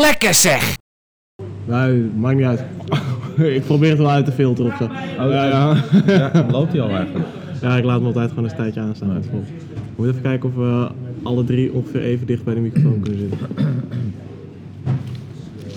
Lekker 0.00 0.34
zeg! 0.34 0.76
Nee, 1.64 2.02
maakt 2.16 2.36
niet 2.36 2.46
uit. 2.46 2.64
ik 3.56 3.64
probeer 3.64 3.88
het 3.88 3.98
wel 3.98 4.10
uit 4.10 4.24
te 4.24 4.32
filteren 4.32 4.72
of 4.72 4.76
zo. 4.76 4.88
ja, 5.28 5.44
ja. 5.44 5.76
Ja, 6.06 6.46
loopt 6.50 6.72
hij 6.72 6.80
al 6.80 6.88
eigenlijk? 6.88 7.26
ja, 7.60 7.76
ik 7.76 7.84
laat 7.84 7.96
hem 7.96 8.06
altijd 8.06 8.28
gewoon 8.28 8.44
een 8.44 8.56
tijdje 8.56 8.80
aanstaan. 8.80 9.10
uit 9.10 9.26
vol. 9.30 9.40
We 9.40 9.80
moeten 9.96 10.14
even 10.14 10.22
kijken 10.22 10.48
of 10.48 10.54
we 10.54 10.88
alle 11.22 11.44
drie 11.44 11.72
ongeveer 11.72 12.02
even 12.02 12.26
dicht 12.26 12.44
bij 12.44 12.54
de 12.54 12.60
microfoon 12.60 13.00
kunnen 13.00 13.20
zitten. 13.20 13.38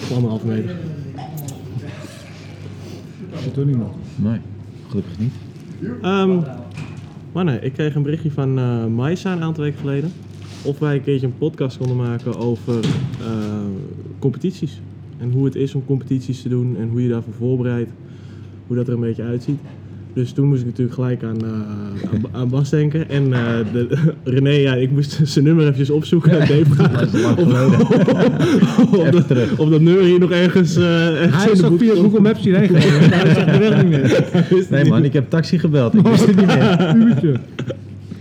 Op 0.04 0.16
anderhalve 0.16 0.48
meter. 0.48 0.76
Zit 3.44 3.58
er 3.58 3.66
niemand. 3.66 3.94
Nee, 4.16 4.40
gelukkig 4.90 5.20
niet. 5.20 5.34
Ehm 6.02 6.40
mannen, 7.32 7.64
ik 7.64 7.74
kreeg 7.74 7.96
een 7.96 8.04
berichtje 8.04 8.32
van 8.32 8.60
eh 8.60 8.86
Maisa 8.86 9.32
een 9.32 9.42
aantal 9.44 9.64
weken 9.64 9.80
geleden. 9.80 10.12
Of 10.64 10.80
wij 10.80 10.96
een 10.96 11.04
keertje 11.04 11.28
een 11.28 11.38
podcast 11.38 11.78
konden 11.78 11.98
maken 11.98 12.38
over 12.38 12.80
eh, 13.20 13.30
competities. 14.32 14.82
En 15.18 15.32
hoe 15.32 15.46
het 15.46 15.56
is 15.56 15.76
om 15.76 15.86
competities 15.86 16.42
te 16.42 16.50
doen 16.50 16.78
en 16.80 16.90
hoe 16.90 17.02
je 17.04 17.10
daarvoor 17.10 17.34
voorbereidt. 17.34 17.90
Hoe 18.68 18.76
dat 18.76 18.88
er 18.88 18.94
een 18.94 19.00
beetje 19.00 19.24
uitziet. 19.24 19.60
Dus 20.14 20.32
toen 20.32 20.48
moest 20.48 20.62
ik 20.62 20.66
natuurlijk 20.66 20.96
gelijk 20.96 21.24
aan, 21.24 21.38
eh, 21.44 21.52
aan, 21.52 22.24
aan 22.42 22.50
Bas 22.50 22.70
denken. 22.70 23.10
En 23.10 23.34
eh, 23.34 23.40
de, 23.74 23.88
René, 24.24 24.50
ja, 24.50 24.74
ik 24.74 24.92
moest 24.92 25.20
zijn 25.24 25.46
nummer 25.46 25.64
eventjes 25.64 25.90
opzoeken. 25.90 26.32
En 26.32 26.40
Dave 26.40 26.66
vragen 26.66 26.94
Dat 27.00 27.14
is 27.14 27.22
lang 27.22 27.38
of, 27.38 27.44
geleden. 27.44 27.82
of, 29.00 29.10
dat, 29.10 29.28
terug. 29.28 29.58
of 29.58 29.70
dat 29.70 29.82
nummer 29.82 30.04
hier 30.04 30.20
nog 30.20 30.32
ergens, 30.32 30.76
eh 30.76 31.22
ergens 31.22 31.44
Hij 31.44 31.52
is 31.52 31.64
ook 31.64 31.80
via. 31.80 31.94
Google 31.94 32.20
Maps 32.20 32.44
hierheen 32.44 32.68
gegaan. 32.68 33.10
Hij 33.10 33.34
zegt 33.34 33.52
de 33.52 33.58
weg 33.58 33.84
niet 33.84 33.92
meer. 33.92 34.68
Nee 34.70 34.86
man, 34.86 35.04
ik 35.04 35.14
heb 35.14 35.30
taxi 35.30 35.60
gebeld. 35.60 35.94
Ik 35.94 36.08
wist 36.08 36.26
het 36.26 36.36
niet 36.36 36.46
meer. 36.46 36.96
Uurtje. 36.96 37.40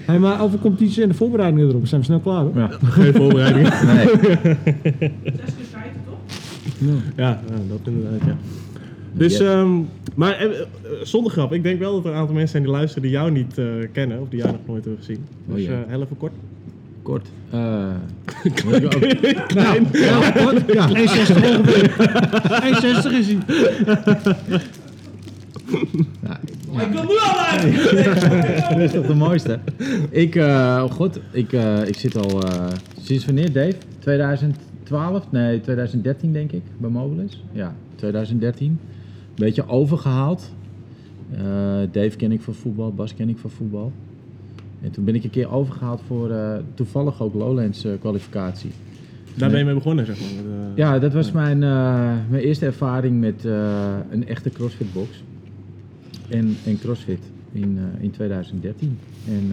Hey, 0.04 0.18
maar 0.18 0.42
over 0.42 0.58
competitie 0.58 1.02
en 1.02 1.08
de 1.08 1.14
voorbereidingen 1.14 1.68
erop. 1.68 1.86
Zijn 1.86 2.00
we 2.00 2.06
snel 2.06 2.20
klaar 2.20 2.40
hoor. 2.40 2.52
Ja. 2.54 2.70
Geen 2.84 3.12
voorbereiding. 3.12 3.68
Nee. 3.84 5.10
Ja, 6.78 6.92
ja, 7.16 7.40
dat 7.68 7.78
inderdaad, 7.84 8.20
ja. 8.26 8.36
Dus, 9.12 9.36
Ja. 9.38 9.44
ehm, 9.60 9.70
maar 10.14 10.32
eh, 10.38 10.44
eh, 10.44 10.66
zonder 11.02 11.32
grap, 11.32 11.52
ik 11.52 11.62
denk 11.62 11.78
wel 11.78 11.92
dat 11.94 12.04
er 12.04 12.10
een 12.10 12.16
aantal 12.16 12.34
mensen 12.34 12.50
zijn 12.52 12.62
die 12.62 12.72
luisteren 12.72 13.02
die 13.02 13.12
jou 13.12 13.30
niet 13.30 13.58
eh, 13.58 13.64
kennen 13.92 14.20
of 14.20 14.28
die 14.28 14.38
jou 14.38 14.52
nog 14.52 14.60
nooit 14.66 14.84
hebben 14.84 15.04
gezien. 15.04 15.24
Oh, 15.48 15.54
Dus 15.54 15.64
ja. 15.64 15.70
eh, 15.70 15.78
heel 15.86 16.02
even 16.02 16.16
kort. 16.16 16.32
Kort. 17.02 17.28
Eh, 17.50 17.86
Klein. 19.46 19.86
Ja, 19.92 20.32
wat? 20.44 20.54
Ja, 20.72 20.88
1,60 20.88 20.94
ongeveer. 21.36 21.90
1,60 22.62 23.18
is 23.18 23.26
hij. 23.26 23.38
Dat 28.70 28.78
is 28.80 28.92
toch 28.92 29.06
de 29.06 29.14
mooiste? 29.14 29.58
Ik, 30.10 30.34
eh, 30.36 30.80
oh 30.84 30.90
god, 30.90 31.18
ik, 31.30 31.52
eh, 31.52 31.86
ik 31.88 31.96
zit 31.96 32.16
al 32.16 32.42
eh, 32.42 32.66
sinds 33.02 33.24
wanneer, 33.24 33.52
Dave? 33.52 33.74
2012? 34.84 35.32
Nee, 35.32 35.60
2013 35.60 36.32
denk 36.32 36.52
ik, 36.52 36.62
bij 36.78 36.90
Mobilis. 36.90 37.42
Ja, 37.52 37.74
2013. 37.94 38.78
Beetje 39.34 39.68
overgehaald. 39.68 40.52
Eh, 41.30 41.42
Dave 41.90 42.16
ken 42.16 42.32
ik 42.32 42.40
van 42.40 42.54
voetbal, 42.54 42.92
Bas 42.92 43.14
ken 43.14 43.28
ik 43.28 43.38
van 43.38 43.50
voetbal. 43.50 43.92
En 44.82 44.90
toen 44.90 45.04
ben 45.04 45.14
ik 45.14 45.24
een 45.24 45.30
keer 45.30 45.50
overgehaald 45.50 46.00
voor 46.06 46.30
eh, 46.30 46.56
toevallig 46.74 47.22
ook 47.22 47.34
Lowlands 47.34 47.84
eh, 47.84 47.92
kwalificatie. 48.00 48.70
Daar 49.36 49.50
ben 49.50 49.58
je 49.58 49.64
mee 49.64 49.74
begonnen, 49.74 50.06
zeg 50.06 50.20
maar. 50.20 50.28
met, 50.28 50.76
Ja, 50.76 50.98
dat 50.98 51.12
was 51.12 51.32
mijn, 51.32 51.58
mijn 52.28 52.42
eerste 52.42 52.66
ervaring 52.66 53.20
met 53.20 53.44
een 54.10 54.26
echte 54.26 54.50
CrossFit 54.50 54.92
box. 54.92 55.22
En, 56.28 56.56
en 56.66 56.78
CrossFit 56.78 57.20
in, 57.52 57.78
in 58.00 58.10
2013. 58.10 58.98
En 59.28 59.52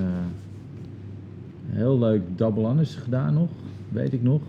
heel 1.65 1.99
leuk 1.99 2.21
double 2.35 2.65
anders 2.65 2.95
gedaan 2.95 3.33
nog, 3.33 3.49
weet 3.89 4.13
ik 4.13 4.23
nog. 4.23 4.41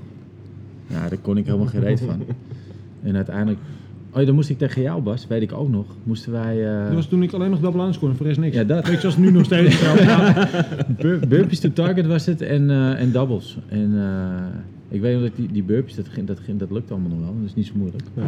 Ja, 0.93 1.09
daar 1.09 1.19
kon 1.23 1.37
ik 1.37 1.45
helemaal 1.47 1.67
geen 1.67 1.81
reet 1.83 2.01
van. 2.01 2.23
En 3.03 3.17
uiteindelijk... 3.17 3.59
Oh 4.11 4.21
ja, 4.21 4.27
dan 4.27 4.35
moest 4.35 4.51
ik 4.51 4.59
tegen 4.59 4.83
jou, 4.83 5.03
Bas, 5.03 5.27
weet 5.27 5.43
ik 5.43 5.53
ook 5.53 5.69
nog. 5.69 5.87
Moesten 6.05 6.33
wij... 6.33 6.75
eh, 6.79 6.85
Dat 6.85 6.95
was 6.95 7.07
toen 7.07 7.23
ik 7.23 7.33
alleen 7.33 7.51
nog 7.51 7.61
double 7.61 7.81
line 7.81 7.93
scoorde, 7.93 8.15
voor 8.15 8.23
de 8.27 8.29
rest 8.33 8.41
niks. 8.45 8.57
Ja, 8.57 8.65
dat. 8.65 8.85
Weet 8.85 8.95
je, 8.95 9.01
zoals 9.01 9.17
nu 9.17 9.31
nog 9.31 9.45
steeds. 9.45 9.79
trouwens. 9.81 10.07
Ja. 10.07 10.49
bur- 10.99 11.29
burpees 11.29 11.59
to 11.61 11.73
target 11.73 12.07
was 12.07 12.27
het 12.27 12.41
en, 12.41 12.71
eh, 12.71 13.01
en 13.01 13.13
doubles. 13.13 13.59
En 13.69 13.93
eh, 13.99 14.45
ik 14.89 15.01
weet 15.01 15.13
nog 15.15 15.23
dat 15.23 15.37
die, 15.37 15.49
die 15.53 15.63
burpees, 15.63 15.95
dat, 15.95 16.09
ging, 16.09 16.27
dat, 16.27 16.39
ging, 16.41 16.59
dat 16.59 16.71
lukt 16.71 16.91
allemaal 16.91 17.11
nog 17.11 17.19
wel. 17.21 17.35
Dat 17.41 17.49
is 17.49 17.55
niet 17.55 17.67
zo 17.67 17.73
moeilijk. 17.77 18.03
Ja. 18.15 18.23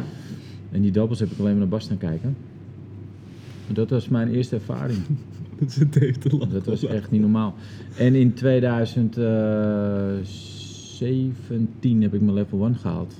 En 0.72 0.80
die 0.82 0.90
doubles 0.90 1.18
heb 1.20 1.30
ik 1.30 1.38
alleen 1.38 1.50
maar 1.50 1.60
naar 1.60 1.68
Bas 1.68 1.84
staan 1.84 1.98
kijken. 1.98 2.36
Dat 3.72 3.90
was 3.90 4.08
mijn 4.08 4.28
eerste 4.34 4.54
ervaring. 4.54 4.98
Dat 5.58 5.92
te 5.92 6.14
lachen. 6.30 6.52
Dat 6.52 6.64
was 6.64 6.84
echt 6.84 7.10
niet 7.10 7.20
normaal. 7.20 7.54
En 7.98 8.14
in 8.14 8.32
2017 10.98 12.02
heb 12.02 12.14
ik 12.14 12.20
mijn 12.20 12.34
level 12.34 12.64
1 12.66 12.74
gehaald. 12.76 13.14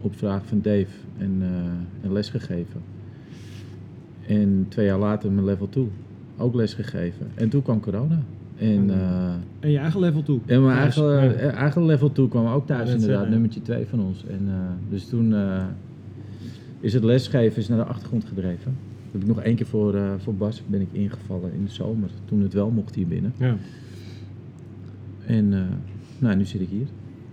Op 0.00 0.16
vraag 0.16 0.46
van 0.46 0.60
Dave 0.62 0.86
en, 1.18 1.36
eh, 1.40 2.04
en 2.06 2.12
les 2.12 2.28
gegeven. 2.30 2.80
En 4.26 4.66
twee 4.68 4.86
jaar 4.86 4.98
later 4.98 5.30
mijn 5.32 5.44
level 5.46 5.68
2. 5.68 5.88
Ook 6.38 6.54
les 6.54 6.74
gegeven. 6.74 7.26
En 7.34 7.48
toen 7.48 7.62
kwam 7.62 7.80
corona. 7.80 8.22
En, 8.56 8.90
eh, 8.90 9.32
En 9.60 9.70
je 9.70 9.78
eigen 9.78 10.00
level 10.00 10.22
toe. 10.22 10.40
en 10.46 10.64
mijn 10.64 10.76
Thuis, 10.76 10.96
eigen, 10.96 11.28
ja. 11.38 11.52
eh, 11.52 11.54
eigen 11.60 11.84
level 11.86 12.12
2 12.12 12.28
kwam 12.28 12.46
ook 12.46 12.66
thuis 12.66 12.88
Ja, 12.88 12.94
inderdaad. 12.94 13.24
ja. 13.24 13.30
Nummertje 13.30 13.62
2 13.62 13.86
van 13.86 14.00
ons. 14.02 14.24
En, 14.26 14.40
eh, 14.48 14.54
dus 14.90 15.08
toen 15.08 15.34
eh, 15.34 15.64
is 16.80 16.92
het 16.94 17.04
lesgeven 17.04 17.58
is 17.62 17.68
naar 17.68 17.78
de 17.78 17.84
achtergrond 17.84 18.24
gedreven. 18.24 18.72
Dat 19.02 19.12
heb 19.12 19.20
ik 19.22 19.26
nog 19.36 19.40
één 19.40 19.54
keer 19.56 19.66
voor, 19.66 19.94
eh, 19.94 20.10
voor 20.18 20.34
Bas 20.34 20.62
ben 20.66 20.80
ik 20.80 20.88
ingevallen 20.92 21.52
in 21.54 21.64
de 21.64 21.70
zomer. 21.70 22.10
Toen 22.24 22.40
het 22.42 22.52
wel 22.52 22.70
mocht 22.70 22.94
hier 22.94 23.06
binnen. 23.06 23.32
Ja. 23.36 23.56
En 25.26 25.52
eh, 25.54 25.60
nou, 26.18 26.36
nu 26.36 26.44
zit 26.44 26.60
ik 26.60 26.68
hier. 26.68 26.86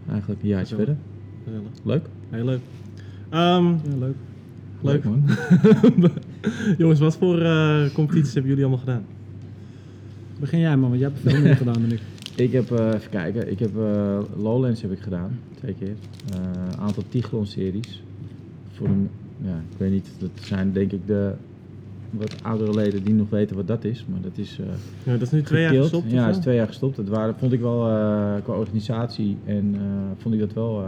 Eigenlijk 0.10 0.42
een 0.42 0.48
jaartje 0.48 0.76
Gezellig. 0.76 0.98
verder. 1.44 1.64
Gezellig. 1.64 1.70
Leuk. 1.84 2.06
Heel 2.30 2.46
leuk. 2.46 2.60
Ehm, 3.30 3.66
Ja, 3.66 3.98
leuk. 4.00 4.16
leuk. 4.82 5.04
man. 5.04 5.24
Jongens, 6.78 7.00
wat 7.00 7.18
voor 7.18 7.42
eh, 7.42 7.90
competities 7.94 8.34
hebben 8.34 8.50
jullie 8.52 8.66
allemaal 8.66 8.86
gedaan? 8.86 9.06
Begin 10.40 10.60
jij 10.60 10.78
man, 10.78 10.90
want 10.90 11.02
jij 11.02 11.10
hebt 11.10 11.22
veel 11.34 11.42
meer 11.42 11.56
gedaan 11.56 11.74
dan 11.82 11.92
ik. 11.92 12.02
Ik 12.36 12.52
heb, 12.52 12.72
eh, 12.72 12.88
even 12.94 13.10
kijken, 13.10 13.52
ik 13.52 13.60
heb 13.60 13.78
eh, 13.78 14.20
Lowlands 14.38 14.82
heb 14.82 14.92
ik 14.92 15.00
gedaan, 15.00 15.40
twee 15.56 15.74
keer. 15.74 15.96
Eh, 16.34 16.38
Een 16.72 16.78
aantal 16.80 17.04
Tichlon 17.10 17.46
series. 17.46 18.04
Voor 18.72 18.88
een, 18.88 19.10
ja, 19.44 19.56
ik 19.72 19.78
weet 19.78 19.92
niet, 19.92 20.10
dat 20.20 20.30
zijn 20.42 20.72
denk 20.74 20.92
ik 20.92 21.08
de 21.08 21.34
wat 22.12 22.36
oudere 22.44 22.74
leden 22.74 23.04
die 23.04 23.14
nog 23.14 23.30
weten 23.30 23.56
wat 23.56 23.68
dat 23.68 23.84
is. 23.84 24.06
Maar 24.10 24.22
dat 24.22 24.32
is 24.38 24.58
eh 24.60 24.66
Ja, 25.04 25.12
dat 25.12 25.22
is 25.22 25.32
nu 25.32 25.42
twee 25.42 25.62
jaar 25.62 25.74
gestopt. 25.74 26.12
Ja, 26.12 26.24
of 26.30 26.36
is 26.36 26.42
twee 26.42 26.56
jaar 26.56 26.68
gestopt. 26.68 26.96
Dat 26.96 27.08
waren, 27.08 27.36
vond 27.38 27.52
ik 27.54 27.60
wel 27.60 27.88
eh, 27.88 28.34
qua 28.44 28.54
organisatie 28.54 29.38
en 29.46 29.72
eh, 29.76 29.82
vond 30.18 30.34
ik 30.34 30.40
dat 30.40 30.54
wel 30.54 30.80
eh, 30.82 30.88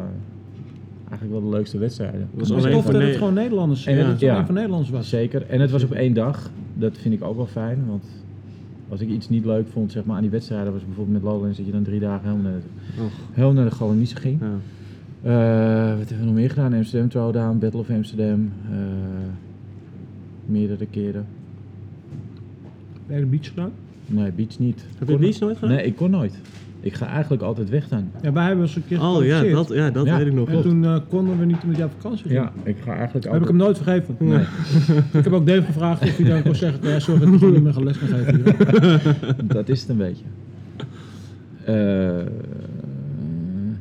eigenlijk 1.10 1.42
wel 1.42 1.50
de 1.50 1.56
leukste 1.58 1.78
wedstrijden. 1.78 2.20
Dat 2.20 2.30
Het 2.40 2.50
was 2.50 2.64
alleen 2.66 2.74
tof 2.74 2.86
dat 2.92 3.02
het 3.02 3.16
gewoon 3.16 3.34
Nederlanders, 3.34 3.86
En 3.86 3.92
ja, 3.92 3.98
het- 3.98 4.06
dat 4.06 4.14
het 4.16 4.24
ja. 4.24 4.34
alleen 4.34 4.46
voor 4.46 4.56
Nederlanders 4.56 4.92
was. 4.92 5.10
Zeker. 5.10 5.46
En 5.50 5.60
het 5.62 5.72
was 5.72 5.84
op 5.84 5.92
één 5.92 6.14
dag. 6.14 6.50
Dat 6.74 6.98
vind 6.98 7.14
ik 7.14 7.24
ook 7.24 7.36
wel 7.36 7.48
fijn. 7.48 7.84
Want 7.88 8.04
als 8.90 9.02
ik 9.02 9.10
iets 9.10 9.30
niet 9.30 9.46
leuk 9.46 9.68
vond 9.68 9.92
zeg 9.92 10.06
maar, 10.06 10.16
aan 10.16 10.22
die 10.22 10.32
wedstrijden, 10.32 10.74
was 10.74 10.86
bijvoorbeeld 10.86 11.24
met 11.24 11.32
Lowlands 11.32 11.58
dat 11.58 11.66
je 11.66 11.72
dan 11.72 11.84
drie 11.84 12.00
dagen 12.00 12.30
helemaal 12.30 12.52
naar 12.52 12.60
de, 12.62 13.02
Och. 13.04 13.12
helemaal 13.32 13.54
naar 13.56 13.70
de 13.70 13.76
Gallonice 13.76 14.16
ging. 14.16 14.40
Ja. 14.42 14.48
Eh, 15.24 15.98
wat 15.98 16.08
hebben 16.10 16.20
we 16.20 16.26
nog 16.26 16.34
meer 16.34 16.50
gedaan? 16.50 16.74
Amsterdam 16.74 17.10
Throwdown, 17.10 17.58
Battle 17.60 17.80
of 17.80 17.90
Amsterdam. 17.90 18.52
Meerdere 20.52 20.86
keren. 20.86 21.26
Heb 23.08 23.18
je 23.18 23.24
de 23.24 23.30
beach 23.30 23.48
gedaan? 23.48 23.72
Nee, 24.06 24.32
beach 24.32 24.60
niet. 24.60 24.86
Heb 24.98 25.08
je 25.08 25.14
Kon- 25.14 25.24
beach 25.24 25.40
nooit 25.40 25.58
gedaan? 25.58 25.76
Nee, 25.76 25.86
ik 25.86 25.96
kon 25.96 26.10
nooit. 26.12 26.34
Ik 26.84 26.94
ga 26.94 27.08
eigenlijk 27.08 27.42
altijd 27.44 27.70
weg 27.70 27.88
dan. 27.88 28.10
Ja, 28.22 28.32
wij 28.32 28.46
hebben 28.46 28.64
eens 28.66 28.76
een 28.76 28.86
keer 28.88 29.02
Oh 29.02 29.26
ja, 29.26 29.44
dat, 29.44 29.68
ja, 29.70 29.90
dat 29.92 30.06
Ja. 30.06 30.18
weet 30.18 30.28
ik 30.28 30.34
nog. 30.34 30.46
En 30.46 30.52
Klopt. 30.52 30.68
toen 30.68 30.86
eh, 30.86 30.98
konden 31.10 31.40
we 31.40 31.46
niet 31.46 31.58
omdat 31.64 31.78
jij 31.78 31.86
op 31.86 31.92
vakantie 32.00 32.22
ging. 32.28 32.34
Ja, 32.40 32.52
ik 32.64 32.76
ga 32.84 32.96
eigenlijk 32.96 33.32
Heb 33.32 33.42
ik 33.42 33.48
hem 33.48 33.56
nooit 33.58 33.78
vergeven. 33.78 34.16
Nee. 34.20 34.38
Ik 35.20 35.24
heb 35.24 35.34
ook 35.34 35.48
Dave 35.48 35.62
gevraagd 35.62 36.02
of 36.02 36.18
hij 36.18 36.26
dan 36.30 36.42
kon 36.42 36.56
zeggen, 36.56 36.90
ja, 36.90 37.00
sorry 37.00 37.20
dat 37.20 37.30
ik 37.34 37.40
gewoon 37.40 37.54
niet 37.54 37.64
meer 37.64 37.74
gaan 37.74 37.84
les 37.84 37.98
kan 37.98 38.08
geven 38.08 38.36
hier. 38.36 39.46
dat 39.58 39.70
is 39.70 39.82
het 39.82 39.90
een 39.90 39.98
beetje. 39.98 40.24
Eh, 41.66 42.26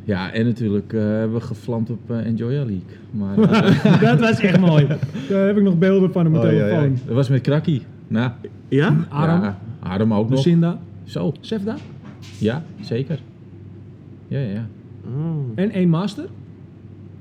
ja, 0.05 0.33
en 0.33 0.45
natuurlijk 0.45 0.93
eh, 0.93 1.01
hebben 1.01 1.33
we 1.39 1.41
geflamd 1.41 1.91
op 1.91 2.11
eh, 2.11 2.27
Enjoy 2.27 2.53
Your 2.53 2.67
League. 2.71 2.97
Maar, 3.11 3.39
eh, 3.93 4.01
dat 4.01 4.21
was 4.21 4.41
echt 4.41 4.61
mooi. 4.61 4.87
Daar 5.29 5.47
heb 5.47 5.57
ik 5.57 5.63
nog 5.63 5.79
beelden 5.79 6.13
van 6.13 6.27
op 6.27 6.33
mijn 6.33 6.45
oh, 6.45 6.53
ja, 6.53 6.57
ja. 6.59 6.65
telefoon. 6.69 6.99
Dat 7.07 7.15
was 7.15 7.29
met 7.29 7.41
Krakkie. 7.41 7.83
Nou, 8.09 8.31
Ja? 8.69 8.97
Aram, 9.09 9.43
ja, 9.43 9.59
Aram 9.81 10.15
ook 10.15 10.29
nog. 10.29 10.39
Lucinda, 10.39 10.79
Zo, 11.05 11.33
Sefda 11.41 11.77
ja, 12.39 12.63
zeker. 12.81 13.19
Ja, 14.29 14.39
ja, 14.39 14.49
ja. 14.49 14.67
Oh. 15.05 15.53
en 15.55 15.71
één 15.71 15.89
master. 15.89 16.25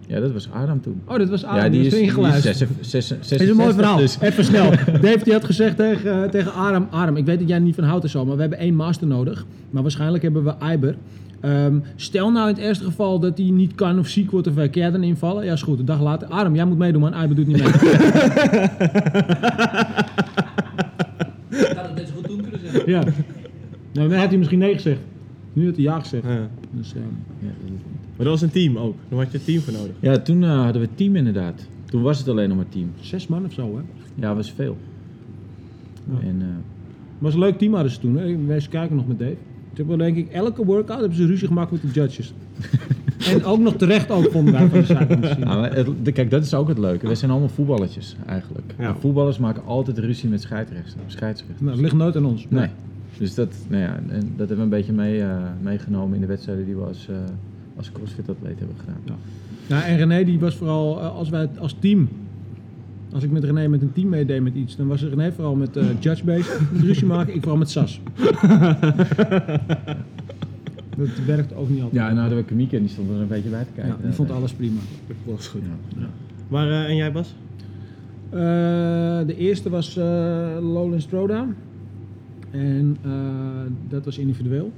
Ja, 0.07 0.19
dat 0.19 0.31
was 0.31 0.51
Aram 0.51 0.81
toen. 0.81 1.01
Oh, 1.05 1.17
dat 1.17 1.29
was 1.29 1.43
Aram, 1.45 1.63
ja, 1.63 1.69
die 1.69 1.79
is, 1.79 1.85
erin 1.85 1.97
die 1.99 2.07
is 2.07 2.13
geluisterd. 2.13 2.57
66, 2.79 3.29
Het 3.29 3.41
is 3.41 3.49
een 3.49 3.55
mooi 3.55 3.73
verhaal. 3.73 3.97
dus- 3.97 4.19
Even 4.19 4.45
snel. 4.45 4.69
Dave 5.01 5.23
die 5.23 5.33
had 5.33 5.45
gezegd 5.45 5.77
tegen, 5.77 6.29
tegen 6.31 6.53
Aram, 6.53 6.87
Aram, 6.89 7.15
ik 7.17 7.25
weet 7.25 7.39
dat 7.39 7.47
jij 7.47 7.59
niet 7.59 7.75
van 7.75 7.83
hout 7.83 8.03
en 8.03 8.09
zo, 8.09 8.25
maar 8.25 8.35
we 8.35 8.41
hebben 8.41 8.59
één 8.59 8.75
master 8.75 9.07
nodig. 9.07 9.45
Maar 9.69 9.81
waarschijnlijk 9.81 10.23
hebben 10.23 10.43
we 10.43 10.53
Iber. 10.73 10.95
Ehm, 11.41 11.79
stel 11.95 12.31
nou 12.31 12.49
in 12.49 12.55
het 12.55 12.63
eerste 12.63 12.83
geval 12.83 13.19
dat 13.19 13.37
hij 13.37 13.49
niet 13.49 13.75
kan 13.75 13.99
of 13.99 14.07
ziek 14.07 14.31
wordt 14.31 14.47
of 14.47 14.53
wij 14.53 14.69
dan 14.69 15.03
invallen? 15.03 15.45
Ja, 15.45 15.53
is 15.53 15.61
goed. 15.61 15.79
Een 15.79 15.85
dag 15.85 16.01
later, 16.01 16.27
Aram, 16.27 16.55
jij 16.55 16.65
moet 16.65 16.77
meedoen, 16.77 17.01
man. 17.01 17.21
Iber 17.23 17.35
doet 17.35 17.47
niet 17.47 17.57
mee. 17.57 17.67
Ik 21.49 21.75
had 21.75 21.85
het 21.85 21.95
net 21.95 22.07
zo 22.07 22.13
goed 22.15 22.23
toen 22.27 22.41
kunnen 22.41 22.59
zeggen. 22.59 22.91
ja. 22.91 23.03
Nou, 23.93 24.09
dan 24.09 24.19
had 24.19 24.27
hij 24.27 24.37
misschien 24.37 24.59
nee 24.59 24.73
gezegd. 24.73 24.99
Nu 25.53 25.65
had 25.65 25.75
hij 25.75 25.83
ja 25.83 25.99
gezegd. 25.99 26.23
Ja. 26.23 26.49
Dus, 26.71 26.93
ehm, 26.93 27.03
Ja, 27.39 27.51
Maar 28.15 28.25
dat 28.25 28.27
was 28.27 28.41
een 28.41 28.49
team 28.51 28.77
ook. 28.77 28.95
Dan 29.09 29.19
had 29.19 29.31
je 29.31 29.37
een 29.37 29.43
team 29.43 29.61
voor 29.61 29.73
nodig. 29.73 29.95
Ja, 29.99 30.17
toen 30.19 30.43
eh, 30.43 30.63
hadden 30.63 30.81
we 30.81 30.87
het 30.87 30.97
team 30.97 31.15
inderdaad. 31.15 31.67
Toen 31.85 32.01
was 32.01 32.17
het 32.17 32.27
alleen 32.27 32.47
nog 32.47 32.57
maar 32.57 32.69
team. 32.69 32.91
Zes 32.99 33.27
man 33.27 33.45
of 33.45 33.53
zo, 33.53 33.75
hè? 33.75 33.81
Ja, 34.15 34.35
was 34.35 34.51
veel. 34.51 34.77
Ja. 36.11 36.27
En, 36.27 36.37
eh, 36.41 36.47
was 37.17 37.33
een 37.33 37.39
leuk 37.39 37.57
team 37.57 37.73
hadden 37.73 37.91
ze 37.91 37.99
toen. 37.99 38.17
Hè? 38.17 38.45
Wij 38.45 38.65
kijken 38.69 38.95
nog 38.95 39.07
met 39.07 39.19
Dave. 39.19 39.35
Ze 39.79 39.85
hebben 39.85 40.05
denk 40.13 40.17
ik 40.17 40.31
elke 40.33 40.65
workout 40.65 40.99
hebben 40.99 41.17
ze 41.17 41.25
ruzie 41.25 41.47
gemaakt 41.47 41.71
met 41.71 41.81
de 41.81 41.87
judges. 41.87 42.33
en 43.31 43.43
ook 43.43 43.59
nog 43.59 43.75
terecht 43.75 44.11
ook 44.11 44.31
vonden 44.31 44.53
wij 44.53 44.83
van 44.83 45.07
de 45.07 45.45
maar 45.45 45.73
het- 45.75 45.87
de- 46.03 46.11
kijk, 46.11 46.31
dat 46.31 46.43
is 46.43 46.53
ook 46.53 46.67
het 46.67 46.77
leuke. 46.77 47.07
We 47.07 47.15
zijn 47.15 47.31
allemaal 47.31 47.49
voetballetjes 47.49 48.15
eigenlijk. 48.27 48.73
Ja. 48.77 48.87
En 48.87 48.95
Voetballers 48.99 49.37
maken 49.37 49.65
altijd 49.65 49.97
ruzie 49.97 50.29
met 50.29 50.41
scheidsrechters. 50.41 50.93
scheidsrechters. 51.07 51.59
Nou, 51.61 51.71
dat 51.71 51.79
ligt 51.83 51.95
nooit 51.95 52.15
aan 52.15 52.25
ons. 52.25 52.45
Nee. 52.49 52.67
Dus 53.17 53.33
dat, 53.35 53.53
nou 53.67 53.81
ja, 53.83 53.95
en 54.09 54.19
dat 54.35 54.47
hebben 54.47 54.55
we 54.57 54.61
een 54.63 54.69
beetje 54.69 54.93
mee, 54.93 55.21
eh, 55.21 55.37
meegenomen 55.61 56.15
in 56.15 56.21
de 56.21 56.27
wedstrijden 56.27 56.65
die 56.65 56.75
we 56.75 56.81
als, 56.83 57.07
eh 57.09 57.15
als 57.75 57.91
crossfit-atleet 57.91 58.59
hebben 58.59 58.75
gedaan. 58.79 59.01
Ja. 59.05 59.75
Ja, 59.75 59.83
en 59.85 59.97
René 59.97 60.23
die 60.23 60.39
was 60.39 60.55
vooral, 60.55 60.99
eh, 60.99 61.15
als 61.15 61.29
wij 61.29 61.41
het 61.41 61.59
als 61.59 61.75
team, 61.79 62.09
als 63.13 63.23
ik 63.23 63.31
met 63.31 63.43
René 63.43 63.67
met 63.67 63.81
een 63.81 63.91
team 63.93 64.09
meedeed 64.09 64.41
met 64.41 64.55
iets, 64.55 64.75
dan 64.75 64.87
was 64.87 65.03
René 65.03 65.31
vooral 65.31 65.55
met 65.55 65.77
eh, 65.77 65.85
Judge 65.99 66.23
bezig, 66.23 66.71
met 66.71 66.81
ruzie 66.81 67.05
maken, 67.07 67.33
ik 67.35 67.39
vooral 67.41 67.57
met 67.59 67.69
Sas. 67.69 68.01
dat 70.97 71.07
werkt 71.25 71.53
ook 71.55 71.69
niet 71.69 71.81
altijd. 71.81 72.01
Ja, 72.01 72.09
en 72.09 72.17
hadden 72.17 72.37
we 72.37 72.43
Kamieke 72.43 72.75
en 72.75 72.81
die 72.81 72.91
stond 72.91 73.09
er 73.09 73.15
een 73.15 73.27
beetje 73.27 73.49
bij 73.49 73.63
te 73.63 73.71
kijken. 73.75 73.95
Ja, 73.99 74.03
die 74.03 74.13
vond 74.13 74.31
alles 74.31 74.53
prima. 74.53 74.79
Dat 75.07 75.15
was 75.35 75.47
goed. 75.47 75.61
Ja. 75.97 76.07
Maar, 76.47 76.69
eh, 76.69 76.83
en 76.89 76.95
jij 76.95 77.11
Bas? 77.11 77.35
Eh, 78.29 78.39
de 79.25 79.35
eerste 79.37 79.69
was 79.69 79.97
eh, 79.97 80.03
Lowlands 80.61 81.05
Throwdown. 81.05 81.53
En 82.51 82.97
eh, 83.03 83.11
dat 83.89 84.05
was 84.05 84.17
individueel. 84.17 84.71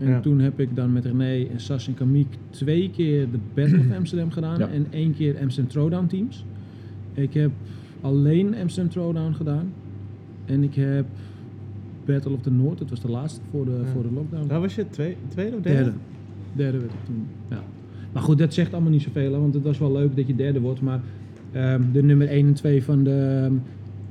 En 0.00 0.08
Ja. 0.08 0.20
toen 0.20 0.38
heb 0.40 0.60
ik 0.60 0.76
dan 0.76 0.92
met 0.92 1.04
René 1.04 1.44
en 1.52 1.60
Sas 1.60 1.88
en 1.88 1.94
Kamiek 1.94 2.34
twee 2.50 2.90
keer 2.90 3.30
de 3.30 3.38
Battle 3.54 3.78
of 3.78 3.96
Amsterdam 3.96 4.30
gedaan 4.30 4.58
Ja. 4.58 4.68
en 4.68 4.86
één 4.90 5.14
keer 5.14 5.38
Amsterdam 5.42 5.70
Throwdown 5.72 6.06
teams. 6.06 6.44
Ik 7.14 7.34
heb 7.34 7.50
alleen 8.00 8.54
Amsterdam 8.62 8.92
Throwdown 8.92 9.32
gedaan. 9.32 9.72
En 10.44 10.62
ik 10.62 10.74
heb 10.74 11.04
Battle 12.04 12.32
of 12.32 12.40
the 12.40 12.50
North, 12.50 12.78
dat 12.78 12.90
was 12.90 13.00
de 13.00 13.08
laatste 13.10 13.40
voor 13.50 13.64
de, 13.64 13.70
Ja. 13.84 13.90
voor 13.92 14.02
de 14.02 14.08
lockdown. 14.14 14.48
Daar 14.48 14.60
was 14.60 14.74
je 14.74 14.88
twee, 14.90 15.16
tweede 15.28 15.56
of 15.56 15.62
derde? 15.62 15.82
Derde. 15.82 15.92
Derde 16.52 16.78
werd 16.78 16.92
ik 16.92 16.98
toen. 17.04 17.26
Ja. 17.50 17.62
Maar 18.12 18.22
goed, 18.22 18.38
dat 18.38 18.54
zegt 18.54 18.72
allemaal 18.72 18.90
niet 18.90 19.02
zoveel, 19.02 19.30
want 19.30 19.54
het 19.54 19.62
was 19.62 19.78
wel 19.78 19.92
leuk 19.92 20.16
dat 20.16 20.26
je 20.26 20.34
derde 20.34 20.60
wordt. 20.60 20.80
Maar 20.80 21.00
ehm, 21.52 21.82
de 21.92 22.02
nummer 22.02 22.28
1 22.28 22.46
en 22.46 22.54
2 22.54 22.82
van 22.84 23.02
de 23.04 23.40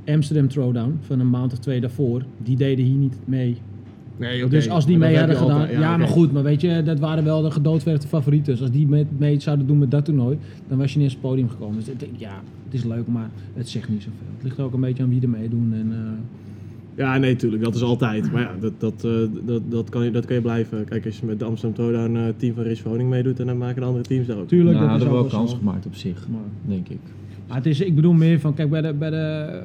ehm, 0.05 0.15
Amsterdam 0.15 0.47
Throwdown, 0.47 0.97
van 1.01 1.19
een 1.19 1.29
maand 1.29 1.51
of 1.51 1.59
twee 1.59 1.81
daarvoor, 1.81 2.23
die 2.43 2.55
deden 2.57 2.85
hier 2.85 2.97
niet 2.97 3.15
mee. 3.25 3.57
Nee. 4.17 4.47
Dus 4.47 4.69
als 4.69 4.85
die 4.85 4.97
mee 4.97 5.17
hadden 5.17 5.35
gedaan, 5.35 5.59
altijd- 5.59 5.79
ja, 5.79 5.97
maar 5.97 6.07
goed, 6.07 6.31
maar 6.31 6.43
weet 6.43 6.61
je, 6.61 6.83
dat 6.83 6.99
waren 6.99 7.23
wel 7.23 7.41
de 7.41 7.51
gedoodverfde 7.51 8.07
favorieten. 8.07 8.51
Dus 8.53 8.61
als 8.61 8.71
die 8.71 8.87
mee, 8.87 9.05
mee 9.17 9.39
zouden 9.39 9.67
doen 9.67 9.77
met 9.77 9.91
dat 9.91 10.05
toernooi, 10.05 10.37
dan 10.67 10.77
was 10.77 10.91
je 10.93 10.97
niet 10.99 11.07
eens 11.07 11.15
op 11.15 11.21
het 11.21 11.29
podium 11.31 11.49
gekomen. 11.49 11.75
Dus 11.75 11.87
het, 11.87 12.05
ja, 12.17 12.41
het 12.71 12.79
is 12.79 12.83
leuk, 12.85 13.07
maar 13.07 13.29
het 13.53 13.69
zegt 13.69 13.89
niet 13.89 14.01
zoveel. 14.01 14.27
Het 14.35 14.43
ligt 14.43 14.59
ook 14.59 14.73
een 14.73 14.79
beetje 14.79 15.03
aan 15.03 15.09
wie 15.09 15.21
er 15.21 15.29
meedoen. 15.29 15.73
En, 15.73 15.91
eh, 15.91 15.97
Ja, 16.95 17.17
nee, 17.17 17.35
tuurlijk. 17.35 17.63
Dat 17.63 17.75
is 17.75 17.81
altijd. 17.81 18.31
Maar 18.31 18.41
ja, 18.41 18.51
dat, 18.59 18.73
dat, 18.77 19.03
eh, 19.05 19.11
dat, 19.45 19.61
dat, 19.69 19.89
kan, 19.89 20.03
je, 20.05 20.11
dat 20.11 20.25
kan 20.25 20.35
je 20.35 20.41
blijven. 20.41 20.85
Kijk, 20.85 21.05
als 21.05 21.19
je 21.19 21.25
met 21.25 21.39
de 21.39 21.45
Amsterdam 21.45 21.77
Throwdown 21.85 22.15
eh 22.17 22.33
team 22.37 22.53
van 22.55 22.63
Rich 22.63 22.83
Woning 22.83 23.09
meedoet, 23.09 23.39
en 23.39 23.45
dan 23.45 23.57
maken 23.57 23.81
de 23.81 23.87
andere 23.87 24.03
teams 24.03 24.27
daar 24.27 24.37
ook. 24.37 24.47
tuurlijk, 24.47 24.77
Nou, 24.77 24.87
dat 24.87 24.95
is 24.97 25.03
hadden 25.03 25.19
we 25.19 25.25
ook 25.25 25.31
wel 25.31 25.39
kans 25.39 25.53
gemaakt 25.53 25.85
op 25.85 25.95
zich, 25.95 26.27
Maar- 26.29 26.39
denk 26.75 26.87
ik. 26.89 26.99
Maar 27.47 27.57
het 27.57 27.65
is, 27.65 27.79
ik 27.81 27.95
bedoel 27.95 28.13
meer 28.13 28.39
van, 28.39 28.53
kijk, 28.53 28.69
bij 28.69 28.81
de, 28.81 28.93
bij 28.93 29.09
de, 29.09 29.61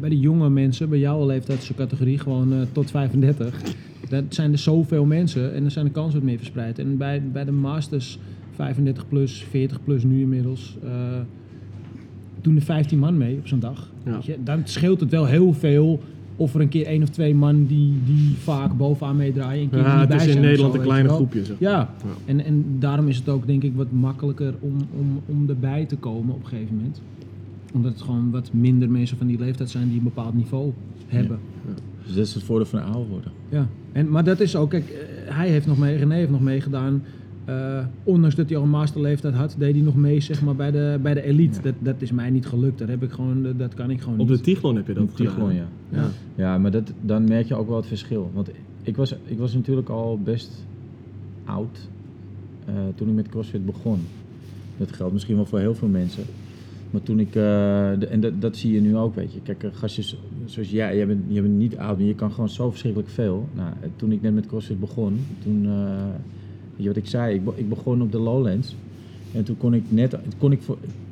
bij 0.00 0.08
de 0.08 0.18
jonge 0.18 0.50
mensen, 0.50 0.88
bij 0.88 0.98
jouw 0.98 1.26
leeftijdscategorie, 1.26 2.18
gewoon 2.18 2.52
eh, 2.52 2.58
tot 2.72 2.90
35, 2.90 3.60
dat 4.08 4.24
zijn 4.28 4.52
er 4.52 4.58
zoveel 4.58 5.04
mensen 5.04 5.54
en 5.54 5.60
dan 5.62 5.70
zijn 5.70 5.84
de 5.84 5.90
kansen 5.90 6.18
wat 6.18 6.28
meer 6.28 6.36
verspreid. 6.38 6.78
En 6.78 6.96
bij, 6.96 7.22
bij 7.32 7.44
de 7.44 7.52
masters 7.52 8.18
35 8.54 9.08
plus, 9.08 9.44
40 9.50 9.84
plus 9.84 10.04
nu 10.04 10.20
inmiddels, 10.20 10.76
eh, 10.84 10.90
doen 12.48 12.56
er 12.56 12.62
15 12.62 12.98
man 12.98 13.16
mee 13.16 13.36
op 13.36 13.46
zo'n 13.46 13.60
dag. 13.60 13.90
Ja. 14.04 14.12
Weet 14.12 14.24
je, 14.24 14.36
dan 14.44 14.60
scheelt 14.64 15.00
het 15.00 15.10
wel 15.10 15.26
heel 15.26 15.52
veel 15.52 16.00
of 16.36 16.54
er 16.54 16.60
een 16.60 16.68
keer 16.68 16.86
één 16.86 17.02
of 17.02 17.08
twee 17.08 17.34
man 17.34 17.66
die, 17.66 17.92
die 18.04 18.34
vaak 18.36 18.76
bovenaan 18.76 19.16
meedraaien. 19.16 19.62
Een 19.62 19.70
keer 19.70 19.78
Ja, 19.78 19.98
het 20.00 20.08
bij 20.08 20.16
is 20.16 20.34
in 20.34 20.40
Nederland 20.40 20.72
zo, 20.72 20.78
een 20.78 20.84
kleine 20.86 21.08
groepje. 21.08 21.44
Zeg. 21.44 21.56
Ja, 21.58 21.70
Ja. 21.70 21.88
En, 22.24 22.44
en 22.44 22.64
daarom 22.78 23.08
is 23.08 23.16
het 23.16 23.28
ook 23.28 23.46
denk 23.46 23.62
ik 23.62 23.72
wat 23.74 23.92
makkelijker 23.92 24.54
om, 24.60 24.76
om, 24.98 25.20
om 25.26 25.48
erbij 25.48 25.84
te 25.84 25.96
komen 25.96 26.34
op 26.34 26.40
een 26.40 26.48
gegeven 26.48 26.76
moment. 26.76 27.02
Omdat 27.72 27.92
het 27.92 28.02
gewoon 28.02 28.30
wat 28.30 28.50
minder 28.52 28.90
mensen 28.90 29.16
van 29.16 29.26
die 29.26 29.38
leeftijd 29.38 29.70
zijn 29.70 29.88
die 29.88 29.98
een 29.98 30.04
bepaald 30.04 30.34
niveau 30.34 30.72
hebben. 31.06 31.38
Dus 32.06 32.14
dat 32.16 32.26
is 32.26 32.34
het 32.34 32.42
voordeel 32.42 32.66
van 32.66 32.82
ouder 32.82 33.08
worden. 33.08 33.32
Ja. 33.48 33.68
En, 33.92 34.08
maar 34.08 34.24
dat 34.24 34.40
is 34.40 34.56
ook, 34.56 34.70
kijk, 34.70 34.88
eh, 34.88 35.34
hij 35.34 35.48
heeft 35.48 35.66
nog 35.66 35.78
mee, 35.78 35.96
René 35.96 36.14
heeft 36.14 36.30
nog 36.30 36.40
meegedaan. 36.40 37.02
Eh, 37.48 37.84
ondanks 38.04 38.34
dat 38.36 38.48
hij 38.48 38.58
al 38.58 38.62
een 38.64 38.70
masterleeftijd 38.70 39.34
had, 39.34 39.54
deed 39.58 39.74
hij 39.74 39.82
nog 39.84 39.96
mee 39.96 40.20
zeg 40.20 40.42
maar, 40.42 40.56
bij, 40.56 40.70
de, 40.70 40.98
bij 41.02 41.14
de 41.14 41.22
elite. 41.22 41.56
Ja. 41.56 41.62
Dat, 41.62 41.74
dat 41.78 41.94
is 41.98 42.12
mij 42.12 42.30
niet 42.30 42.46
gelukt. 42.46 42.78
Dat, 42.78 42.88
heb 42.88 43.02
ik 43.02 43.10
gewoon, 43.10 43.42
dat- 43.42 43.58
dat 43.58 43.74
kan 43.74 43.90
ik 43.90 44.00
gewoon 44.00 44.18
Op 44.18 44.28
de. 44.28 44.40
Tiglon 44.40 44.76
heb 44.76 44.86
je 44.86 44.94
dat 44.94 45.02
Op 45.02 45.14
gedaan. 45.14 45.32
gewoon, 45.32 45.54
ja. 45.54 45.66
Ja. 45.90 46.08
Ja, 46.34 46.58
maar 46.58 46.70
dat, 46.70 46.92
dan 47.00 47.24
merk 47.28 47.46
je 47.48 47.54
ook 47.54 47.68
wel 47.68 47.76
het 47.76 47.86
verschil. 47.86 48.30
Want 48.34 48.50
ik 48.82 48.96
was, 48.96 49.14
ik 49.24 49.38
was 49.38 49.54
natuurlijk 49.54 49.88
al 49.88 50.18
best 50.24 50.64
oud 51.44 51.88
eh, 52.64 52.74
toen 52.94 53.08
ik 53.08 53.14
met 53.14 53.28
CrossFit 53.28 53.66
begon. 53.66 53.98
Dat 54.76 54.92
geldt 54.92 55.12
misschien 55.12 55.36
wel 55.36 55.46
voor 55.46 55.58
heel 55.58 55.74
veel 55.74 55.88
mensen. 55.88 56.22
Maar 56.90 57.02
toen 57.02 57.18
ik, 57.20 57.28
eh, 57.28 57.32
de- 57.98 58.06
en 58.10 58.20
dat, 58.20 58.32
dat 58.40 58.56
zie 58.56 58.72
je 58.72 58.80
nu 58.80 58.96
ook, 58.96 59.14
weet 59.14 59.32
je. 59.32 59.40
Kijk, 59.42 59.64
gastjes 59.72 60.16
zoals 60.44 60.70
jij, 60.70 60.96
jij 60.96 61.06
bent, 61.06 61.22
jij 61.26 61.42
bent 61.42 61.58
niet 61.58 61.76
oud, 61.76 61.98
maar 61.98 62.06
je 62.06 62.14
kan 62.14 62.30
gewoon 62.32 62.48
zo 62.48 62.70
verschrikkelijk 62.70 63.10
veel. 63.10 63.48
Nou, 63.54 63.68
toen 63.96 64.12
ik 64.12 64.22
net 64.22 64.34
met 64.34 64.46
CrossFit 64.46 64.80
begon, 64.80 65.18
toen, 65.42 65.66
eh, 65.66 66.04
je 66.78 66.88
wat 66.88 66.96
ik 66.96 67.06
zei, 67.06 67.34
ik, 67.34 67.42
ik 67.54 67.68
begon 67.68 68.02
op 68.02 68.12
de 68.12 68.18
Lowlands. 68.18 68.76
En 69.34 69.44
toen 69.44 69.56
kon 69.56 69.74
ik 69.74 69.82
net, 69.88 70.16
kon 70.38 70.52
ik, 70.52 70.60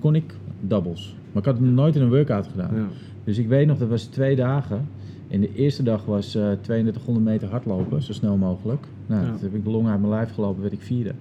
kon 0.01 0.15
ik 0.15 0.35
doubles. 0.61 1.15
Maar 1.33 1.43
ik 1.43 1.49
had 1.49 1.59
het 1.59 1.71
nooit 1.71 1.97
in 1.97 2.03
een 2.03 2.09
workout 2.09 2.47
gedaan. 2.47 2.75
Ja. 2.77 2.87
Dus 3.25 3.39
ik 3.39 3.49
weet 3.49 3.67
nog, 3.67 3.79
dat 3.79 3.89
was 3.89 4.05
twee 4.05 4.37
dagen. 4.37 4.89
En 5.29 5.41
de 5.41 5.55
eerste 5.55 5.83
dag 5.83 6.05
was 6.05 6.35
eh 6.35 6.51
3200 6.61 7.27
meter 7.27 7.49
hardlopen, 7.49 8.03
zo 8.03 8.13
snel 8.13 8.37
mogelijk. 8.37 8.87
Nou, 9.07 9.25
Ja. 9.25 9.31
dat 9.31 9.41
heb 9.41 9.55
ik 9.55 9.65
long 9.65 9.89
uit 9.89 9.99
mijn 10.01 10.13
lijf 10.13 10.35
gelopen, 10.35 10.61
werd 10.61 10.73
ik 10.73 10.83
vierde. 10.83 11.13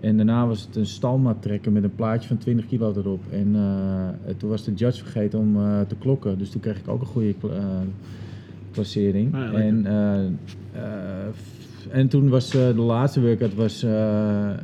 En 0.00 0.16
daarna 0.16 0.46
was 0.46 0.62
het 0.66 0.76
een 0.76 0.86
stalmaat 0.86 1.42
trekken 1.42 1.72
met 1.72 1.82
een 1.84 1.94
plaatje 1.94 2.28
van 2.28 2.38
20 2.38 2.66
kilo 2.66 2.92
erop. 2.96 3.20
En 3.30 3.50
eh, 3.54 4.34
toen 4.36 4.50
was 4.50 4.64
de 4.64 4.74
judge 4.74 5.02
vergeten 5.02 5.38
om 5.38 5.56
eh, 5.56 5.80
te 5.80 5.94
klokken. 5.98 6.38
Dus 6.38 6.50
toen 6.50 6.60
kreeg 6.60 6.78
ik 6.78 6.88
ook 6.88 7.00
een 7.00 7.06
goede 7.06 7.34
kla- 7.34 7.50
eh, 7.56 7.64
klassering. 8.70 9.34
Ah, 9.34 9.40
ja, 9.40 9.52
en, 9.58 9.86
eh, 9.86 10.24
eh, 10.72 11.28
en 11.90 12.08
toen 12.08 12.28
was 12.28 12.54
eh, 12.54 12.66
de 12.66 12.80
laatste 12.80 13.20
workout 13.20 13.54
was, 13.54 13.82
eh, 13.82 14.50
eh, 14.50 14.56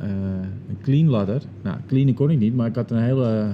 een 0.69 0.77
clean 0.81 1.07
ladder. 1.09 1.41
Nou, 1.63 1.77
cleanen 1.87 2.13
kon 2.13 2.29
ik 2.29 2.39
niet, 2.39 2.55
maar 2.55 2.67
ik 2.67 2.75
had 2.75 2.91
een 2.91 3.03
hele 3.03 3.47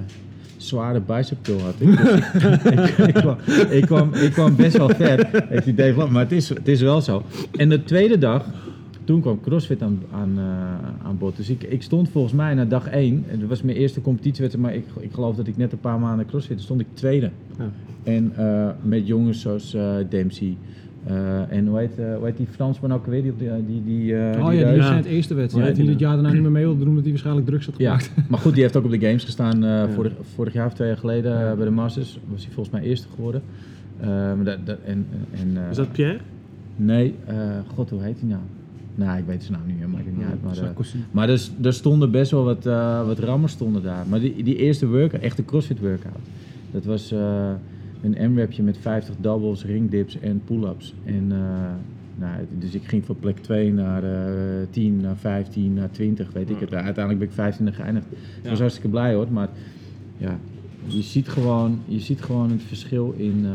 zware 0.58 1.02
bicep 1.02 1.38
curl 1.42 1.60
had 1.60 1.74
ik. 1.78 1.98
Dus 1.98 2.64
ik, 2.88 2.98
ik, 2.98 3.14
kwam, 3.14 3.38
ik, 3.70 3.86
kwam, 3.86 4.14
ik 4.14 4.32
kwam 4.32 4.56
best 4.56 4.78
wel 4.78 4.90
ver. 4.90 5.30
Die 5.64 5.74
Dave 5.74 5.98
Lam- 5.98 6.12
maar 6.12 6.24
het 6.24 6.32
is, 6.32 6.50
het 6.50 6.68
is 6.68 6.82
wel 6.82 7.02
zo. 7.02 7.24
En 7.56 7.70
de 7.70 7.84
tweede 7.84 8.18
dag, 8.18 8.46
toen 9.04 9.22
kwam 9.22 9.42
CrossFit 9.42 9.82
aan, 9.82 10.02
aan, 10.12 10.40
aan 11.04 11.18
bod. 11.18 11.36
Dus 11.36 11.50
ik, 11.50 11.64
ik 11.64 11.82
stond 11.82 12.10
volgens 12.10 12.34
mij 12.34 12.54
na 12.54 12.66
dag 12.66 12.88
één, 12.88 13.26
en 13.30 13.40
dat 13.40 13.50
was 13.50 13.62
mijn 13.62 13.78
eerste 13.78 14.02
competitiewedstrijd, 14.02 14.68
maar 14.68 14.76
ik, 14.76 15.04
ik 15.04 15.14
geloof 15.14 15.36
dat 15.36 15.48
ik 15.48 15.58
net 15.58 15.72
een 15.72 15.80
paar 15.80 16.00
maanden 16.00 16.26
CrossFit, 16.26 16.62
stond 16.62 16.80
ik 16.80 16.88
tweede. 16.94 17.32
Ja. 17.58 17.72
En 18.04 18.34
met 18.82 19.08
jongens 19.08 19.42
zoals 19.42 19.74
eh, 19.74 19.96
Dempsey. 20.10 20.58
Eh, 21.08 21.58
en 21.58 21.68
hoe 21.68 21.78
heet, 21.80 21.98
eh, 22.00 22.16
hoe 22.16 22.26
heet 22.26 22.38
die 22.38 22.48
Fransman 22.52 22.94
ook 22.94 23.06
weer? 23.06 23.22
Die, 23.22 23.32
op 23.32 23.40
die, 23.40 23.50
die, 23.68 23.84
die, 23.86 24.16
eh, 24.18 24.40
Oh 24.44 24.50
die 24.50 24.60
ja, 24.60 24.68
die 24.68 24.76
Ja. 24.78 24.84
zijn 24.86 24.98
het 24.98 25.06
eerste 25.06 25.34
wedstrijd. 25.34 25.76
Die 25.76 25.86
dit 25.86 26.00
jaar 26.00 26.14
daarna 26.14 26.32
niet 26.32 26.42
meer 26.42 26.52
mee 26.52 26.64
wilde 26.64 26.78
doen, 26.80 26.88
omdat 26.88 27.02
hij 27.04 27.12
waarschijnlijk 27.12 27.48
drugs 27.48 27.66
had 27.66 27.76
Ja, 27.78 27.98
gepakt. 27.98 28.30
maar 28.30 28.40
goed, 28.40 28.54
die 28.54 28.62
heeft 28.62 28.76
ook 28.78 28.86
op 28.86 28.92
de 28.92 29.00
Games 29.00 29.24
gestaan 29.24 29.64
eh, 29.64 29.70
Ja. 29.70 29.90
vorig, 29.90 30.14
vorig 30.36 30.54
jaar 30.54 30.66
of 30.66 30.74
twee 30.74 30.88
jaar 30.88 30.98
geleden 30.98 31.34
eh, 31.34 31.40
Ja. 31.40 31.56
bij 31.56 31.66
de 31.66 31.72
Masters. 31.72 32.20
Was 32.32 32.44
hij 32.46 32.54
volgens 32.54 32.76
mij 32.76 32.84
eerste 32.84 33.08
geworden. 33.16 33.42
Eh, 34.00 34.32
dat, 34.44 34.58
dat, 34.66 34.78
en, 34.86 35.06
en, 35.32 35.64
eh, 35.64 35.70
Is 35.70 35.76
dat 35.76 35.92
Pierre? 35.92 36.18
Nee, 36.76 37.14
eh, 37.26 37.36
god, 37.76 37.90
hoe 37.90 38.02
heet 38.02 38.20
hij 38.20 38.30
nou? 38.30 38.42
Nou, 38.96 39.18
ik 39.18 39.24
weet 39.28 39.44
zijn 39.44 39.58
naam 39.58 39.68
niet 39.68 39.78
meer, 39.80 39.90
maakt 39.90 40.06
het 40.06 40.18
niet 40.18 40.26
uit. 40.26 40.44
Maar, 40.44 40.70
eh, 40.70 40.86
maar 41.12 41.30
er, 41.30 41.42
er 41.64 41.74
stonden 41.74 42.12
best 42.12 42.32
wel 42.32 42.44
wat, 42.44 42.66
eh, 42.66 43.06
wat 43.06 43.20
rammers 43.20 43.52
stonden 43.54 43.84
daar. 43.84 44.06
Maar 44.10 44.20
die, 44.20 44.44
die 44.44 44.56
eerste 44.56 44.88
workout, 44.88 45.22
echt 45.22 45.38
een 45.38 45.46
CrossFit 45.46 45.80
workout. 45.80 46.18
Dat 46.72 46.86
was 46.86 47.12
eh, 47.12 47.50
een 48.02 48.34
M-rapje 48.34 48.64
met 48.64 48.78
50 48.78 49.16
doubles, 49.20 49.66
ringdips 49.66 50.20
en 50.20 50.42
pull-ups. 50.46 50.94
En, 51.06 51.28
eh, 51.32 51.38
nou, 52.16 52.46
dus 52.60 52.74
ik 52.74 52.84
ging 52.84 53.06
van 53.06 53.20
plek 53.20 53.38
2 53.40 53.74
naar 53.74 54.04
eh 54.04 54.68
10, 54.70 55.02
naar 55.02 55.18
15, 55.18 55.74
naar 55.74 55.92
20, 55.92 56.32
weet 56.34 56.50
ik 56.50 56.60
het. 56.60 56.74
Uiteindelijk 56.74 57.20
ben 57.20 57.28
ik 57.28 57.34
15 57.34 57.74
geëindigd. 57.74 58.06
Ik 58.12 58.18
Ja. 58.44 58.50
was 58.50 58.60
hartstikke 58.60 58.90
blij 58.90 59.14
hoor, 59.14 59.28
maar 59.32 59.50
ja, 60.18 60.40
je 60.88 61.02
ziet 61.02 61.28
gewoon, 61.30 61.80
je 61.86 62.00
ziet 62.00 62.22
gewoon 62.22 62.52
het 62.52 62.62
verschil 62.64 63.14
in, 63.18 63.42
eh, 63.46 63.52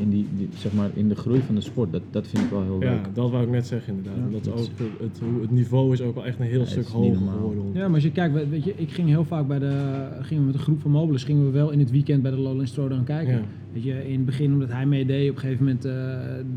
in, 0.00 0.10
die, 0.10 0.26
die, 0.36 0.48
zeg 0.56 0.72
maar, 0.72 0.90
in 0.94 1.08
de 1.08 1.14
groei 1.14 1.40
van 1.40 1.54
de 1.54 1.60
sport. 1.60 1.92
Dat, 1.92 2.02
dat 2.10 2.26
vind 2.26 2.44
ik 2.44 2.50
wel 2.50 2.62
heel 2.62 2.78
leuk. 2.78 2.88
Ja, 2.88 3.10
dat 3.14 3.30
wou 3.30 3.42
ik 3.44 3.50
net 3.50 3.66
zeggen 3.66 3.94
inderdaad. 3.96 4.22
Ja. 4.30 4.38
Dat 4.38 4.48
ook, 4.52 4.58
is- 4.58 4.70
het, 5.00 5.20
hoe- 5.24 5.40
het 5.40 5.50
niveau 5.50 5.92
is 5.92 6.00
ook 6.00 6.14
wel 6.14 6.26
echt 6.26 6.38
een 6.40 6.46
heel 6.46 6.60
Ja, 6.60 6.66
stuk 6.66 6.86
hoger 6.86 7.16
geworden. 7.16 7.64
Ja, 7.72 7.84
maar 7.86 7.94
als 7.94 8.02
je 8.02 8.10
kijkt, 8.12 8.48
weet 8.48 8.64
je, 8.64 8.72
ik 8.76 8.90
ging 8.90 9.08
heel 9.08 9.24
vaak 9.24 9.46
bij 9.46 9.58
de, 9.58 10.02
gingen 10.20 10.42
we 10.42 10.46
met 10.50 10.54
een 10.54 10.64
groep 10.64 10.80
van 10.80 10.90
Mobiles, 10.90 11.24
gingen 11.24 11.44
we 11.44 11.50
wel 11.50 11.70
in 11.70 11.78
het 11.78 11.90
weekend 11.90 12.22
bij 12.22 12.30
de 12.30 12.36
Lowlands 12.38 12.70
Throwdown 12.72 13.04
kijken. 13.04 13.44
Ja. 13.72 13.80
Weet 13.80 13.82
je, 13.84 14.08
in 14.08 14.16
het 14.16 14.24
begin 14.24 14.52
omdat 14.52 14.68
hij 14.72 14.86
meedeed, 14.86 15.30
op 15.30 15.34
een 15.36 15.40
gegeven 15.40 15.64
moment 15.64 15.84
eh, 15.84 15.92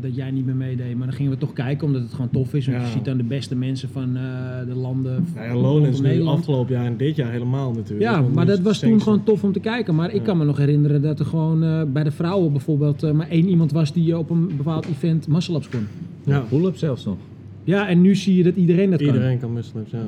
dat 0.00 0.14
jij 0.16 0.30
niet 0.30 0.46
meer 0.46 0.54
meedeed. 0.56 0.96
Maar 0.96 1.06
dan 1.06 1.16
gingen 1.16 1.32
we 1.32 1.38
toch 1.38 1.52
kijken 1.52 1.86
omdat 1.86 2.02
het 2.02 2.12
gewoon 2.12 2.30
tof 2.30 2.54
is. 2.54 2.66
Want 2.66 2.78
Ja. 2.78 2.84
je 2.86 2.90
ziet 2.92 3.04
dan 3.04 3.16
de 3.16 3.22
beste 3.24 3.56
mensen 3.56 3.88
van 3.88 4.16
eh, 4.16 4.22
de 4.68 4.74
landen. 4.74 5.26
Ja, 5.34 5.48
rondom 5.52 6.02
nu 6.02 6.22
afgelopen 6.22 6.74
jaar 6.74 6.84
en 6.86 6.96
dit 6.96 7.16
jaar 7.16 7.30
helemaal 7.30 7.72
natuurlijk. 7.72 8.00
Ja, 8.10 8.20
maar 8.34 8.46
dat 8.46 8.60
was 8.60 8.78
toen 8.78 9.00
gewoon 9.02 9.22
tof 9.24 9.44
om 9.44 9.52
te 9.52 9.60
kijken. 9.60 9.94
Maar 9.94 10.08
ik 10.08 10.14
Ja. 10.14 10.22
kan 10.22 10.38
me 10.38 10.44
nog 10.44 10.56
herinneren 10.56 11.02
dat 11.02 11.18
er 11.18 11.26
gewoon 11.26 11.62
eh, 11.62 11.82
bij 11.92 12.04
de 12.04 12.10
vrouwen 12.10 12.52
bijvoorbeeld 12.52 13.02
eh, 13.02 13.10
maar 13.12 13.28
één 13.28 13.48
iemand 13.48 13.72
was 13.72 13.92
die 13.92 14.18
op 14.18 14.30
een 14.30 14.50
bepaald 14.56 14.86
event 14.86 15.28
muscle 15.28 15.56
ups 15.56 15.68
kon. 15.68 15.86
Ja, 16.24 16.40
Pull-up 16.48 16.76
zelfs 16.76 17.04
nog. 17.04 17.16
Ja, 17.64 17.88
en 17.88 18.00
nu 18.00 18.14
zie 18.14 18.36
je 18.36 18.42
dat 18.42 18.56
iedereen 18.56 18.90
dat 18.90 18.98
kan. 18.98 19.06
iedereen 19.14 19.38
kan 19.38 19.52
muscle-ups, 19.52 19.90
ja. 19.90 20.06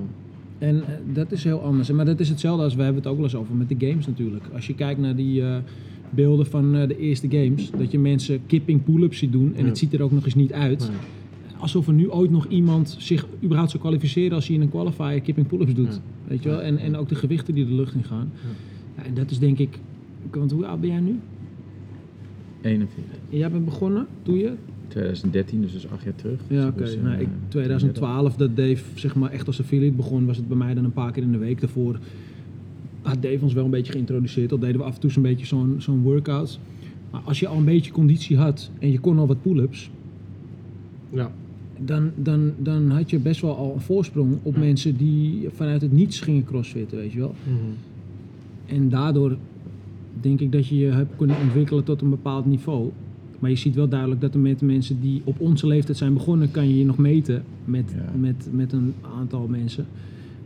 En 0.58 0.82
dat 1.12 1.32
is 1.32 1.44
heel 1.44 1.60
anders. 1.60 1.90
Maar 1.90 2.04
dat 2.04 2.20
is 2.20 2.28
hetzelfde 2.28 2.62
als 2.64 2.74
we 2.74 2.82
hebben 2.82 3.02
het 3.02 3.10
ook 3.10 3.16
wel 3.16 3.24
eens 3.24 3.34
over 3.34 3.54
met 3.54 3.68
de 3.68 3.86
games 3.86 4.06
natuurlijk. 4.06 4.44
Als 4.54 4.66
je 4.66 4.74
kijkt 4.74 5.00
naar 5.00 5.16
die 5.16 5.42
eh, 5.42 5.56
beelden 6.16 6.46
van 6.46 6.76
eh, 6.76 6.88
de 6.88 6.98
eerste 6.98 7.28
games, 7.30 7.70
dat 7.78 7.90
je 7.90 7.98
mensen 7.98 8.40
kipping 8.46 8.84
pull-ups 8.84 9.18
ziet 9.18 9.32
doen 9.32 9.52
en 9.54 9.62
Ja. 9.62 9.68
het 9.68 9.78
ziet 9.78 9.92
er 9.94 10.02
ook 10.02 10.12
nog 10.12 10.24
eens 10.24 10.34
niet 10.34 10.52
uit. 10.52 10.78
Nee. 10.88 10.98
Alsof 11.58 11.86
er 11.86 11.92
nu 11.92 12.10
ooit 12.10 12.30
nog 12.30 12.46
iemand 12.48 12.96
zich 12.98 13.26
überhaupt 13.42 13.70
zou 13.70 13.82
kwalificeren 13.82 14.32
als 14.32 14.46
hij 14.46 14.56
in 14.56 14.62
een 14.62 14.70
qualifier 14.70 15.20
kipping 15.20 15.46
pull-ups 15.46 15.74
doet. 15.74 15.92
Ja. 15.94 16.00
Weet 16.28 16.42
je 16.42 16.48
wel? 16.48 16.62
En, 16.62 16.78
en 16.78 16.96
ook 16.96 17.08
de 17.08 17.14
gewichten 17.14 17.54
die 17.54 17.66
de 17.66 17.74
lucht 17.74 17.94
in 17.94 18.04
gaan. 18.04 18.30
Ja, 18.96 19.02
en 19.04 19.14
dat 19.14 19.30
is 19.30 19.38
denk 19.38 19.58
ik. 19.58 19.78
Want 20.30 20.50
hoe 20.50 20.66
oud 20.66 20.80
ben 20.80 20.90
jij 20.90 21.00
nu? 21.00 21.18
41. 22.62 23.04
Jij 23.28 23.50
bent 23.50 23.64
begonnen, 23.64 24.06
doe 24.22 24.38
je? 24.38 24.52
2013, 24.88 25.60
dus 25.60 25.72
dat 25.72 25.82
is 25.84 25.90
acht 25.90 26.04
jaar 26.04 26.14
terug. 26.14 26.40
Ja, 26.48 26.66
oké. 26.66 26.78
Dus, 26.78 26.96
eh, 26.96 27.02
nou, 27.02 27.26
2012, 27.48 28.36
dat 28.36 28.56
Dave 28.56 28.82
zeg 28.94 29.14
maar, 29.14 29.30
echt 29.30 29.46
als 29.46 29.60
affiliate 29.60 29.96
begon, 29.96 30.26
was 30.26 30.36
het 30.36 30.48
bij 30.48 30.56
mij 30.56 30.74
dan 30.74 30.84
een 30.84 30.92
paar 30.92 31.12
keer 31.12 31.22
in 31.22 31.32
de 31.32 31.38
week. 31.38 31.60
Daarvoor 31.60 31.98
had 33.06 33.22
Dave 33.22 33.38
ons 33.42 33.52
wel 33.52 33.64
een 33.64 33.70
beetje 33.70 33.92
geïntroduceerd. 33.92 34.52
Al 34.52 34.58
deden 34.58 34.76
we 34.76 34.82
af 34.84 34.94
en 34.94 35.00
toe 35.00 35.10
zo'n 35.10 35.22
beetje 35.22 35.46
zo'n 35.46 35.74
zo'n 35.78 36.02
workout. 36.02 36.58
Maar 37.10 37.20
als 37.24 37.40
je 37.40 37.48
al 37.48 37.56
een 37.58 37.64
beetje 37.64 37.92
conditie 37.92 38.36
had 38.36 38.70
en 38.78 38.90
je 38.92 38.98
kon 38.98 39.18
al 39.18 39.26
wat 39.26 39.42
pull-ups, 39.42 39.90
Ja, 41.10 41.32
dan, 41.84 42.10
dan, 42.16 42.52
dan 42.58 42.90
had 42.90 43.10
je 43.10 43.18
best 43.18 43.40
wel 43.40 43.56
al 43.56 43.72
een 43.74 43.80
voorsprong 43.80 44.36
op 44.42 44.54
Ja. 44.54 44.60
mensen 44.60 44.96
die 44.96 45.48
vanuit 45.54 45.80
het 45.82 45.92
niets 45.92 46.20
gingen 46.20 46.44
crossfitten, 46.44 46.98
weet 46.98 47.12
je 47.12 47.18
wel. 47.18 47.34
Mhm. 47.44 48.74
En 48.76 48.88
daardoor 48.88 49.36
denk 50.20 50.40
ik 50.40 50.52
dat 50.52 50.66
je 50.66 50.76
je 50.76 50.86
hebt 50.90 51.16
kunnen 51.16 51.36
ontwikkelen 51.42 51.84
tot 51.84 52.00
een 52.02 52.10
bepaald 52.10 52.46
niveau. 52.46 52.90
Maar 53.38 53.50
je 53.50 53.56
ziet 53.56 53.74
wel 53.74 53.88
duidelijk 53.88 54.20
dat 54.20 54.34
er 54.34 54.40
met 54.40 54.60
mensen 54.60 55.00
die 55.00 55.20
op 55.24 55.40
onze 55.40 55.66
leeftijd 55.66 55.96
zijn 55.96 56.12
begonnen, 56.14 56.50
kan 56.50 56.68
je 56.68 56.78
je 56.78 56.84
nog 56.84 56.98
meten 56.98 57.44
met, 57.64 57.94
Ja. 57.96 58.18
met, 58.18 58.48
met 58.52 58.72
een 58.72 58.94
aantal 59.18 59.46
mensen. 59.46 59.86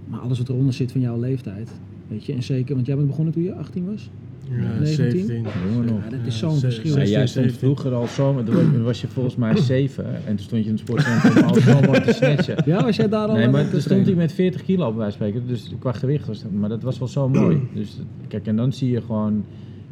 Maar 0.09 0.21
alles 0.21 0.39
wat 0.39 0.49
eronder 0.49 0.73
zit 0.75 0.93
van 0.93 1.01
jouw 1.01 1.21
leeftijd. 1.21 1.71
Weet 2.11 2.25
je, 2.25 2.33
en 2.33 2.43
zeker, 2.43 2.75
want 2.75 2.87
jij 2.87 2.97
bent 2.97 3.09
begonnen 3.09 3.33
toen 3.35 3.43
je 3.43 3.55
18 3.55 3.85
was. 3.91 4.11
ja 4.51 4.57
19? 4.79 4.97
17. 4.97 5.47
Jongen 5.73 5.87
nog. 5.87 6.05
Ja, 6.05 6.11
dat 6.17 6.27
is 6.27 6.39
zo'n 6.39 6.59
verschil. 6.59 6.91
Ja, 6.91 6.97
jij 6.97 7.07
16, 7.07 7.29
stond 7.29 7.45
17. 7.47 7.59
vroeger 7.59 7.93
al 7.95 8.07
zo, 8.07 8.33
maar 8.35 8.45
toen 8.45 8.83
was- 8.83 9.01
je 9.01 9.07
volgens 9.07 9.37
mij 9.37 9.57
7 9.73 10.05
en 10.07 10.21
toen 10.37 10.39
stond 10.39 10.61
je 10.63 10.67
in 10.71 10.75
het 10.75 10.81
sportcentrum 10.81 11.45
al 11.45 11.55
zo 11.55 11.81
mooi 11.81 12.01
te 12.01 12.13
snatchen. 12.13 12.57
Ja, 12.65 12.83
was 12.85 12.97
jij 12.97 13.09
daar 13.09 13.29
al 13.29 13.35
Nee, 13.37 13.49
maar 13.49 13.71
toen 13.71 13.81
stond 13.81 14.07
hij 14.07 14.15
met 14.15 14.33
40 14.33 14.63
kilo 14.63 14.87
op 14.89 14.97
wijze 14.97 15.19
van 15.19 15.27
spreken, 15.27 15.49
dus 15.49 15.71
qua 15.79 15.93
gewicht 15.93 16.27
was 16.27 16.43
het, 16.43 16.53
maar 16.53 16.69
dat 16.69 16.83
was 16.83 16.99
wel 16.99 17.09
zo 17.09 17.29
mooi. 17.29 17.61
Dus 17.75 17.99
kijk, 18.29 18.47
en 18.47 18.57
dan 18.57 18.73
zie 18.73 18.91
je 18.91 19.01
gewoon, 19.01 19.45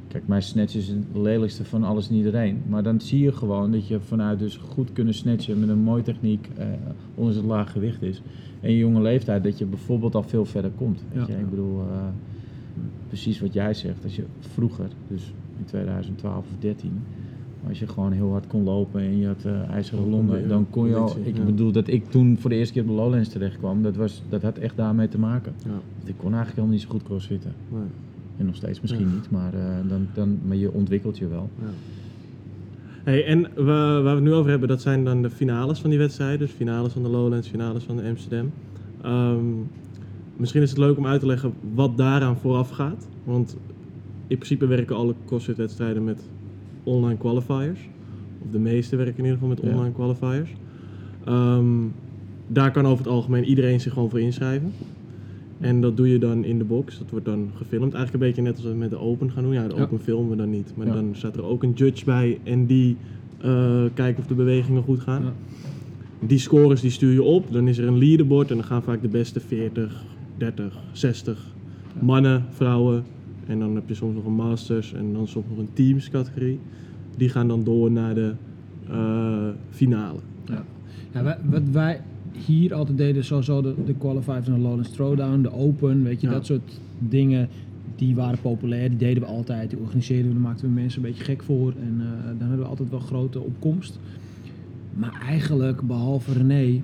kijk, 0.09 0.27
mijn 0.27 0.43
snatch 0.43 0.75
is 0.77 0.89
het 0.89 0.99
lelijkste 1.15 1.65
van 1.65 1.85
alles 1.85 2.09
en 2.09 2.15
iedereen, 2.15 2.63
maar 2.69 2.83
dan 2.83 3.01
zie 3.01 3.21
je 3.23 3.33
gewoon 3.33 3.73
dat 3.73 3.89
je 3.89 4.01
vanuit 4.01 4.39
dus 4.39 4.57
goed 4.57 4.93
kunnen 4.93 5.15
snatchen 5.15 5.61
met 5.61 5.69
een 5.69 5.79
mooie 5.79 6.03
techniek, 6.03 6.49
eh 6.57 6.67
ondanks 7.15 7.37
het 7.39 7.47
laag 7.49 7.73
gewicht 7.73 8.03
is, 8.03 8.23
en 8.61 8.71
je 8.71 8.79
jonge 8.79 9.01
leeftijd, 9.01 9.45
dat 9.45 9.59
je 9.59 9.65
bijvoorbeeld 9.67 10.15
al 10.15 10.23
veel 10.23 10.45
verder 10.45 10.71
komt. 10.77 11.03
Weet 11.13 11.27
Ja. 11.27 11.35
je? 11.35 11.41
Ik 11.41 11.51
bedoel, 11.51 11.81
eh, 11.81 12.03
precies 13.09 13.41
wat 13.41 13.53
jij 13.53 13.75
zegt, 13.75 14.05
als 14.05 14.17
je 14.17 14.25
vroeger, 14.41 14.89
dus 15.09 15.33
in 15.59 15.65
2012 15.65 16.37
of 16.39 16.59
13, 16.59 16.93
als 17.69 17.79
je 17.79 17.87
gewoon 17.87 18.13
heel 18.13 18.31
hard 18.31 18.47
kon 18.47 18.63
lopen 18.65 19.01
en 19.01 19.19
je 19.19 19.27
had 19.27 19.45
eh 19.45 19.71
ijzeren 19.71 20.27
je, 20.41 20.47
dan 20.47 20.67
kon 20.71 20.89
je 20.89 20.95
al. 20.97 21.17
Ik 21.25 21.37
ja. 21.37 21.43
bedoel 21.45 21.73
dat 21.73 21.89
ik 21.89 22.11
toen 22.11 22.37
voor 22.39 22.51
de 22.51 22.57
eerste 22.57 22.73
keer 22.73 22.83
op 22.83 22.89
de 22.89 22.95
Lowlands 22.95 23.29
terecht 23.29 23.59
kwam, 23.59 23.83
dat, 23.83 23.97
was, 23.97 24.23
dat 24.29 24.43
had 24.43 24.59
echt 24.59 24.77
daarmee 24.77 25.09
te 25.09 25.19
maken. 25.19 25.53
Ja, 25.65 25.71
Want 25.71 26.09
ik 26.09 26.15
kon 26.17 26.35
eigenlijk 26.35 26.55
helemaal 26.55 26.73
niet 26.77 26.81
zo 26.83 26.89
goed 26.91 27.03
crossfitten. 27.03 27.53
nee, 27.69 27.81
En 28.39 28.47
nog 28.47 28.55
steeds 28.57 28.81
misschien 28.81 29.09
Ja. 29.09 29.15
niet, 29.15 29.31
maar, 29.31 29.55
eh, 29.55 29.61
dan, 29.89 30.07
dan, 30.15 30.39
maar 30.47 30.57
je 30.57 30.73
ontwikkelt 30.73 31.19
je 31.19 31.29
wel. 31.29 31.51
ja. 31.61 31.71
Hey, 33.05 33.25
en 33.27 33.43
we, 33.55 33.63
waar 33.65 34.03
we 34.03 34.09
het 34.09 34.21
nu 34.23 34.33
over 34.33 34.51
hebben, 34.51 34.69
dat 34.69 34.81
zijn 34.83 35.05
dan 35.05 35.23
de 35.23 35.31
finales 35.31 35.81
van 35.81 35.91
die 35.91 35.99
wedstrijden. 35.99 36.39
Dus 36.39 36.51
finales 36.51 36.93
van 36.93 37.03
de 37.03 37.09
Lowlands, 37.09 37.49
finales 37.49 37.85
van 37.85 37.97
de 37.97 38.03
Amsterdam. 38.03 38.51
Ehm, 39.03 39.45
misschien 40.37 40.63
is 40.63 40.71
het 40.71 40.79
leuk 40.79 40.97
om 40.97 41.07
uit 41.07 41.21
te 41.21 41.27
leggen 41.27 41.53
wat 41.75 41.97
daaraan 41.97 42.37
vooraf 42.37 42.69
gaat. 42.71 43.09
Want 43.25 43.57
in 44.27 44.37
principe 44.37 44.67
werken 44.67 44.97
alle 44.97 45.15
CrossFit-wedstrijden 45.27 46.05
met 46.05 46.23
online 46.83 47.17
qualifiers. 47.19 47.89
Of 48.39 48.51
de 48.51 48.59
meeste 48.59 48.97
werken 48.97 49.17
in 49.19 49.25
ieder 49.25 49.39
geval 49.39 49.49
met 49.49 49.61
Ja. 49.63 49.71
online 49.71 49.93
qualifiers. 49.95 50.51
Ehm, 51.25 51.67
daar 52.47 52.71
kan 52.71 52.87
over 52.87 53.05
het 53.05 53.13
algemeen 53.13 53.45
iedereen 53.45 53.81
zich 53.81 53.93
gewoon 53.93 54.11
voor 54.11 54.21
inschrijven. 54.21 54.73
En 55.61 55.81
dat 55.81 55.97
doe 55.97 56.09
je 56.09 56.19
dan 56.19 56.45
in 56.45 56.59
de 56.59 56.65
box. 56.65 56.99
Dat 56.99 57.11
wordt 57.11 57.25
dan 57.25 57.51
gefilmd. 57.55 57.95
Eigenlijk 57.95 58.13
een 58.15 58.29
beetje 58.29 58.43
net 58.43 58.57
als 58.57 58.65
we 58.65 58.79
met 58.79 58.91
de 58.91 58.99
Open 58.99 59.31
gaan 59.31 59.43
doen. 59.43 59.53
Ja, 59.53 59.69
de 59.69 59.75
Ja. 59.75 59.83
Open 59.83 60.01
filmen 60.01 60.31
we 60.31 60.37
dan 60.37 60.51
niet. 60.51 60.73
Maar 60.77 60.87
Ja. 60.87 60.93
dan 60.95 61.09
staat 61.13 61.37
er 61.37 61.45
ook 61.45 61.63
een 61.63 61.73
judge 61.73 62.05
bij 62.05 62.39
en 62.43 62.67
die 62.67 62.97
eh, 63.41 63.83
kijkt 63.95 64.19
of 64.19 64.27
de 64.27 64.35
bewegingen 64.35 64.83
goed 64.83 65.01
gaan. 65.01 65.23
Ja. 65.23 65.33
Die 66.27 66.39
scores 66.39 66.81
die 66.81 66.91
stuur 66.91 67.13
je 67.13 67.23
op. 67.23 67.53
Dan 67.53 67.69
is 67.69 67.79
er 67.79 67.87
een 67.87 67.99
leaderboard 67.99 68.51
en 68.51 68.57
dan 68.57 68.65
gaan 68.65 68.83
vaak 68.83 69.03
de 69.03 69.09
beste 69.09 69.41
40, 69.41 70.05
30, 70.37 70.79
60 70.93 71.47
mannen, 72.01 72.45
vrouwen. 72.51 73.05
En 73.47 73.59
dan 73.59 73.75
heb 73.75 73.89
je 73.89 73.95
soms 73.95 74.15
nog 74.15 74.25
een 74.25 74.35
masters 74.35 74.93
en 74.95 75.13
dan 75.13 75.27
soms 75.27 75.47
nog 75.49 75.59
een 75.59 75.69
teams 75.73 76.11
categorie. 76.11 76.59
Die 77.17 77.29
gaan 77.29 77.49
dan 77.49 77.65
door 77.65 77.91
naar 77.91 78.15
de 78.15 78.33
eh, 78.89 79.49
finale. 79.71 80.19
Ja. 80.45 81.39
Wat 81.45 81.63
wij 81.73 82.01
hier 82.47 82.75
altijd 82.75 82.99
deden, 82.99 83.25
sowieso 83.25 83.63
de, 83.63 83.75
de 83.87 83.95
qualifiers 83.95 84.47
en 84.47 84.53
de 84.55 84.59
Lowlands 84.61 84.91
Throwdown, 84.91 85.43
de 85.43 85.53
Open, 85.53 86.03
weet 86.03 86.21
je, 86.21 86.27
Ja. 86.27 86.33
dat 86.33 86.47
soort 86.47 86.81
dingen, 86.99 87.49
die 87.97 88.15
waren 88.15 88.39
populair, 88.41 88.89
die 88.89 88.99
deden 88.99 89.23
we 89.23 89.29
altijd, 89.29 89.71
die 89.71 89.79
organiseerden 89.79 90.27
we, 90.27 90.33
daar 90.33 90.43
maakten 90.43 90.67
we 90.69 90.73
mensen 90.73 91.03
een 91.05 91.09
beetje 91.09 91.25
gek 91.25 91.43
voor 91.43 91.73
en 91.83 91.97
eh, 92.01 92.07
dan 92.39 92.49
hadden 92.49 92.59
we 92.59 92.65
altijd 92.71 92.91
wel 92.91 92.99
grote 93.01 93.41
opkomst. 93.41 93.99
Maar 94.95 95.21
eigenlijk, 95.29 95.81
behalve 95.83 96.33
René 96.33 96.81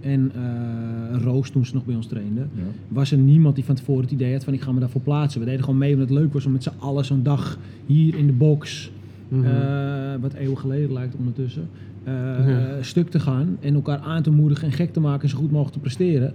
en 0.00 0.32
eh, 0.34 1.22
Roos 1.22 1.50
toen 1.50 1.66
ze 1.66 1.74
nog 1.74 1.84
bij 1.84 1.94
ons 1.94 2.06
trainden, 2.06 2.50
Ja. 2.54 2.62
was 2.88 3.12
er 3.12 3.18
niemand 3.18 3.54
die 3.54 3.64
van 3.64 3.74
tevoren 3.74 4.02
het 4.02 4.10
idee 4.12 4.32
had 4.32 4.44
van 4.44 4.52
ik 4.52 4.60
ga 4.60 4.72
me 4.72 4.80
daarvoor 4.80 5.00
plaatsen. 5.00 5.40
We 5.40 5.46
deden 5.46 5.64
gewoon 5.64 5.78
mee 5.78 5.92
omdat 5.92 6.08
het 6.08 6.18
leuk 6.18 6.32
was 6.32 6.46
om 6.46 6.52
met 6.52 6.62
z'n 6.62 6.72
allen 6.78 7.04
zo'n 7.04 7.22
dag 7.22 7.58
hier 7.86 8.14
in 8.14 8.26
de 8.26 8.32
box 8.32 8.90
Mhm. 9.28 9.44
eh, 9.44 10.14
wat 10.20 10.32
eeuwen 10.32 10.58
geleden 10.58 10.92
lijkt 10.92 11.14
ondertussen, 11.16 11.68
eh, 12.06 12.48
Ja. 12.48 12.82
stuk 12.82 13.10
te 13.10 13.20
gaan 13.20 13.56
en 13.60 13.74
elkaar 13.74 13.98
aan 13.98 14.22
te 14.22 14.30
moedigen 14.30 14.64
en 14.66 14.72
gek 14.72 14.92
te 14.92 15.00
maken 15.00 15.22
en 15.22 15.28
zo 15.28 15.36
goed 15.36 15.50
mogelijk 15.50 15.74
te 15.74 15.80
presteren. 15.80 16.34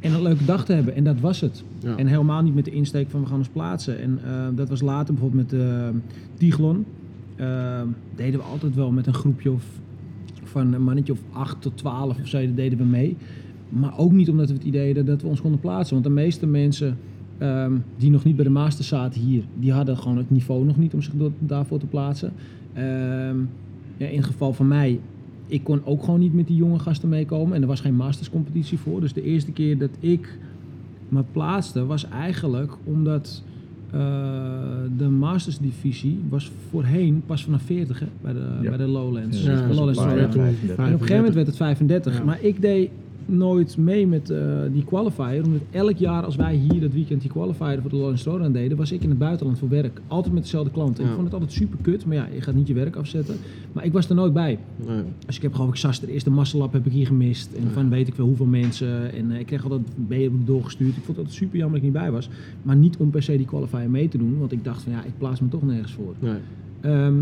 En 0.00 0.12
een 0.12 0.22
leuke 0.22 0.44
dag 0.44 0.64
te 0.64 0.72
hebben. 0.72 0.94
En 0.94 1.04
dat 1.04 1.20
was 1.20 1.40
het. 1.40 1.64
Ja. 1.78 1.96
En 1.96 2.06
helemaal 2.06 2.42
niet 2.42 2.54
met 2.54 2.64
de 2.64 2.70
insteek 2.70 3.10
van 3.10 3.20
we 3.20 3.26
gaan 3.26 3.38
ons 3.38 3.48
plaatsen. 3.48 4.00
En 4.00 4.18
eh, 4.24 4.46
dat 4.54 4.68
was 4.68 4.80
later 4.80 5.14
bijvoorbeeld 5.14 5.50
met 5.50 5.60
uh, 5.60 5.88
Tiglon. 6.34 6.84
Deden 8.14 8.40
we 8.40 8.46
altijd 8.46 8.74
wel 8.74 8.90
met 8.90 9.06
een 9.06 9.14
groepje 9.14 9.50
of 9.50 9.64
van 10.42 10.72
een 10.72 10.82
mannetje 10.82 11.12
of 11.12 11.18
8 11.32 11.60
tot 11.62 11.76
12 11.76 12.20
of 12.20 12.26
zo, 12.26 12.46
dat 12.46 12.56
deden 12.56 12.78
we 12.78 12.84
mee. 12.84 13.16
Maar 13.68 13.98
ook 13.98 14.12
niet 14.12 14.30
omdat 14.30 14.48
we 14.48 14.54
het 14.54 14.64
idee 14.64 14.86
hadden 14.86 15.04
dat 15.06 15.22
we 15.22 15.28
ons 15.28 15.40
konden 15.40 15.60
plaatsen. 15.60 15.94
Want 15.94 16.06
de 16.06 16.12
meeste 16.12 16.46
mensen 16.46 16.98
ehm, 17.38 17.72
die 17.96 18.10
nog 18.10 18.24
niet 18.24 18.36
bij 18.36 18.44
de 18.44 18.50
master 18.50 18.84
zaten 18.84 19.20
hier, 19.20 19.42
die 19.58 19.72
hadden 19.72 19.96
gewoon 19.96 20.16
het 20.16 20.30
niveau 20.30 20.64
nog 20.64 20.76
niet 20.76 20.94
om 20.94 21.02
zich 21.02 21.12
daarvoor 21.38 21.78
te 21.78 21.86
plaatsen. 21.86 22.32
Ehm, 22.72 23.36
in 23.96 24.16
het 24.16 24.24
geval 24.24 24.52
van 24.52 24.68
mij, 24.68 25.00
ik 25.46 25.64
kon 25.64 25.80
ook 25.84 26.04
gewoon 26.04 26.20
niet 26.20 26.34
met 26.34 26.46
die 26.46 26.56
jonge 26.56 26.78
gasten 26.78 27.08
meekomen. 27.08 27.54
En 27.56 27.62
er 27.62 27.68
was 27.68 27.80
geen 27.80 27.94
masterscompetitie 27.96 28.78
voor. 28.78 29.00
Dus 29.00 29.12
de 29.12 29.22
eerste 29.22 29.52
keer 29.52 29.78
dat 29.78 29.90
ik 30.00 30.38
me 31.08 31.22
plaatste 31.32 31.86
was 31.86 32.08
eigenlijk 32.08 32.72
omdat 32.84 33.42
eh, 33.90 34.00
de 34.96 35.08
Masters 35.08 35.58
divisie 35.58 36.20
was 36.28 36.50
voorheen 36.70 37.22
pas 37.26 37.44
vanaf 37.44 37.62
40 37.62 38.00
hè, 38.00 38.06
bij, 38.22 38.32
de, 38.32 38.58
Ja. 38.62 38.68
bij 38.68 38.78
de 38.78 38.86
Lowlands. 38.88 39.42
Ja, 39.44 39.52
Ja, 39.52 39.58
Lowlands 39.68 39.98
is 39.98 40.04
een 40.04 40.08
Throwdown. 40.08 40.08
paar 40.08 40.16
jaar. 40.18 40.30
toen 40.30 40.42
35. 40.42 40.76
En 40.76 40.84
op 40.84 40.92
een 40.92 40.98
gegeven 40.98 41.16
moment 41.16 41.34
werd 41.34 41.46
het 41.46 41.56
35. 41.56 42.18
Ja. 42.18 42.24
Maar 42.24 42.38
ik 42.42 42.60
deed 42.60 42.90
nooit 43.26 43.76
mee 43.76 44.06
met 44.06 44.30
eh, 44.30 44.38
die 44.72 44.84
qualifier. 44.84 45.44
Omdat 45.44 45.60
elk 45.70 45.96
jaar 45.96 46.24
als 46.24 46.36
wij 46.36 46.54
hier 46.54 46.80
dat 46.80 46.92
weekend 46.92 47.20
die 47.20 47.30
qualifier 47.30 47.78
voor 47.80 47.90
de 47.90 47.96
Lawrence 47.96 48.22
Throwdown 48.24 48.52
deden, 48.52 48.76
was 48.76 48.92
ik 48.92 49.02
in 49.02 49.08
het 49.08 49.18
buitenland 49.18 49.58
voor 49.58 49.68
werk. 49.68 50.00
Altijd 50.06 50.34
met 50.34 50.42
dezelfde 50.42 50.70
klant. 50.70 50.98
En 50.98 51.02
Ja. 51.04 51.08
ik 51.08 51.14
vond 51.14 51.26
het 51.26 51.34
altijd 51.34 51.52
super 51.52 51.78
kut. 51.82 52.06
Maar 52.06 52.16
ja, 52.16 52.26
je 52.34 52.40
gaat 52.40 52.54
niet 52.54 52.66
je 52.66 52.74
werk 52.74 52.96
afzetten. 52.96 53.36
Maar 53.72 53.84
ik 53.84 53.92
was 53.92 54.08
er 54.08 54.14
nooit 54.14 54.32
bij. 54.32 54.58
Nee. 54.86 55.02
Dus 55.26 55.36
ik 55.36 55.42
heb 55.42 55.54
geloof 55.54 55.68
ik 55.70 55.76
Sas, 55.76 56.00
de 56.00 56.12
eerste 56.12 56.30
masselab 56.30 56.72
heb 56.72 56.86
ik 56.86 56.92
hier 56.92 57.06
gemist. 57.06 57.52
En 57.52 57.62
Ja. 57.64 57.68
van 57.70 57.88
weet 57.88 58.08
ik 58.08 58.14
wel 58.14 58.26
hoeveel 58.26 58.46
mensen. 58.46 59.12
En 59.12 59.30
eh, 59.30 59.38
ik 59.38 59.46
kreeg 59.46 59.62
altijd 59.62 59.82
B 60.08 60.14
doorgestuurd. 60.46 60.96
Ik 60.96 61.02
vond 61.04 61.16
het 61.16 61.32
super 61.32 61.56
jammer 61.58 61.80
dat 61.80 61.88
ik 61.88 61.92
niet 61.94 62.02
bij 62.02 62.10
was. 62.12 62.28
Maar 62.62 62.76
niet 62.76 62.96
om 62.96 63.10
per 63.10 63.22
se 63.22 63.36
die 63.36 63.46
qualifier 63.46 63.90
mee 63.90 64.08
te 64.08 64.18
doen. 64.18 64.38
Want 64.38 64.52
ik 64.52 64.64
dacht 64.64 64.82
van 64.82 64.92
ja, 64.92 65.02
ik 65.04 65.12
plaats 65.18 65.40
me 65.40 65.48
toch 65.48 65.62
nergens 65.62 65.92
voor. 65.92 66.14
Nee. 66.18 66.36
Ehm, 66.80 67.14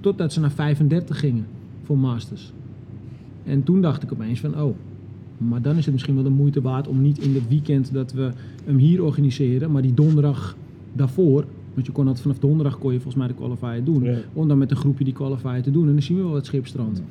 totdat 0.00 0.32
ze 0.32 0.40
naar 0.40 0.50
35 0.52 1.18
gingen 1.18 1.46
voor 1.82 1.98
Masters. 1.98 2.52
En 3.44 3.62
toen 3.62 3.80
dacht 3.80 4.02
ik 4.02 4.12
opeens 4.12 4.40
van, 4.40 4.60
oh, 4.60 4.74
maar 5.38 5.62
dan 5.62 5.76
is 5.76 5.84
het 5.84 5.92
misschien 5.92 6.14
wel 6.14 6.24
de 6.24 6.30
moeite 6.30 6.60
waard 6.60 6.88
om 6.88 7.02
niet 7.02 7.18
in 7.18 7.34
het 7.34 7.48
weekend 7.48 7.92
dat 7.92 8.12
we 8.12 8.30
hem 8.64 8.76
hier 8.76 9.02
organiseren, 9.02 9.70
maar 9.70 9.82
die 9.82 9.94
donderdag 9.94 10.56
daarvoor 10.92 11.44
Want 11.74 11.86
je 11.86 11.92
kon 11.92 12.04
dat 12.04 12.20
vanaf 12.20 12.38
donderdag 12.38 12.78
kon 12.78 12.92
je 12.92 13.00
volgens 13.00 13.24
mij 13.24 13.26
de 13.26 13.34
qualifier 13.34 13.84
doen. 13.84 14.02
Ja. 14.02 14.18
Om 14.32 14.48
dan 14.48 14.58
met 14.58 14.70
een 14.70 14.76
groepje 14.76 15.04
die 15.04 15.12
qualifier 15.12 15.62
te 15.62 15.70
doen. 15.70 15.86
En 15.86 15.92
dan 15.92 16.02
zien 16.02 16.16
we 16.16 16.22
wel 16.22 16.34
het 16.34 16.46
schipstrand. 16.46 17.02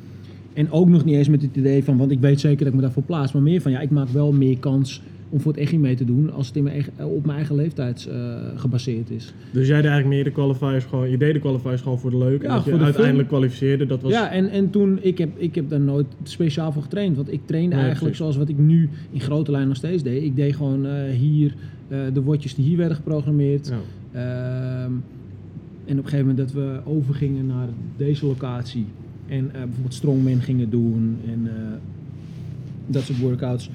En 0.53 0.71
ook 0.71 0.89
nog 0.89 1.05
niet 1.05 1.15
eens 1.15 1.29
met 1.29 1.41
het 1.41 1.55
idee 1.55 1.83
van, 1.83 1.97
want 1.97 2.11
ik 2.11 2.19
weet 2.19 2.39
zeker 2.39 2.57
dat 2.57 2.67
ik 2.67 2.73
me 2.73 2.81
daarvoor 2.81 3.03
plaats. 3.03 3.31
Maar 3.31 3.41
meer 3.41 3.61
van, 3.61 3.71
ja, 3.71 3.79
ik 3.79 3.91
maak 3.91 4.09
wel 4.09 4.31
meer 4.31 4.57
kans 4.57 5.01
om 5.35 5.41
voor 5.41 5.51
het 5.51 5.61
EGI 5.61 5.79
mee 5.79 5.95
te 5.95 6.05
doen 6.05 6.33
als 6.33 6.47
het 6.47 6.55
in 6.55 6.63
mijn 6.63 6.75
eigen, 6.75 7.05
op 7.05 7.25
mijn 7.25 7.37
eigen 7.37 7.55
leeftijd 7.55 8.07
eh, 8.11 8.35
gebaseerd 8.55 9.09
is. 9.09 9.33
Dus 9.51 9.67
jij 9.67 9.81
deed 9.81 9.91
eigenlijk 9.91 10.15
meer 10.15 10.23
de 10.23 10.31
qualifiers 10.31 10.85
gewoon, 10.85 11.09
je 11.09 11.17
deed 11.17 11.33
de 11.33 11.39
qualifiers 11.39 11.81
gewoon 11.81 11.99
voor 11.99 12.11
de 12.11 12.17
leuk. 12.17 12.43
en 12.43 12.49
dat 12.49 12.65
je 12.65 12.77
uiteindelijk 12.77 13.27
kwalificeerde, 13.27 13.85
dat 13.85 14.01
was... 14.01 14.11
Ja, 14.11 14.31
en, 14.31 14.49
en 14.49 14.69
toen, 14.69 14.99
ik 15.01 15.17
heb, 15.17 15.29
ik 15.37 15.55
heb 15.55 15.69
daar 15.69 15.79
nooit 15.79 16.05
speciaal 16.23 16.71
voor 16.71 16.81
getraind. 16.81 17.15
Want 17.15 17.31
ik 17.31 17.41
trainde 17.45 17.75
Nee, 17.75 17.83
eigenlijk 17.83 18.15
precies. 18.15 18.17
zoals 18.17 18.37
wat 18.37 18.49
ik 18.49 18.57
nu 18.57 18.89
in 19.11 19.19
grote 19.19 19.51
lijn 19.51 19.67
nog 19.67 19.77
steeds 19.77 20.03
deed. 20.03 20.23
Ik 20.23 20.35
deed 20.35 20.55
gewoon 20.55 20.85
eh, 20.85 20.93
hier 21.17 21.55
eh, 21.87 21.99
de 22.13 22.21
woordjes 22.21 22.55
die 22.55 22.65
hier 22.65 22.77
werden 22.77 22.95
geprogrammeerd. 22.95 23.67
Ja. 23.67 23.79
Ehm, 24.11 24.91
en 25.85 25.99
op 25.99 26.03
een 26.03 26.09
gegeven 26.09 26.27
moment 26.27 26.37
dat 26.37 26.51
we 26.51 26.79
overgingen 26.85 27.45
naar 27.45 27.67
deze 27.97 28.25
locatie. 28.25 28.85
En 29.27 29.51
bijvoorbeeld 29.51 29.93
strongman 29.93 30.41
gingen 30.41 30.69
doen 30.69 31.17
en 31.27 31.49
dat 32.87 33.03
soort 33.03 33.19
workouts. 33.19 33.69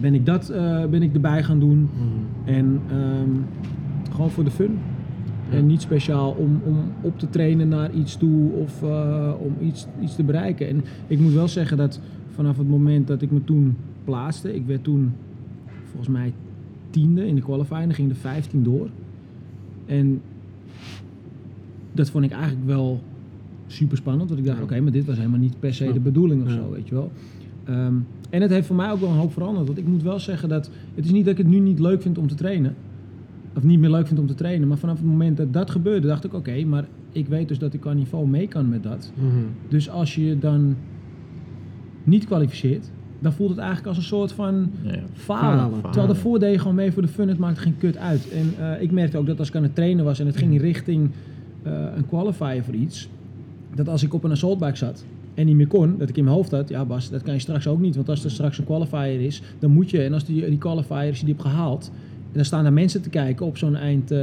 Ben 0.00 0.14
ik 0.14 0.26
dat 0.26 0.48
eh, 0.48 0.84
ben 0.86 1.02
ik 1.02 1.14
erbij 1.14 1.42
gaan 1.42 1.58
doen. 1.60 1.78
Mhm. 1.94 2.54
En 2.56 2.80
ehm, 2.90 3.30
gewoon 4.14 4.30
voor 4.30 4.44
de 4.44 4.50
fun. 4.50 4.78
Ja. 5.50 5.56
En 5.56 5.66
niet 5.66 5.80
speciaal 5.80 6.30
om, 6.30 6.60
om 6.64 6.76
op 7.00 7.18
te 7.18 7.28
trainen 7.30 7.68
naar 7.68 7.92
iets 7.92 8.16
toe 8.16 8.50
of 8.52 8.82
eh, 8.82 9.32
om 9.38 9.66
iets, 9.66 9.86
iets 10.02 10.14
te 10.16 10.22
bereiken. 10.22 10.68
En 10.68 10.84
ik 11.06 11.18
moet 11.20 11.32
wel 11.32 11.48
zeggen 11.48 11.76
dat 11.76 12.00
vanaf 12.30 12.58
het 12.58 12.68
moment 12.68 13.06
dat 13.06 13.22
ik 13.22 13.30
me 13.30 13.44
toen 13.44 13.76
plaatste, 14.04 14.54
ik 14.54 14.66
werd 14.66 14.84
toen 14.84 15.12
volgens 15.84 16.08
mij 16.08 16.32
tiende 16.90 17.26
in 17.26 17.34
de 17.34 17.40
qualifying, 17.40 17.84
dan 17.84 17.94
ging 17.94 18.08
de 18.08 18.14
15 18.14 18.62
door. 18.62 18.88
En 19.86 20.20
dat 21.92 22.10
vond 22.10 22.24
ik 22.24 22.30
eigenlijk 22.30 22.66
wel 22.66 23.02
super 23.66 23.96
spannend. 23.96 24.28
Want 24.28 24.40
ik 24.40 24.46
dacht, 24.46 24.58
Ja. 24.58 24.64
oké, 24.64 24.80
maar 24.80 24.92
dit 24.92 25.04
was 25.04 25.16
helemaal 25.16 25.38
niet 25.38 25.60
per 25.60 25.74
se 25.74 25.84
Ja. 25.84 25.92
de 25.92 26.00
bedoeling 26.00 26.44
of 26.44 26.50
zo, 26.50 26.70
weet 26.70 26.88
je 26.88 26.94
wel. 26.94 27.10
Ehm, 27.64 27.94
en 28.34 28.42
het 28.42 28.50
heeft 28.50 28.66
voor 28.66 28.76
mij 28.76 28.90
ook 28.90 29.00
wel 29.00 29.08
een 29.08 29.16
hoop 29.16 29.32
veranderd. 29.32 29.66
Want 29.66 29.78
ik 29.78 29.86
moet 29.86 30.02
wel 30.02 30.18
zeggen 30.18 30.48
dat 30.48 30.70
het 30.94 31.04
is 31.04 31.10
niet 31.10 31.24
dat 31.24 31.32
ik 31.32 31.38
het 31.38 31.46
nu 31.46 31.58
niet 31.58 31.78
leuk 31.78 32.02
vind 32.02 32.18
om 32.18 32.28
te 32.28 32.34
trainen. 32.34 32.74
Of 33.56 33.62
niet 33.62 33.78
meer 33.78 33.90
leuk 33.90 34.06
vind 34.06 34.20
om 34.20 34.26
te 34.26 34.34
trainen. 34.34 34.68
Maar 34.68 34.78
vanaf 34.78 34.96
het 34.96 35.06
moment 35.06 35.36
dat 35.36 35.52
dat 35.52 35.70
gebeurde, 35.70 36.06
dacht 36.06 36.24
ik, 36.24 36.34
oké, 36.34 36.64
maar 36.64 36.84
ik 37.12 37.26
weet 37.26 37.48
dus 37.48 37.58
dat 37.58 37.74
ik 37.74 37.80
qua 37.80 37.92
niveau 37.92 38.26
mee 38.26 38.48
kan 38.48 38.68
met 38.68 38.82
dat. 38.82 39.12
Mhm. 39.14 39.28
Dus 39.68 39.90
als 39.90 40.14
je 40.14 40.24
je 40.24 40.38
dan 40.38 40.76
niet 42.04 42.26
kwalificeert, 42.26 42.90
dan 43.18 43.32
voelt 43.32 43.50
het 43.50 43.58
eigenlijk 43.58 43.88
als 43.88 43.96
een 43.96 44.02
soort 44.02 44.32
van 44.32 44.70
Ja, 44.82 44.92
ja. 44.92 45.02
falen. 45.12 45.58
Falen. 45.58 45.82
Terwijl 45.82 46.06
daarvoor 46.06 46.38
deed 46.38 46.52
je 46.52 46.58
gewoon 46.58 46.74
mee 46.74 46.92
voor 46.92 47.02
de 47.02 47.08
fun, 47.08 47.28
het 47.28 47.38
maakte 47.38 47.60
geen 47.60 47.78
kut 47.78 47.96
uit. 47.96 48.30
En 48.30 48.54
eh, 48.58 48.82
ik 48.82 48.90
merkte 48.90 49.18
ook 49.18 49.26
dat 49.26 49.38
als 49.38 49.48
ik 49.48 49.56
aan 49.56 49.62
het 49.62 49.74
trainen 49.74 50.04
was 50.04 50.20
en 50.20 50.26
het 50.26 50.36
ging 50.36 50.60
richting 50.60 51.10
eh, 51.62 51.72
een 51.96 52.06
qualifier 52.06 52.64
voor 52.64 52.74
iets, 52.74 53.08
dat 53.74 53.88
als 53.88 54.02
ik 54.02 54.14
op 54.14 54.24
een 54.24 54.30
assaultbike 54.30 54.76
zat 54.76 55.04
en 55.34 55.46
niet 55.46 55.56
meer 55.56 55.66
kon, 55.66 55.98
dat 55.98 56.08
ik 56.08 56.16
in 56.16 56.24
mijn 56.24 56.36
hoofd 56.36 56.50
had, 56.50 56.68
ja 56.68 56.84
Bas, 56.84 57.10
dat 57.10 57.22
kan 57.22 57.34
je 57.34 57.40
straks 57.40 57.66
ook 57.66 57.80
niet, 57.80 57.96
want 57.96 58.08
als 58.08 58.24
er 58.24 58.30
straks 58.30 58.58
een 58.58 58.64
qualifier 58.64 59.20
is, 59.20 59.42
dan 59.58 59.70
moet 59.70 59.90
je, 59.90 60.02
en 60.02 60.12
als 60.12 60.24
die, 60.24 60.48
die 60.48 60.58
qualifier 60.58 61.12
die 61.12 61.28
hebt 61.28 61.40
gehaald, 61.40 61.90
dan 62.34 62.44
staan 62.44 62.62
daar 62.62 62.72
mensen 62.72 63.02
te 63.02 63.08
kijken 63.08 63.46
op 63.46 63.56
zo'n 63.56 63.76
eind 63.76 64.10
eh 64.10 64.18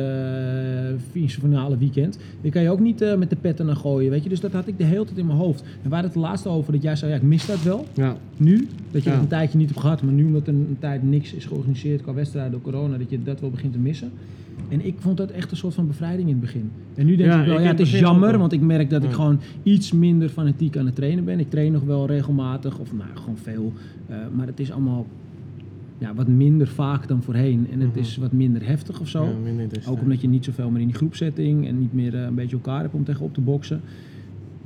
finale 1.28 1.78
weekend. 1.78 2.18
Dan 2.42 2.52
kan 2.52 2.62
je 2.62 2.70
ook 2.70 2.80
niet 2.80 3.02
eh, 3.02 3.16
met 3.18 3.30
de 3.30 3.36
petten 3.36 3.66
naar 3.66 3.76
gooien, 3.76 4.10
weet 4.12 4.24
je. 4.24 4.30
Dus 4.30 4.40
dat 4.40 4.52
had 4.52 4.68
ik 4.68 4.78
de 4.78 4.84
hele 4.84 5.06
tijd 5.06 5.18
in 5.18 5.26
mijn 5.26 5.38
hoofd. 5.38 5.64
En 5.84 5.90
waar 5.90 6.04
het 6.04 6.14
de 6.14 6.20
laatste 6.20 6.50
over 6.50 6.72
dat 6.74 6.82
jij 6.82 6.96
zei, 6.96 7.12
ja, 7.12 7.18
ik 7.18 7.24
mis 7.24 7.46
dat 7.46 7.64
wel. 7.64 7.86
Ja. 7.94 8.18
Nu, 8.38 8.68
dat 8.92 9.04
je 9.04 9.10
Ja. 9.10 9.16
het 9.16 9.24
een 9.24 9.30
tijdje 9.30 9.58
niet 9.58 9.68
hebt 9.70 9.80
gehad, 9.80 10.02
maar 10.02 10.14
nu 10.14 10.26
omdat 10.26 10.48
er 10.48 10.54
een, 10.54 10.78
tijd 10.80 11.04
niks 11.04 11.34
is 11.34 11.46
georganiseerd 11.46 12.02
qua 12.02 12.14
wedstrijden 12.14 12.52
door 12.52 12.62
corona, 12.62 12.98
dat 12.98 13.10
je 13.10 13.24
dat 13.24 13.40
wel 13.40 13.50
begint 13.50 13.74
te 13.74 13.80
missen. 13.80 14.12
En 14.70 14.86
ik 14.86 14.96
vond 15.00 15.18
dat 15.18 15.30
echt 15.32 15.52
een 15.52 15.58
soort 15.58 15.74
van 15.74 15.88
bevrijding 15.88 16.28
in 16.28 16.34
het 16.34 16.42
begin. 16.44 16.72
En 16.96 17.06
nu 17.06 17.16
denk 17.16 17.30
Ja, 17.32 17.40
ik 17.40 17.46
wel, 17.48 17.58
ik 17.58 17.64
ja, 17.64 17.70
het 17.70 17.80
is 17.80 18.00
jammer, 18.00 18.38
want 18.38 18.52
ik 18.52 18.62
merk 18.62 18.90
dat 18.90 19.04
ik 19.04 19.12
gewoon 19.12 19.40
iets 19.64 19.92
minder 19.92 20.30
fanatiek 20.30 20.78
aan 20.78 20.86
het 20.86 20.96
trainen 20.96 21.24
ben. 21.26 21.40
Ik 21.40 21.50
train 21.50 21.72
nog 21.72 21.84
wel 21.84 22.06
regelmatig, 22.08 22.78
of 22.80 22.94
nou, 22.94 23.10
gewoon 23.14 23.38
veel. 23.38 23.74
eh, 24.08 24.16
maar 24.36 24.48
het 24.48 24.60
is 24.60 24.72
allemaal 24.72 25.06
ja, 26.02 26.14
wat 26.14 26.28
minder 26.28 26.68
vaak 26.68 27.08
dan 27.08 27.22
voorheen. 27.24 27.68
En 27.72 27.80
het 27.80 27.90
Mhm. 27.90 28.00
is 28.00 28.18
wat 28.18 28.32
minder 28.32 28.66
heftig 28.68 29.00
of 29.00 29.08
zo. 29.08 29.24
Ja, 29.24 29.30
minder 29.44 29.64
intensiteit. 29.64 29.98
Ook 29.98 30.04
omdat 30.04 30.22
je 30.22 30.28
niet 30.28 30.46
zoveel 30.46 30.70
meer 30.70 30.82
in 30.82 30.88
die 30.88 30.96
groepsetting 30.96 31.68
en 31.68 31.80
niet 31.80 31.94
meer 31.94 32.16
eh, 32.16 32.22
een 32.22 32.36
beetje 32.36 32.56
elkaar 32.56 32.82
hebt 32.82 32.94
om 32.94 33.04
tegenop 33.04 33.34
te 33.34 33.42
boksen. 33.42 33.82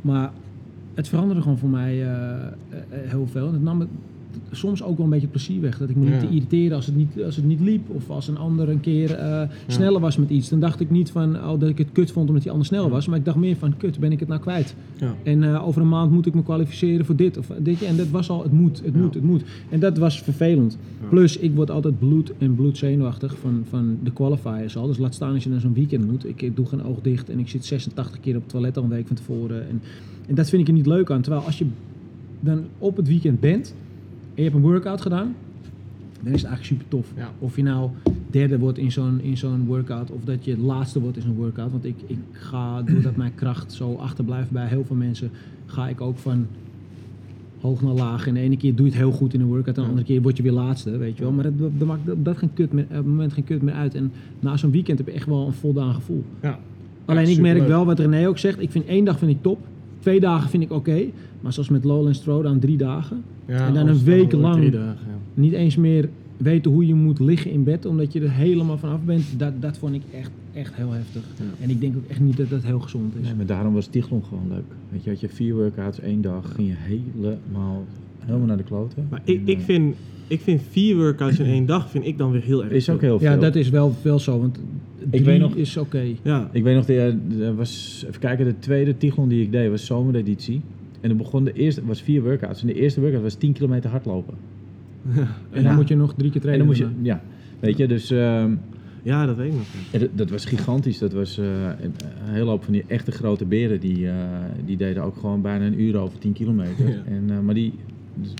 Maar 0.01 0.31
het 0.93 1.07
veranderde 1.07 1.41
gewoon 1.41 1.57
voor 1.57 1.69
mij 1.69 2.01
eh, 2.03 2.35
eh, 2.45 2.47
heel 2.89 3.27
veel. 3.27 3.47
En 3.47 3.53
het 3.53 3.63
nam 3.63 3.87
soms 4.51 4.83
ook 4.83 4.95
wel 4.97 5.05
een 5.05 5.11
beetje 5.11 5.27
plezier 5.27 5.61
weg. 5.61 5.77
Dat 5.77 5.89
ik 5.89 5.95
me 5.95 6.03
niet 6.03 6.13
Ja. 6.13 6.19
te 6.19 6.27
irriteren 6.33 6.75
als 6.75 6.85
het 6.85 6.95
niet, 6.95 7.23
als 7.25 7.35
het 7.35 7.45
niet 7.45 7.59
liep. 7.59 7.89
Of 7.89 8.09
als 8.09 8.27
een 8.27 8.37
ander 8.37 8.69
een 8.69 8.79
keer 8.79 9.13
eh, 9.13 9.41
sneller 9.67 10.01
was 10.01 10.17
met 10.17 10.29
iets. 10.29 10.49
Dan 10.49 10.59
dacht 10.59 10.79
ik 10.79 10.89
niet 10.89 11.11
van 11.11 11.35
oh, 11.35 11.59
dat 11.59 11.69
ik 11.69 11.77
het 11.77 11.87
kut 11.91 12.11
vond 12.11 12.27
omdat 12.27 12.43
die 12.43 12.51
ander 12.51 12.67
snel 12.67 12.89
was. 12.89 13.07
Maar 13.07 13.17
ik 13.17 13.25
dacht 13.25 13.37
meer 13.37 13.55
van 13.55 13.77
kut, 13.77 13.99
ben 13.99 14.11
ik 14.11 14.19
het 14.19 14.27
nou 14.27 14.41
kwijt. 14.41 14.75
Ja. 14.95 15.13
En 15.23 15.43
eh, 15.43 15.67
over 15.67 15.81
een 15.81 15.89
maand 15.89 16.11
moet 16.11 16.25
ik 16.25 16.33
me 16.33 16.43
kwalificeren 16.43 17.05
voor 17.05 17.15
dit 17.15 17.37
of 17.37 17.51
dit. 17.59 17.81
En 17.81 17.97
dat 17.97 18.09
was 18.09 18.29
al, 18.29 18.43
het 18.43 18.51
moet, 18.51 18.81
het 18.85 18.95
moet, 18.95 19.13
het 19.13 19.23
moet. 19.23 19.43
En 19.69 19.79
dat 19.79 19.97
was 19.97 20.21
vervelend. 20.21 20.77
Plus, 21.09 21.37
ik 21.37 21.55
word 21.55 21.71
altijd 21.71 21.99
bloed 21.99 22.31
en 22.37 22.55
bloedzenuwachtig 22.55 23.35
van, 23.41 23.63
van 23.69 23.97
de 24.03 24.11
qualifiers 24.11 24.77
al. 24.77 24.87
Dus 24.87 24.97
laat 24.97 25.13
staan 25.13 25.33
als 25.33 25.43
je 25.43 25.49
naar 25.49 25.59
zo'n 25.59 25.73
weekend 25.73 26.11
moet. 26.11 26.27
Ik, 26.27 26.41
ik 26.41 26.55
doe 26.55 26.65
geen 26.65 26.83
oog 26.83 27.01
dicht 27.01 27.29
en 27.29 27.39
ik 27.39 27.47
zit 27.47 27.65
86 27.65 28.19
keer 28.19 28.35
op 28.35 28.41
het 28.41 28.51
toilet 28.51 28.77
al 28.77 28.83
een 28.83 28.89
week 28.89 29.07
van 29.07 29.15
tevoren. 29.15 29.67
En, 29.69 29.81
en 30.27 30.35
dat 30.35 30.49
vind 30.49 30.61
ik 30.61 30.67
er 30.67 30.73
niet 30.73 30.85
leuk 30.85 31.11
aan. 31.11 31.21
Terwijl 31.21 31.43
als 31.45 31.57
je 31.57 31.65
dan 32.39 32.63
op 32.77 32.97
het 32.97 33.07
weekend 33.07 33.39
bent 33.39 33.73
en 33.73 33.73
je 34.35 34.43
hebt 34.43 34.55
een 34.55 34.61
workout 34.61 35.01
gedaan, 35.01 35.35
dan 36.21 36.33
is 36.33 36.41
het 36.41 36.49
eigenlijk 36.51 36.63
super 36.63 36.87
tof. 36.87 37.13
Ja. 37.15 37.31
Of 37.39 37.55
je 37.55 37.63
nou 37.63 37.89
derde 38.29 38.59
wordt 38.59 38.77
in 38.77 38.91
zo'n, 38.91 39.21
in 39.21 39.37
zo'n 39.37 39.65
workout 39.65 40.11
of 40.11 40.23
dat 40.23 40.45
je 40.45 40.57
laatste 40.57 40.99
wordt 40.99 41.17
in 41.17 41.23
zo'n 41.23 41.35
workout. 41.35 41.71
Want 41.71 41.85
ik, 41.85 41.95
ik 42.07 42.17
ga, 42.31 42.81
doordat 42.81 43.15
mijn 43.15 43.35
kracht 43.35 43.73
zo 43.73 43.93
achterblijft 43.93 44.51
bij 44.51 44.67
heel 44.67 44.85
veel 44.85 44.95
mensen, 44.95 45.31
ga 45.65 45.87
ik 45.87 46.01
ook 46.01 46.17
van 46.17 46.47
hoog 47.61 47.81
naar 47.81 47.93
laag. 47.93 48.27
En 48.27 48.33
de 48.33 48.39
ene 48.39 48.57
keer 48.57 48.75
doe 48.75 48.85
je 48.85 48.91
het 48.91 49.01
heel 49.01 49.11
goed 49.11 49.33
in 49.33 49.41
een 49.41 49.47
workout, 49.47 49.77
en 49.77 49.83
de 49.83 49.89
andere 49.89 50.07
keer 50.07 50.21
word 50.21 50.37
je 50.37 50.43
weer 50.43 50.51
laatste, 50.51 50.97
weet 50.97 51.17
je 51.17 51.23
wel. 51.23 51.31
Maar 51.31 51.43
dat, 51.57 51.87
maakt 51.87 52.05
dat, 52.05 52.25
dat 52.25 52.37
geen 52.37 52.53
kut 52.53 52.71
meer, 52.71 52.83
op 52.83 52.95
het 52.95 53.05
moment 53.05 53.33
geen 53.33 53.43
kut 53.43 53.61
meer 53.61 53.73
uit. 53.73 53.95
En 53.95 54.11
na 54.39 54.57
zo'n 54.57 54.71
weekend 54.71 54.97
heb 54.97 55.07
je 55.07 55.13
echt 55.13 55.27
wel 55.27 55.47
een 55.47 55.53
voldaan 55.53 55.93
gevoel. 55.93 56.23
Ja. 56.41 56.59
Alleen 57.05 57.27
ik 57.27 57.39
merk 57.39 57.67
wel 57.67 57.85
wat 57.85 57.99
René 57.99 58.27
ook 58.27 58.37
zegt. 58.37 58.61
Ik 58.61 58.71
vind 58.71 58.85
één 58.85 59.05
dag 59.05 59.17
vind 59.17 59.31
ik 59.31 59.41
top. 59.41 59.59
Twee 59.99 60.19
dagen 60.19 60.49
vind 60.49 60.63
ik 60.63 60.71
oké. 60.71 61.05
Maar 61.45 61.53
zoals 61.53 61.69
met 61.69 61.83
Lowlands 61.83 62.19
Throwdown 62.19 62.59
drie 62.59 62.77
dagen. 62.77 63.23
Ja, 63.47 63.67
En 63.67 63.73
dan 63.73 63.87
een 63.87 64.03
week 64.03 64.31
lang. 64.31 64.55
Drie 64.55 64.71
dagen, 64.71 65.07
ja. 65.07 65.17
Niet 65.33 65.51
eens 65.53 65.75
meer 65.75 66.09
weten 66.37 66.71
hoe 66.71 66.87
je 66.87 66.93
moet 66.93 67.19
liggen 67.19 67.51
in 67.51 67.63
bed. 67.63 67.85
Omdat 67.85 68.13
je 68.13 68.21
er 68.21 68.31
helemaal 68.31 68.77
vanaf 68.77 68.99
bent. 69.05 69.23
Dat, 69.37 69.61
dat 69.61 69.77
vond 69.77 69.95
ik 69.95 70.01
echt, 70.13 70.31
echt 70.53 70.75
heel 70.75 70.91
heftig. 70.91 71.21
Ja. 71.37 71.63
En 71.63 71.69
ik 71.69 71.81
denk 71.81 71.95
ook 71.95 72.07
echt 72.07 72.19
niet 72.19 72.37
dat 72.37 72.49
dat 72.49 72.63
heel 72.63 72.79
gezond 72.79 73.13
is. 73.19 73.25
Nee, 73.25 73.35
maar 73.35 73.45
daarom 73.45 73.73
was 73.73 73.85
Tichlon 73.87 74.23
gewoon 74.23 74.47
leuk. 74.49 74.63
Weet 74.89 75.03
je, 75.03 75.09
had 75.09 75.19
je 75.19 75.29
vier 75.29 75.55
workouts 75.55 75.99
één 75.99 76.21
dag, 76.21 76.53
ging 76.55 76.67
je 76.67 76.73
helemaal, 76.77 77.83
helemaal 78.19 78.47
naar 78.47 78.57
de 78.57 78.63
kloten. 78.63 79.07
Maar 79.09 79.21
ik, 79.23 79.37
En, 79.37 79.47
ik, 79.47 79.57
eh, 79.57 79.63
vind, 79.63 79.95
ik 80.27 80.41
vind 80.41 80.61
vier 80.69 80.95
workouts 80.95 81.39
in 81.39 81.45
één 81.45 81.65
dag 81.65 81.89
vind 81.89 82.05
ik 82.05 82.17
dan 82.17 82.31
weer 82.31 82.41
heel 82.43 82.63
erg 82.63 82.71
Is 82.73 82.89
ook 82.89 83.01
heel 83.01 83.19
veel. 83.19 83.29
Ja, 83.31 83.37
dat 83.37 83.55
is 83.55 83.69
wel, 83.69 83.93
wel 84.01 84.19
zo. 84.19 84.39
Want 84.39 84.59
drie 85.09 85.23
weet 85.23 85.39
nog- 85.39 85.55
is 85.55 85.77
oké. 85.77 86.03
Ja. 86.21 86.49
Ik 86.51 86.63
weet 86.63 86.75
nog, 86.75 86.85
de, 86.85 87.17
er 87.39 87.55
was, 87.55 88.03
even 88.07 88.19
kijken, 88.19 88.45
de 88.45 88.59
tweede 88.59 88.97
Tichlon 88.97 89.27
die 89.29 89.41
ik 89.41 89.51
deed 89.51 89.69
was 89.69 89.85
zomereditie. 89.85 90.61
En 91.05 91.11
dan 91.11 91.17
begon 91.19 91.43
de 91.43 91.53
eerste, 91.53 91.85
was 91.85 92.01
vier 92.01 92.21
workouts. 92.23 92.61
En 92.61 92.67
de 92.67 92.73
eerste 92.73 93.01
workout 93.01 93.21
was 93.21 93.33
10 93.35 93.53
kilometer 93.53 93.89
hardlopen. 93.89 94.33
En 95.13 95.27
dan 95.51 95.63
Ja. 95.63 95.75
moet 95.75 95.87
je 95.87 95.95
nog 95.95 96.13
drie 96.13 96.31
keer 96.31 96.35
En 96.35 96.41
trainen. 96.41 96.67
dan 96.67 96.75
moest 96.77 96.95
je, 96.97 97.01
ja, 97.07 97.21
weet 97.59 97.77
je, 97.77 97.87
dus 97.87 98.11
ehm, 98.11 98.55
ja, 99.03 99.25
dat 99.25 99.35
weet 99.35 99.47
ik 99.51 99.57
nog. 99.57 99.65
ja. 99.91 99.99
dat, 99.99 100.09
dat 100.15 100.29
was 100.29 100.45
gigantisch. 100.45 100.97
Dat 100.97 101.13
was 101.13 101.37
eh, 101.37 101.45
een, 101.63 101.93
een 102.27 102.33
hele 102.33 102.49
hoop 102.49 102.63
van 102.63 102.73
die 102.73 102.83
echte 102.87 103.11
grote 103.11 103.45
beren, 103.45 103.79
die, 103.79 104.07
eh, 104.09 104.15
die 104.65 104.77
deden 104.77 105.03
ook 105.03 105.15
gewoon 105.17 105.41
bijna 105.41 105.65
een 105.65 105.81
uur 105.81 105.97
over 105.97 106.19
10 106.19 106.33
kilometer. 106.33 106.89
Ja. 106.89 106.95
En, 107.05 107.23
eh, 107.29 107.39
maar 107.39 107.53
die, 107.53 107.73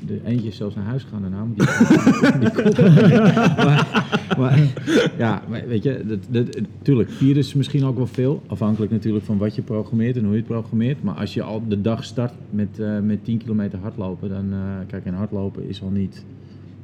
de 0.06 0.20
eentje 0.26 0.48
is 0.48 0.56
zelfs 0.56 0.76
naar 0.76 0.86
huis 0.86 1.04
gegaan 1.04 1.22
daarna. 1.22 1.46
Die, 1.56 1.66
die 2.40 3.22
maar, 3.66 4.06
maar, 4.38 4.60
ja, 5.18 5.42
maar 5.50 5.68
weet 5.68 5.84
je, 5.84 6.04
dat, 6.08 6.20
dat, 6.30 6.62
tuurlijk, 6.82 7.10
vier 7.10 7.38
is 7.38 7.54
misschien 7.54 7.86
ook 7.86 7.98
wel 7.98 8.08
veel. 8.08 8.42
Afhankelijk 8.48 8.92
natuurlijk 8.92 9.26
van 9.26 9.38
wat 9.38 9.56
je 9.56 9.62
programmeert 9.62 10.16
en 10.18 10.24
hoe 10.24 10.32
je 10.32 10.38
het 10.38 10.48
programmeert. 10.48 11.04
Maar 11.04 11.16
als 11.16 11.34
je 11.34 11.42
al 11.42 11.64
de 11.68 11.82
dag 11.82 12.04
start 12.04 12.34
met, 12.50 12.80
eh, 12.80 13.00
met 13.00 13.24
10 13.24 13.38
kilometer 13.38 13.80
hardlopen, 13.80 14.30
dan, 14.30 14.46
eh, 14.52 14.60
kijk, 14.88 15.06
en 15.06 15.14
hardlopen 15.14 15.70
is 15.70 15.82
al 15.82 15.90
niet 15.90 16.26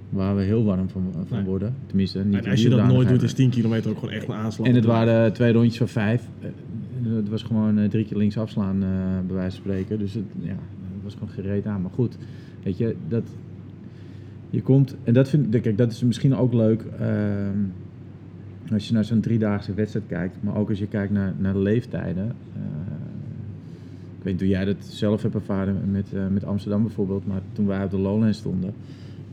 waar 0.10 0.36
we 0.36 0.42
heel 0.42 0.64
warm 0.64 0.90
van, 0.90 1.04
van 1.28 1.38
Nee. 1.38 1.46
worden. 1.46 1.76
Tenminste, 1.86 2.20
niet 2.20 2.46
En 2.46 2.52
als 2.52 2.62
je 2.62 2.70
dat 2.70 2.88
nooit 2.88 3.08
doet, 3.08 3.22
is 3.22 3.34
10 3.34 3.50
kilometer 3.50 3.92
ook 3.92 3.98
gewoon 4.00 4.14
echt 4.14 4.28
een 4.28 4.34
aanslag. 4.34 4.68
En 4.68 4.76
het 4.76 4.86
waren 4.86 5.34
twee 5.34 5.54
rondjes 5.54 5.78
van 5.78 5.88
vijf. 5.88 6.28
Eh, 6.42 6.50
Het 7.16 7.30
was 7.30 7.44
gewoon 7.44 7.88
drie 7.90 8.06
keer 8.06 8.18
links 8.18 8.38
afslaan, 8.38 8.84
eh, 8.84 8.90
bij 9.28 9.36
wijze 9.36 9.56
van 9.62 9.66
spreken. 9.66 10.00
Dus 10.00 10.14
het, 10.14 10.24
ja, 10.42 10.50
het 10.50 11.04
was 11.04 11.14
gewoon 11.14 11.30
gereed 11.30 11.66
aan. 11.66 11.82
Maar 11.82 11.92
goed, 11.92 12.18
weet 12.64 12.78
je, 12.78 12.96
dat... 13.08 13.24
Je 14.50 14.62
komt... 14.62 14.96
En 15.04 15.14
dat 15.14 15.30
vind 15.30 15.56
ik... 15.56 15.62
Kijk, 15.62 15.78
dat 15.78 15.92
is 15.92 16.04
misschien 16.04 16.36
ook 16.36 16.54
leuk... 16.54 16.84
ehm, 17.00 17.58
als 18.74 18.88
je 18.88 18.94
naar 18.94 19.06
zo'n 19.06 19.20
driedaagse 19.20 19.74
wedstrijd 19.74 20.06
kijkt. 20.08 20.38
Maar 20.40 20.56
ook 20.56 20.70
als 20.70 20.80
je 20.80 20.88
kijkt 20.88 21.12
naar, 21.12 21.34
naar 21.38 21.54
de 21.54 21.60
leeftijden. 21.60 22.26
eh, 22.54 22.62
ik 24.18 24.24
weet 24.24 24.34
niet 24.34 24.42
hoe 24.42 24.52
jij 24.52 24.66
dat 24.66 24.86
zelf 24.86 25.22
hebt 25.22 25.36
ervaren 25.36 25.92
met, 25.92 26.14
eh, 26.14 26.28
met 26.28 26.46
Amsterdam 26.46 26.84
bijvoorbeeld. 26.84 27.28
Maar 27.28 27.42
toen 27.54 27.68
wij 27.68 27.84
op 27.84 27.92
de 27.92 27.98
Lowlands 27.98 28.38
stonden... 28.38 28.74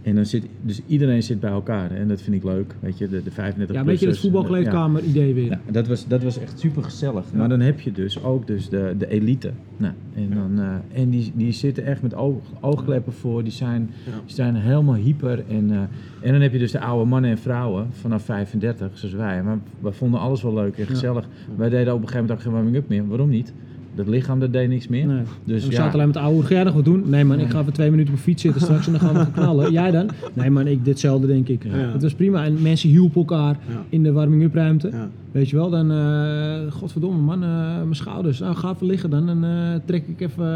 En 0.09 0.15
dan 0.15 0.27
zit, 0.27 0.47
dus 0.63 0.81
iedereen 0.87 1.23
zit 1.23 1.41
bij 1.41 1.51
elkaar 1.51 1.91
en 1.91 2.09
dat 2.09 2.21
vind 2.21 2.37
ik 2.37 2.45
leuk. 2.45 2.75
Weet 2.81 2.99
je, 2.99 3.09
de, 3.09 3.23
de 3.23 3.31
35 3.31 3.77
Ja, 3.77 3.85
weet 3.85 4.01
je, 4.01 4.07
het 4.07 4.19
voetbalkleedkamer 4.19 5.03
idee 5.03 5.35
weer. 5.35 5.51
Ja, 5.51 5.61
dat 5.71 5.87
was, 5.87 6.07
dat 6.07 6.23
was 6.23 6.39
echt 6.39 6.59
super 6.59 6.83
gezellig. 6.83 7.25
Maar 7.33 7.49
dan 7.49 7.61
heb 7.61 7.81
je 7.81 7.93
dus 7.93 8.23
ook 8.23 8.47
dus 8.47 8.69
de, 8.69 8.95
de 8.99 9.09
elite. 9.09 9.51
Nou, 9.77 9.93
en 10.15 10.31
dan, 10.35 10.65
eh, 10.65 11.01
en 11.01 11.11
die, 11.11 11.33
die 11.35 11.53
zitten 11.53 11.85
echt 11.85 12.03
met 12.03 12.15
oog, 12.15 12.43
oogkleppen 12.61 13.13
voor. 13.13 13.43
Die 13.43 13.53
zijn, 13.53 13.91
Ja. 14.07 14.13
die 14.27 14.35
zijn 14.35 14.55
helemaal 14.55 14.95
hyper. 14.95 15.45
En, 15.49 15.71
eh, 15.71 15.79
en 16.21 16.33
dan 16.33 16.41
heb 16.41 16.53
je 16.53 16.59
dus 16.59 16.73
de 16.73 16.81
oude 16.81 17.05
mannen 17.05 17.31
en 17.31 17.39
vrouwen 17.39 17.87
vanaf 17.91 18.23
35, 18.23 18.99
zoals 18.99 19.15
wij. 19.15 19.43
Maar 19.43 19.59
we 19.81 19.93
vonden 19.93 20.21
alles 20.21 20.43
wel 20.43 20.55
leuk 20.55 20.79
en 20.79 20.87
gezellig. 20.87 21.29
Wij 21.57 21.69
deden 21.69 21.95
op 21.95 22.01
een 22.03 22.09
gegeven 22.09 22.21
moment 22.21 22.39
ook 22.39 22.45
geen 22.45 22.53
warming-up 22.53 22.89
meer. 22.89 23.09
Waarom 23.09 23.29
niet? 23.29 23.53
Dat 23.99 24.09
lichaam 24.09 24.41
dat 24.41 24.53
deed 24.53 24.69
niks 24.69 24.89
meer. 24.89 25.07
Nee. 25.07 25.23
Dus 25.45 25.65
we 25.65 25.71
ja, 25.71 25.77
zaten 25.77 25.93
alleen 25.93 26.07
met 26.07 26.15
de 26.15 26.21
oude, 26.21 26.47
ga 26.47 26.55
jij 26.55 26.65
nog 26.65 26.75
wat 26.75 26.85
doen? 26.85 27.05
Nee 27.07 27.25
man, 27.25 27.41
ik 27.41 27.51
ga 27.51 27.61
even 27.61 27.73
twee 27.73 27.91
minuten 27.91 28.15
op 28.15 28.19
mijn 28.19 28.29
fiets 28.29 28.43
zitten 28.43 28.61
straks 28.61 28.87
en 28.87 28.93
dan 28.93 29.01
gaan 29.01 29.15
we 29.15 29.31
knallen. 29.33 29.73
Jij 29.79 29.91
dan? 29.91 30.09
Nee 30.33 30.51
man, 30.51 30.67
ik 30.67 30.85
ditzelfde 30.85 31.27
denk 31.27 31.49
ik. 31.49 31.63
Het 31.69 32.03
was 32.03 32.15
prima 32.15 32.45
en 32.45 32.63
mensen 32.63 32.89
hielpen 32.89 33.17
elkaar 33.17 33.59
in 33.89 34.03
de 34.03 34.13
warming-up 34.13 34.55
ruimte. 34.55 34.91
Weet 35.33 35.51
je 35.51 35.57
wel, 35.57 35.71
dan, 35.71 35.91
eh 35.91 36.73
godverdomme 36.73 37.21
man, 37.21 37.43
eh, 37.43 37.49
mijn 37.83 37.95
schouders. 37.95 38.39
Nou, 38.39 38.55
ga 38.55 38.71
even 38.71 38.87
liggen 38.87 39.11
dan 39.11 39.29
en 39.29 39.45
eh, 39.45 39.81
trek 39.85 40.05
ik 40.07 40.21
even 40.21 40.47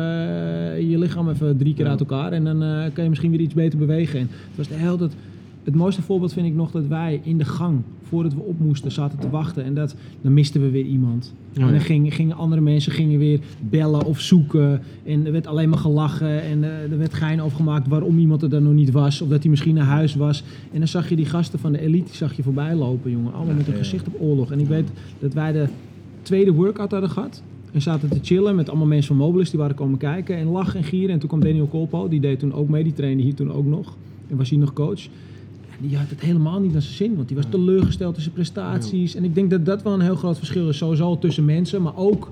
je 0.89 0.99
lichaam 0.99 1.29
even 1.29 1.57
drie 1.57 1.75
keer 1.75 1.87
uit 1.87 2.01
elkaar. 2.01 2.33
En 2.33 2.45
dan 2.45 2.59
kan 2.93 3.03
je 3.05 3.09
misschien 3.11 3.31
weer 3.31 3.41
iets 3.41 3.55
beter 3.55 3.79
bewegen. 3.79 4.19
En 4.21 4.29
het 4.31 4.57
was 4.57 4.69
de 4.69 4.75
hele 4.75 4.97
tijd, 4.97 5.13
het 5.65 5.75
mooiste 5.75 6.03
voorbeeld 6.03 6.33
vind 6.33 6.47
ik 6.47 6.55
nog 6.55 6.71
dat 6.71 6.87
wij 6.87 7.21
in 7.23 7.39
de 7.39 7.45
gang, 7.45 7.81
voordat 8.03 8.35
we 8.35 8.41
op 8.41 8.59
moesten, 8.59 8.93
zaten 8.93 9.19
te 9.19 9.31
wachten. 9.31 9.65
En 9.65 9.75
dat, 9.75 9.95
dan 10.21 10.33
misten 10.33 10.61
we 10.61 10.71
weer 10.71 10.85
iemand. 10.85 11.35
Oh, 11.57 11.63
en 11.63 11.71
dan 11.71 11.81
gingen, 11.81 12.13
gingen 12.13 12.37
andere 12.37 12.61
mensen 12.61 12.93
gingen 12.93 13.19
weer 13.19 13.41
bellen 13.61 14.05
of 14.05 14.21
zoeken. 14.21 14.83
En 15.05 15.27
er 15.27 15.33
werd 15.33 15.47
alleen 15.47 15.69
maar 15.69 15.79
gelachen. 15.79 16.43
En 16.43 16.65
eh, 16.65 16.93
er 16.93 16.99
werd 16.99 17.15
gein 17.15 17.43
over 17.43 17.57
gemaakt 17.57 17.89
waarom 17.89 18.19
iemand 18.19 18.43
er 18.43 18.49
dan 18.51 18.63
nog 18.63 18.73
niet 18.73 18.91
was. 18.91 19.21
Of 19.21 19.29
dat 19.29 19.41
hij 19.41 19.51
misschien 19.51 19.75
naar 19.75 19.85
huis 19.85 20.15
was. 20.15 20.45
En 20.73 20.79
dan 20.79 20.89
zag 20.89 21.09
je 21.09 21.17
die 21.17 21.27
gasten 21.27 21.59
van 21.59 21.73
de 21.73 21.81
elite 21.81 22.17
zag 22.17 22.37
je 22.37 22.43
voorbij 22.43 22.75
lopen, 22.75 23.11
jongen. 23.11 23.33
Allemaal 23.33 23.55
met 23.55 23.67
een 23.67 23.75
gezicht 23.75 24.07
op 24.07 24.15
oorlog. 24.19 24.51
En 24.51 24.61
ik 24.61 24.69
weet 24.69 24.91
dat 25.19 25.33
wij 25.33 25.53
de 25.53 25.67
tweede 26.23 26.53
workout 26.53 26.91
hadden 26.91 27.11
gehad. 27.11 27.43
En 27.73 27.83
zaten 27.83 28.09
te 28.09 28.19
chillen 28.23 28.57
met 28.57 28.69
allemaal 28.69 28.87
mensen 28.87 29.17
van 29.17 29.27
Mobilis 29.27 29.51
die 29.51 29.59
waren 29.59 29.77
komen 29.77 29.99
kijken. 29.99 30.37
En 30.37 30.47
lachen 30.47 30.79
en 30.79 30.85
gieren. 30.85 31.11
En 31.11 31.19
toen 31.19 31.29
kwam 31.29 31.41
Daniel 31.41 31.69
Colpo, 31.69 32.09
die 32.09 32.21
deed 32.21 32.39
toen 32.39 32.55
ook 32.55 32.69
mee. 32.69 32.83
Die 32.83 32.93
trainde 32.93 33.23
hier 33.23 33.35
toen 33.35 33.53
ook 33.53 33.67
nog. 33.67 33.97
En 34.29 34.37
was 34.37 34.51
hier 34.51 34.59
nog 34.59 34.73
coach. 34.73 35.09
Die 35.83 35.97
had 35.97 36.11
het 36.11 36.21
helemaal 36.21 36.61
niet 36.61 36.73
naar 36.73 36.83
zijn 36.83 36.95
zin. 36.95 37.17
Want 37.17 37.29
die 37.29 37.37
was 37.37 37.47
teleurgesteld 37.51 38.17
in 38.17 38.23
zijn 38.23 38.35
prestaties. 38.35 39.15
En 39.15 39.25
ik 39.25 39.35
denk 39.35 39.51
dat 39.51 39.67
dat 39.67 39.83
wel 39.83 39.93
een 39.93 40.01
heel 40.01 40.17
groot 40.17 40.39
verschil 40.39 40.69
is. 40.69 40.77
Sowieso 40.77 41.19
tussen 41.19 41.45
mensen, 41.45 41.83
maar 41.83 41.97
ook... 41.97 42.31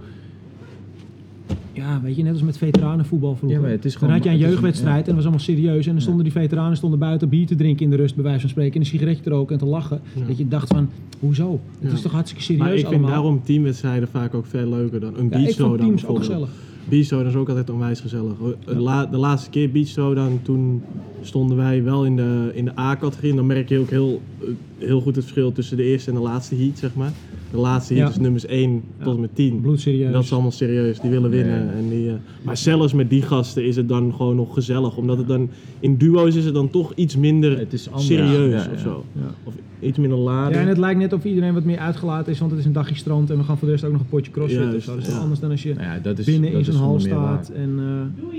Ja, 1.81 2.01
weet 2.03 2.17
je, 2.17 2.23
net 2.23 2.33
als 2.33 2.43
met 2.43 2.59
veteranenvoetbal 2.59 3.37
vroeger. 3.37 3.59
Ja, 3.59 3.65
maar 3.65 3.73
het 3.73 3.85
is 3.85 3.99
dan 3.99 4.11
had 4.11 4.25
je 4.25 4.31
een 4.31 4.39
jeugdwedstrijd 4.39 4.95
ja. 4.95 5.01
en 5.01 5.05
dat 5.05 5.15
was 5.15 5.25
allemaal 5.25 5.45
serieus. 5.45 5.87
En 5.87 5.93
dan 5.93 6.01
stonden 6.01 6.25
die 6.25 6.33
veteranen 6.33 6.77
stonden 6.77 6.99
buiten 6.99 7.29
bier 7.29 7.47
te 7.47 7.55
drinken 7.55 7.85
in 7.85 7.91
de 7.91 7.97
rust, 7.97 8.15
bij 8.15 8.25
wijze 8.25 8.41
van 8.41 8.49
spreken. 8.49 8.75
En 8.75 8.81
een 8.81 8.87
sigaretje 8.87 9.23
te 9.23 9.31
roken 9.31 9.53
en 9.53 9.59
te 9.59 9.67
lachen. 9.67 10.01
Dat 10.27 10.39
je 10.39 10.49
dacht 10.49 10.69
van, 10.69 10.89
hoezo? 11.21 11.61
Het 11.81 11.93
is 11.93 12.03
toch 12.03 12.13
hartstikke 12.13 12.45
serieus 12.45 12.65
Maar 12.65 12.75
ik 12.75 12.87
vind 12.87 13.07
daarom 13.07 13.41
teamwedstrijden 13.45 14.09
vaak 14.09 14.35
ook 14.35 14.47
veel 14.47 14.69
leuker 14.69 15.01
dan 15.01 15.17
een 15.17 15.29
ja, 15.31 15.37
ik 15.37 15.45
beach 15.45 15.57
vond 15.57 15.79
dan 15.79 15.87
teams 15.87 16.07
ook 16.07 16.17
bijvoorbeeld. 16.17 16.25
gezellig. 16.27 16.69
Beach 16.89 17.05
Showdown 17.05 17.29
is 17.29 17.35
ook 17.35 17.49
altijd 17.49 17.71
onwijs 17.71 18.01
gezellig. 18.01 18.33
De, 18.65 18.75
la- 18.75 19.07
de 19.07 19.17
laatste 19.17 19.51
keer 19.51 19.71
Beach 19.71 19.87
Showdown, 19.89 20.41
toen 20.43 20.83
stonden 21.23 21.57
wij 21.57 21.83
wel 21.85 22.05
in 22.05 22.17
de, 22.17 22.51
in 22.55 22.65
de 22.65 22.79
A-categorie. 22.79 23.31
En 23.31 23.37
dan 23.37 23.47
merk 23.47 23.69
je 23.69 23.79
ook 23.79 23.91
heel, 23.91 24.21
eh, 24.41 24.49
heel 24.79 25.01
goed 25.01 25.15
het 25.17 25.25
verschil 25.25 25.53
tussen 25.53 25.77
de 25.77 25.83
eerste 25.83 26.11
en 26.11 26.17
de 26.17 26.23
laatste 26.23 26.55
heat, 26.55 26.79
zeg 26.79 26.95
maar. 26.95 27.13
De 27.51 27.57
laatste 27.57 27.95
heat 27.95 28.07
Ja. 28.07 28.13
is 28.15 28.21
nummers 28.21 28.47
1 28.47 28.83
tot 29.03 29.15
en 29.15 29.21
met 29.21 29.35
10. 29.35 29.61
Bloedserieus. 29.61 30.13
Dat 30.13 30.23
is 30.25 30.33
allemaal 30.33 30.51
serieus, 30.51 31.01
die 31.01 31.11
willen 31.11 31.31
winnen. 31.31 31.73
En 31.75 31.89
die, 31.89 32.09
eh, 32.09 32.15
maar 32.43 32.57
zelfs 32.57 32.93
met 32.93 33.11
die 33.11 33.23
gasten 33.23 33.65
is 33.65 33.77
het 33.77 33.89
dan 33.89 34.15
gewoon 34.15 34.37
nog 34.37 34.55
gezellig. 34.55 34.97
Omdat 34.97 35.19
het 35.19 35.29
dan, 35.29 35.49
in 35.81 35.97
duo's 35.97 36.35
is 36.35 36.45
het 36.45 36.55
dan 36.55 36.71
toch 36.71 36.93
iets 36.95 37.17
minder 37.17 37.59
Het 37.59 37.73
is 37.73 37.87
anders. 37.89 38.07
serieus 38.07 38.63
Ja, 38.65 38.69
ja, 38.69 38.75
of 38.75 38.81
zo. 38.81 39.05
Ja. 39.13 39.35
Of 39.45 39.55
iets 39.81 39.99
minder 39.99 40.19
laden. 40.19 40.55
Ja, 40.55 40.61
en 40.63 40.69
het 40.69 40.79
lijkt 40.79 41.01
net 41.01 41.13
of 41.13 41.25
iedereen 41.25 41.55
wat 41.55 41.65
meer 41.65 41.79
uitgelaten 41.79 42.33
is, 42.33 42.39
want 42.39 42.51
het 42.51 42.61
is 42.61 42.67
een 42.67 42.73
dagje 42.73 42.95
strand 42.95 43.31
en 43.31 43.37
we 43.37 43.45
gaan 43.45 43.59
voor 43.59 43.67
de 43.67 43.73
rest 43.73 43.85
ook 43.85 43.93
nog 43.93 44.01
een 44.01 44.07
potje 44.09 44.33
crossfit 44.33 44.61
Juist, 44.61 44.77
of 44.77 44.83
zo. 44.83 44.95
Dat 44.95 45.07
is 45.07 45.19
anders 45.19 45.41
dan 45.41 45.51
als 45.51 45.63
je 45.63 45.75
Nou 45.75 45.87
ja, 45.87 45.99
dat 45.99 46.19
is, 46.19 46.25
binnen 46.27 46.53
in 46.53 46.65
zo'n 46.65 46.75
hal 46.75 47.01
staat. 47.01 47.49
En, 47.49 47.79
eh, 47.79 48.37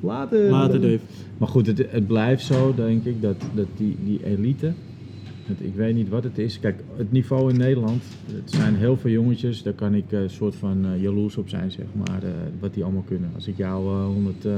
later. 0.00 0.50
Later, 0.50 0.80
Dave. 0.80 0.98
Maar 1.38 1.48
goed, 1.48 1.66
het, 1.66 1.84
het 1.90 2.06
blijft 2.06 2.44
zo, 2.44 2.74
denk 2.76 3.04
ik, 3.04 3.22
dat, 3.22 3.36
dat 3.54 3.66
die, 3.76 3.96
die 4.04 4.20
elite, 4.24 4.72
het, 5.46 5.60
ik 5.60 5.74
weet 5.74 5.94
niet 5.94 6.08
wat 6.08 6.24
het 6.24 6.38
is. 6.38 6.60
Kijk, 6.60 6.82
het 6.96 7.12
niveau 7.12 7.50
in 7.50 7.58
Nederland, 7.58 8.02
het 8.26 8.50
zijn 8.50 8.76
heel 8.76 8.96
veel 8.96 9.10
jongetjes, 9.10 9.62
daar 9.62 9.72
kan 9.72 9.94
ik 9.94 10.12
een 10.12 10.30
soort 10.30 10.54
van 10.54 10.86
eh, 10.86 11.02
jaloers 11.02 11.36
op 11.36 11.48
zijn, 11.48 11.70
zeg 11.70 11.86
maar, 11.92 12.22
eh, 12.22 12.30
wat 12.60 12.74
die 12.74 12.84
allemaal 12.84 13.04
kunnen. 13.06 13.30
Als 13.34 13.48
ik 13.48 13.56
jou 13.56 13.86
eh, 13.86 14.04
100, 14.04 14.44
eh, 14.44 14.52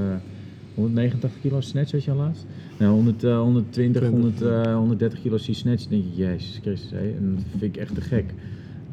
189 0.77 1.41
kilo 1.41 1.61
snatch, 1.61 1.93
had 1.93 2.05
je 2.05 2.11
al 2.11 2.17
laatst? 2.17 2.47
Nou, 2.79 2.95
100, 2.95 3.25
eh, 3.25 3.41
120, 3.41 4.09
100, 4.09 4.43
eh, 4.43 4.77
130 4.77 5.21
kilo 5.21 5.37
zie 5.37 5.55
snatch, 5.55 5.87
denk 5.87 6.05
ik, 6.05 6.15
jezus 6.15 6.59
Christus, 6.63 6.91
hé. 6.91 7.15
en 7.19 7.35
dat 7.35 7.45
vind 7.51 7.63
ik 7.63 7.77
echt 7.77 7.95
te 7.95 8.01
gek. 8.01 8.35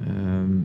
Ehm, 0.08 0.56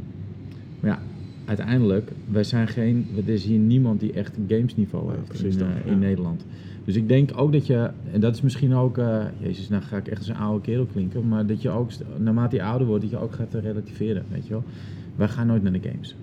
maar 0.80 0.90
ja, 0.90 0.98
uiteindelijk, 1.44 2.10
wij 2.30 2.44
zijn 2.44 2.68
geen, 2.68 3.06
er 3.16 3.28
is 3.28 3.44
hier 3.44 3.58
niemand 3.58 4.00
die 4.00 4.12
echt 4.12 4.36
een 4.36 4.44
gamesniveau 4.48 5.10
heeft 5.10 5.28
precies 5.28 5.52
in, 5.52 5.58
dat, 5.58 5.68
eh, 5.68 5.84
ja. 5.84 5.90
in 5.92 5.98
Nederland. 5.98 6.44
Dus 6.88 6.96
ik 6.96 7.08
denk 7.08 7.30
ook 7.36 7.52
dat 7.52 7.66
je, 7.66 7.90
en 8.12 8.20
dat 8.20 8.34
is 8.34 8.40
misschien 8.42 8.74
ook, 8.74 8.98
eh, 8.98 9.24
jezus, 9.38 9.68
nou 9.68 9.82
ga 9.82 9.96
ik 9.96 10.08
echt 10.08 10.18
als 10.18 10.28
een 10.28 10.36
oude 10.36 10.60
kerel 10.60 10.86
klinken, 10.92 11.28
maar 11.28 11.46
dat 11.46 11.62
je 11.62 11.70
ook, 11.70 11.90
naarmate 12.18 12.56
je 12.56 12.62
ouder 12.62 12.86
wordt, 12.86 13.02
dat 13.02 13.10
je 13.10 13.18
ook 13.18 13.32
gaat 13.32 13.54
eh, 13.54 13.62
relativeren, 13.62 14.24
weet 14.30 14.46
je 14.46 14.50
wel. 14.50 14.62
Wij 15.16 15.28
gaan 15.28 15.46
nooit 15.46 15.62
naar 15.62 15.72
de 15.72 15.80
games. 15.82 16.14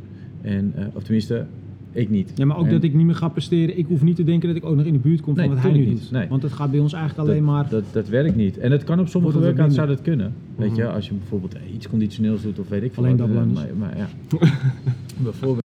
En, 0.41 0.71
eh, 0.75 0.85
of 0.93 1.03
tenminste, 1.03 1.45
ik 1.91 2.09
niet. 2.09 2.31
Ja, 2.35 2.45
maar 2.45 2.57
ook 2.57 2.65
En 2.65 2.71
dat 2.71 2.83
ik 2.83 2.93
niet 2.93 3.05
meer 3.05 3.15
ga 3.15 3.27
presteren. 3.27 3.77
Ik 3.77 3.85
hoef 3.87 4.03
niet 4.03 4.15
te 4.15 4.23
denken 4.23 4.47
dat 4.47 4.57
ik 4.57 4.65
ook 4.65 4.75
nog 4.75 4.85
in 4.85 4.93
de 4.93 4.99
buurt 4.99 5.21
kom 5.21 5.35
Nee, 5.35 5.45
van 5.45 5.55
wat 5.55 5.63
hij 5.63 5.73
nu 5.73 5.85
doet. 5.85 6.11
Nee. 6.11 6.27
Want 6.27 6.43
het 6.43 6.53
gaat 6.53 6.71
bij 6.71 6.79
ons 6.79 6.93
eigenlijk 6.93 7.29
alleen 7.29 7.45
dat, 7.45 7.53
maar... 7.53 7.69
Dat, 7.69 7.83
dat 7.91 8.07
werkt 8.07 8.35
niet. 8.35 8.57
En 8.57 8.71
het 8.71 8.83
kan 8.83 8.99
op 8.99 9.07
sommige 9.07 9.39
workouts 9.39 9.75
zou 9.75 9.87
dat 9.87 10.01
kunnen. 10.01 10.33
Weet 10.55 10.75
je, 10.75 10.83
Mhm. 10.83 10.93
als 10.93 11.07
je 11.07 11.13
bijvoorbeeld 11.13 11.53
eh, 11.55 11.73
iets 11.73 11.89
conditioneels 11.89 12.41
doet 12.41 12.59
of 12.59 12.69
weet 12.69 12.83
ik 12.83 12.93
veel. 12.93 13.03
Alleen 13.03 13.17
dat 13.17 13.27
eh, 13.27 13.33
belangrijk 13.33 13.75
Maar, 13.75 13.89
maar 13.89 13.97
ja, 13.97 14.07
bijvoorbeeld. 15.23 15.64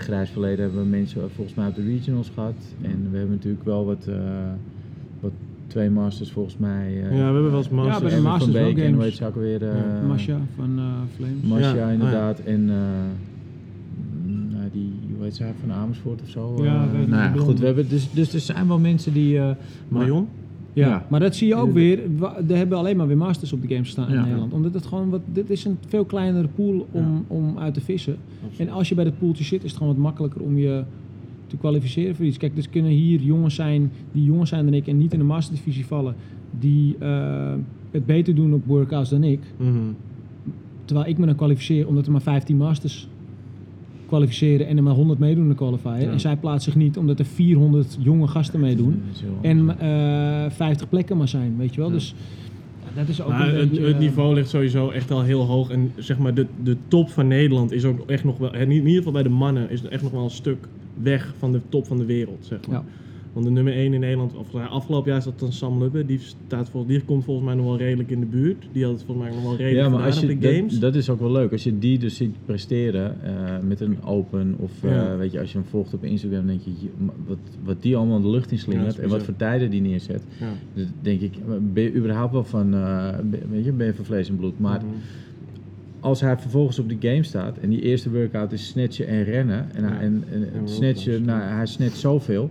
Grijs 0.00 0.30
verleden 0.30 0.64
hebben 0.64 0.82
we 0.82 0.88
mensen 0.88 1.30
volgens 1.30 1.56
mij 1.56 1.66
op 1.68 1.74
de 1.74 1.82
regionals 1.84 2.30
gehad. 2.34 2.54
En 2.80 3.08
we 3.10 3.16
hebben 3.18 3.34
natuurlijk 3.36 3.64
wel 3.64 3.84
wat, 3.86 4.06
eh, 4.06 4.16
wat 5.20 5.32
twee 5.66 5.90
masters 5.90 6.30
volgens 6.32 6.56
mij. 6.56 6.86
eh, 6.86 7.02
Ja, 7.02 7.08
we 7.08 7.14
hebben 7.14 7.50
wel 7.50 7.56
eens 7.56 7.68
Ja, 7.68 7.74
masters. 7.74 8.00
bij 8.00 8.10
de 8.10 8.16
Emma 8.16 8.28
Masters 8.28 8.50
van 8.52 8.60
wel 8.62 8.68
Beek 8.72 8.76
en 8.78 8.82
games. 8.84 8.96
hoe 8.96 9.04
heet 9.04 9.14
ze 9.16 9.26
ook 9.26 9.34
alweer? 9.34 9.62
eh, 9.62 9.76
Ja, 10.00 10.06
Masha 10.06 10.38
van 10.56 10.78
eh 10.78 10.84
Flames. 11.16 11.42
Masha, 11.48 11.66
Ja, 11.66 11.72
oh 11.72 11.76
ja. 11.78 11.88
inderdaad. 11.90 12.40
En 12.40 12.70
eh, 12.70 12.76
nou, 14.52 14.70
die, 14.72 14.92
hoe 15.16 15.24
heet 15.24 15.36
zij, 15.36 15.52
van 15.60 15.72
Amersfoort 15.72 16.22
of 16.22 16.28
zo? 16.28 16.64
Ja, 16.64 16.84
Eh, 16.84 16.92
nou 17.08 17.22
ja, 17.22 17.32
goed, 17.42 17.58
we 17.58 17.66
hebben, 17.66 17.88
dus, 17.88 18.10
dus 18.12 18.34
er 18.34 18.40
zijn 18.40 18.68
wel 18.68 18.78
mensen 18.78 19.12
die... 19.12 19.38
eh, 19.38 19.50
Marion? 19.88 20.28
Ja, 20.72 20.88
Ja. 20.88 21.06
maar 21.08 21.20
dat 21.20 21.34
zie 21.36 21.48
je 21.48 21.54
ook 21.54 21.72
weer. 21.72 21.98
Er 22.48 22.56
hebben 22.56 22.78
alleen 22.78 22.96
maar 22.96 23.06
weer 23.06 23.16
masters 23.16 23.52
op 23.52 23.62
de 23.62 23.68
games 23.68 23.88
staan 23.88 24.08
in 24.08 24.14
Ja. 24.14 24.22
Nederland. 24.24 24.52
Omdat 24.52 24.74
het 24.74 24.86
gewoon 24.86 25.10
wat, 25.10 25.20
dit 25.32 25.50
is 25.50 25.64
een 25.64 25.76
veel 25.86 26.04
kleinere 26.04 26.48
pool 26.54 26.86
om, 26.90 27.24
om 27.26 27.58
uit 27.58 27.74
te 27.74 27.80
vissen. 27.80 28.16
En 28.56 28.68
als 28.70 28.88
je 28.88 28.94
bij 28.94 29.04
dat 29.04 29.18
poeltje 29.18 29.44
zit, 29.44 29.64
is 29.64 29.70
het 29.70 29.78
gewoon 29.78 29.94
wat 29.94 30.02
makkelijker 30.02 30.40
om 30.40 30.58
je 30.58 30.82
te 31.46 31.56
kwalificeren 31.56 32.16
voor 32.16 32.24
iets. 32.24 32.36
Kijk, 32.36 32.54
dus 32.54 32.70
kunnen 32.70 32.90
hier 32.90 33.20
jongens 33.20 33.54
zijn 33.54 33.90
die 34.12 34.24
jonger 34.24 34.46
zijn 34.46 34.64
dan 34.64 34.74
ik 34.74 34.86
en 34.86 34.98
niet 34.98 35.12
in 35.12 35.18
de 35.18 35.24
masterdivisie 35.24 35.86
vallen, 35.86 36.14
die 36.60 36.96
eh, 36.98 37.52
het 37.90 38.06
beter 38.06 38.34
doen 38.34 38.52
op 38.54 38.66
workouts 38.66 39.10
dan 39.10 39.22
ik. 39.24 39.40
Mhm. 39.56 39.68
Terwijl 40.84 41.08
ik 41.08 41.18
me 41.18 41.26
dan 41.26 41.34
kwalificeer 41.34 41.86
omdat 41.88 42.06
er 42.06 42.12
maar 42.12 42.20
15 42.22 42.56
masters 42.56 43.08
kwalificeren 44.10 44.66
en 44.66 44.76
er 44.76 44.82
maar 44.82 44.94
100 44.94 45.18
meedoen 45.18 45.42
in 45.42 45.48
de 45.48 45.54
qualifier. 45.54 46.00
Ja. 46.00 46.10
En 46.10 46.20
zij 46.20 46.36
plaatst 46.36 46.64
zich 46.64 46.74
niet 46.74 46.96
omdat 46.96 47.18
er 47.18 47.24
400 47.24 47.96
jonge 48.00 48.26
gasten 48.26 48.60
meedoen. 48.60 49.02
En 49.40 49.78
eh 49.78 50.50
50 50.50 50.88
plekken 50.88 51.16
maar 51.16 51.28
zijn, 51.28 51.54
weet 51.58 51.74
je 51.74 51.80
wel. 51.80 51.88
Ja. 51.88 51.94
Dus 51.94 52.14
dat 52.94 53.08
is 53.08 53.22
ook 53.22 53.28
Maar 53.28 53.48
een 53.48 53.54
het, 53.54 53.70
beetje... 53.70 53.84
het 53.84 53.94
eh, 53.94 54.00
niveau 54.00 54.34
ligt 54.34 54.48
sowieso 54.48 54.90
echt 54.90 55.10
al 55.10 55.22
heel 55.22 55.46
hoog. 55.46 55.70
En 55.70 55.92
zeg 55.96 56.18
maar, 56.18 56.34
de, 56.34 56.46
de 56.62 56.76
top 56.88 57.10
van 57.10 57.28
Nederland 57.28 57.72
is 57.72 57.84
ook 57.84 58.10
echt 58.10 58.24
nog 58.24 58.38
wel, 58.38 58.54
in 58.54 58.70
ieder 58.70 58.94
geval 58.94 59.12
bij 59.12 59.22
de 59.22 59.28
mannen, 59.28 59.70
is 59.70 59.82
echt 59.82 60.02
nog 60.02 60.12
wel 60.12 60.24
een 60.24 60.30
stuk 60.30 60.68
weg 61.02 61.34
van 61.38 61.52
de 61.52 61.60
top 61.68 61.86
van 61.86 61.98
de 61.98 62.04
wereld. 62.04 62.46
Zeg 62.46 62.66
maar. 62.66 62.76
Ja. 62.76 62.84
Want 63.32 63.44
de 63.46 63.50
nummer 63.52 63.72
1 63.72 63.92
in 63.92 64.00
Nederland, 64.00 64.34
of 64.36 64.52
nou, 64.52 64.68
afgelopen 64.68 65.08
jaar 65.08 65.18
is 65.18 65.24
dat 65.24 65.38
dan 65.38 65.52
Sam 65.52 65.78
Lubbe. 65.82 66.06
Die, 66.06 66.18
staat 66.46 66.68
vol, 66.68 66.86
die 66.86 67.00
komt 67.02 67.24
volgens 67.24 67.46
mij 67.46 67.54
nog 67.56 67.64
wel 67.64 67.76
redelijk 67.78 68.10
in 68.10 68.20
de 68.20 68.26
buurt. 68.26 68.64
Die 68.72 68.84
had 68.84 68.92
het 68.92 69.02
volgens 69.02 69.26
mij 69.26 69.36
nog 69.36 69.44
wel 69.44 69.56
redelijk 69.56 69.86
Ja, 69.86 69.88
maar 69.88 70.06
als 70.06 70.22
op 70.22 70.28
je, 70.28 70.38
de 70.38 70.54
games. 70.54 70.72
dat, 70.72 70.80
dat 70.80 70.94
is 70.94 71.10
ook 71.10 71.20
wel 71.20 71.30
leuk. 71.32 71.52
Als 71.52 71.62
je 71.64 71.78
die 71.78 71.98
dus 71.98 72.16
ziet 72.16 72.34
presteren 72.44 73.16
eh, 73.22 73.58
met 73.68 73.80
een 73.80 74.02
open 74.04 74.54
of 74.58 74.84
eh, 74.84 75.16
weet 75.16 75.32
je, 75.32 75.40
als 75.40 75.52
je 75.52 75.58
hem 75.58 75.66
volgt 75.66 75.94
op 75.94 76.04
Instagram, 76.04 76.46
denk 76.46 76.60
je, 76.64 76.70
wat, 77.26 77.38
wat 77.64 77.82
die 77.82 77.96
allemaal 77.96 78.20
de 78.20 78.30
lucht 78.30 78.50
in 78.50 78.56
Ja, 78.56 78.62
slingert 78.62 78.86
dat 78.86 78.96
is 78.98 79.02
en 79.04 79.08
wat 79.10 79.22
voor 79.22 79.36
tijden 79.36 79.70
die 79.70 79.80
neerzet. 79.80 80.22
ja. 80.40 80.52
Dus 80.74 80.86
denk 81.02 81.20
ik, 81.20 81.32
ben 81.72 81.82
je 81.82 81.94
überhaupt 81.94 82.32
wel 82.32 82.44
van, 82.44 82.74
eh, 82.74 83.08
ben- 83.24 83.42
weet 83.50 83.64
je, 83.64 83.72
ben 83.72 83.86
je 83.86 83.94
van 83.94 84.04
vlees 84.04 84.28
en 84.28 84.36
bloed. 84.36 84.58
Maar 84.60 84.78
Mhm. 84.84 84.94
als 86.00 86.20
hij 86.20 86.36
vervolgens 86.38 86.78
op 86.78 86.88
de 86.88 86.96
game 87.08 87.22
staat 87.22 87.58
en 87.58 87.70
die 87.70 87.80
eerste 87.82 88.10
workout 88.10 88.52
is 88.52 88.66
snatchen 88.66 89.06
en 89.06 89.24
rennen 89.24 89.66
en, 89.74 89.84
hij- 89.84 89.92
Ja. 89.92 90.00
en, 90.00 90.24
en, 90.32 90.48
En 90.54 90.68
snatchen, 90.68 91.12
roll 91.16 91.24
nou, 91.24 91.40
hij 91.42 91.66
snatcht 91.66 91.98
zoveel. 91.98 92.50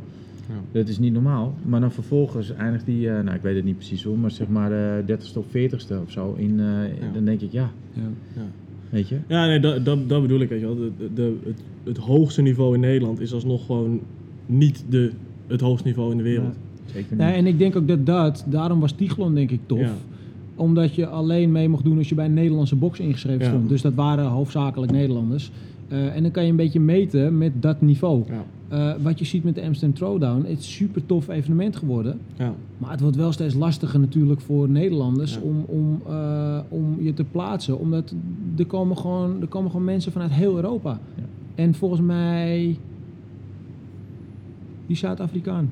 Ja. 0.50 0.80
Dat 0.80 0.88
is 0.88 1.00
niet 1.00 1.14
normaal. 1.14 1.54
Maar 1.66 1.80
dan 1.80 1.92
vervolgens 1.92 2.54
eindigt 2.54 2.86
hij, 2.86 2.96
eh, 3.18 3.24
nou 3.24 3.36
ik 3.36 3.42
weet 3.42 3.56
het 3.56 3.66
niet 3.66 3.76
precies 3.76 4.04
hoor, 4.04 4.18
maar 4.20 4.32
zeg 4.32 4.48
maar 4.48 4.70
de 4.70 5.04
30ste 5.06 5.38
of 5.40 5.46
40ste 5.46 6.02
of 6.04 6.12
zo. 6.12 6.34
In, 6.38 6.60
eh, 6.60 7.14
Dan 7.14 7.26
denk 7.26 7.42
ik, 7.42 7.52
ja, 7.52 7.72
ja. 7.94 8.02
Ja. 8.36 8.42
weet 8.90 9.08
je. 9.10 9.18
Ja, 9.28 9.46
nee, 9.46 9.60
dat, 9.60 9.86
dat, 9.86 10.10
dat 10.10 10.22
bedoel 10.22 10.40
ik. 10.40 10.50
Weet 10.50 10.60
je 10.60 10.66
wel. 10.66 10.76
De, 10.76 10.92
de, 11.14 11.38
het, 11.44 11.62
het 11.84 11.98
hoogste 11.98 12.42
niveau 12.42 12.74
in 12.74 12.80
Nederland 12.80 13.20
is 13.20 13.34
alsnog 13.34 13.66
gewoon 13.66 14.00
niet 14.46 14.84
de, 14.90 15.12
het 15.48 15.62
hoogste 15.62 15.88
niveau 15.88 16.12
in 16.12 16.18
de 16.18 16.24
wereld. 16.24 16.56
Zeker 16.86 17.08
niet. 17.10 17.20
Nee, 17.20 17.34
en 17.34 17.46
ik 17.46 17.58
denk 17.60 17.76
ook 17.76 17.88
dat 17.88 18.06
dat, 18.06 18.46
daarom 18.48 18.80
was 18.80 18.92
Tiglon 18.92 19.36
denk 19.36 19.52
ik 19.52 19.60
tof. 19.66 19.80
Ja. 19.80 19.94
Omdat 20.56 20.96
je 20.96 21.08
alleen 21.08 21.52
mee 21.52 21.70
mocht 21.70 21.84
doen 21.84 21.98
als 21.98 22.10
je 22.10 22.16
bij 22.16 22.26
een 22.26 22.34
Nederlandse 22.34 22.76
box 22.76 23.00
ingeschreven 23.00 23.42
Ja. 23.46 23.50
stond. 23.50 23.70
Dus 23.70 23.82
dat 23.82 23.94
waren 23.94 24.26
hoofdzakelijk 24.26 24.92
Nederlanders. 24.92 25.52
Eh, 25.90 26.16
en 26.16 26.22
dan 26.24 26.32
kan 26.32 26.44
je 26.44 26.50
een 26.50 26.56
beetje 26.56 26.80
meten 26.80 27.38
met 27.38 27.62
dat 27.62 27.82
niveau. 27.82 28.24
Ja. 28.28 28.44
Eh, 28.68 29.02
wat 29.04 29.20
je 29.20 29.26
ziet 29.26 29.44
met 29.44 29.56
de 29.56 29.62
Amsterdam 29.64 29.98
Throwdown, 29.98 30.38
het 30.40 30.48
is 30.50 30.56
een 30.58 30.62
super 30.72 31.06
tof 31.06 31.28
evenement 31.28 31.76
geworden. 31.76 32.20
Ja. 32.38 32.54
Maar 32.78 32.92
het 32.92 33.00
wordt 33.00 33.16
wel 33.16 33.32
steeds 33.32 33.54
lastiger 33.54 34.00
natuurlijk 34.00 34.42
voor 34.42 34.70
Nederlanders 34.70 35.34
Ja. 35.34 35.40
om, 35.42 35.64
om, 35.68 36.02
eh, 36.08 36.60
om 36.70 36.98
je 37.00 37.14
te 37.14 37.24
plaatsen. 37.24 37.80
Omdat 37.80 38.14
er 38.58 38.66
komen 38.66 38.98
gewoon, 38.98 39.42
er 39.42 39.48
komen 39.48 39.72
gewoon 39.72 39.86
mensen 39.86 40.12
vanuit 40.12 40.32
heel 40.32 40.56
Europa. 40.56 41.00
Ja. 41.16 41.24
En 41.56 41.74
volgens 41.74 42.02
mij, 42.02 42.78
die 44.88 44.96
Zuid-Afrikaan, 44.96 45.70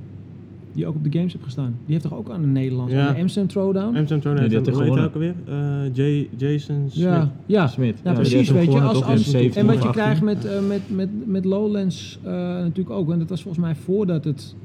die 0.77 0.85
ook 0.87 0.95
op 0.95 1.03
de 1.03 1.17
Games 1.17 1.31
heeft 1.33 1.45
gestaan, 1.45 1.75
die 1.85 1.93
heeft 1.95 2.01
toch 2.09 2.17
ook 2.17 2.29
aan 2.29 2.41
de 2.41 2.47
Nederlandse, 2.47 2.95
Ja. 2.95 3.07
aan 3.07 3.13
de 3.15 3.19
Amsterdam 3.21 3.49
Throwdown? 3.51 3.97
Amsterdam 3.97 4.33
Nee, 4.33 4.41
heeft 4.41 4.65
die 4.65 4.73
heet 4.75 4.93
hij 4.93 5.03
ook 5.05 5.13
alweer? 5.13 5.33
Eh, 5.47 5.55
J- 5.93 6.27
Jason 6.37 6.75
Smith. 6.89 7.03
ja, 7.03 7.31
ja. 7.45 7.67
Smit. 7.67 7.99
Ja, 8.03 8.13
precies, 8.13 8.33
heeft 8.33 8.51
weet 8.51 8.59
je. 8.61 8.65
gewonnen, 8.67 8.89
Als, 8.89 9.03
als, 9.03 9.25
In 9.25 9.31
17 9.31 9.61
en 9.61 9.65
wat 9.67 9.75
je 9.75 9.87
18. 9.87 10.01
krijgt 10.01 10.21
met, 10.21 10.45
eh, 10.45 10.67
met, 10.67 10.81
met, 10.95 11.09
met 11.25 11.45
Lowlands 11.45 12.19
eh, 12.23 12.31
natuurlijk 12.33 12.89
ook, 12.89 13.11
en 13.11 13.19
dat 13.19 13.29
was 13.29 13.41
volgens 13.41 13.63
mij 13.65 13.75
voordat 13.75 14.23
het 14.23 14.55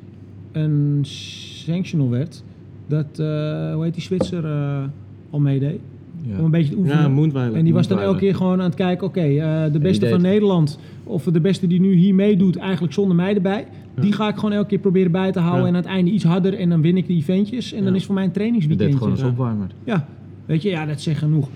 een 0.52 0.98
sanctional 1.02 2.10
werd, 2.10 2.42
dat, 2.86 3.06
eh, 3.18 3.74
hoe 3.74 3.84
heet 3.84 3.94
die 3.94 4.02
Zwitser, 4.02 4.44
eh, 4.44 4.82
al 5.30 5.40
meedeed. 5.40 5.78
Ja. 6.26 6.38
Om 6.38 6.44
een 6.44 6.50
beetje 6.50 6.70
te 6.70 6.76
oefenen. 6.76 7.02
Ja, 7.02 7.08
Moonweiler. 7.08 7.58
en 7.58 7.64
die 7.64 7.72
was 7.72 7.88
dan 7.88 7.98
elke 8.00 8.18
keer 8.18 8.34
gewoon 8.34 8.58
aan 8.58 8.64
het 8.66 8.74
kijken, 8.74 9.06
oké, 9.06 9.20
eh, 9.20 9.72
de 9.72 9.78
beste 9.78 10.08
van. 10.08 10.20
Nederland, 10.20 10.78
of 11.04 11.24
de 11.24 11.40
beste 11.40 11.66
die 11.66 11.80
nu 11.80 11.94
hier 11.94 12.14
meedoet, 12.14 12.56
eigenlijk 12.56 12.92
zonder 12.92 13.16
mij 13.16 13.34
erbij. 13.34 13.66
Die 14.00 14.12
ga 14.12 14.28
ik 14.28 14.34
gewoon 14.34 14.52
elke 14.52 14.68
keer 14.68 14.78
proberen 14.78 15.12
bij 15.12 15.32
te 15.32 15.38
houden 15.40 15.62
Ja. 15.62 15.68
en 15.68 15.74
aan 15.74 15.80
het 15.82 15.90
einde 15.90 16.10
iets 16.10 16.24
harder 16.24 16.54
en 16.58 16.68
dan 16.68 16.80
win 16.82 16.96
ik 16.96 17.06
die 17.06 17.16
eventjes 17.16 17.72
en 17.72 17.84
dan 17.84 17.94
is 17.94 18.04
voor 18.04 18.14
mij 18.14 18.24
een 18.24 18.30
trainingsweekendje. 18.32 18.96
gewoon 18.96 19.12
als 19.12 19.22
opwarmer. 19.22 19.66
Ja, 19.84 20.08
weet 20.46 20.62
je, 20.62 20.68
ja, 20.68 20.86
dat 20.86 21.00
zegt 21.00 21.18
genoeg. 21.18 21.48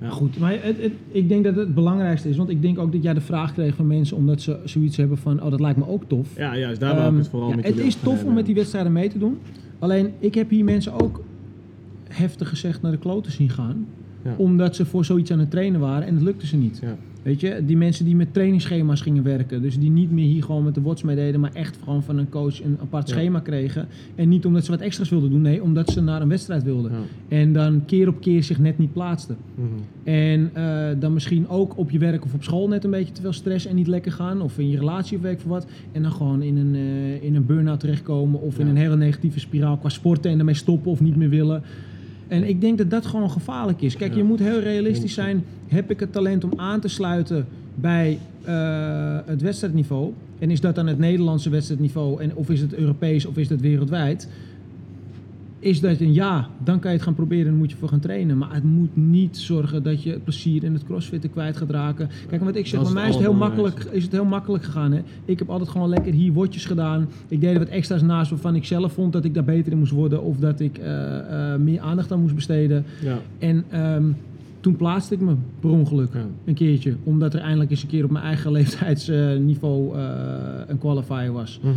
Ja. 0.00 0.08
Goed, 0.08 0.38
maar 0.38 0.50
het, 0.60 0.82
het- 0.82 0.92
ik 1.10 1.28
denk 1.28 1.44
dat 1.44 1.56
het 1.56 1.64
het 1.66 1.74
belangrijkste 1.74 2.28
is, 2.28 2.36
want 2.36 2.48
ik 2.48 2.62
denk 2.62 2.78
ook 2.78 2.92
dat 2.92 3.02
jij 3.02 3.14
de 3.14 3.20
vraag 3.20 3.52
kreeg 3.52 3.74
van 3.74 3.86
mensen 3.86 4.16
omdat 4.16 4.40
ze 4.42 4.58
zoiets 4.64 4.96
hebben 4.96 5.18
van, 5.18 5.42
oh 5.42 5.50
dat 5.50 5.60
lijkt 5.60 5.78
me 5.78 5.88
ook 5.88 6.02
tof. 6.06 6.36
Ja, 6.36 6.56
juist, 6.56 6.80
daar 6.80 6.94
wou 6.94 7.02
ik 7.02 7.08
Ehm, 7.10 7.18
het 7.18 7.28
vooral 7.28 7.48
ja, 7.48 7.56
met 7.56 7.64
Het 7.64 7.78
is 7.78 7.94
tof 7.94 8.24
om 8.24 8.34
met 8.34 8.46
die 8.46 8.54
wedstrijden 8.54 8.92
mee 8.92 9.08
te 9.08 9.18
doen. 9.18 9.38
Alleen, 9.78 10.10
ik 10.18 10.34
heb 10.34 10.50
hier 10.50 10.64
mensen 10.64 10.92
ook 11.02 11.22
heftig 12.08 12.48
gezegd 12.48 12.82
naar 12.82 12.92
de 12.92 12.98
kloten 12.98 13.32
zien 13.32 13.50
gaan. 13.50 13.86
Ja. 14.24 14.34
Omdat 14.36 14.76
ze 14.76 14.84
voor 14.86 15.04
zoiets 15.04 15.30
aan 15.32 15.38
het 15.38 15.50
trainen 15.50 15.80
waren 15.80 16.06
en 16.06 16.14
het 16.14 16.22
lukte 16.22 16.46
ze 16.46 16.56
niet. 16.56 16.78
Ja. 16.82 16.96
Weet 17.26 17.40
je, 17.40 17.62
die 17.66 17.76
mensen 17.76 18.04
die 18.04 18.16
met 18.16 18.32
trainingsschema's 18.32 19.00
gingen 19.00 19.22
werken. 19.22 19.62
Dus 19.62 19.78
die 19.78 19.90
niet 19.90 20.10
meer 20.10 20.26
hier 20.26 20.42
gewoon 20.42 20.64
met 20.64 20.74
de 20.74 20.80
watch 20.80 21.02
mee 21.02 21.16
deden, 21.16 21.40
maar 21.40 21.52
echt 21.52 21.78
gewoon 21.84 22.02
van 22.02 22.18
een 22.18 22.28
coach 22.28 22.62
een 22.64 22.76
apart 22.80 23.08
Ja. 23.08 23.14
schema 23.14 23.40
kregen. 23.40 23.86
En 24.14 24.28
niet 24.28 24.46
omdat 24.46 24.64
ze 24.64 24.70
wat 24.70 24.80
extra's 24.80 25.08
wilden 25.08 25.30
doen, 25.30 25.42
nee, 25.42 25.62
omdat 25.62 25.90
ze 25.90 26.00
naar 26.02 26.22
een 26.22 26.28
wedstrijd 26.28 26.62
wilden. 26.62 26.92
Ja. 26.92 27.36
En 27.36 27.52
dan 27.52 27.84
keer 27.86 28.08
op 28.08 28.20
keer 28.20 28.42
zich 28.42 28.58
net 28.58 28.78
niet 28.78 28.92
plaatsten. 28.92 29.36
Mhm. 29.54 29.66
En 30.04 30.50
eh, 30.52 30.88
dan 30.98 31.12
misschien 31.12 31.48
ook 31.48 31.78
op 31.78 31.90
je 31.90 31.98
werk 31.98 32.24
of 32.24 32.34
op 32.34 32.42
school 32.42 32.68
net 32.68 32.84
een 32.84 32.90
beetje 32.90 33.12
te 33.12 33.20
veel 33.20 33.32
stress 33.32 33.66
en 33.66 33.74
niet 33.74 33.86
lekker 33.86 34.12
gaan. 34.12 34.40
Of 34.40 34.58
in 34.58 34.70
je 34.70 34.78
relatie 34.78 35.18
of 35.18 35.24
ik 35.24 35.40
veel 35.40 35.50
wat. 35.50 35.66
En 35.92 36.02
dan 36.02 36.12
gewoon 36.12 36.42
in 36.42 36.56
een, 36.56 36.74
eh, 36.74 37.22
in 37.22 37.34
een 37.34 37.46
burn-out 37.46 37.80
terechtkomen. 37.80 38.40
Of 38.40 38.58
in 38.58 38.66
een 38.66 38.76
hele 38.76 38.96
negatieve 38.96 39.40
spiraal 39.40 39.76
qua 39.76 39.88
sporten 39.88 40.30
en 40.30 40.38
ermee 40.38 40.54
stoppen 40.54 40.90
of 40.90 41.00
niet 41.00 41.16
meer 41.16 41.28
willen. 41.30 41.62
En 42.28 42.48
ik 42.48 42.60
denk 42.60 42.78
dat 42.78 42.90
dat 42.90 43.06
gewoon 43.06 43.30
gevaarlijk 43.30 43.80
is. 43.82 43.96
Kijk, 43.96 44.10
Ja. 44.10 44.16
je 44.16 44.24
moet 44.24 44.38
heel 44.38 44.60
realistisch 44.60 45.14
zijn. 45.14 45.44
Heb 45.68 45.90
ik 45.90 46.00
het 46.00 46.12
talent 46.12 46.44
om 46.44 46.52
aan 46.56 46.80
te 46.80 46.88
sluiten 46.88 47.46
bij 47.74 48.18
eh, 48.44 49.18
het 49.26 49.42
wedstrijdniveau? 49.42 50.12
En 50.38 50.50
is 50.50 50.60
dat 50.60 50.74
dan 50.74 50.86
het 50.86 50.98
Nederlandse 50.98 51.50
wedstrijdniveau? 51.50 52.22
En, 52.22 52.34
of 52.34 52.50
is 52.50 52.60
het 52.60 52.74
Europees 52.74 53.26
of 53.26 53.36
is 53.36 53.48
dat 53.48 53.60
wereldwijd? 53.60 54.28
Is 55.58 55.80
dat 55.80 56.00
een 56.00 56.14
ja, 56.14 56.48
dan 56.64 56.78
kan 56.78 56.90
je 56.90 56.96
het 56.96 57.06
gaan 57.06 57.14
proberen 57.14 57.46
en 57.46 57.58
moet 57.58 57.70
je 57.70 57.76
voor 57.76 57.88
gaan 57.88 58.00
trainen. 58.00 58.38
Maar 58.38 58.54
het 58.54 58.64
moet 58.64 58.96
niet 58.96 59.38
zorgen 59.38 59.82
dat 59.82 60.02
je 60.02 60.10
het 60.10 60.24
plezier 60.24 60.64
in 60.64 60.72
het 60.72 60.84
crossfitten 60.84 61.30
kwijt 61.30 61.56
gaat 61.56 61.70
raken. 61.70 62.08
Kijk, 62.28 62.44
wat 62.44 62.56
ik 62.56 62.66
zeg, 62.66 62.82
bij 62.82 62.92
mij 62.92 63.08
is 63.08 63.14
het 63.14 63.24
heel 63.24 63.34
makkelijk, 63.34 63.88
is 63.90 64.02
het 64.02 64.12
heel 64.12 64.24
makkelijk 64.24 64.64
gegaan. 64.64 64.92
Hè? 64.92 65.02
Ik 65.24 65.38
heb 65.38 65.50
altijd 65.50 65.70
gewoon 65.70 65.88
lekker 65.88 66.12
hier 66.12 66.32
wotjes 66.32 66.64
gedaan. 66.64 67.08
Ik 67.28 67.40
deed 67.40 67.52
er 67.52 67.58
wat 67.58 67.68
extra's 67.68 68.02
naast 68.02 68.30
waarvan 68.30 68.54
ik 68.54 68.64
zelf 68.64 68.92
vond 68.92 69.12
dat 69.12 69.24
ik 69.24 69.34
daar 69.34 69.44
beter 69.44 69.72
in 69.72 69.78
moest 69.78 69.92
worden. 69.92 70.22
Of 70.22 70.36
dat 70.36 70.60
ik 70.60 70.78
eh, 70.78 71.52
eh, 71.52 71.60
meer 71.60 71.80
aandacht 71.80 72.12
aan 72.12 72.20
moest 72.20 72.34
besteden. 72.34 72.84
Ja. 73.02 73.18
En 73.38 73.64
ehm, 73.70 74.04
toen 74.66 74.76
plaatste 74.76 75.14
ik 75.14 75.20
me 75.20 75.34
per 75.60 75.70
ongeluk 75.70 76.08
Ja. 76.14 76.26
een 76.44 76.54
keertje. 76.54 76.94
Omdat 77.04 77.34
er 77.34 77.40
eindelijk 77.40 77.70
eens 77.70 77.82
een 77.82 77.88
keer 77.88 78.04
op 78.04 78.10
mijn 78.10 78.24
eigen 78.24 78.52
leeftijdsniveau 78.56 79.96
eh, 79.96 80.04
een 80.66 80.78
qualifier 80.78 81.32
was. 81.32 81.60
Mhm. 81.62 81.74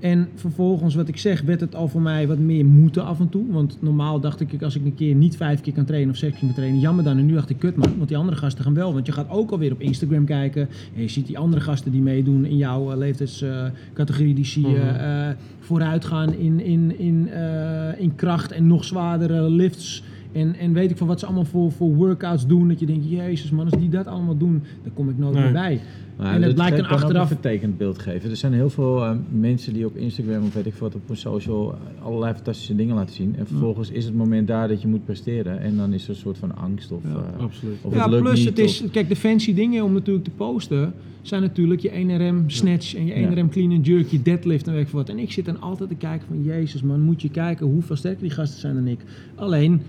En 0.00 0.28
vervolgens, 0.34 0.94
wat 0.94 1.08
ik 1.08 1.16
zeg, 1.16 1.42
werd 1.42 1.60
het 1.60 1.74
al 1.74 1.88
voor 1.88 2.00
mij 2.02 2.26
wat 2.26 2.38
meer 2.38 2.64
moeten 2.66 3.04
af 3.04 3.20
en 3.20 3.28
toe. 3.28 3.44
Want 3.50 3.76
normaal 3.80 4.20
dacht 4.20 4.40
ik, 4.40 4.62
als 4.62 4.76
ik 4.76 4.84
een 4.84 4.94
keer 4.94 5.14
niet 5.14 5.36
vijf 5.36 5.60
keer 5.60 5.72
kan 5.72 5.84
trainen 5.84 6.10
of 6.10 6.16
zes 6.16 6.30
keer 6.30 6.38
kan 6.40 6.52
trainen, 6.54 6.80
jammer 6.80 7.04
dan. 7.04 7.18
En 7.18 7.26
nu 7.26 7.34
dacht 7.34 7.50
ik, 7.50 7.58
kut 7.58 7.76
man, 7.76 7.92
want 7.96 8.08
die 8.08 8.16
andere 8.16 8.36
gasten 8.36 8.64
gaan 8.64 8.74
wel. 8.74 8.92
Want 8.94 9.06
je 9.06 9.12
gaat 9.12 9.30
ook 9.30 9.50
alweer 9.50 9.72
op 9.72 9.80
Instagram 9.80 10.24
kijken. 10.24 10.68
En 10.96 11.02
je 11.02 11.08
ziet 11.08 11.26
die 11.26 11.38
andere 11.38 11.62
gasten 11.62 11.92
die 11.92 12.00
meedoen 12.00 12.44
in 12.44 12.56
jouw 12.56 12.90
eh, 12.90 12.96
leeftijdscategorie. 12.98 14.34
die 14.34 14.44
zie 14.44 14.68
je 14.68 14.76
Mhm. 14.76 14.86
eh, 15.00 15.28
vooruit 15.60 16.04
gaan 16.04 16.34
in, 16.34 16.60
in, 16.60 16.98
in, 16.98 17.28
eh, 17.28 18.00
in 18.00 18.14
kracht 18.14 18.52
en 18.52 18.66
nog 18.66 18.84
zwaardere 18.84 19.50
lifts. 19.50 20.02
En, 20.32 20.54
en 20.58 20.72
weet 20.72 20.90
ik 20.90 20.96
van 20.96 21.06
wat 21.06 21.20
ze 21.20 21.26
allemaal 21.26 21.44
voor, 21.44 21.72
voor 21.72 21.94
workouts 21.94 22.46
doen. 22.46 22.68
Dat 22.68 22.80
je 22.80 22.86
denkt, 22.86 23.08
jezus 23.10 23.50
man, 23.50 23.64
als 23.70 23.80
die 23.80 23.88
dat 23.88 24.06
allemaal 24.06 24.36
doen, 24.36 24.62
dan 24.82 24.92
kom 24.94 25.08
ik 25.08 25.18
nooit 25.18 25.34
Nee. 25.34 25.42
meer 25.42 25.52
bij. 25.52 25.80
Maar 26.16 26.34
En 26.34 26.42
het 26.42 26.54
blijkt 26.54 26.76
dan 26.76 26.84
ook 26.86 26.92
achteraf- 26.92 27.30
een 27.30 27.36
vertekend 27.36 27.78
beeld 27.78 27.98
geven. 27.98 28.30
Er 28.30 28.36
zijn 28.36 28.52
heel 28.52 28.70
veel 28.70 29.04
eh, 29.04 29.10
mensen 29.30 29.72
die 29.72 29.86
op 29.86 29.96
Instagram 29.96 30.42
of 30.42 30.54
weet 30.54 30.66
ik 30.66 30.74
wat 30.74 30.94
op 30.94 31.10
een 31.10 31.16
social 31.16 31.74
allerlei 32.02 32.34
fantastische 32.34 32.74
dingen 32.76 32.94
laten 32.94 33.14
zien. 33.14 33.34
En 33.38 33.46
vervolgens 33.46 33.90
is 33.90 34.04
het 34.04 34.14
moment 34.14 34.46
daar 34.48 34.68
dat 34.68 34.82
je 34.82 34.88
moet 34.88 35.04
presteren. 35.04 35.60
En 35.60 35.76
dan 35.76 35.92
is 35.92 36.04
er 36.04 36.10
een 36.10 36.16
soort 36.16 36.38
van 36.38 36.56
angst 36.56 36.92
of, 36.92 37.02
Ja, 37.04 37.24
eh, 37.36 37.42
Absoluut. 37.42 37.76
of 37.82 37.94
ja, 37.94 38.00
het 38.02 38.10
lukt 38.10 38.22
plus 38.22 38.38
niet. 38.38 38.48
het 38.48 38.58
is, 38.58 38.82
of- 38.82 38.90
kijk, 38.90 39.08
de 39.08 39.16
fancy 39.16 39.54
dingen 39.54 39.84
om 39.84 39.92
natuurlijk 39.92 40.24
te 40.24 40.30
posten 40.30 40.92
zijn 41.22 41.42
natuurlijk 41.42 41.80
je 41.80 41.90
1RM 41.90 42.44
snatch 42.50 42.94
en 42.94 43.06
je 43.06 43.14
Ja. 43.14 43.28
1RM 43.30 43.48
clean 43.50 43.72
and 43.72 43.86
jerk, 43.86 44.06
je 44.08 44.22
deadlift 44.22 44.66
en 44.66 44.72
weet 44.72 44.86
ik 44.86 44.92
wat. 44.92 45.08
En 45.08 45.18
ik 45.18 45.32
zit 45.32 45.44
dan 45.44 45.60
altijd 45.60 45.88
te 45.88 45.94
kijken 45.94 46.26
van, 46.28 46.42
jezus 46.42 46.82
man, 46.82 47.00
moet 47.00 47.22
je 47.22 47.28
kijken 47.30 47.66
hoeveel 47.66 47.96
sterker 47.96 48.20
die 48.22 48.30
gasten 48.30 48.60
zijn 48.60 48.74
dan 48.74 48.86
ik. 48.86 48.98
Alleen, 49.34 49.80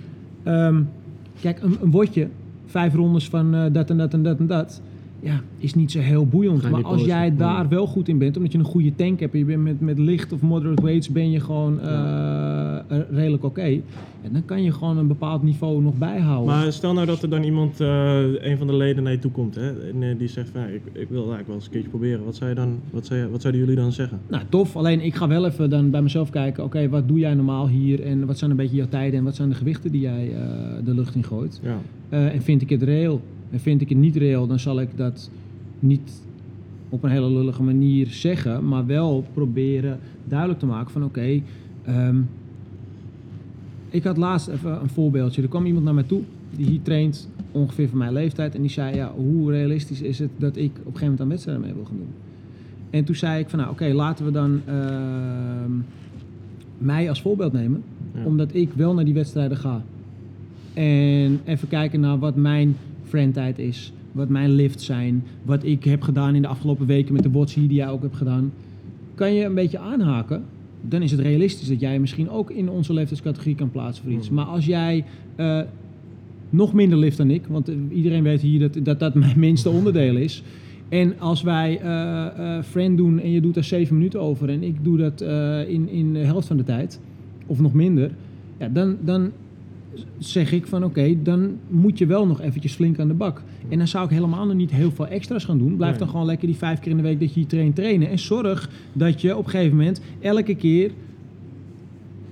ehm, 0.44 0.82
kijk, 1.42 1.62
een, 1.62 1.78
een 1.82 1.90
vijf 2.66 2.94
rondes 2.94 3.30
van 3.30 3.56
eh, 3.56 3.66
dat 3.72 3.90
en 3.90 3.98
dat 3.98 4.14
en 4.14 4.24
dat 4.24 4.40
en 4.40 4.48
dat, 4.48 4.82
ja, 5.24 5.42
is 5.58 5.74
niet 5.74 5.92
zo 5.92 6.00
heel 6.00 6.26
boeiend. 6.28 6.70
Maar 6.72 6.84
als 6.84 7.06
jij 7.06 7.36
daar 7.36 7.70
wel 7.70 7.88
goed 7.88 8.08
in 8.08 8.18
bent, 8.18 8.38
omdat 8.38 8.52
je 8.52 8.58
een 8.58 8.64
goede 8.64 8.96
tank 8.96 9.20
hebt 9.20 9.34
en 9.34 9.40
je 9.40 9.46
bent 9.46 9.64
met, 9.64 9.80
met 9.82 9.98
licht 10.00 10.32
of 10.34 10.42
moderate 10.42 10.82
weights, 10.84 11.10
ben 11.10 11.32
je 11.32 11.40
gewoon 11.40 11.80
eh, 11.82 12.76
eh, 12.88 12.98
redelijk 13.12 13.44
oké. 13.44 13.62
En 14.24 14.32
dan 14.34 14.46
kan 14.46 14.64
je 14.64 14.72
gewoon 14.72 14.98
een 14.98 15.08
bepaald 15.08 15.44
niveau 15.44 15.82
nog 15.82 15.98
bijhouden. 15.98 16.46
Maar 16.56 16.72
stel 16.74 16.94
nou 16.94 17.06
dat 17.06 17.24
er 17.24 17.30
dan 17.30 17.44
iemand, 17.44 17.80
eh, 17.82 18.20
een 18.40 18.58
van 18.58 18.68
de 18.68 18.76
leden 18.76 19.04
naar 19.04 19.12
je 19.12 19.20
toe 19.20 19.32
komt, 19.32 19.56
hè, 19.56 19.90
en 19.90 20.18
die 20.18 20.28
zegt 20.28 20.50
van, 20.50 20.62
ja, 20.62 20.68
ik, 20.68 20.82
ik 20.94 21.08
wil 21.10 21.18
eigenlijk 21.20 21.48
wel 21.48 21.56
eens 21.56 21.66
een 21.66 21.72
keertje 21.72 21.90
proberen. 21.90 22.26
Wat, 22.26 22.36
zou 22.36 22.50
je 22.50 22.56
dan, 22.56 22.80
wat, 22.92 23.06
zou 23.06 23.20
je- 23.20 23.30
wat 23.30 23.42
zouden 23.42 23.62
jullie 23.62 23.76
dan 23.76 23.92
zeggen? 23.92 24.20
Nou, 24.30 24.44
tof. 24.50 24.76
Alleen 24.76 25.02
ik 25.06 25.16
ga 25.16 25.28
wel 25.28 25.46
even 25.46 25.70
dan 25.70 25.90
bij 25.90 26.02
mezelf 26.02 26.30
kijken. 26.30 26.64
Oké, 26.64 26.90
wat 26.90 27.08
doe 27.08 27.20
jij 27.20 27.34
normaal 27.34 27.68
hier? 27.68 28.04
En 28.04 28.26
wat 28.26 28.38
zijn 28.38 28.52
een 28.52 28.58
beetje 28.58 28.76
jouw 28.76 28.88
tijden? 28.90 29.20
En 29.20 29.26
wat 29.26 29.36
zijn 29.36 29.50
de 29.50 29.56
gewichten 29.56 29.92
die 29.92 30.02
jij 30.02 30.32
eh, 30.34 30.40
de 30.86 30.94
lucht 30.94 31.16
in 31.16 31.24
gooit? 31.24 31.60
Ja. 31.64 31.78
Eh, 32.10 32.34
en 32.34 32.42
vind 32.42 32.62
ik 32.62 32.70
het 32.70 32.84
reëel? 32.84 33.22
En 33.54 33.60
vind 33.60 33.82
ik 33.82 33.90
het 33.90 33.98
niet 33.98 34.16
reëel, 34.16 34.48
dan 34.48 34.60
zal 34.60 34.82
ik 34.82 34.98
dat 34.98 35.30
niet 35.80 36.22
op 36.90 37.04
een 37.04 37.10
hele 37.10 37.30
lullige 37.30 37.64
manier 37.64 38.08
zeggen. 38.08 38.68
Maar 38.68 38.86
wel 38.86 39.26
proberen 39.34 40.00
duidelijk 40.26 40.60
te 40.60 40.66
maken 40.66 40.92
van 40.92 41.04
oké... 41.04 41.42
ehm, 41.84 42.18
ik 43.90 44.04
had 44.04 44.18
laatst 44.18 44.48
even 44.48 44.82
een 44.82 44.90
voorbeeldje. 44.90 45.42
Er 45.42 45.48
kwam 45.48 45.66
iemand 45.66 45.86
naar 45.86 45.94
mij 45.94 46.04
toe 46.04 46.22
die 46.56 46.66
hier 46.66 46.82
traint, 46.82 47.30
ongeveer 47.52 47.90
van 47.90 47.98
mijn 47.98 48.14
leeftijd. 48.14 48.56
En 48.56 48.62
die 48.62 48.70
zei, 48.70 48.96
ja, 48.96 49.12
hoe 49.16 49.52
realistisch 49.52 50.02
is 50.02 50.20
het 50.20 50.30
dat 50.38 50.56
ik 50.56 50.72
op 50.72 50.78
een 50.78 50.84
gegeven 50.84 51.02
moment 51.02 51.22
aan 51.22 51.28
wedstrijden 51.28 51.64
mee 51.64 51.74
wil 51.74 51.86
gaan 51.86 51.98
doen? 51.98 52.14
En 52.90 53.04
toen 53.04 53.16
zei 53.16 53.40
ik 53.40 53.50
van, 53.50 53.60
nou 53.60 53.72
oké, 53.72 53.86
laten 53.86 54.26
we 54.26 54.32
dan 54.32 54.62
ehm, 54.66 55.72
mij 56.78 57.10
als 57.10 57.22
voorbeeld 57.22 57.54
nemen. 57.54 57.84
Ja. 58.14 58.26
Omdat 58.26 58.54
ik 58.54 58.74
wel 58.76 58.94
naar 58.94 59.06
die 59.06 59.14
wedstrijden 59.14 59.58
ga. 59.58 59.84
En 60.74 61.40
even 61.46 61.68
kijken 61.68 62.00
naar 62.00 62.20
wat 62.20 62.36
mijn 62.36 62.76
friendtijd 63.14 63.60
is. 63.60 63.94
Wat 64.12 64.30
mijn 64.30 64.52
lifts 64.52 64.86
zijn. 64.86 65.24
Wat 65.44 65.64
ik 65.64 65.84
heb 65.84 66.02
gedaan 66.02 66.36
in 66.36 66.42
de 66.42 66.48
afgelopen 66.48 66.86
weken 66.86 67.14
met 67.14 67.24
de 67.24 67.32
watch 67.32 67.54
hier 67.54 67.68
die 67.68 67.78
jij 67.78 67.90
ook 67.90 68.02
hebt 68.02 68.16
gedaan. 68.16 68.52
Kan 69.16 69.34
je 69.34 69.46
een 69.46 69.54
beetje 69.54 69.80
aanhaken. 69.80 70.44
Dan 70.82 71.02
is 71.02 71.12
het 71.12 71.20
realistisch 71.20 71.68
dat 71.68 71.80
jij 71.80 72.00
misschien 72.00 72.30
ook 72.30 72.52
in 72.52 72.70
onze 72.70 72.94
leeftijdscategorie 72.94 73.56
kan 73.56 73.72
plaatsen 73.72 74.04
voor 74.04 74.14
iets. 74.14 74.28
Mhm. 74.28 74.36
Maar 74.36 74.46
als 74.46 74.66
jij 74.66 75.06
eh, 75.36 75.60
nog 76.50 76.74
minder 76.74 76.98
lift 76.98 77.18
dan 77.18 77.30
ik. 77.30 77.46
Want 77.48 77.70
eh, 77.70 77.76
iedereen 77.90 78.24
weet 78.24 78.42
hier 78.42 78.60
dat, 78.60 78.86
dat 78.86 79.00
dat 79.00 79.14
mijn 79.24 79.40
minste 79.40 79.70
onderdeel 79.70 80.16
is. 80.16 80.44
En 80.90 81.20
als 81.20 81.42
wij 81.42 81.80
eh 81.80 82.64
friend 82.64 82.98
doen 82.98 83.20
en 83.20 83.32
je 83.32 83.42
doet 83.42 83.54
daar 83.54 83.64
zeven 83.64 83.96
minuten 83.96 84.22
over 84.22 84.50
en 84.50 84.64
ik 84.64 84.84
doe 84.84 84.98
dat 84.98 85.22
in, 85.68 85.90
in 85.90 86.14
de 86.14 86.20
helft 86.20 86.48
van 86.48 86.58
de 86.58 86.64
tijd, 86.64 87.00
of 87.46 87.60
nog 87.60 87.74
minder, 87.74 88.12
ja, 88.58 88.68
dan, 88.70 88.98
dan 89.02 89.32
zeg 90.18 90.52
ik 90.52 90.68
van 90.68 90.84
oké, 90.84 91.16
dan 91.24 91.52
moet 91.68 91.98
je 91.98 92.06
wel 92.06 92.28
nog 92.28 92.42
eventjes 92.42 92.74
flink 92.74 93.00
aan 93.00 93.08
de 93.08 93.14
bak. 93.14 93.42
En 93.70 93.78
dan 93.78 93.88
zou 93.88 94.06
ik 94.06 94.10
helemaal 94.12 94.46
nog 94.46 94.56
niet 94.56 94.72
heel 94.72 94.92
veel 94.92 95.08
extra's 95.08 95.46
gaan 95.46 95.58
doen. 95.58 95.76
Blijf 95.76 95.92
Nee. 95.92 96.00
dan 96.00 96.10
gewoon 96.10 96.26
lekker 96.26 96.48
die 96.48 96.56
vijf 96.56 96.80
keer 96.80 96.92
in 96.92 96.98
de 96.98 97.04
week 97.04 97.20
dat 97.20 97.34
je 97.34 97.40
hier 97.40 97.48
traint 97.50 97.76
trainen. 97.76 98.10
En 98.10 98.20
zorg 98.20 98.70
dat 98.94 99.22
je 99.22 99.38
op 99.38 99.44
een 99.46 99.50
gegeven 99.52 99.78
moment 99.78 100.02
elke 100.22 100.56
keer 100.56 100.92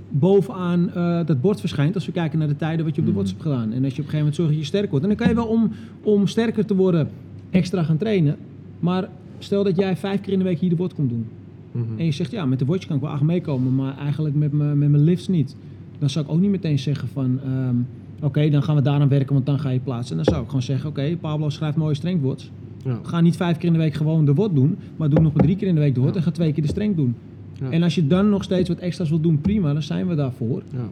bovenaan 0.09 0.93
eh, 0.93 1.25
dat 1.25 1.41
bord 1.41 1.59
verschijnt 1.59 1.95
als 1.95 2.05
we 2.05 2.11
kijken 2.11 2.39
naar 2.39 2.47
de 2.47 2.55
tijden 2.55 2.85
wat 2.85 2.95
je 2.95 3.01
op 3.01 3.07
de 3.07 3.13
Mhm. 3.13 3.21
WhatsApp 3.21 3.43
hebt 3.43 3.55
gedaan. 3.55 3.71
En 3.73 3.83
als 3.83 3.95
je 3.95 4.01
op 4.01 4.05
een 4.07 4.11
gegeven 4.11 4.17
moment 4.17 4.35
zorgt 4.35 4.51
dat 4.51 4.59
je 4.61 4.67
sterk 4.67 4.89
wordt. 4.89 5.03
En 5.05 5.09
dan 5.09 5.17
kan 5.19 5.29
je 5.29 5.35
wel 5.35 5.45
om, 5.47 5.71
om 6.03 6.27
sterker 6.27 6.65
te 6.65 6.75
worden 6.75 7.09
extra 7.49 7.83
gaan 7.83 7.97
trainen. 7.97 8.35
Maar 8.79 9.09
stel 9.39 9.63
dat 9.63 9.75
jij 9.75 9.97
vijf 9.97 10.21
keer 10.21 10.33
in 10.33 10.39
de 10.39 10.45
week 10.45 10.59
hier 10.59 10.69
de 10.69 10.75
WOD 10.75 10.93
komt 10.93 11.09
doen. 11.09 11.25
Mhm. 11.71 11.85
En 11.97 12.05
je 12.05 12.11
zegt, 12.11 12.31
ja, 12.31 12.45
met 12.45 12.59
de 12.59 12.65
watch 12.65 12.85
kan 12.85 12.95
ik 12.95 13.01
wel 13.01 13.11
acht 13.11 13.21
meekomen, 13.21 13.75
maar 13.75 13.97
eigenlijk 13.97 14.35
met 14.35 14.51
mijn 14.51 15.03
lifts 15.03 15.27
niet. 15.27 15.55
Dan 16.01 16.09
zou 16.09 16.25
ik 16.25 16.31
ook 16.31 16.39
niet 16.39 16.49
meteen 16.49 16.79
zeggen 16.79 17.07
van, 17.07 17.39
ehm, 17.43 17.75
oké, 18.21 18.49
dan 18.49 18.63
gaan 18.63 18.75
we 18.75 18.81
daaraan 18.81 19.07
werken, 19.07 19.33
want 19.33 19.45
dan 19.45 19.59
ga 19.59 19.69
je 19.69 19.79
plaatsen. 19.79 20.17
En 20.17 20.23
dan 20.23 20.33
zou 20.33 20.41
ik 20.41 20.47
gewoon 20.47 20.63
zeggen, 20.63 20.89
oké, 20.89 21.17
Pablo 21.19 21.49
schrijft 21.49 21.77
mooie 21.77 21.95
strengthwods. 21.95 22.51
Ja. 22.85 22.99
Ga 23.03 23.21
niet 23.21 23.35
vijf 23.35 23.57
keer 23.57 23.67
in 23.67 23.73
de 23.73 23.79
week 23.79 23.93
gewoon 23.93 24.25
de 24.25 24.33
WOD 24.33 24.55
doen, 24.55 24.77
maar 24.95 25.09
doe 25.09 25.19
nog 25.19 25.33
maar 25.33 25.43
drie 25.43 25.55
keer 25.55 25.67
in 25.67 25.75
de 25.75 25.81
week 25.81 25.95
de 25.95 26.01
WOD 26.01 26.15
en 26.15 26.23
ga 26.23 26.31
twee 26.31 26.53
keer 26.53 26.63
de 26.63 26.69
strength 26.69 26.97
doen. 26.97 27.15
Ja. 27.53 27.69
En 27.69 27.83
als 27.83 27.95
je 27.95 28.07
dan 28.07 28.29
nog 28.29 28.43
steeds 28.43 28.69
wat 28.69 28.77
extra's 28.77 29.09
wil 29.09 29.19
doen, 29.19 29.41
prima, 29.41 29.73
dan 29.73 29.81
zijn 29.81 30.07
we 30.07 30.15
daarvoor. 30.15 30.61
Ja. 30.71 30.89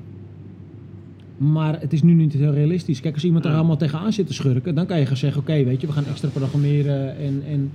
Maar 1.38 1.80
het 1.80 1.93
is 1.93 2.04
nu 2.04 2.13
niet 2.13 2.34
heel 2.34 2.54
realistisch. 2.54 3.00
Kijk, 3.00 3.13
als 3.13 3.24
iemand 3.24 3.45
er 3.45 3.54
allemaal 3.54 3.78
tegenaan 3.78 4.13
zit 4.13 4.28
te 4.28 4.34
schurken, 4.34 4.76
dan 4.76 4.86
kan 4.86 5.00
je 5.00 5.06
gaan 5.06 5.17
zeggen, 5.17 5.41
oké, 5.41 5.63
weet 5.63 5.82
je, 5.82 5.88
we 5.88 5.93
gaan 5.93 6.06
extra 6.06 6.30
programmeren 6.30 7.17
en... 7.17 7.43
en 7.48 7.72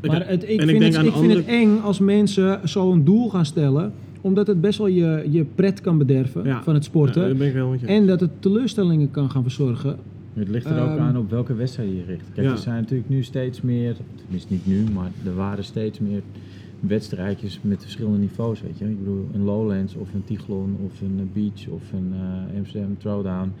maar 0.00 0.28
het, 0.28 0.42
ik, 0.42 0.60
en 0.60 0.68
vind, 0.68 0.82
het, 0.82 1.06
ik 1.06 1.12
vind 1.12 1.32
het 1.32 1.46
eng 1.46 1.78
als 1.78 1.98
mensen 1.98 2.60
zo'n 2.64 3.04
doel 3.04 3.30
gaan 3.30 3.46
stellen, 3.46 3.92
omdat 4.26 4.46
het 4.46 4.60
best 4.60 4.78
wel 4.78 4.86
je, 4.86 5.26
je 5.30 5.44
pret 5.54 5.80
kan 5.80 5.98
bederven 5.98 6.44
Ja. 6.44 6.62
van 6.62 6.74
het 6.74 6.84
sporten. 6.84 7.22
Ja, 7.22 7.28
daar 7.28 7.36
ben 7.36 7.46
ik 7.48 7.52
wel 7.54 7.68
met 7.70 7.80
je. 7.80 7.86
en 7.86 8.06
dat 8.06 8.20
het 8.20 8.30
teleurstellingen 8.42 9.10
kan 9.10 9.30
gaan 9.30 9.42
verzorgen. 9.42 9.96
Het 10.34 10.48
ligt 10.48 10.66
er 10.66 10.80
ook 10.82 10.88
Ehm, 10.88 10.98
aan 11.00 11.16
op 11.16 11.30
welke 11.30 11.54
wedstrijd 11.54 11.88
je 11.88 12.04
richt. 12.06 12.24
Kijk, 12.34 12.46
Ja. 12.46 12.52
er 12.52 12.58
zijn 12.58 12.80
natuurlijk 12.80 13.08
nu 13.08 13.22
steeds 13.22 13.60
meer, 13.60 13.96
tenminste 14.14 14.52
niet 14.52 14.66
nu, 14.66 14.84
maar 14.94 15.10
er 15.24 15.34
waren 15.34 15.64
steeds 15.64 15.98
meer 16.00 16.20
wedstrijdjes 16.80 17.58
met 17.62 17.82
verschillende 17.82 18.18
niveaus, 18.18 18.62
weet 18.62 18.78
je. 18.78 18.84
Ik 18.84 18.98
bedoel, 18.98 19.28
een 19.34 19.44
Lowlands 19.44 19.94
of 19.94 20.14
een 20.14 20.24
Tichlon 20.24 20.76
of 20.84 21.00
een 21.00 21.16
eh, 21.18 21.24
Beach 21.42 21.68
of 21.68 21.92
een 21.92 22.12
eh, 22.12 22.58
Amsterdam 22.58 22.96
Throwdown. 22.98 23.52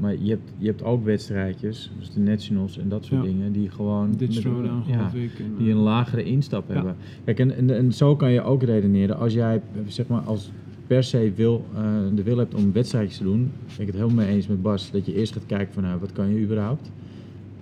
Maar 0.00 0.16
je 0.20 0.30
hebt, 0.30 0.50
je 0.58 0.66
hebt 0.66 0.82
ook 0.82 1.04
wedstrijdjes, 1.04 1.90
dus 1.98 2.10
de 2.12 2.20
Nationals 2.20 2.78
en 2.78 2.88
dat 2.88 3.04
soort 3.04 3.22
Ja. 3.24 3.28
dingen, 3.28 3.52
die 3.52 3.70
gewoon... 3.70 4.14
Dit 4.16 4.30
throwdown, 4.40 4.82
ja, 4.86 4.96
geloof 4.96 5.14
ik. 5.14 5.38
En, 5.38 5.54
die 5.58 5.70
een 5.70 5.76
lagere 5.76 6.24
instap 6.24 6.68
Ja. 6.68 6.74
hebben. 6.74 6.96
Kijk, 7.24 7.38
en, 7.38 7.56
en, 7.56 7.76
en 7.76 7.92
zo 7.92 8.16
kan 8.16 8.30
je 8.30 8.42
ook 8.42 8.62
redeneren. 8.62 9.16
Als 9.18 9.32
jij 9.32 9.60
zeg 9.86 10.06
maar 10.06 10.20
als 10.20 10.50
per 10.86 11.04
se 11.04 11.32
wil, 11.36 11.64
eh, 11.74 11.82
de 12.14 12.22
wil 12.22 12.36
hebt 12.38 12.54
om 12.54 12.72
wedstrijdjes 12.72 13.16
te 13.18 13.24
doen, 13.24 13.50
ben 13.66 13.80
ik 13.80 13.86
het 13.86 13.94
helemaal 14.02 14.24
mee 14.24 14.34
eens 14.34 14.46
met 14.46 14.62
Bas, 14.62 14.90
dat 14.90 15.06
je 15.06 15.14
eerst 15.14 15.32
gaat 15.32 15.46
kijken 15.46 15.74
van 15.74 15.82
nou, 15.82 16.00
wat 16.00 16.12
kan 16.12 16.28
je 16.34 16.40
überhaupt? 16.42 16.90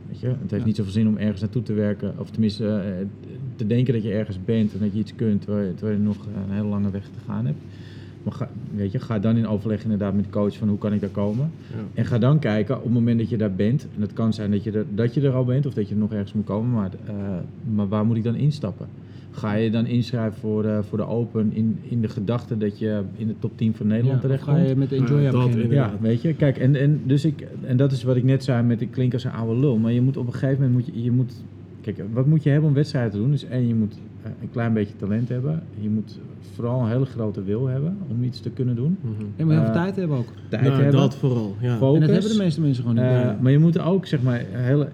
Weet 0.09 0.20
je, 0.20 0.27
het 0.27 0.51
heeft 0.51 0.64
niet 0.64 0.77
zoveel 0.77 0.92
zin 0.92 1.09
om 1.09 1.16
ergens 1.16 1.40
naartoe 1.40 1.62
te 1.62 1.72
werken, 1.72 2.14
of 2.18 2.31
tenminste 2.31 2.68
eh, 2.68 3.07
te 3.57 3.66
denken 3.66 3.94
dat 3.94 4.03
je 4.03 4.12
ergens 4.12 4.38
bent 4.44 4.72
en 4.72 4.79
dat 4.81 4.92
je 4.92 4.99
iets 4.99 5.14
kunt, 5.14 5.42
terwijl 5.42 5.66
je, 5.66 5.75
terwijl 5.75 5.99
je 5.99 6.05
nog 6.05 6.27
een 6.46 6.53
hele 6.55 6.68
lange 6.68 6.90
weg 6.90 7.05
te 7.05 7.18
gaan 7.27 7.46
hebt. 7.46 7.59
Maar 8.27 8.35
ga, 8.35 8.49
weet 8.75 8.93
je, 8.93 8.99
ga 8.99 9.19
dan 9.19 9.37
in 9.37 9.47
overleg 9.47 9.83
inderdaad 9.83 10.15
met 10.15 10.25
de 10.25 10.31
coach 10.31 10.57
van 10.57 10.69
hoe 10.69 10.79
kan 10.79 10.93
ik 10.93 11.01
daar 11.01 11.11
komen. 11.11 11.51
Ja. 11.71 11.77
En 11.95 12.05
ga 12.05 12.19
dan 12.19 12.39
kijken 12.39 12.77
op 12.77 12.83
het 12.85 12.93
moment 12.93 13.19
dat 13.19 13.29
je 13.29 13.37
daar 13.37 13.55
bent. 13.55 13.87
En 13.95 14.01
het 14.01 14.12
kan 14.12 14.33
zijn 14.33 14.51
dat 14.51 14.65
je 14.65 14.71
er, 14.73 14.85
dat 14.95 15.15
je 15.15 15.21
er 15.21 15.33
al 15.33 15.45
bent 15.45 15.67
of 15.67 15.75
dat 15.75 15.89
je 15.89 15.95
er 15.95 16.01
nog 16.01 16.12
ergens 16.12 16.33
moet 16.33 16.45
komen. 16.45 16.71
Maar, 16.71 16.91
eh, 17.07 17.15
maar 17.75 17.89
waar 17.89 18.07
moet 18.07 18.17
ik 18.17 18.25
dan 18.25 18.35
instappen? 18.35 18.87
Ga 19.31 19.55
je 19.55 19.71
dan 19.71 19.87
inschrijven 19.87 20.41
voor, 20.41 20.62
de 20.62 20.81
voor 20.83 20.99
de 20.99 21.07
Open 21.07 21.51
in, 21.53 21.79
in 21.83 22.01
de 22.01 22.09
gedachte 22.09 22.59
dat 22.59 22.79
je 22.79 23.03
in 23.17 23.27
de 23.27 23.35
top 23.39 23.53
10 23.57 23.75
van 23.75 23.87
Nederland 23.87 24.15
ja, 24.17 24.21
terecht 24.21 24.43
ga 24.43 24.57
je 24.57 24.65
komt? 24.65 24.77
met 24.77 24.89
de 24.89 24.97
Ja, 24.97 25.03
Enjoy 25.03 25.31
dat. 25.31 25.71
Ja, 25.71 25.93
weet 26.01 26.23
je, 26.23 26.35
kijk, 26.35 26.59
en, 26.59 26.75
en, 26.75 27.01
dus 27.05 27.25
ik, 27.25 27.47
en 27.65 27.77
dat 27.77 27.93
is 27.93 28.03
wat 28.03 28.17
ik 28.17 28.25
net 28.25 28.45
zei 28.45 28.62
met 28.62 28.81
ik 28.81 28.91
klink 28.91 29.12
als 29.12 29.25
een 29.25 29.33
oude 29.33 29.61
lul. 29.61 29.77
Maar 29.79 29.93
je 29.93 30.01
moet 30.01 30.17
op 30.17 30.27
een 30.27 30.33
gegeven 30.33 30.55
moment, 30.55 30.73
moet 30.73 30.95
je, 30.95 31.03
je 31.03 31.11
moet, 31.11 31.33
kijk, 31.81 32.03
wat 32.12 32.27
moet 32.27 32.43
je 32.43 32.51
hebben 32.51 32.69
om 32.69 32.75
wedstrijden 32.75 33.11
te 33.11 33.19
doen? 33.19 33.31
Dus 33.31 33.45
één, 33.45 33.67
je 33.67 33.75
moet 33.75 33.99
eh, 34.16 34.16
een 34.41 34.51
klein 34.51 34.73
beetje 34.73 34.97
talent 34.97 35.29
hebben. 35.29 35.62
Je 35.81 35.89
moet 35.89 36.19
vooral 36.55 36.81
een 36.83 36.89
hele 36.91 37.05
grote 37.07 37.43
wil 37.45 37.67
hebben 37.67 37.97
om 38.09 38.23
iets 38.23 38.41
te 38.41 38.51
kunnen 38.51 38.77
doen. 38.77 38.97
Mhm. 39.01 39.11
En 39.37 39.45
moet 39.47 39.55
heel 39.55 39.65
veel 39.65 39.75
Eh, 39.75 39.83
tijd 39.83 39.97
hebben 39.97 40.17
ook. 40.17 40.29
Tijd 40.49 40.62
Nou, 40.62 40.75
hebben. 40.83 41.01
dat 41.01 41.17
vooral. 41.17 41.57
Ja. 41.61 41.77
Focus. 41.77 41.95
En 41.95 42.07
dat 42.07 42.11
hebben 42.17 42.31
de 42.37 42.43
meeste 42.43 42.61
mensen 42.61 42.83
gewoon 42.85 42.97
niet. 42.99 43.12
Eh, 43.12 43.21
Ja. 43.21 43.39
Maar 43.41 43.53
je 43.53 43.59
moet 43.59 43.79
ook 43.79 44.07
zeg 44.07 44.23
maar 44.23 44.41
een 44.41 44.61
hele, 44.65 44.89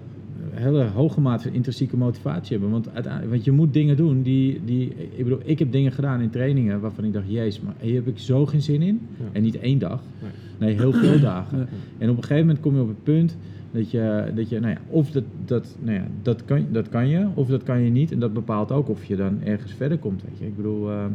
hele 0.51 0.83
hoge 0.83 1.21
mate 1.21 1.43
van 1.43 1.53
intrinsieke 1.53 1.97
motivatie 1.97 2.51
hebben. 2.51 2.69
Want, 2.71 2.89
uiteindelijk, 2.93 3.31
want 3.33 3.43
je 3.45 3.51
moet 3.51 3.73
dingen 3.73 3.97
doen 3.97 4.21
die, 4.21 4.61
die. 4.65 4.93
Ik 5.15 5.23
bedoel, 5.23 5.39
ik 5.43 5.59
heb 5.59 5.71
dingen 5.71 5.91
gedaan 5.91 6.21
in 6.21 6.29
trainingen 6.29 6.79
waarvan 6.79 7.03
ik 7.03 7.13
dacht, 7.13 7.25
jezus, 7.27 7.61
maar 7.61 7.73
hier 7.79 7.95
heb 7.95 8.07
ik 8.07 8.17
zo 8.19 8.45
geen 8.45 8.61
zin 8.61 8.81
in. 8.81 9.01
Ja. 9.19 9.25
En 9.31 9.41
niet 9.41 9.59
één 9.59 9.79
dag. 9.79 10.01
Nee. 10.21 10.31
Nee, 10.59 10.77
heel 10.79 10.91
veel 10.93 11.19
dagen. 11.19 11.57
Ja. 11.57 11.65
En 11.97 12.09
op 12.09 12.15
een 12.17 12.23
gegeven 12.23 12.45
moment 12.45 12.59
kom 12.63 12.75
je 12.75 12.81
op 12.81 12.87
het 12.87 13.03
punt 13.03 13.37
dat 13.73 13.91
je, 13.91 14.31
dat 14.35 14.49
je 14.49 14.59
nou 14.59 14.73
ja, 14.73 14.79
of 14.87 15.11
dat, 15.11 15.23
dat, 15.45 15.75
nou 15.79 15.97
ja, 15.97 16.05
dat, 16.21 16.45
kan, 16.45 16.65
dat 16.71 16.89
kan 16.89 17.07
je, 17.07 17.27
of 17.33 17.47
dat 17.47 17.63
kan 17.63 17.81
je 17.81 17.89
niet. 17.89 18.11
En 18.11 18.19
dat 18.19 18.33
bepaalt 18.33 18.71
ook 18.71 18.89
of 18.89 19.05
je 19.05 19.15
dan 19.15 19.41
ergens 19.43 19.73
verder 19.73 19.97
komt. 19.97 20.21
Weet 20.21 20.37
je. 20.37 20.45
Ik 20.45 20.55
bedoel, 20.55 20.89
eh, 20.89 21.05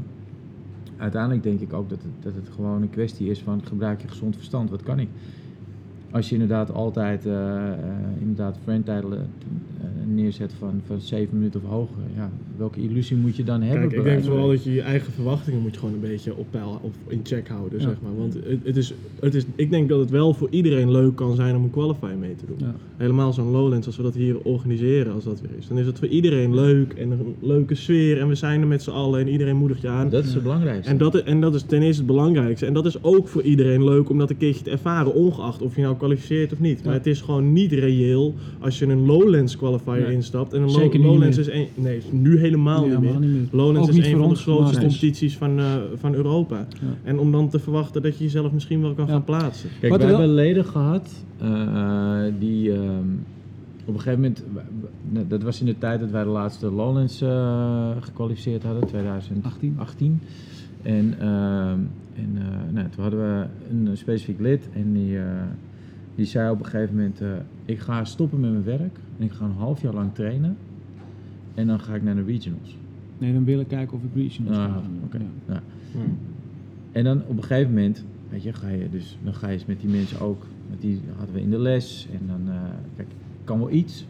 uiteindelijk 0.97 1.43
denk 1.43 1.61
ik 1.61 1.73
ook 1.73 1.89
dat 1.89 2.03
het, 2.03 2.23
dat 2.23 2.35
het 2.35 2.49
gewoon 2.55 2.83
een 2.83 2.91
kwestie 2.91 3.31
is 3.31 3.39
van 3.39 3.61
gebruik 3.65 4.01
je 4.01 4.09
gezond 4.09 4.37
verstand. 4.37 4.71
Wat 4.71 4.83
kan 4.83 4.99
ik? 4.99 5.09
Als 6.11 6.29
je 6.29 6.33
inderdaad 6.33 6.73
altijd 6.73 7.27
eh, 7.27 7.73
eh, 7.73 7.75
inderdaad 8.21 8.57
friendtijden 8.65 9.13
eh, 9.13 9.87
neerzet 10.07 10.53
van, 10.59 10.81
van 10.87 11.01
7 11.01 11.29
minuten 11.39 11.61
of 11.65 11.71
hoger, 11.71 12.03
ja, 12.17 12.31
welke 12.57 12.81
illusie 12.81 13.17
moet 13.17 13.37
je 13.37 13.45
dan 13.45 13.63
hebben? 13.63 13.89
Kijk, 13.89 14.01
ik 14.01 14.05
denk 14.05 14.25
vooral 14.25 14.49
dat 14.49 14.65
je 14.65 14.73
je 14.73 14.83
eigen 14.83 15.13
verwachtingen 15.13 15.61
moet 15.61 15.73
je 15.73 15.79
gewoon 15.79 15.95
een 15.95 16.01
beetje 16.01 16.37
op 16.37 16.47
peil 16.51 16.81
of 16.83 16.93
in 17.07 17.21
check 17.23 17.49
houden, 17.49 17.79
Ja. 17.79 17.85
zeg 17.85 17.97
maar. 18.03 18.17
Want 18.17 18.35
het, 18.35 18.59
het 18.63 18.77
is, 18.77 18.95
het 19.21 19.35
is, 19.35 19.45
ik 19.55 19.71
denk 19.71 19.89
dat 19.89 20.01
het 20.01 20.11
wel 20.11 20.35
voor 20.35 20.49
iedereen 20.51 20.91
leuk 20.91 21.15
kan 21.15 21.35
zijn 21.35 21.57
om 21.57 21.65
een 21.65 21.71
qualifier 21.71 22.17
mee 22.19 22.35
te 22.37 22.47
doen. 22.47 22.57
Ja. 22.59 22.75
Helemaal 22.97 23.33
zo'n 23.33 23.51
Lowlands, 23.51 23.87
als 23.87 23.97
we 23.97 24.03
dat 24.03 24.15
hier 24.15 24.39
organiseren, 24.43 25.13
als 25.13 25.25
dat 25.25 25.41
weer 25.41 25.59
is. 25.59 25.69
Dan 25.69 25.79
is 25.79 25.87
het 25.87 25.99
voor 25.99 26.09
iedereen 26.09 26.55
leuk 26.55 26.93
en 26.93 27.11
een 27.11 27.35
leuke 27.41 27.75
sfeer 27.75 28.21
en 28.21 28.29
we 28.29 28.35
zijn 28.35 28.61
er 28.61 28.67
met 28.67 28.83
z'n 28.83 28.91
allen 28.91 29.21
en 29.21 29.29
iedereen 29.29 29.57
moedigt 29.57 29.81
je 29.81 29.89
aan. 29.89 30.09
Dat 30.09 30.25
is 30.25 30.35
het 30.35 30.43
belangrijkste. 30.43 30.91
En 30.91 30.99
dat, 30.99 31.15
en 31.15 31.41
dat 31.41 31.55
is 31.55 31.63
ten 31.63 31.83
eerste 31.83 32.03
het 32.03 32.11
belangrijkste. 32.11 32.67
En 32.67 32.73
dat 32.73 32.87
is 32.87 33.03
ook 33.03 33.29
voor 33.29 33.43
iedereen 33.43 33.85
leuk 33.85 34.11
om 34.11 34.19
dat 34.19 34.31
een 34.31 34.37
keertje 34.37 34.65
te 34.65 34.71
ervaren, 34.71 35.15
ongeacht 35.15 35.63
of 35.63 35.77
je 35.77 35.83
nou 35.83 35.97
kwalificeert 35.99 36.53
of 36.53 36.61
niet. 36.61 36.83
Maar 36.85 36.93
Ja. 36.93 36.99
het 36.99 37.07
is 37.07 37.21
gewoon 37.21 37.53
niet 37.53 37.73
reëel 37.73 38.35
als 38.61 38.79
je 38.79 38.87
een 38.87 39.07
Lowlands 39.07 39.57
qualifier 39.57 39.93
Nee. 40.01 40.13
instapt. 40.13 40.53
En 40.53 40.63
een 40.63 40.71
Zeker 40.71 40.83
Low- 40.85 40.93
nu 40.93 40.99
niet 40.99 41.07
Lowlands 41.11 41.37
meer. 41.37 41.49
is 41.49 41.55
een, 41.55 41.83
nee, 41.83 42.01
nu 42.11 42.39
helemaal 42.39 42.85
Ja, 42.85 42.89
niet 42.91 42.99
meer. 43.01 43.09
helemaal 43.09 43.29
niet 43.29 43.39
meer. 43.53 43.61
Lowlands 43.61 43.89
Ook 43.91 43.97
is 43.97 44.07
een 44.07 44.19
van 44.19 44.29
de 44.29 44.35
grootste 44.35 44.81
competities 44.81 45.37
van, 45.37 45.59
eh, 45.59 45.75
van 45.95 46.15
Europa. 46.15 46.57
Ja. 46.59 46.87
En 47.05 47.19
om 47.19 47.33
dan 47.33 47.49
te 47.49 47.59
verwachten 47.59 48.03
dat 48.03 48.19
je 48.19 48.25
jezelf 48.25 48.53
misschien 48.53 48.81
wel 48.81 48.95
kan 48.95 49.07
Ja. 49.07 49.13
gaan 49.13 49.25
plaatsen. 49.25 49.69
Kijk, 49.81 49.93
Wat 49.93 50.01
we 50.01 50.07
wel- 50.09 50.19
hebben 50.19 50.35
leden 50.35 50.65
gehad 50.65 51.25
eh, 51.41 52.21
die 52.39 52.73
ehm, 52.73 52.83
op 53.85 53.95
een 53.95 54.01
gegeven 54.01 54.21
moment, 54.21 54.45
dat 55.31 55.43
was 55.43 55.61
in 55.61 55.67
de 55.67 55.79
tijd 55.79 56.01
dat 56.01 56.11
wij 56.11 56.23
de 56.23 56.29
laatste 56.31 56.71
Lowlands 56.71 57.21
eh, 57.21 57.91
gekwalificeerd 58.01 58.63
hadden, 58.63 58.87
2018. 58.87 59.75
18. 59.79 60.21
En, 60.83 61.15
ehm, 61.21 61.79
en 62.15 62.33
eh, 62.37 62.73
nou, 62.75 62.89
toen 62.89 63.03
hadden 63.03 63.21
we 63.21 63.47
een 63.71 63.97
specifiek 63.97 64.41
lid 64.41 64.69
en 64.75 64.93
die, 64.93 65.19
eh, 65.19 65.25
die 66.19 66.27
zei 66.27 66.51
op 66.51 66.59
een 66.59 66.65
gegeven 66.65 66.95
moment, 66.95 67.21
eh, 67.21 67.29
ik 67.65 67.79
ga 67.79 68.05
stoppen 68.05 68.41
met 68.41 68.51
mijn 68.51 68.65
werk 68.65 68.99
en 69.19 69.25
ik 69.25 69.33
ga 69.33 69.45
een 69.45 69.51
half 69.51 69.83
jaar 69.83 69.95
lang 69.95 70.15
trainen 70.15 70.57
en 71.55 71.67
dan 71.67 71.81
ga 71.81 71.95
ik 71.95 72.03
naar 72.03 72.15
de 72.15 72.25
regionals. 72.25 72.77
Nee, 73.19 73.33
dan 73.33 73.45
willen 73.45 73.67
kijken 73.67 73.97
of 73.97 74.03
ik 74.03 74.11
regionals 74.15 74.57
Ah, 74.57 74.77
oké. 75.05 75.19
Ja. 75.47 75.63
Ja. 75.93 76.01
En 76.93 77.05
dan 77.05 77.23
op 77.27 77.37
een 77.37 77.43
gegeven 77.43 77.69
moment, 77.75 78.05
weet 78.31 78.43
je, 78.43 78.53
ga 78.53 78.69
je 78.69 78.91
dus, 78.91 79.19
dan 79.25 79.35
ga 79.35 79.47
je 79.47 79.53
eens 79.53 79.67
met 79.67 79.81
die 79.81 79.91
mensen 79.91 80.21
ook, 80.21 80.47
met 80.71 80.81
die 80.81 81.01
hadden 81.17 81.35
we 81.35 81.41
in 81.41 81.51
de 81.51 81.59
les. 81.59 82.09
En 82.13 82.27
dan, 82.27 82.55
eh, 82.55 82.61
kijk, 82.97 83.09
kan 83.45 83.59
wel 83.59 83.71
iets, 83.71 84.07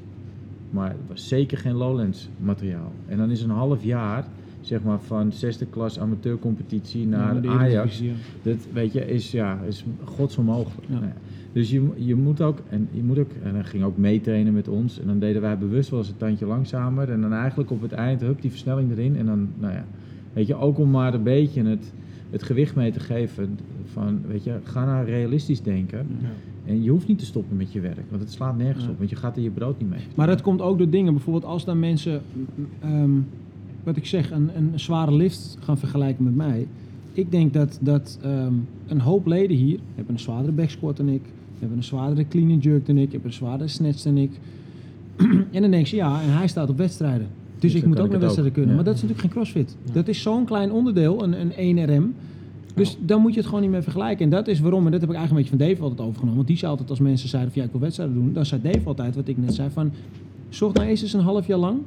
maar 0.71 0.89
het 0.89 1.09
was 1.09 1.29
zeker 1.29 1.59
geen 1.59 1.75
Lowlands 1.75 2.29
materiaal. 2.39 2.93
En 3.07 3.19
dan 3.19 3.31
is 3.31 3.43
een 3.43 3.51
half 3.51 3.85
jaar, 3.85 4.25
zeg 4.61 4.83
maar, 4.83 5.01
van 5.01 5.33
zesde 5.33 5.67
klas 5.67 5.99
amateurcompetitie 5.99 7.07
naar 7.07 7.35
Ja, 7.35 7.41
de 7.41 7.49
Ajax. 7.49 8.03
Dat, 8.43 8.57
weet 8.73 8.93
je, 8.93 9.07
is, 9.07 9.31
ja, 9.31 9.61
is 9.67 9.85
godsonmogelijk. 10.05 10.87
Ja. 10.89 10.95
Nou 10.95 11.05
ja. 11.07 11.13
Dus 11.59 11.71
je, 11.71 11.89
je 11.97 12.15
moet 12.15 12.41
ook, 12.43 12.59
en 12.69 12.89
je 12.91 13.03
moet 13.03 13.19
ook, 13.19 13.31
en 13.43 13.55
hij 13.55 13.65
ging 13.65 13.85
ook 13.85 13.97
meetrainen 13.97 14.53
met 14.53 14.69
ons. 14.69 15.01
En 15.01 15.07
dan 15.07 15.19
deden 15.19 15.43
wij 15.43 15.59
bewust 15.59 15.91
wel 15.91 15.99
eens 15.99 16.09
een 16.09 16.17
tandje 16.17 16.47
langzamer. 16.47 17.11
En 17.11 17.21
dan 17.21 17.33
eigenlijk 17.33 17.71
op 17.71 17.83
het 17.83 17.93
eind, 17.93 18.21
hup, 18.21 18.41
die 18.41 18.51
versnelling 18.51 18.91
erin. 18.91 19.17
En 19.17 19.27
dan, 19.27 19.49
nou 19.59 19.73
ja, 19.73 19.85
weet 20.33 20.47
je, 20.47 20.55
ook 20.55 20.79
om 20.79 20.91
maar 20.91 21.15
een 21.15 21.23
beetje 21.23 21.63
het, 21.65 21.93
het 22.31 22.43
gewicht 22.43 22.75
mee 22.75 22.93
te 22.93 23.01
geven. 23.01 23.59
Van, 23.93 24.21
weet 24.29 24.45
je, 24.45 24.55
ga 24.63 24.85
nou 24.85 25.05
realistisch 25.07 25.63
denken. 25.63 26.07
Ja. 26.21 26.29
En 26.65 26.83
je 26.83 26.91
hoeft 26.91 27.09
niet 27.09 27.19
te 27.19 27.25
stoppen 27.27 27.57
met 27.57 27.73
je 27.73 27.81
werk, 27.81 28.05
want 28.09 28.23
het 28.23 28.33
slaat 28.33 28.57
nergens 28.57 28.85
Ja. 28.85 28.91
op. 28.91 28.99
Want 28.99 29.11
je 29.11 29.17
gaat 29.17 29.37
er 29.37 29.43
je 29.43 29.51
brood 29.51 29.79
niet 29.81 29.91
mee. 29.91 30.01
Maar 30.15 30.27
dat 30.27 30.41
komt 30.41 30.61
ook 30.61 30.79
door 30.79 30.91
dingen. 30.91 31.13
Bijvoorbeeld 31.13 31.45
als 31.45 31.65
dan 31.65 31.79
mensen, 31.79 32.21
ehm, 32.81 33.11
wat 33.85 33.97
ik 33.97 34.07
zeg, 34.07 34.31
een, 34.31 34.51
een 34.57 34.71
zware 34.75 35.13
lift 35.13 35.57
gaan 35.61 35.79
vergelijken 35.79 36.25
met 36.25 36.35
mij. 36.37 36.67
Ik 37.13 37.31
denk 37.31 37.53
dat, 37.53 37.79
dat 37.81 38.19
ehm, 38.23 38.53
een 38.87 39.01
hoop 39.01 39.27
leden 39.27 39.57
hier 39.57 39.79
hebben 39.95 40.15
een 40.15 40.21
zwaardere 40.21 40.53
back 40.53 40.71
squat 40.71 40.97
dan 40.97 41.09
ik. 41.09 41.23
Hebben 41.59 41.77
een 41.77 41.85
zwaardere 41.85 42.29
clean 42.29 42.51
and 42.51 42.63
jerk 42.63 42.87
dan 42.87 42.99
ik. 42.99 43.13
Hebben 43.13 43.31
een 43.31 43.37
zwaardere 43.37 43.69
snatch 43.69 44.03
dan 44.03 44.17
ik. 44.17 44.31
en 45.53 45.63
dan 45.63 45.71
denk 45.71 45.87
je, 45.87 45.97
ja, 45.97 46.23
en 46.23 46.33
hij 46.33 46.49
staat 46.49 46.69
op 46.71 46.77
wedstrijden. 46.77 47.27
Dus, 47.59 47.73
Dus 47.73 47.81
ik 47.83 47.87
moet 47.89 48.01
ook 48.01 48.11
naar 48.11 48.21
wedstrijden 48.21 48.53
kunnen. 48.53 48.71
Ja. 48.71 48.77
Maar 48.77 48.85
dat 48.85 48.95
is 48.95 49.01
natuurlijk 49.03 49.27
geen 49.27 49.37
crossfit. 49.37 49.77
Ja. 49.85 49.93
Dat 49.93 50.09
is 50.09 50.23
zo'n 50.23 50.45
klein 50.45 50.73
onderdeel, 50.73 51.23
een, 51.23 51.35
een 51.59 52.13
1RM. 52.13 52.15
Dus 52.75 52.99
dan 53.01 53.21
moet 53.21 53.33
je 53.33 53.39
het 53.39 53.47
gewoon 53.47 53.63
niet 53.63 53.71
meer 53.71 53.83
vergelijken. 53.83 54.25
En 54.25 54.31
dat 54.31 54.49
is 54.49 54.61
waarom, 54.61 54.85
en 54.87 54.93
dat 54.93 55.01
heb 55.01 55.11
ik 55.11 55.17
eigenlijk 55.17 55.49
een 55.49 55.57
beetje 55.57 55.67
van 55.67 55.75
Dave 55.75 55.91
altijd 55.91 56.09
overgenomen. 56.09 56.37
Want 56.37 56.47
die 56.49 56.57
zei 56.57 56.71
altijd 56.71 56.91
als 56.91 56.99
mensen 56.99 57.29
zeiden 57.29 57.53
van 57.53 57.61
ja, 57.61 57.67
ik 57.67 57.73
wil 57.73 57.83
wedstrijden 57.83 58.15
doen. 58.17 58.33
Dan 58.33 58.47
zei 58.47 58.61
Dave 58.63 58.81
altijd, 58.85 59.15
wat 59.15 59.29
ik 59.29 59.39
net 59.39 59.55
zei, 59.55 59.71
van 59.71 59.93
zorg 60.49 60.73
nou 60.73 60.87
eens 60.87 61.03
eens 61.03 61.13
een 61.13 61.21
half 61.21 61.47
jaar 61.47 61.59
lang 61.59 61.79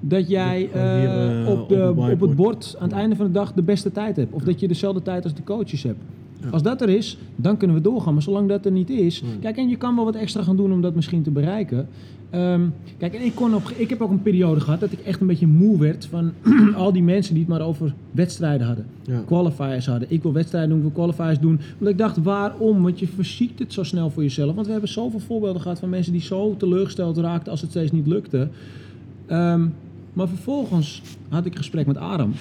dat 0.00 0.28
jij 0.28 0.70
eh, 0.72 1.42
eh, 1.42 1.48
op, 1.48 1.68
de, 1.68 1.74
op 1.74 1.78
het 1.78 1.88
op, 1.88 1.96
het 1.96 1.96
whiteboard. 1.96 2.36
bord 2.36 2.76
aan 2.78 2.88
het 2.88 2.96
einde 2.96 3.16
van 3.16 3.26
de 3.26 3.32
dag 3.32 3.52
de 3.52 3.62
beste 3.62 3.92
tijd 3.92 4.16
hebt. 4.16 4.32
Of 4.32 4.42
dat 4.42 4.60
je 4.60 4.68
dezelfde 4.68 5.02
tijd 5.02 5.24
als 5.24 5.34
de 5.34 5.44
coaches 5.44 5.82
hebt. 5.82 5.98
Als 6.50 6.62
dat 6.62 6.80
er 6.80 6.88
is, 6.88 7.18
dan 7.36 7.56
kunnen 7.56 7.76
we 7.76 7.82
doorgaan. 7.82 8.12
Maar 8.14 8.22
zolang 8.22 8.48
dat 8.48 8.64
er 8.64 8.72
niet 8.72 8.90
is... 8.90 9.20
Hmm. 9.20 9.40
Kijk, 9.40 9.56
en 9.56 9.68
je 9.68 9.76
kan 9.76 9.94
wel 9.94 10.04
wat 10.04 10.14
extra 10.14 10.42
gaan 10.42 10.56
doen 10.56 10.72
om 10.72 10.80
dat 10.80 10.94
misschien 10.94 11.22
te 11.22 11.30
bereiken. 11.30 11.88
Ehm, 12.34 12.62
kijk, 12.98 13.14
en 13.14 13.24
ik, 13.24 13.34
kon 13.34 13.54
op, 13.54 13.68
ik 13.76 13.90
heb 13.90 14.00
ook 14.00 14.10
een 14.10 14.22
periode 14.22 14.60
gehad 14.60 14.80
dat 14.80 14.92
ik 14.92 14.98
echt 14.98 15.20
een 15.20 15.26
beetje 15.26 15.46
moe 15.46 15.78
werd 15.78 16.06
van 16.06 16.32
al 16.76 16.92
die 16.92 17.02
mensen 17.02 17.34
die 17.34 17.42
het 17.42 17.52
maar 17.52 17.66
over 17.66 17.94
wedstrijden 18.10 18.66
hadden. 18.66 18.86
Ja. 19.02 19.22
Qualifiers 19.26 19.86
hadden. 19.86 20.10
Ik 20.10 20.22
wil 20.22 20.32
wedstrijden 20.32 20.70
doen, 20.70 20.78
ik 20.78 20.84
wil 20.84 21.04
qualifiers 21.04 21.40
doen. 21.40 21.60
Omdat 21.78 21.92
ik 21.92 21.98
dacht, 21.98 22.22
waarom? 22.22 22.82
Want 22.82 22.98
je 22.98 23.06
verziekt 23.06 23.58
het 23.58 23.72
zo 23.72 23.82
snel 23.82 24.10
voor 24.10 24.22
jezelf. 24.22 24.54
Want 24.54 24.66
we 24.66 24.72
hebben 24.72 24.90
zoveel 24.90 25.20
voorbeelden 25.20 25.62
gehad 25.62 25.78
van 25.78 25.88
mensen 25.88 26.12
die 26.12 26.20
zo 26.20 26.56
teleurgesteld 26.56 27.16
raakten 27.16 27.50
als 27.50 27.60
het 27.60 27.70
steeds 27.70 27.92
niet 27.92 28.06
lukte. 28.06 28.48
Ehm, 29.26 29.66
maar 30.12 30.28
vervolgens 30.28 31.02
had 31.28 31.46
ik 31.46 31.52
een 31.52 31.58
gesprek 31.58 31.86
met 31.86 31.96
Aram 31.96 32.32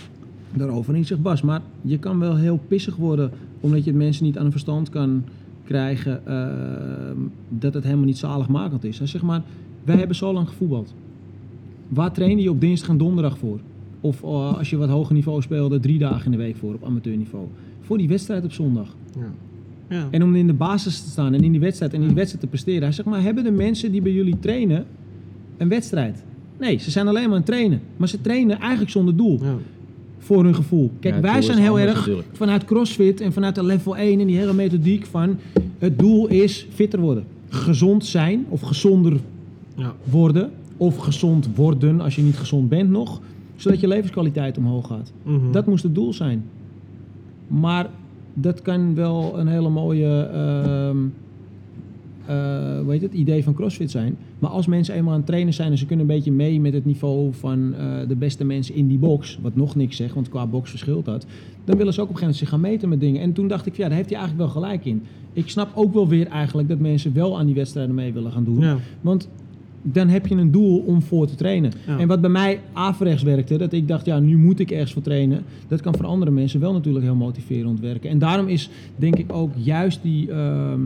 daarover. 0.54 0.93
En 0.93 0.99
ik 0.99 1.08
zeg, 1.08 1.20
Bas, 1.20 1.41
maar 1.41 1.62
je 1.82 1.99
kan 1.99 2.20
wel 2.20 2.36
heel 2.36 2.60
pissig 2.68 2.95
worden 2.95 3.32
omdat 3.64 3.84
je 3.84 3.89
het 3.89 3.99
mensen 3.99 4.24
niet 4.26 4.38
aan 4.38 4.45
een 4.45 4.51
verstand 4.51 4.89
kan 4.89 5.24
krijgen 5.64 6.26
ehm, 6.26 7.18
dat 7.49 7.74
het 7.74 7.84
helemaal 7.84 8.05
niet 8.05 8.18
zaligmakend 8.18 8.84
is. 8.84 8.97
Hij 8.97 9.07
zegt 9.07 9.24
maar, 9.24 9.43
wij 9.84 9.97
hebben 9.97 10.16
zo 10.16 10.34
lang 10.34 10.47
gevoetbald. 10.47 10.93
Waar 11.88 12.11
train 12.11 12.39
je 12.39 12.49
op 12.49 12.61
dinsdag 12.61 12.89
en 12.89 12.97
donderdag 12.97 13.38
voor? 13.38 13.59
Of 14.01 14.24
eh, 14.24 14.57
als 14.57 14.70
je 14.70 14.78
wat 14.78 14.89
hoger 14.89 15.14
niveau 15.14 15.41
speelde, 15.41 15.80
drie 15.80 15.99
dagen 15.99 16.26
in 16.26 16.32
de 16.32 16.38
week 16.38 16.55
voor 16.55 16.74
op 16.74 16.84
amateurniveau. 16.84 17.47
Voor 17.82 17.97
die 17.97 18.07
wedstrijd 18.07 18.43
op 18.43 18.51
zondag. 18.51 18.95
Ja. 19.16 19.32
Ja. 19.89 20.07
En 20.11 20.24
om 20.24 20.36
in 20.36 20.47
de 20.47 20.53
basis 20.53 21.01
te 21.01 21.09
staan 21.09 21.34
en 21.34 21.43
in 21.43 21.51
die 21.51 21.61
wedstrijd 21.61 21.93
en 21.93 21.99
in 21.99 22.07
die 22.07 22.16
wedstrijd 22.16 22.43
te 22.43 22.49
presteren. 22.49 22.82
Hij 22.82 22.91
zegt 22.91 23.07
maar, 23.07 23.22
hebben 23.22 23.43
de 23.43 23.51
mensen 23.51 23.91
die 23.91 24.01
bij 24.01 24.11
jullie 24.11 24.39
trainen 24.39 24.86
een 25.57 25.70
wedstrijd? 25.70 26.24
Nee, 26.59 26.78
ze 26.78 26.91
zijn 26.91 27.07
alleen 27.07 27.24
maar 27.24 27.32
aan 27.32 27.38
het 27.38 27.45
trainen. 27.45 27.82
Maar 27.97 28.07
ze 28.07 28.22
trainen 28.22 28.59
eigenlijk 28.59 28.91
zonder 28.91 29.16
doel. 29.16 29.39
Ja. 29.43 29.55
Voor 30.24 30.43
hun 30.43 30.55
gevoel. 30.55 30.91
Kijk, 30.99 31.15
Ja, 31.15 31.21
wij 31.21 31.41
zijn 31.41 31.57
heel 31.57 31.80
erg 31.80 31.95
natuurlijk. 31.95 32.28
vanuit 32.32 32.65
CrossFit 32.65 33.21
en 33.21 33.34
vanuit 33.34 33.55
de 33.55 33.63
level 33.63 33.97
1 33.97 34.19
en 34.19 34.28
die 34.28 34.38
hele 34.38 34.53
methodiek 34.53 35.05
van 35.05 35.38
het 35.80 35.99
doel 35.99 36.28
is 36.28 36.67
fitter 36.74 36.99
worden. 36.99 37.24
Gezond 37.49 38.05
zijn 38.05 38.45
of 38.49 38.61
gezonder 38.61 39.13
Ja. 39.76 39.93
worden. 40.03 40.51
Of 40.78 40.97
gezond 40.97 41.49
worden 41.55 42.01
als 42.01 42.15
je 42.15 42.21
niet 42.21 42.38
gezond 42.38 42.69
bent 42.69 42.89
nog. 42.89 43.21
Zodat 43.55 43.80
je 43.80 43.88
levenskwaliteit 43.88 44.57
omhoog 44.57 44.88
gaat. 44.88 45.11
Mhm. 45.24 45.51
Dat 45.51 45.65
moest 45.65 45.84
het 45.84 45.95
doel 45.95 46.13
zijn. 46.13 46.43
Maar 47.47 47.89
dat 48.34 48.61
kan 48.61 48.95
wel 48.95 49.34
een 49.39 49.47
hele 49.47 49.69
mooie 49.69 50.21
ehm, 50.34 50.97
hoe 52.26 52.91
heet 52.91 53.01
het, 53.01 53.13
idee 53.13 53.43
van 53.43 53.53
CrossFit 53.53 53.91
zijn. 53.91 54.17
Maar 54.39 54.49
als 54.49 54.67
mensen 54.67 54.95
eenmaal 54.95 55.11
aan 55.11 55.17
het 55.17 55.28
trainen 55.28 55.53
zijn 55.53 55.71
en 55.71 55.78
ze 55.78 55.86
kunnen 55.86 56.09
een 56.09 56.15
beetje 56.15 56.32
mee 56.32 56.61
met 56.61 56.74
het 56.74 56.86
niveau 56.86 57.34
van 57.34 57.74
eh, 57.74 58.07
de 58.07 58.15
beste 58.15 58.43
mensen 58.43 58.76
in 58.76 58.88
die 58.88 58.97
box, 58.97 59.39
wat 59.41 59.55
nog 59.55 59.76
niks 59.76 59.95
zegt, 59.95 60.13
want 60.13 60.30
qua 60.30 60.47
box 60.47 60.69
verschilt 60.69 61.05
dat, 61.05 61.26
dan 61.63 61.78
willen 61.78 61.93
ze 61.93 62.01
ook 62.01 62.09
op 62.09 62.13
een 62.13 62.19
gegeven 62.19 62.19
moment 62.19 62.38
zich 62.38 62.49
gaan 62.49 62.61
meten 62.61 62.89
met 62.89 62.99
dingen. 62.99 63.21
En 63.21 63.34
toen 63.34 63.47
dacht 63.47 63.65
ik, 63.65 63.76
ja, 63.76 63.88
daar 63.88 63.97
heeft 63.97 64.09
hij 64.09 64.19
eigenlijk 64.19 64.51
wel 64.51 64.61
gelijk 64.61 64.86
in. 64.86 65.01
Ik 65.34 65.49
snap 65.49 65.69
ook 65.76 65.93
wel 65.93 66.07
weer 66.07 66.28
eigenlijk 66.28 66.67
dat 66.67 66.80
mensen 66.80 67.13
wel 67.13 67.39
aan 67.39 67.45
die 67.45 67.55
wedstrijden 67.55 67.95
mee 67.95 68.13
willen 68.13 68.32
gaan 68.32 68.43
doen. 68.43 68.59
Ja. 68.59 68.78
Want 69.01 69.30
dan 69.84 70.07
heb 70.07 70.28
je 70.28 70.36
een 70.36 70.51
doel 70.51 70.80
om 70.80 71.01
voor 71.01 71.28
te 71.28 71.36
trainen. 71.36 71.71
Ja. 71.88 71.97
En 71.99 72.07
wat 72.07 72.21
bij 72.21 72.30
mij 72.30 72.59
averechts 72.74 73.24
werkte, 73.24 73.57
dat 73.57 73.74
ik 73.74 73.88
dacht, 73.88 74.05
ja, 74.05 74.19
nu 74.19 74.38
moet 74.38 74.59
ik 74.59 74.71
ergens 74.71 74.93
voor 74.93 75.01
trainen. 75.01 75.43
Dat 75.67 75.82
kan 75.82 75.95
voor 75.95 76.05
andere 76.05 76.32
mensen 76.32 76.59
wel 76.59 76.74
natuurlijk 76.74 77.05
heel 77.05 77.15
motiverend 77.15 77.80
werken. 77.80 78.09
En 78.09 78.19
daarom 78.19 78.47
is, 78.47 78.69
denk 78.95 79.15
ik, 79.15 79.34
ook 79.34 79.51
juist 79.55 79.99
die 80.01 80.32
ehm, 80.32 80.80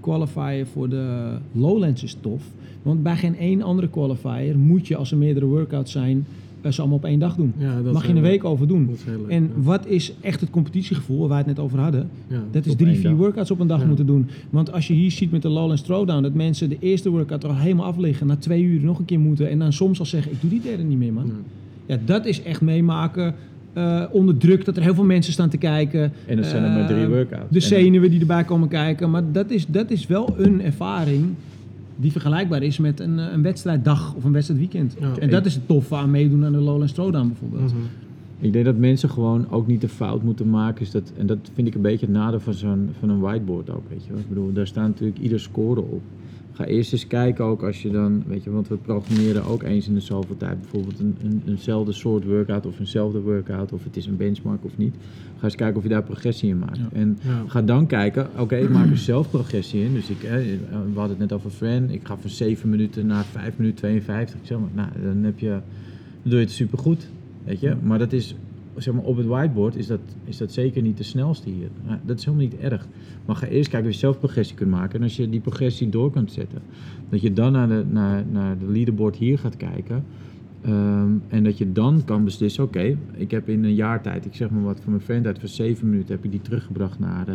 qualifier 0.00 0.66
voor 0.66 0.88
de 0.88 1.36
Lowlands 1.52 2.02
is 2.02 2.16
tof. 2.20 2.42
Want 2.82 3.02
bij 3.02 3.16
geen 3.16 3.36
één 3.36 3.62
andere 3.62 3.88
qualifier 3.88 4.58
moet 4.58 4.86
je, 4.86 4.96
als 4.96 5.10
er 5.10 5.16
meerdere 5.16 5.46
workouts 5.46 5.92
zijn, 5.92 6.26
eh, 6.60 6.72
ze 6.72 6.80
allemaal 6.80 6.98
op 6.98 7.04
één 7.04 7.18
dag 7.18 7.36
doen. 7.36 7.52
Ja, 7.58 7.76
dat 7.76 7.86
is 7.86 7.92
Mag 7.92 8.06
je 8.06 8.12
een 8.12 8.20
week 8.20 8.44
over 8.44 8.66
doen. 8.68 8.86
Dat 8.86 8.94
is 8.94 9.04
heel 9.04 9.18
leuk. 9.20 9.28
En 9.28 9.42
ja. 9.42 9.62
wat 9.62 9.86
is 9.86 10.12
echt 10.20 10.40
het 10.40 10.50
competitiegevoel 10.50 11.18
waar 11.18 11.28
wij 11.28 11.38
het 11.38 11.46
net 11.46 11.58
over 11.58 11.78
hadden? 11.78 12.08
Ja. 12.26 12.42
Dat 12.50 12.66
is 12.66 12.74
drie, 12.76 12.94
vier 12.94 13.02
dag. 13.10 13.18
workouts 13.18 13.50
op 13.50 13.60
een 13.60 13.66
dag 13.66 13.80
Ja. 13.80 13.86
moeten 13.86 14.06
doen. 14.06 14.26
Want 14.50 14.72
als 14.72 14.86
je 14.86 14.94
hier 14.94 15.10
ziet 15.10 15.30
met 15.30 15.42
de 15.42 15.48
Lowlands 15.48 15.82
Throwdown, 15.82 16.22
dat 16.22 16.34
mensen 16.34 16.68
de 16.68 16.76
eerste 16.80 17.10
workout 17.10 17.42
er 17.42 17.48
al 17.50 17.56
helemaal 17.56 17.86
afliggen, 17.86 18.26
na 18.26 18.36
twee 18.36 18.62
uur 18.62 18.80
nog 18.80 18.98
een 18.98 19.04
keer 19.04 19.20
moeten 19.20 19.50
en 19.50 19.58
dan 19.58 19.72
soms 19.72 19.98
al 19.98 20.06
zeggen, 20.06 20.32
ik 20.32 20.40
doe 20.40 20.50
die 20.50 20.60
derde 20.60 20.82
niet 20.82 20.98
meer 20.98 21.12
man. 21.12 21.26
Ja. 21.26 21.32
Ja, 21.86 21.98
dat 22.04 22.26
is 22.26 22.42
echt 22.42 22.60
meemaken 22.60 23.34
eh, 23.72 24.02
onder 24.10 24.36
druk, 24.36 24.64
dat 24.64 24.76
er 24.76 24.82
heel 24.82 24.94
veel 24.94 25.04
mensen 25.04 25.32
staan 25.32 25.48
te 25.48 25.56
kijken. 25.56 26.12
En 26.26 26.36
dan 26.36 26.44
zijn 26.44 26.64
er 26.64 26.70
maar 26.70 26.86
drie 26.86 27.02
Eh, 27.02 27.08
workouts. 27.08 27.46
De 27.50 27.54
En- 27.54 27.62
zenuwen 27.62 28.10
die 28.10 28.20
erbij 28.20 28.44
komen 28.44 28.68
kijken. 28.68 29.10
Maar 29.10 29.22
dat 29.32 29.50
is, 29.50 29.66
dat 29.66 29.90
is 29.90 30.06
wel 30.06 30.34
een 30.38 30.62
ervaring 30.62 31.24
die 31.96 32.12
vergelijkbaar 32.12 32.62
is 32.62 32.78
met 32.78 33.00
een, 33.00 33.18
eh, 33.18 33.32
een 33.32 33.42
wedstrijddag 33.42 34.14
of 34.14 34.24
een 34.24 34.32
wedstrijdweekend. 34.32 34.96
Ja. 35.00 35.12
En 35.18 35.30
dat 35.30 35.46
is 35.46 35.54
het 35.54 35.66
toffe 35.66 35.94
aan 35.94 36.10
meedoen 36.10 36.44
aan 36.44 36.52
de 36.52 36.58
Lowlands 36.58 36.92
Throwdown 36.92 37.26
bijvoorbeeld. 37.28 37.72
Mhm. 37.72 37.82
Ik 38.42 38.52
denk 38.52 38.64
dat 38.64 38.76
mensen 38.76 39.10
gewoon 39.10 39.46
ook 39.50 39.66
niet 39.66 39.80
de 39.80 39.88
fout 39.88 40.22
moeten 40.22 40.50
maken. 40.50 40.82
Is 40.82 40.90
dat, 40.90 41.12
en 41.18 41.26
dat 41.26 41.38
vind 41.54 41.66
ik 41.68 41.74
een 41.74 41.80
beetje 41.80 42.06
het 42.06 42.14
nadeel 42.14 42.40
van, 42.40 42.54
zo'n, 42.54 42.88
van 42.98 43.08
een 43.10 43.20
whiteboard 43.20 43.70
ook. 43.70 43.82
Weet 43.88 44.04
je. 44.04 44.10
wel. 44.10 44.18
Ik 44.20 44.28
bedoel, 44.28 44.52
daar 44.52 44.66
staat 44.66 44.86
natuurlijk 44.86 45.18
ieder 45.18 45.40
score 45.40 45.80
op. 45.80 46.00
Ga 46.52 46.64
eerst 46.64 46.92
eens 46.92 47.06
kijken 47.06 47.44
ook 47.44 47.62
als 47.62 47.82
je 47.82 47.90
dan, 47.90 48.22
weet 48.26 48.44
je, 48.44 48.50
want 48.50 48.68
we 48.68 48.76
programmeren 48.76 49.44
ook 49.44 49.62
eens 49.62 49.88
in 49.88 49.94
de 49.94 50.00
zoveel 50.00 50.36
tijd 50.36 50.60
bijvoorbeeld 50.60 50.98
een, 50.98 51.16
een, 51.24 51.42
eenzelfde 51.46 51.92
soort 51.92 52.24
workout 52.24 52.66
of 52.66 52.78
eenzelfde 52.78 53.20
workout 53.20 53.72
of 53.72 53.84
het 53.84 53.96
is 53.96 54.06
een 54.06 54.16
benchmark 54.16 54.64
of 54.64 54.76
niet. 54.76 54.94
Ga 55.38 55.44
eens 55.44 55.54
kijken 55.54 55.76
of 55.76 55.82
je 55.82 55.88
daar 55.88 56.02
progressie 56.02 56.48
in 56.50 56.58
maakt. 56.58 56.76
Ja. 56.76 56.88
En 56.92 57.18
Ja. 57.22 57.44
ga 57.46 57.62
dan 57.62 57.86
kijken, 57.86 58.28
oké, 58.38 58.56
ik 58.56 58.70
maak 58.70 58.90
er 58.90 58.98
zelf 58.98 59.30
progressie 59.30 59.84
in. 59.84 59.92
Dus 59.92 60.08
ik, 60.10 60.22
eh, 60.22 60.32
we 60.34 60.78
hadden 60.94 61.08
het 61.08 61.18
net 61.18 61.32
over 61.32 61.50
Fran, 61.50 61.90
ik 61.90 62.00
ga 62.06 62.16
van 62.16 62.30
7 62.30 62.68
minuten 62.68 63.06
naar 63.06 63.24
5 63.24 63.56
minuten 63.56 63.78
52. 63.78 64.40
Ik 64.40 64.46
zeg 64.46 64.58
maar, 64.58 64.68
nou, 64.74 64.88
dan 65.14 65.22
heb 65.24 65.38
je, 65.38 65.48
dan 65.48 65.60
doe 66.30 66.38
je 66.38 66.44
het 66.44 66.50
supergoed, 66.54 67.08
weet 67.44 67.60
je. 67.60 67.74
Maar 67.82 67.98
dat 67.98 68.12
is, 68.12 68.34
zeg 68.82 68.94
maar, 68.94 69.02
op 69.02 69.16
het 69.16 69.26
whiteboard 69.26 69.76
is 69.76 69.86
dat, 69.86 70.00
is 70.24 70.36
dat 70.36 70.52
zeker 70.52 70.82
niet 70.82 70.96
de 70.96 71.02
snelste 71.02 71.50
hier. 71.50 71.68
Dat 72.04 72.18
is 72.18 72.24
helemaal 72.24 72.46
niet 72.46 72.58
erg. 72.58 72.86
Maar 73.26 73.36
ga 73.36 73.46
eerst 73.46 73.70
kijken 73.70 73.88
of 73.88 73.94
je 73.94 74.00
zelf 74.00 74.18
progressie 74.18 74.56
kunt 74.56 74.70
maken. 74.70 74.98
En 74.98 75.02
als 75.02 75.16
je 75.16 75.28
die 75.28 75.40
progressie 75.40 75.88
door 75.88 76.10
kunt 76.10 76.32
zetten, 76.32 76.62
dat 77.08 77.20
je 77.20 77.32
dan 77.32 77.52
naar 77.52 77.68
de, 77.68 77.84
naar, 77.88 78.24
naar 78.30 78.58
de 78.58 78.66
leaderboard 78.66 79.16
hier 79.16 79.38
gaat 79.38 79.56
kijken. 79.56 80.04
Ehm, 80.62 81.10
en 81.28 81.44
dat 81.44 81.58
je 81.58 81.72
dan 81.72 82.02
kan 82.04 82.24
beslissen, 82.24 82.64
oké, 82.64 82.96
ik 83.12 83.30
heb 83.30 83.48
in 83.48 83.64
een 83.64 83.74
jaar 83.74 84.02
tijd, 84.02 84.24
ik 84.24 84.34
zeg 84.34 84.50
maar 84.50 84.62
wat, 84.62 84.80
van 84.80 84.92
mijn 84.92 85.04
friend 85.04 85.26
uit 85.26 85.38
van 85.38 85.48
7 85.48 85.90
minuten 85.90 86.14
heb 86.14 86.24
je 86.24 86.30
die 86.30 86.42
teruggebracht 86.42 86.98
naar, 86.98 87.28
eh, 87.28 87.34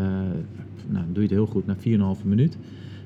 nou 0.87 1.05
doe 1.05 1.13
je 1.13 1.21
het 1.21 1.29
heel 1.29 1.45
goed, 1.45 1.65
naar 1.65 1.77
4,5 1.77 2.25
minuut. 2.25 2.57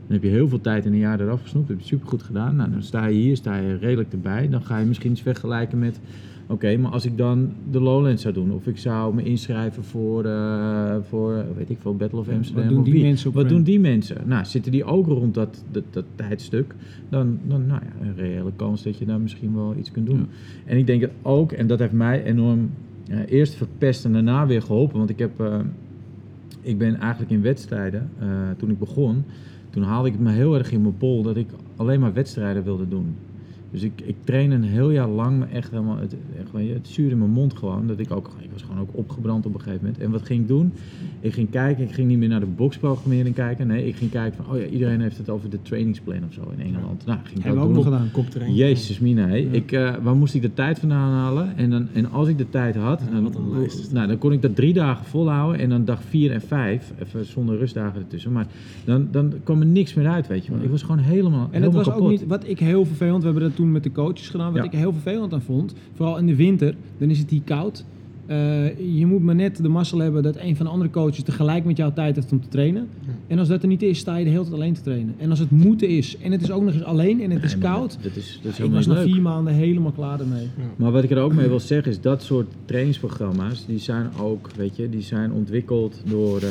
Dan 0.10 0.18
heb 0.18 0.24
je 0.24 0.36
heel 0.36 0.48
veel 0.48 0.62
tijd 0.62 0.86
in 0.86 0.94
een 0.94 1.00
jaar 1.00 1.20
eraf 1.20 1.42
gesnoept, 1.42 1.68
heb 1.68 1.80
je 1.80 1.86
supergoed 1.86 2.24
gedaan. 2.24 2.56
Nou, 2.56 2.72
dan 2.72 2.84
sta 2.84 3.06
je 3.06 3.20
hier, 3.20 3.36
sta 3.36 3.56
je 3.58 3.76
redelijk 3.76 4.12
erbij. 4.12 4.50
Dan 4.50 4.62
ga 4.62 4.78
je 4.78 4.86
misschien 4.86 5.10
eens 5.10 5.22
vergelijken 5.22 5.80
met, 5.80 6.00
oké, 6.50 6.78
maar 6.78 6.92
als 6.92 7.06
ik 7.06 7.18
dan 7.18 7.52
de 7.72 7.82
Lowlands 7.82 8.22
zou 8.22 8.34
doen, 8.34 8.52
of 8.52 8.68
ik 8.68 8.78
zou 8.78 9.16
me 9.16 9.24
inschrijven 9.24 9.84
voor, 9.84 10.26
eh, 10.26 10.96
voor 11.02 11.46
weet 11.58 11.70
ik 11.70 11.78
veel, 11.80 11.96
Battle 11.96 12.20
of 12.20 12.30
Amsterdam. 12.30 12.64
wat 12.64 12.74
doen 12.74 12.84
of 12.84 12.90
die 12.90 13.04
mensen 13.04 13.32
Wat 13.32 13.50
doen 13.50 13.64
die 13.64 13.80
mensen? 13.80 14.18
Nou, 14.26 14.46
zitten 14.46 14.72
die 14.72 14.84
ook 14.84 15.08
rond 15.08 15.34
dat, 15.34 15.64
dat, 15.72 15.84
dat 15.90 16.06
tijdstuk, 16.16 16.76
dan, 17.10 17.40
dan 17.48 17.68
nou 17.68 17.82
ja, 17.84 18.06
een 18.08 18.16
reële 18.16 18.52
kans 18.56 18.84
dat 18.84 18.98
je 18.98 19.06
daar 19.06 19.20
misschien 19.20 19.56
wel 19.56 19.76
iets 19.78 19.92
kunt 19.92 20.06
doen. 20.06 20.18
Ja. 20.18 20.26
En 20.66 20.78
ik 20.78 20.88
denk 20.88 21.02
dat 21.02 21.12
ook, 21.22 21.52
en 21.52 21.68
dat 21.68 21.80
heeft 21.80 21.92
mij 21.92 22.24
enorm 22.24 22.70
eerst 23.26 23.54
verpest 23.54 24.06
en 24.06 24.14
daarna 24.14 24.48
weer 24.48 24.62
geholpen, 24.62 24.98
want 24.98 25.10
ik 25.10 25.20
heb, 25.20 25.40
eh, 25.40 25.60
ik 26.62 26.78
ben 26.78 27.00
eigenlijk 27.00 27.32
in 27.32 27.42
wedstrijden, 27.42 28.10
eh, 28.20 28.28
toen 28.58 28.70
ik 28.70 28.80
begon, 28.80 29.24
toen 29.70 29.84
haalde 29.84 30.08
ik 30.08 30.14
het 30.14 30.24
me 30.24 30.32
heel 30.32 30.58
erg 30.58 30.72
in 30.72 30.82
mijn 30.82 30.98
bol 30.98 31.24
dat 31.24 31.38
ik 31.38 31.48
alleen 31.76 32.00
maar 32.00 32.14
wedstrijden 32.14 32.64
wilde 32.64 32.88
doen. 32.88 33.16
Dus 33.72 33.84
ik, 33.84 34.02
ik 34.06 34.16
train 34.24 34.52
een 34.52 34.64
heel 34.64 34.92
jaar 34.92 35.08
lang 35.08 35.40
me 35.40 35.46
echt 35.46 35.72
helemaal, 35.72 35.98
het, 35.98 36.16
echt, 36.40 36.70
het 36.74 36.88
zuur 36.88 37.12
in 37.12 37.18
mijn 37.18 37.32
mond 37.32 37.54
gewoon. 37.54 37.88
Dat 37.88 38.00
ik 38.00 38.12
ook, 38.12 38.30
ik 38.40 38.50
was 38.52 38.62
gewoon 38.62 38.80
ook 38.82 38.90
opgebrand 38.92 39.46
op 39.46 39.54
een 39.54 39.60
gegeven 39.62 39.86
moment. 39.86 40.02
En 40.04 40.12
wat 40.12 40.26
ging 40.26 40.42
ik 40.42 40.48
doen? 40.48 40.72
Ik 41.20 41.34
ging 41.34 41.50
kijken, 41.50 41.84
ik 41.84 41.92
ging 41.92 42.08
niet 42.08 42.18
meer 42.18 42.30
naar 42.30 42.40
de 42.40 42.46
boxprogrammering 42.46 43.36
kijken. 43.36 43.68
Nee, 43.68 43.88
ik 43.88 43.96
ging 43.96 44.12
kijken 44.12 44.44
van, 44.44 44.56
oh 44.56 44.62
ja, 44.62 44.68
iedereen 44.68 45.02
heeft 45.02 45.18
het 45.18 45.30
over 45.30 45.50
de 45.50 45.62
trainingsplan 45.62 46.24
of 46.28 46.34
zo 46.34 46.42
in 46.58 46.66
Engeland. 46.66 47.06
Nou, 47.06 47.20
ging 47.24 47.38
ik 47.38 47.44
Hebben 47.44 47.62
we 47.62 47.68
dat 47.68 47.78
ook 47.78 47.84
nog 47.86 47.94
gedaan. 47.94 48.12
Kopterrein. 48.12 48.54
Jezus 48.56 49.00
mina. 49.00 49.28
Ik, 49.28 49.72
eh, 49.72 49.96
waar 50.02 50.16
moest 50.16 50.34
ik 50.34 50.42
de 50.42 50.54
tijd 50.54 50.80
vandaan 50.80 51.12
halen? 51.12 51.58
En, 51.58 51.70
dan, 51.70 51.88
en 51.94 52.12
als 52.12 52.28
ik 52.28 52.38
de 52.38 52.50
tijd 52.50 52.76
had, 52.76 53.02
Ja, 53.06 53.12
dan, 53.12 53.24
wat 53.24 53.36
een 53.36 53.52
lijst 53.52 53.80
is 53.80 53.84
dat. 53.84 53.94
nou, 53.94 54.08
dan 54.08 54.18
kon 54.18 54.32
ik 54.32 54.42
dat 54.42 54.56
drie 54.56 54.74
dagen 54.74 55.06
volhouden. 55.06 55.60
En 55.62 55.70
dan 55.70 55.86
dag 55.86 56.04
vier 56.04 56.32
en 56.32 56.42
vijf, 56.42 56.94
even 57.00 57.26
zonder 57.26 57.58
rustdagen 57.58 58.00
ertussen. 58.00 58.32
Maar 58.32 58.48
dan, 58.86 59.08
dan 59.12 59.34
kwam 59.44 59.60
er 59.60 59.66
niks 59.68 59.94
meer 59.94 60.08
uit, 60.08 60.28
weet 60.28 60.46
je 60.46 60.52
wel. 60.52 60.62
Ik 60.62 60.70
was 60.70 60.82
gewoon 60.82 61.00
helemaal, 61.00 61.44
En 61.44 61.50
helemaal 61.52 61.72
was 61.76 61.88
kapot. 61.88 62.02
ook 62.02 62.10
niet, 62.10 62.26
wat 62.28 62.48
ik 62.48 62.60
heel 62.60 62.86
vervelend, 62.86 63.20
we 63.24 63.30
hebben 63.30 63.44
dat 63.50 63.58
toen 63.60 63.72
met 63.72 63.84
de 63.84 63.92
coaches 63.92 64.30
gedaan, 64.30 64.54
wat 64.54 64.64
Ja. 64.64 64.72
ik 64.72 64.78
heel 64.78 64.92
vervelend 64.94 65.34
aan 65.34 65.42
vond, 65.42 65.74
vooral 65.94 66.18
in 66.18 66.26
de 66.26 66.36
winter, 66.36 66.76
dan 66.98 67.10
is 67.10 67.20
het 67.20 67.30
hier 67.30 67.42
koud. 67.46 67.86
Eh, 68.26 68.98
je 68.98 69.06
moet 69.06 69.22
maar 69.24 69.36
net 69.36 69.58
de 69.64 69.68
mazzel 69.70 69.98
hebben 70.00 70.24
dat 70.24 70.38
een 70.38 70.56
van 70.56 70.66
de 70.66 70.72
andere 70.72 70.90
coaches 70.90 71.24
tegelijk 71.24 71.66
met 71.66 71.78
jou 71.78 71.94
tijd 71.94 72.16
heeft 72.16 72.32
om 72.32 72.42
te 72.42 72.48
trainen. 72.48 72.88
Ja. 73.06 73.12
En 73.28 73.40
als 73.40 73.48
dat 73.48 73.62
er 73.62 73.68
niet 73.68 73.82
is, 73.82 73.98
sta 74.00 74.18
je 74.18 74.24
de 74.24 74.30
hele 74.30 74.42
tijd 74.44 74.54
alleen 74.56 74.74
te 74.74 74.82
trainen. 74.82 75.16
En 75.18 75.30
als 75.30 75.40
het 75.40 75.52
moeten 75.52 75.88
is, 75.90 76.18
en 76.18 76.32
het 76.32 76.42
is 76.42 76.52
ook 76.52 76.64
nog 76.64 76.74
eens 76.74 76.84
alleen 76.84 77.22
en 77.22 77.32
het 77.32 77.44
is 77.44 77.54
Nee, 77.54 77.62
koud, 77.62 77.92
Dat, 77.94 78.04
dat 78.04 78.16
is, 78.16 78.40
dat 78.44 78.44
is 78.44 78.50
ik 78.52 78.56
helemaal 78.56 78.78
was 78.78 78.88
na 78.88 79.02
vier 79.02 79.22
maanden 79.22 79.54
helemaal 79.54 79.92
klaar 79.92 80.20
ermee. 80.20 80.48
Maar 80.76 80.92
wat 80.92 81.04
ik 81.04 81.12
er 81.12 81.20
ook 81.20 81.34
mee 81.34 81.48
wil 81.48 81.60
zeggen 81.60 81.92
is 81.92 82.02
dat 82.02 82.24
soort 82.24 82.48
trainingsprogramma's, 82.66 83.66
die 83.66 83.80
zijn 83.80 84.10
ook, 84.20 84.50
weet 84.56 84.76
je, 84.76 84.90
die 84.90 85.02
zijn 85.02 85.32
ontwikkeld 85.32 86.02
door 86.06 86.38
eh, 86.42 86.50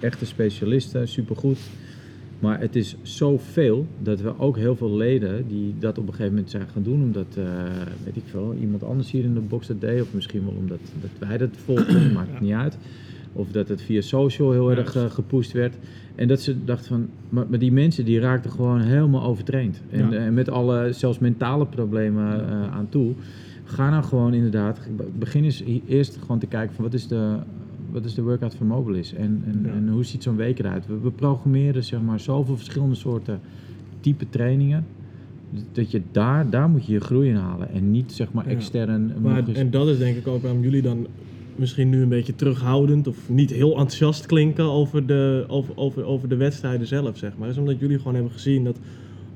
echte 0.00 0.26
specialisten, 0.26 1.08
supergoed. 1.08 1.58
Maar 2.38 2.60
het 2.60 2.76
is 2.76 2.96
zoveel 3.02 3.86
dat 4.02 4.20
we 4.20 4.38
ook 4.38 4.56
heel 4.56 4.76
veel 4.76 4.96
leden 4.96 5.48
die 5.48 5.74
dat 5.78 5.98
op 5.98 6.04
een 6.06 6.10
gegeven 6.10 6.32
moment 6.32 6.50
zijn 6.50 6.66
gaan 6.72 6.82
doen, 6.82 7.02
omdat, 7.02 7.26
eh, 7.38 7.44
weet 8.04 8.16
ik 8.16 8.22
veel, 8.26 8.54
iemand 8.60 8.82
anders 8.84 9.10
hier 9.10 9.24
in 9.24 9.34
de 9.34 9.40
box 9.40 9.66
dat 9.66 9.80
deed, 9.80 10.02
of 10.02 10.12
misschien 10.12 10.44
wel 10.44 10.54
omdat 10.58 10.78
dat 11.00 11.28
wij 11.28 11.38
dat 11.38 11.48
volgden, 11.64 12.12
maakt 12.12 12.30
het 12.30 12.40
niet 12.40 12.52
uit. 12.52 12.78
Of 13.32 13.50
dat 13.50 13.68
het 13.68 13.82
via 13.82 14.00
social 14.00 14.52
heel 14.52 14.70
erg 14.70 14.96
gepusht 15.08 15.52
werd. 15.52 15.74
En 16.14 16.28
dat 16.28 16.40
ze 16.40 16.64
dachten 16.64 16.86
van, 16.88 17.08
maar, 17.28 17.46
maar 17.48 17.58
die 17.58 17.72
mensen 17.72 18.04
die 18.04 18.20
raakten 18.20 18.50
gewoon 18.50 18.80
helemaal 18.80 19.22
overtraind. 19.22 19.82
En, 19.90 20.10
Ja. 20.10 20.26
eh, 20.26 20.32
met 20.32 20.48
alle, 20.50 20.92
zelfs 20.92 21.18
mentale 21.18 21.66
problemen 21.66 22.46
aan 22.70 22.88
toe. 22.88 23.12
Ga 23.64 23.90
nou 23.90 24.04
gewoon 24.04 24.34
inderdaad, 24.34 24.80
begin 25.18 25.44
eens 25.44 25.62
eerst 25.86 26.16
gewoon 26.20 26.38
te 26.38 26.46
kijken 26.46 26.74
van 26.74 26.84
wat 26.84 26.94
is 26.94 27.08
de, 27.08 27.36
wat 27.96 28.04
is 28.04 28.14
de 28.14 28.22
workout 28.22 28.54
van 28.54 28.66
Mobilis 28.66 29.14
en, 29.14 29.42
en, 29.46 29.60
Ja. 29.64 29.70
en 29.72 29.88
hoe 29.88 30.04
ziet 30.04 30.22
zo'n 30.22 30.36
week 30.36 30.58
eruit. 30.58 30.86
We, 30.86 30.98
we 31.02 31.10
programmeren 31.10 31.84
zeg 31.84 32.00
maar 32.00 32.20
zoveel 32.20 32.56
verschillende 32.56 32.94
soorten 32.94 33.40
type 34.00 34.28
trainingen. 34.28 34.86
Dat 35.72 35.90
je 35.90 36.02
daar, 36.12 36.50
daar 36.50 36.68
moet 36.68 36.86
je 36.86 36.92
je 36.92 37.00
groei 37.00 37.28
in 37.28 37.34
halen 37.34 37.70
en 37.72 37.90
niet 37.90 38.12
zeg 38.12 38.32
maar 38.32 38.44
Ja. 38.44 38.50
extern. 38.50 39.12
Maar, 39.22 39.48
eens- 39.48 39.58
en 39.58 39.70
dat 39.70 39.88
is 39.88 39.98
denk 39.98 40.16
ik 40.16 40.26
ook 40.26 40.42
waarom 40.42 40.62
jullie 40.62 40.82
dan 40.82 41.06
misschien 41.56 41.88
nu 41.88 42.02
een 42.02 42.08
beetje 42.08 42.34
terughoudend 42.34 43.06
of 43.06 43.28
niet 43.28 43.50
heel 43.50 43.70
enthousiast 43.70 44.26
klinken 44.26 44.64
over 44.64 45.06
de, 45.06 45.44
over, 45.48 45.76
over, 45.76 46.04
over 46.04 46.28
de 46.28 46.36
wedstrijden 46.36 46.86
zelf, 46.86 47.16
zeg 47.16 47.32
maar. 47.38 47.48
is 47.48 47.58
omdat 47.58 47.78
jullie 47.78 47.98
gewoon 47.98 48.14
hebben 48.14 48.32
gezien 48.32 48.64
dat 48.64 48.78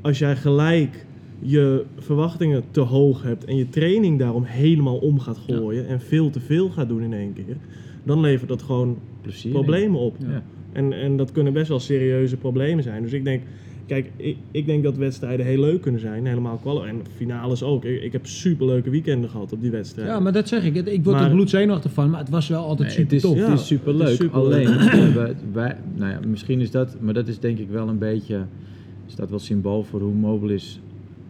als 0.01 0.19
jij 0.19 0.37
gelijk 0.37 1.07
je 1.39 1.85
verwachtingen 1.99 2.63
te 2.71 2.81
hoog 2.81 3.23
hebt 3.23 3.45
en 3.45 3.57
je 3.57 3.69
training 3.69 4.19
daarom 4.19 4.43
helemaal 4.45 4.97
om 4.97 5.19
gaat 5.21 5.39
gooien 5.39 5.87
en 5.89 6.01
veel 6.01 6.31
te 6.31 6.41
veel 6.41 6.69
gaat 6.69 6.89
doen 6.89 7.03
in 7.03 7.13
één 7.13 7.33
keer, 7.33 7.57
dan 8.03 8.21
levert 8.21 8.49
dat 8.49 8.63
gewoon 8.63 8.99
plezier. 9.21 9.53
problemen 9.53 10.01
op. 10.01 10.17
Ja. 10.19 10.43
En, 10.73 10.93
en 10.93 11.17
dat 11.17 11.33
kunnen 11.33 11.53
best 11.53 11.69
wel 11.69 11.81
serieuze 11.81 12.37
problemen 12.37 12.83
zijn. 12.83 13.03
Dus 13.03 13.13
ik 13.13 13.25
denk, 13.25 13.43
kijk, 13.87 14.11
ik, 14.17 14.37
ik 14.51 14.67
denk 14.67 14.83
dat 14.83 14.97
wedstrijden 14.97 15.47
heel 15.47 15.61
leuk 15.61 15.81
kunnen 15.81 16.01
zijn. 16.01 16.27
Helemaal 16.27 16.57
kwal 16.57 16.87
en 16.87 16.97
finales 17.17 17.63
ook. 17.63 17.85
Ik, 17.85 18.03
ik 18.03 18.13
heb 18.13 18.27
superleuke 18.27 18.91
weekenden 18.91 19.31
gehad 19.31 19.53
op 19.53 19.61
die 19.63 19.71
wedstrijden. 19.71 20.15
Ja, 20.15 20.21
maar 20.21 20.33
dat 20.33 20.49
zeg 20.49 20.65
ik. 20.65 20.75
Ik 20.75 21.05
word 21.05 21.17
Maar- 21.17 21.25
er 21.25 21.31
bloedzenuwachtig 21.35 21.93
van, 21.93 22.11
maar 22.11 22.21
het 22.21 22.29
was 22.31 22.49
wel 22.49 22.65
altijd 22.65 22.89
Nee, 22.89 22.97
super 22.97 23.15
het 23.15 23.25
is, 23.25 23.31
tof. 23.31 23.39
Ja, 23.39 23.51
het 23.51 23.61
is 23.61 23.67
superleuk. 23.67 24.01
het 24.03 24.11
is 24.11 24.17
superleuk. 24.17 24.69
Alleen, 24.69 25.35
wij, 25.53 25.77
nou 25.95 26.11
ja, 26.11 26.21
misschien 26.27 26.61
is 26.61 26.71
dat, 26.71 26.97
maar 27.01 27.15
dat 27.15 27.29
is 27.29 27.39
denk 27.39 27.59
ik 27.59 27.69
wel 27.71 27.89
een 27.89 27.99
beetje, 27.99 28.45
is 29.07 29.15
dat 29.15 29.31
wel 29.31 29.39
symbool 29.39 29.83
voor 29.83 30.01
hoe 30.01 30.15
Mobilis 30.15 30.81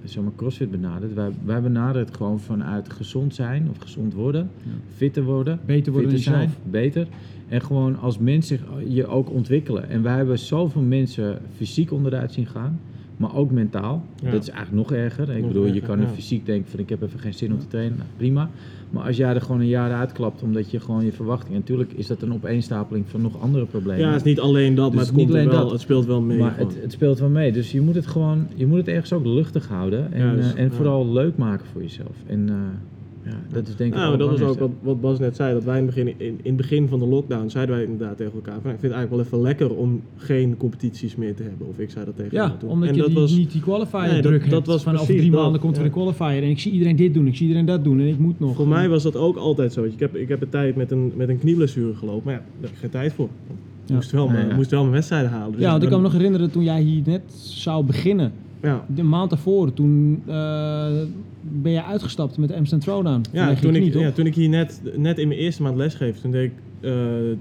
zeg 0.04 0.22
maar, 0.22 0.32
CrossFit 0.36 0.70
benadert. 0.70 1.14
Wij, 1.14 1.30
wij 1.44 1.62
benaderen 1.62 2.06
het 2.06 2.16
gewoon 2.16 2.40
vanuit 2.40 2.92
gezond 2.92 3.34
zijn 3.34 3.68
of 3.70 3.78
gezond 3.78 4.14
worden, 4.14 4.50
fitter 4.96 5.22
worden, 5.22 5.60
Beter 5.66 5.92
worden 5.92 6.10
fitter 6.10 6.32
zijn, 6.32 6.48
jezelf. 6.48 6.62
beter. 6.70 7.06
En 7.48 7.62
gewoon 7.62 7.98
als 7.98 8.18
mens 8.18 8.46
zich 8.46 8.62
je 8.88 9.06
ook 9.06 9.30
ontwikkelen. 9.30 9.88
En 9.88 10.02
wij 10.02 10.16
hebben 10.16 10.38
zoveel 10.38 10.82
mensen 10.82 11.38
fysiek 11.56 11.92
onderuit 11.92 12.32
zien 12.32 12.46
gaan. 12.46 12.80
Maar 13.16 13.34
ook 13.34 13.50
mentaal. 13.50 14.04
Ja. 14.22 14.30
Dat 14.30 14.42
is 14.42 14.48
eigenlijk 14.48 14.88
nog 14.88 14.98
erger. 14.98 15.30
Ik 15.30 15.42
Nog 15.42 15.46
bedoel, 15.52 15.66
je 15.66 15.80
kan 15.80 16.00
ja. 16.00 16.06
fysiek 16.08 16.46
denken 16.46 16.70
van 16.70 16.80
ik 16.80 16.88
heb 16.88 17.02
even 17.02 17.20
geen 17.20 17.34
zin 17.34 17.52
om 17.52 17.58
te 17.58 17.66
trainen. 17.66 17.96
Nou, 17.96 18.08
prima. 18.16 18.50
Maar 18.90 19.06
als 19.06 19.16
jij 19.16 19.34
er 19.34 19.40
gewoon 19.40 19.60
een 19.60 19.68
jaar 19.68 19.92
uitklapt 19.92 20.42
omdat 20.42 20.70
je 20.70 20.80
gewoon 20.80 21.04
je 21.04 21.12
verwachting... 21.12 21.54
En 21.54 21.58
natuurlijk 21.58 21.92
is 21.92 22.06
dat 22.06 22.22
een 22.22 22.32
opeenstapeling 22.32 23.08
van 23.08 23.22
nog 23.22 23.40
andere 23.40 23.64
problemen. 23.64 24.00
Ja, 24.04 24.06
het 24.06 24.16
is 24.16 24.22
niet 24.22 24.40
alleen 24.40 24.74
dat, 24.74 24.92
Dus 24.92 24.94
maar 24.94 25.04
het, 25.04 25.14
komt 25.14 25.30
wel, 25.30 25.60
dat. 25.60 25.70
het 25.70 25.80
speelt 25.80 26.06
wel 26.06 26.20
mee. 26.20 26.38
maar 26.38 26.56
het, 26.56 26.76
het 26.82 26.92
speelt 26.92 27.18
wel 27.18 27.28
mee. 27.28 27.52
Dus 27.52 27.72
je 27.72 27.80
moet 27.80 27.94
het 27.94 28.06
gewoon... 28.06 28.46
Je 28.54 28.66
moet 28.66 28.78
het 28.78 28.88
ergens 28.88 29.12
ook 29.12 29.24
luchtig 29.24 29.68
houden. 29.68 30.12
En, 30.12 30.38
eh, 30.38 30.56
en 30.56 30.64
ja. 30.64 30.70
vooral 30.70 31.12
leuk 31.12 31.36
maken 31.36 31.66
voor 31.72 31.82
jezelf. 31.82 32.16
En 32.26 32.48
eh, 32.48 32.54
ja, 33.24 33.30
dat 33.52 33.68
is 33.68 33.76
denk 33.76 33.92
ik 33.92 33.98
maar 33.98 34.18
dat 34.18 34.30
was 34.30 34.40
ook 34.40 34.58
wat, 34.58 34.70
wat 34.82 35.00
Bas 35.00 35.18
net 35.18 35.36
zei. 35.36 35.52
Dat 35.54 35.64
wij 35.64 35.78
in 35.78 35.86
het, 35.86 35.94
begin, 35.94 36.14
in, 36.16 36.26
in 36.26 36.38
het 36.42 36.56
begin 36.56 36.88
van 36.88 36.98
de 36.98 37.04
lockdown 37.06 37.48
zeiden 37.48 37.74
wij 37.74 37.84
inderdaad 37.84 38.16
tegen 38.16 38.32
elkaar. 38.34 38.60
Van, 38.60 38.70
ik 38.70 38.78
vind 38.78 38.92
het 38.92 39.00
eigenlijk 39.00 39.10
wel 39.10 39.40
even 39.40 39.48
lekker 39.48 39.76
om 39.76 40.00
geen 40.16 40.56
competities 40.56 41.16
meer 41.16 41.34
te 41.34 41.42
hebben. 41.42 41.66
Of 41.68 41.78
ik 41.78 41.90
zei 41.90 42.04
dat 42.04 42.16
tegen 42.16 42.36
Ja, 42.36 42.56
omdat 42.66 42.88
En 42.88 42.94
je 42.94 43.00
dat 43.00 43.10
die, 43.10 43.18
was, 43.20 43.32
niet 43.32 43.52
die 43.52 43.60
qualifier 43.60 44.00
Nee, 44.00 44.12
dat- 44.12 44.22
druk 44.22 44.42
dat 44.42 44.50
hebt. 44.50 44.66
was 44.66 44.82
van 44.82 44.92
over 44.98 45.06
drie 45.14 45.30
dat, 45.30 45.40
maanden 45.40 45.60
komt 45.60 45.74
er 45.76 45.80
ja. 45.80 45.86
een 45.86 45.92
qualifier 45.92 46.42
en 46.42 46.50
ik 46.50 46.58
zie 46.58 46.72
iedereen 46.72 46.96
dit 46.96 47.14
doen, 47.14 47.26
ik 47.26 47.36
zie 47.36 47.46
iedereen 47.46 47.66
dat 47.66 47.84
doen 47.84 48.00
en 48.00 48.06
ik 48.06 48.18
moet 48.18 48.40
nog. 48.40 48.56
Voor 48.56 48.68
mij 48.68 48.88
was 48.88 49.02
dat 49.02 49.16
ook 49.16 49.36
altijd 49.36 49.72
zo. 49.72 49.84
Ik 49.84 50.00
heb, 50.00 50.16
ik 50.16 50.28
heb 50.28 50.42
een 50.42 50.48
tijd 50.48 50.76
met 50.76 50.90
een, 50.90 51.12
met 51.16 51.28
een 51.28 51.38
knieblessure 51.38 51.94
gelopen. 51.94 52.22
Maar 52.24 52.34
ja, 52.34 52.40
daar 52.40 52.60
heb 52.60 52.70
ik 52.70 52.76
geen 52.78 52.90
tijd 52.90 53.12
voor. 53.12 53.28
Ik 53.84 53.88
Ja. 53.88 53.94
moest, 53.94 54.10
wel, 54.10 54.28
mijn- 54.28 54.48
ja. 54.48 54.54
moest 54.54 54.70
wel 54.70 54.80
mijn 54.80 54.92
wedstrijden 54.92 55.30
halen. 55.30 55.52
Dus 55.52 55.60
ja, 55.60 55.70
want 55.70 55.82
ik 55.82 55.88
kan 55.88 55.98
me 55.98 56.04
nog 56.04 56.12
herinneren 56.16 56.50
toen 56.50 56.62
jij 56.64 56.80
hier 56.82 57.02
net 57.06 57.22
zou 57.34 57.84
beginnen, 57.84 58.32
Ja, 58.62 58.84
de 58.94 59.02
maand 59.02 59.30
daarvoor, 59.30 59.72
toen 59.72 60.22
eh, 60.26 61.02
ben 61.42 61.72
je 61.72 61.84
uitgestapt 61.84 62.38
met 62.38 62.48
de 62.48 62.56
Amsterdam 62.56 62.88
Throwdown. 62.88 63.22
Ja, 63.32 63.54
toen 63.54 63.74
ik, 63.74 63.94
ja, 63.94 64.10
toen 64.10 64.26
ik 64.26 64.34
hier 64.34 64.48
net, 64.48 64.82
net 64.96 65.18
in 65.18 65.28
mijn 65.28 65.40
eerste 65.40 65.62
maand 65.62 65.76
lesgeef, 65.76 66.18
toen 66.18 66.30
deed 66.30 66.50
ik 66.50 66.52
eh, 66.80 66.90
de 66.90 67.38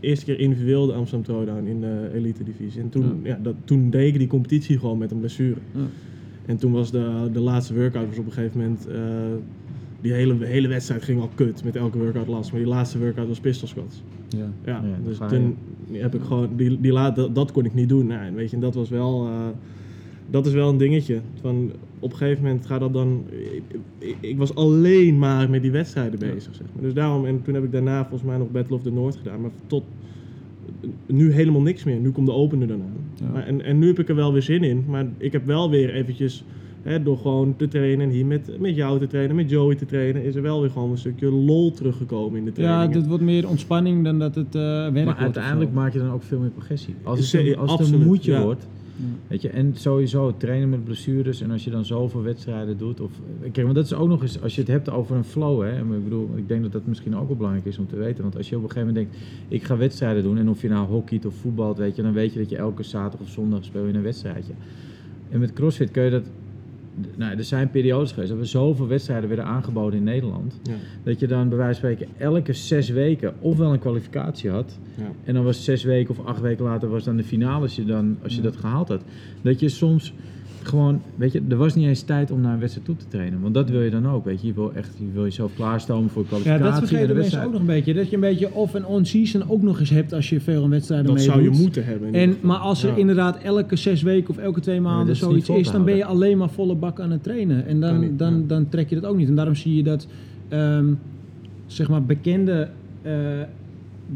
eerste 0.00 0.24
keer 0.24 0.38
individueel 0.38 0.86
de 0.86 0.92
Amsterdam 0.92 1.26
Throwdown 1.26 1.66
in 1.66 1.80
de 1.80 2.10
elite 2.14 2.44
divisie. 2.44 2.80
En 2.80 2.88
toen, 2.88 3.20
ja. 3.22 3.38
dat, 3.42 3.54
toen 3.64 3.90
deed 3.90 4.12
ik 4.12 4.18
die 4.18 4.28
competitie 4.28 4.78
gewoon 4.78 4.98
met 4.98 5.10
een 5.10 5.18
blessure. 5.18 5.58
Ja. 5.74 5.80
En 6.46 6.56
toen 6.56 6.72
was 6.72 6.90
de, 6.90 7.28
de 7.32 7.40
laatste 7.40 7.74
workout 7.74 8.08
was 8.08 8.18
op 8.18 8.26
een 8.26 8.32
gegeven 8.32 8.60
moment, 8.60 8.86
eh, 8.86 9.00
die 10.00 10.12
hele, 10.12 10.44
hele 10.44 10.68
wedstrijd 10.68 11.02
ging 11.02 11.20
al 11.20 11.30
kut 11.34 11.64
met 11.64 11.76
elke 11.76 11.98
workout 11.98 12.26
last. 12.26 12.50
Maar 12.50 12.60
die 12.60 12.68
laatste 12.68 12.98
workout 12.98 13.28
was 13.28 13.40
pistol 13.40 13.68
squats. 13.68 14.02
Ja. 14.28 14.52
Ja, 14.64 14.82
dus 15.04 15.18
toen 15.28 15.56
heb 15.92 16.14
ik 16.14 16.22
gewoon, 16.22 16.48
die, 16.56 16.80
die 16.80 16.92
laat, 16.92 17.16
dat, 17.16 17.34
dat 17.34 17.52
kon 17.52 17.64
ik 17.64 17.74
niet 17.74 17.88
doen. 17.88 18.06
Nou, 18.06 18.26
en 18.26 18.34
weet 18.34 18.50
je, 18.50 18.56
en 18.56 18.62
dat 18.62 18.74
was 18.74 18.88
wel, 18.88 19.26
eh, 19.26 19.46
dat 20.30 20.46
is 20.46 20.52
wel 20.52 20.68
een 20.68 20.76
dingetje. 20.76 21.20
Van, 21.40 21.72
op 21.98 22.10
een 22.10 22.16
gegeven 22.16 22.42
moment 22.42 22.66
gaat 22.66 22.80
dat 22.80 22.92
dan, 22.92 23.24
ik, 23.30 23.62
ik, 23.98 24.16
ik 24.20 24.38
was 24.38 24.54
alleen 24.54 25.18
maar 25.18 25.50
met 25.50 25.62
die 25.62 25.70
wedstrijden 25.70 26.18
bezig, 26.18 26.54
zeg 26.54 26.66
maar. 26.74 26.82
Dus 26.82 26.94
daarom, 26.94 27.26
en 27.26 27.42
toen 27.42 27.54
heb 27.54 27.64
ik 27.64 27.72
daarna 27.72 28.00
volgens 28.00 28.22
mij 28.22 28.38
nog 28.38 28.50
Battle 28.50 28.76
of 28.76 28.82
the 28.82 28.92
North 28.92 29.16
gedaan, 29.16 29.40
maar 29.40 29.50
tot 29.66 29.84
nu 31.06 31.32
helemaal 31.32 31.62
niks 31.62 31.84
meer. 31.84 31.96
Nu 31.98 32.10
komt 32.10 32.26
de 32.26 32.32
opener 32.32 32.68
dan 32.68 32.80
aan. 32.82 33.26
Ja. 33.26 33.32
Maar, 33.32 33.46
en, 33.46 33.64
en 33.64 33.78
nu 33.78 33.86
heb 33.86 33.98
ik 33.98 34.08
er 34.08 34.14
wel 34.14 34.32
weer 34.32 34.42
zin 34.42 34.62
in, 34.62 34.84
maar 34.88 35.06
ik 35.18 35.32
heb 35.32 35.46
wel 35.46 35.70
weer 35.70 35.94
eventjes... 35.94 36.44
Hè, 36.82 37.02
door 37.02 37.18
gewoon 37.18 37.56
te 37.56 37.68
trainen 37.68 38.06
en 38.06 38.12
hier 38.12 38.26
met, 38.26 38.60
met 38.60 38.76
jou 38.76 38.98
te 38.98 39.06
trainen, 39.06 39.36
met 39.36 39.50
Joey 39.50 39.74
te 39.74 39.86
trainen, 39.86 40.24
is 40.24 40.34
er 40.34 40.42
wel 40.42 40.60
weer 40.60 40.70
gewoon 40.70 40.90
een 40.90 40.98
stukje 40.98 41.30
lol 41.30 41.72
teruggekomen 41.72 42.38
in 42.38 42.44
de 42.44 42.50
Ja, 42.54 42.62
training. 42.62 42.92
dit 42.92 43.06
wordt 43.06 43.22
meer 43.22 43.48
ontspanning 43.48 44.04
dan 44.04 44.18
dat 44.18 44.34
het 44.34 44.54
eh 44.54 44.62
werk 44.62 44.92
wordt. 44.92 45.04
Maar 45.04 45.16
uiteindelijk 45.16 45.72
maak 45.72 45.92
je 45.92 45.98
dan 45.98 46.10
ook 46.10 46.22
veel 46.22 46.38
meer 46.38 46.50
progressie. 46.50 46.94
Als 47.02 47.32
het, 47.32 47.46
een, 47.46 47.56
als 47.56 47.78
het 47.78 47.92
een 47.92 48.04
moedje 48.06 48.32
ja. 48.32 48.42
wordt. 48.42 48.68
Weet 49.26 49.42
je, 49.42 49.48
en 49.48 49.72
sowieso 49.76 50.36
trainen 50.36 50.68
met 50.68 50.84
blessures 50.84 51.40
en 51.40 51.50
als 51.50 51.64
je 51.64 51.70
dan 51.70 51.84
zoveel 51.84 52.22
wedstrijden 52.22 52.78
doet. 52.78 53.00
Of, 53.00 53.12
kijk, 53.40 53.62
want 53.62 53.74
dat 53.74 53.84
is 53.84 53.94
ook 53.94 54.08
nog 54.08 54.22
eens, 54.22 54.42
als 54.42 54.54
je 54.54 54.60
het 54.60 54.70
hebt 54.70 54.90
over 54.90 55.16
een 55.16 55.24
flow. 55.24 55.62
Hè, 55.62 55.78
ik 55.78 56.04
bedoel, 56.04 56.30
ik 56.34 56.48
denk 56.48 56.62
dat 56.62 56.72
dat 56.72 56.86
misschien 56.86 57.16
ook 57.16 57.26
wel 57.26 57.36
belangrijk 57.36 57.66
is 57.66 57.78
om 57.78 57.86
te 57.86 57.96
weten. 57.96 58.22
Want 58.22 58.36
als 58.36 58.48
je 58.48 58.56
op 58.56 58.62
een 58.62 58.70
gegeven 58.70 58.94
moment 58.94 59.10
denkt, 59.10 59.26
ik 59.48 59.62
ga 59.62 59.76
wedstrijden 59.76 60.22
doen. 60.22 60.38
En 60.38 60.48
of 60.48 60.62
je 60.62 60.68
nou 60.68 60.88
hockeyt 60.88 61.26
of 61.26 61.34
voetbalt, 61.34 61.78
weet 61.78 61.96
je, 61.96 62.02
dan 62.02 62.12
weet 62.12 62.32
je 62.32 62.38
dat 62.38 62.50
je 62.50 62.56
elke 62.56 62.82
zaterdag 62.82 63.26
of 63.26 63.32
zondag 63.32 63.64
speel 63.64 63.86
je 63.86 63.92
een 63.92 64.02
wedstrijdje. 64.02 64.52
En 65.30 65.40
met 65.40 65.52
CrossFit 65.52 65.90
kun 65.90 66.02
je 66.02 66.10
dat. 66.10 66.30
Nou, 67.16 67.36
er 67.36 67.44
zijn 67.44 67.70
periodes 67.70 68.12
geweest 68.12 68.30
dat 68.30 68.38
we 68.38 68.44
zoveel 68.44 68.86
wedstrijden 68.86 69.28
werden 69.28 69.46
aangeboden 69.46 69.98
in 69.98 70.04
Nederland. 70.04 70.60
Ja. 70.62 70.74
Dat 71.02 71.20
je 71.20 71.26
dan 71.26 71.48
bij 71.48 71.58
wijze 71.58 71.80
van 71.80 71.90
spreken 71.90 72.14
elke 72.18 72.52
zes 72.52 72.88
weken 72.88 73.34
ofwel 73.40 73.72
een 73.72 73.78
kwalificatie 73.78 74.50
had. 74.50 74.78
Ja. 74.94 75.10
En 75.24 75.34
dan 75.34 75.44
was 75.44 75.64
zes 75.64 75.84
weken 75.84 76.18
of 76.18 76.26
acht 76.26 76.40
weken 76.40 76.64
later 76.64 76.88
was 76.88 77.04
dan 77.04 77.16
de 77.16 77.24
finale 77.24 77.62
als 77.62 77.76
je, 77.76 77.84
dan, 77.84 78.18
als 78.22 78.34
je 78.34 78.40
dat 78.40 78.56
gehaald 78.56 78.88
had. 78.88 79.02
Dat 79.42 79.60
je 79.60 79.68
soms 79.68 80.12
gewoon, 80.62 81.00
weet 81.16 81.32
je, 81.32 81.42
er 81.48 81.56
was 81.56 81.74
niet 81.74 81.86
eens 81.86 82.02
tijd 82.02 82.30
om 82.30 82.40
naar 82.40 82.52
een 82.52 82.58
wedstrijd 82.58 82.86
toe 82.86 82.96
te 82.96 83.04
trainen. 83.08 83.40
Want 83.40 83.54
dat 83.54 83.70
wil 83.70 83.80
je 83.82 83.90
dan 83.90 84.08
ook, 84.08 84.24
weet 84.24 84.40
je. 84.40 84.46
Je 84.46 84.54
wil 84.54 84.72
echt, 84.74 84.90
je 84.98 85.04
wil 85.12 85.22
jezelf 85.22 85.54
klaarstomen 85.54 86.10
voor 86.10 86.22
Ja, 86.22 86.28
kwalificatie 86.28 86.64
dat 86.64 86.74
en 86.74 86.80
de 86.80 86.86
vergeten 86.86 87.06
mensen 87.14 87.16
wedstrijd. 87.22 87.46
ook 87.46 87.52
nog 87.52 87.60
een 87.60 87.66
beetje. 87.66 87.94
Dat 87.94 88.08
je 88.08 88.14
een 88.14 88.20
beetje 88.20 88.52
off- 88.54 88.74
en 88.74 88.86
on-season 88.86 89.48
ook 89.48 89.62
nog 89.62 89.80
eens 89.80 89.90
hebt 89.90 90.12
als 90.12 90.28
je 90.28 90.40
veel 90.40 90.62
aan 90.64 90.70
wedstrijden 90.70 91.06
Dat 91.06 91.16
meedoet. 91.16 91.32
zou 91.34 91.44
je 91.44 91.50
moeten 91.62 91.84
hebben. 91.84 92.12
En, 92.14 92.36
maar 92.40 92.56
als 92.58 92.82
er 92.82 92.90
Ja. 92.90 92.96
inderdaad 92.96 93.38
elke 93.42 93.76
zes 93.76 94.02
weken 94.02 94.30
of 94.30 94.38
elke 94.38 94.60
twee 94.60 94.80
maanden 94.80 95.06
dat 95.06 95.16
zoiets 95.16 95.48
is, 95.48 95.70
dan 95.70 95.84
ben 95.84 95.96
je 95.96 96.04
alleen 96.04 96.38
maar 96.38 96.50
volle 96.50 96.74
bak 96.74 97.00
aan 97.00 97.10
het 97.10 97.22
trainen. 97.22 97.66
En 97.66 97.80
dan, 97.80 98.00
niet, 98.00 98.18
dan, 98.18 98.34
ja. 98.38 98.42
dan 98.46 98.68
trek 98.68 98.88
je 98.88 98.94
dat 99.00 99.10
ook 99.10 99.16
niet. 99.16 99.28
En 99.28 99.34
daarom 99.34 99.54
zie 99.54 99.74
je 99.76 99.82
dat 99.82 100.06
ehm, 100.48 100.86
zeg 101.66 101.88
maar 101.88 102.02
bekende 102.04 102.68
eh, 103.02 103.12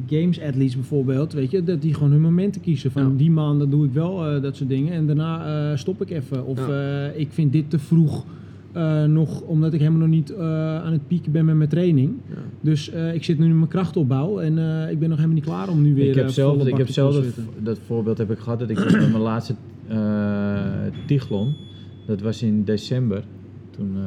games 0.06 0.40
athletes 0.40 0.74
bijvoorbeeld, 0.74 1.32
weet 1.32 1.50
je, 1.50 1.64
dat 1.64 1.82
die 1.82 1.94
gewoon 1.94 2.10
hun 2.10 2.20
momenten 2.20 2.60
kiezen. 2.60 2.90
Van 2.90 3.02
Ja. 3.02 3.08
die 3.16 3.30
maanden 3.30 3.70
doe 3.70 3.84
ik 3.84 3.92
wel 3.92 4.26
eh, 4.26 4.42
dat 4.42 4.56
soort 4.56 4.68
dingen 4.68 4.92
en 4.92 5.06
daarna 5.06 5.70
eh, 5.70 5.76
stop 5.78 6.02
ik 6.02 6.10
even. 6.10 6.46
Of 6.46 6.66
Ja. 6.68 7.06
eh, 7.08 7.20
ik 7.20 7.28
vind 7.32 7.52
dit 7.52 7.70
te 7.70 7.78
vroeg. 7.78 8.24
eh, 8.72 9.04
nog 9.04 9.40
omdat 9.40 9.72
ik 9.72 9.78
helemaal 9.80 10.00
nog 10.00 10.08
niet 10.08 10.30
eh, 10.34 10.76
aan 10.82 10.92
het 10.92 11.06
pieken 11.08 11.32
ben 11.32 11.44
met 11.44 11.56
mijn 11.56 11.68
training. 11.68 12.12
Ja. 12.28 12.34
Dus 12.60 12.90
eh, 12.90 13.14
ik 13.14 13.24
zit 13.24 13.38
nu 13.38 13.44
in 13.44 13.56
mijn 13.56 13.68
krachtopbouw 13.68 14.38
en 14.40 14.58
eh, 14.58 14.90
ik 14.90 14.98
ben 14.98 15.08
nog 15.08 15.16
helemaal 15.18 15.36
niet 15.38 15.44
klaar 15.46 15.68
om 15.68 15.82
nu 15.82 15.94
weer 15.94 16.08
Ik 16.08 16.14
heb 16.14 16.28
zelf, 16.28 16.66
ik 16.66 16.76
heb 16.76 16.88
zelf 16.88 17.24
dat, 17.62 17.78
voorbeeld 17.86 18.18
heb 18.18 18.30
ik 18.30 18.38
gehad 18.38 18.58
dat 18.58 18.70
ik 18.70 18.76
met 18.84 18.92
mijn 18.92 19.18
laatste 19.22 19.54
eh 19.88 20.60
Tiglon, 21.06 21.54
dat 22.06 22.20
was 22.20 22.42
in 22.42 22.64
december. 22.64 23.24
Toen 23.70 23.90
eh, 23.96 24.02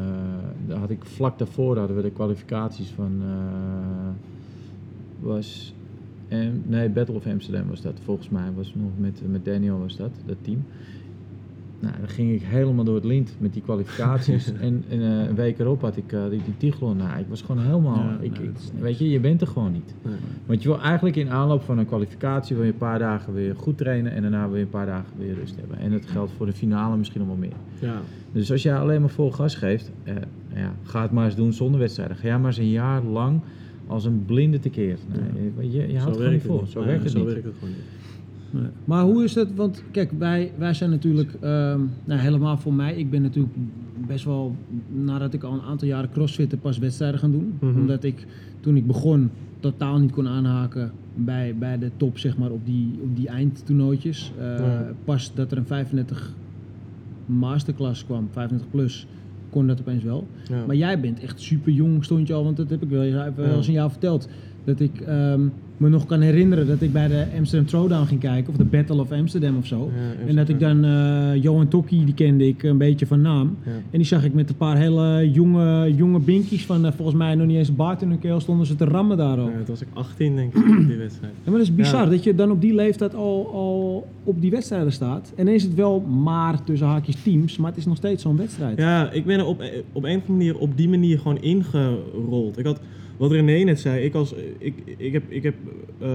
daar 0.68 0.78
had 0.78 0.90
ik 0.90 1.04
vlak 1.06 1.38
daarvoor 1.38 1.78
hadden 1.78 1.96
we 1.96 2.02
de 2.02 2.12
kwalificaties 2.12 2.90
van 2.96 3.12
eh, 3.22 3.28
was 5.26 5.74
en 6.28 6.64
nee 6.66 6.90
Battle 6.90 7.16
of 7.16 7.28
Amsterdam 7.28 7.68
was 7.68 7.82
dat 7.82 8.00
volgens 8.04 8.30
mij 8.30 8.52
was 8.56 8.74
nog 8.76 8.92
met 8.98 9.22
met 9.28 9.46
Daniel 9.46 9.80
was 9.80 9.96
dat 9.98 10.12
dat 10.26 10.38
team. 10.42 10.64
Nou, 11.80 11.96
dan 12.00 12.10
ging 12.10 12.34
ik 12.34 12.42
helemaal 12.42 12.84
door 12.84 12.96
het 12.96 13.04
lint 13.04 13.36
met 13.38 13.54
die 13.54 13.62
kwalificaties. 13.62 14.52
en 14.62 14.84
en 14.90 15.02
eh, 15.02 15.28
een 15.28 15.36
week 15.36 15.60
erop 15.60 15.82
had 15.82 15.98
ik 15.98 16.12
eh, 16.12 16.30
die, 16.30 16.42
die 16.44 16.58
Tiglon. 16.58 16.98
Nou, 16.98 17.20
ik 17.20 17.26
was 17.30 17.42
gewoon 17.42 17.66
helemaal. 17.66 17.96
Ja, 17.96 18.18
ik, 18.20 18.40
weet 18.80 18.98
je, 18.98 19.10
je 19.10 19.20
bent 19.20 19.42
er 19.42 19.48
gewoon 19.48 19.72
niet. 19.72 19.94
Nee. 20.02 20.16
Want 20.46 20.64
je 20.64 20.70
wil 20.70 20.82
eigenlijk 20.82 21.16
in 21.16 21.30
aanloop 21.30 21.62
van 21.62 21.78
een 21.78 21.86
kwalificatie 21.86 22.56
wil 22.56 22.66
je 22.66 22.72
een 22.72 22.78
paar 22.78 23.00
dagen 23.00 23.34
weer 23.34 23.56
goed 23.56 23.78
trainen 23.78 24.12
en 24.12 24.22
daarna 24.22 24.48
wil 24.48 24.58
je 24.58 24.64
een 24.64 24.70
paar 24.70 24.86
dagen 24.86 25.14
weer 25.18 25.34
rust 25.34 25.56
hebben. 25.56 25.78
En 25.78 25.92
dat 25.92 26.06
geldt 26.06 26.32
voor 26.38 26.46
de 26.46 26.54
finale 26.54 26.98
misschien 26.98 27.20
nog 27.20 27.28
wel 27.30 27.38
meer. 27.38 27.58
Ja. 27.80 28.02
Dus 28.32 28.52
als 28.52 28.64
jij 28.64 28.78
alleen 28.78 29.02
maar 29.02 29.10
vol 29.10 29.32
gas 29.32 29.56
geeft, 29.56 29.92
eh, 30.04 30.16
ja, 30.54 30.74
ga 30.84 31.02
het 31.02 31.12
maar 31.12 31.26
eens 31.26 31.36
doen 31.36 31.54
zonder 31.54 31.80
wedstrijden. 31.80 32.16
Ga 32.16 32.28
jij 32.28 32.38
maar 32.38 32.48
eens 32.48 32.58
een 32.58 32.70
jaar 32.70 33.04
lang 33.04 33.42
als 33.88 34.06
een 34.06 34.24
blinde 34.26 34.60
tekeer. 34.60 34.98
Nee, 35.58 35.72
je, 35.72 35.88
je 35.88 35.98
houdt 35.98 36.06
het 36.06 36.16
gewoon 36.18 36.32
niet 36.34 36.42
vol. 36.42 36.60
het 36.62 36.70
Zo 36.70 36.86
werkt 36.86 37.04
het 37.04 37.12
zo 37.12 37.18
niet. 37.18 37.28
werkt 37.28 37.44
het 37.46 37.54
gewoon 37.60 37.74
niet. 37.74 37.84
Nee. 38.52 38.72
Maar 38.86 39.04
hoe 39.04 39.24
is 39.24 39.36
het? 39.36 39.56
Want 39.56 39.84
kijk, 39.92 40.12
wij, 40.18 40.52
wij 40.58 40.74
zijn 40.74 40.90
natuurlijk, 40.90 41.34
ehm, 41.34 41.80
nou 42.06 42.20
helemaal 42.20 42.58
voor 42.58 42.74
mij, 42.74 42.96
ik 42.96 43.10
ben 43.10 43.22
natuurlijk 43.22 43.56
best 44.08 44.26
wel, 44.26 44.56
nadat 44.94 45.34
ik 45.34 45.44
al 45.44 45.54
een 45.54 45.62
aantal 45.62 45.88
jaren 45.88 46.10
crossfitten, 46.12 46.60
pas 46.60 46.78
wedstrijden 46.78 47.20
gaan 47.20 47.32
doen. 47.32 47.54
Mhm. 47.60 47.80
Omdat 47.80 48.04
ik 48.04 48.26
toen 48.60 48.76
ik 48.78 48.88
begon 48.88 49.30
totaal 49.60 50.00
niet 50.00 50.12
kon 50.12 50.28
aanhaken 50.28 50.92
bij, 51.16 51.56
bij 51.60 51.78
de 51.80 51.92
top, 51.98 52.18
zeg 52.18 52.38
maar, 52.38 52.52
op 52.52 52.66
die, 52.66 53.00
op 53.04 53.16
die 53.16 53.28
eindtoernooitjes. 53.28 54.32
Eh, 54.40 54.46
Ja. 54.60 54.92
Pas 55.04 55.32
dat 55.34 55.52
er 55.52 55.58
een 55.58 55.66
35 55.66 56.34
masterclass 57.26 58.06
kwam, 58.06 58.28
35 58.32 58.70
plus, 58.72 59.08
kon 59.56 59.68
dat 59.68 59.80
opeens 59.80 60.04
wel. 60.04 60.28
Ja. 60.50 60.66
Maar 60.66 60.76
jij 60.76 61.00
bent 61.00 61.20
echt 61.20 61.42
super 61.42 61.72
jong, 61.72 62.04
stond 62.04 62.28
je 62.28 62.34
al, 62.34 62.44
want 62.44 62.58
dat 62.58 62.70
heb 62.70 62.84
ik 62.84 62.90
wel, 62.90 63.34
wel 63.36 63.56
eens 63.56 63.68
aan 63.68 63.74
jou 63.74 63.90
verteld. 63.90 64.28
Dat 64.66 64.80
ik 64.80 65.00
ehm, 65.00 65.42
me 65.78 65.90
nog 65.90 66.06
kan 66.06 66.22
herinneren 66.22 66.68
dat 66.68 66.82
ik 66.82 66.94
bij 66.94 67.08
de 67.08 67.26
Amsterdam 67.38 67.68
Throwdown 67.68 68.06
ging 68.06 68.20
kijken, 68.20 68.52
of 68.52 68.58
de 68.58 68.64
Battle 68.64 69.02
of 69.02 69.12
Amsterdam 69.12 69.58
of 69.58 69.66
zo. 69.66 69.92
Ja, 69.96 70.28
en 70.28 70.36
dat 70.36 70.50
ik 70.50 70.60
dan 70.60 70.86
eh, 70.86 71.44
Johan 71.44 71.68
Tokkie, 71.68 72.06
die 72.06 72.14
kende 72.14 72.48
ik 72.48 72.64
een 72.64 72.78
beetje 72.78 73.06
van 73.06 73.22
naam. 73.22 73.58
Ja. 73.66 73.72
En 73.72 73.98
die 73.98 74.06
zag 74.06 74.24
ik 74.24 74.34
met 74.34 74.50
een 74.50 74.56
paar 74.56 74.78
hele 74.78 75.32
jonge, 75.32 75.94
jonge 75.96 76.20
binkies 76.20 76.66
van 76.66 76.86
eh, 76.86 76.92
volgens 76.92 77.18
mij 77.18 77.36
nog 77.36 77.48
niet 77.48 77.58
eens 77.58 77.68
een 77.68 77.76
baard 77.76 78.02
in 78.02 78.10
hun 78.10 78.20
keel, 78.20 78.40
stonden 78.40 78.66
ze 78.66 78.76
te 78.76 78.86
rammen 78.86 79.18
daar 79.18 79.40
ook. 79.40 79.50
Ja, 79.50 79.56
toen 79.56 79.66
was 79.66 79.82
ik 79.82 79.88
18 79.94 80.36
denk 80.36 80.56
ik, 80.56 80.68
op 80.80 80.88
die 80.88 80.98
wedstrijd. 80.98 81.34
Ja, 81.44 81.50
maar 81.50 81.60
dat 81.60 81.68
is 81.68 81.76
bizar 81.76 82.10
dat 82.10 82.24
je 82.24 82.36
dan 82.36 82.52
op 82.52 82.62
die 82.62 82.74
leeftijd 82.74 83.16
al, 83.16 83.50
al 83.54 84.08
op 84.24 84.42
die 84.42 84.52
wedstrijden 84.52 84.92
staat. 84.92 85.34
En 85.36 85.46
dan 85.46 85.54
is 85.54 85.64
het 85.64 85.76
wel 85.76 86.00
maar 86.00 86.64
tussen 86.64 86.88
haakjes 86.88 87.24
teams, 87.24 87.58
maar 87.58 87.70
het 87.70 87.80
is 87.80 87.86
nog 87.86 87.98
steeds 87.98 88.24
zo'n 88.24 88.38
wedstrijd. 88.38 88.78
Ja, 88.78 89.12
ik 89.12 89.26
ben 89.26 89.40
er 89.40 89.46
op, 89.46 89.64
op 89.92 90.04
een 90.04 90.16
of 90.16 90.22
andere 90.22 90.32
manier 90.32 90.58
op 90.58 90.78
die 90.78 90.90
manier 90.90 91.18
gewoon 91.18 91.42
ingerold. 91.42 92.58
Ik 92.58 92.66
had, 92.66 92.80
wat 93.18 93.32
René 93.32 93.64
net 93.64 93.80
zei, 93.80 94.04
ik, 94.04 94.14
als, 94.14 94.34
ik, 94.58 94.74
ik 94.98 95.14
heb, 95.14 95.24
ik 95.32 95.44
heb 95.44 95.56
eh, 96.00 96.10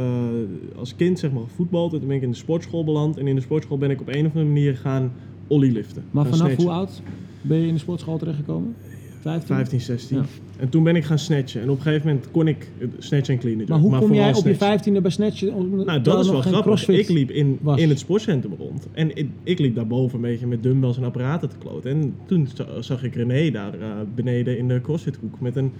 als 0.77 0.97
kind 0.97 1.19
zeg 1.19 1.33
maar 1.33 1.43
gevoetbald 1.43 1.93
en 1.93 1.99
toen 1.99 2.09
ben 2.09 2.17
ik 2.17 2.23
in 2.23 2.31
de 2.31 2.37
sportschool 2.37 2.85
beland. 2.85 3.17
En 3.17 3.27
in 3.27 3.35
de 3.35 3.41
sportschool 3.41 3.79
ben 3.79 3.91
ik 3.91 4.01
op 4.01 4.09
een 4.09 4.27
of 4.27 4.33
andere 4.33 4.45
manier 4.45 4.77
gaan 4.77 5.13
ollyliften. 5.47 6.05
Maar 6.11 6.25
gaan 6.25 6.33
vanaf 6.33 6.47
snatchen. 6.47 6.69
hoe 6.69 6.79
oud 6.79 7.03
ben 7.43 7.59
je 7.59 7.67
in 7.67 7.75
de 7.75 7.81
sportschool 7.81 8.19
terechtgekomen? 8.19 8.75
15? 9.21 9.55
15, 9.55 9.81
16. 9.81 10.17
Ja. 10.17 10.25
En 10.57 10.69
toen 10.69 10.83
ben 10.83 10.97
ik 10.97 11.05
gaan 11.05 11.19
snatchen. 11.19 11.63
En 11.63 11.71
op 11.71 11.77
een 11.77 11.83
gegeven 11.83 12.07
moment 12.07 12.31
kon 12.31 12.49
ik 12.49 12.69
eh, 12.79 12.89
snatchen 12.99 13.35
en 13.35 13.41
cleanen. 13.41 13.67
Maar 13.69 13.79
hoe 13.79 13.99
kom 13.99 14.15
jij 14.15 14.35
op 14.35 14.45
je 14.45 14.55
snatchen. 14.55 14.95
15e 14.99 15.03
bij 15.03 15.11
snatchen? 15.11 15.71
Nou, 15.85 16.01
dat 16.01 16.25
is 16.25 16.31
wel 16.31 16.41
grappig. 16.41 16.89
Ik 16.89 17.09
liep 17.09 17.31
in, 17.31 17.59
was? 17.61 17.81
in 17.81 17.89
het 17.89 17.99
sportcentrum 17.99 18.55
rond. 18.59 18.89
En 18.93 19.17
ik, 19.17 19.29
ik 19.43 19.59
liep 19.59 19.75
daarboven 19.75 20.15
een 20.15 20.21
beetje 20.31 20.47
met 20.47 20.63
dumbbells 20.63 20.97
en 20.97 21.05
apparaten 21.05 21.49
te 21.49 21.57
kloten. 21.59 21.91
En 21.91 22.15
toen 22.27 22.49
za- 22.55 22.83
zag 22.83 23.05
ik 23.05 23.15
René 23.15 23.51
daar 23.51 23.75
eh, 23.75 23.89
beneden 24.15 24.59
in 24.59 24.69
de 24.69 24.81
crossfithoek 24.81 25.41
met 25.41 25.57
een, 25.57 25.73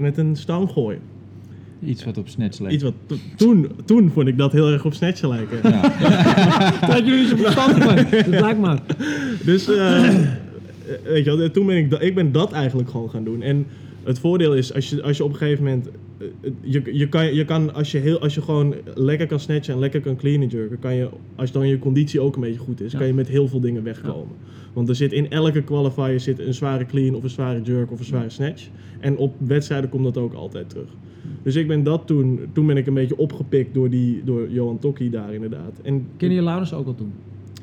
met 0.00 0.18
een 0.18 0.36
stang 0.36 0.70
gooien. 0.70 1.00
Iets 1.84 2.04
wat 2.04 2.18
op 2.18 2.28
snatch 2.28 2.58
leek. 2.58 2.70
Iets 2.72 2.82
wat 2.82 2.92
to- 3.06 3.16
toen, 3.36 3.68
toen 3.84 4.10
vond 4.10 4.28
ik 4.28 4.38
dat 4.38 4.52
heel 4.52 4.68
erg 4.70 4.84
op 4.84 4.94
snatchen 4.94 5.28
lijken. 5.28 5.62
Dat 6.94 7.06
jullie 7.06 7.26
zo 7.26 7.36
verstandig 7.36 7.84
van. 7.84 7.96
Dat 7.96 8.26
lijkt 8.40 8.60
maar. 8.60 8.80
Dus 9.44 9.68
eh, 9.68 10.14
weet 11.04 11.24
je 11.24 11.36
wel, 11.36 11.50
toen 11.50 11.66
ben 11.66 11.76
ik, 11.76 11.92
ik 11.92 12.14
ben 12.14 12.32
dat 12.32 12.52
eigenlijk 12.52 12.90
gewoon 12.90 13.10
gaan 13.10 13.24
doen. 13.24 13.42
En 13.42 13.66
het 14.02 14.18
voordeel 14.18 14.54
is, 14.54 14.74
als 14.74 14.90
je, 14.90 15.02
als 15.02 15.16
je 15.16 15.24
op 15.24 15.30
een 15.30 15.36
gegeven 15.36 15.64
moment, 15.64 15.86
eh, 15.86 15.92
je, 16.60 16.82
je, 16.92 17.08
kan, 17.08 17.34
je 17.34 17.44
kan, 17.44 17.74
als 17.74 17.92
je, 17.92 17.98
heel, 17.98 18.20
als 18.20 18.34
je 18.34 18.42
gewoon 18.42 18.74
lekker 18.94 19.26
kan 19.26 19.40
snatchen 19.40 19.74
en 19.74 19.80
lekker 19.80 20.00
kan 20.00 20.16
clean 20.16 20.42
and 20.42 20.52
jerken, 20.52 20.78
kan 20.78 20.94
je, 20.94 21.08
als 21.34 21.52
dan 21.52 21.68
je 21.68 21.78
conditie 21.78 22.20
ook 22.20 22.34
een 22.34 22.40
beetje 22.40 22.58
goed 22.58 22.80
is, 22.80 22.92
Ja. 22.92 22.98
kan 22.98 23.06
je 23.06 23.14
met 23.14 23.28
heel 23.28 23.48
veel 23.48 23.60
dingen 23.60 23.82
wegkomen. 23.82 24.36
Want 24.72 24.88
er 24.88 24.94
zit 24.94 25.12
in 25.12 25.30
elke 25.30 25.62
qualifier 25.62 26.20
zit 26.20 26.38
een 26.38 26.54
zware 26.54 26.86
clean 26.86 27.14
of 27.14 27.22
een 27.22 27.30
zware 27.30 27.62
jerk 27.62 27.90
of 27.92 27.98
een 27.98 28.04
zware 28.04 28.30
snatch. 28.30 28.68
En 29.00 29.16
op 29.16 29.34
wedstrijden 29.38 29.90
komt 29.90 30.04
dat 30.04 30.16
ook 30.16 30.32
altijd 30.34 30.70
terug. 30.70 30.88
Dus 31.42 31.56
ik 31.56 31.66
ben 31.66 31.82
dat 31.82 32.06
toen, 32.06 32.40
toen 32.52 32.66
ben 32.66 32.76
ik 32.76 32.86
een 32.86 32.94
beetje 32.94 33.16
opgepikt 33.16 33.74
door, 33.74 33.90
die, 33.90 34.24
door 34.24 34.50
Johan 34.50 34.78
Tokkie 34.78 35.10
daar 35.10 35.34
inderdaad. 35.34 35.80
En 35.82 36.06
Ken 36.16 36.30
je 36.32 36.42
Laurens 36.42 36.72
ook 36.72 36.86
al 36.86 36.94
toen? 36.94 37.12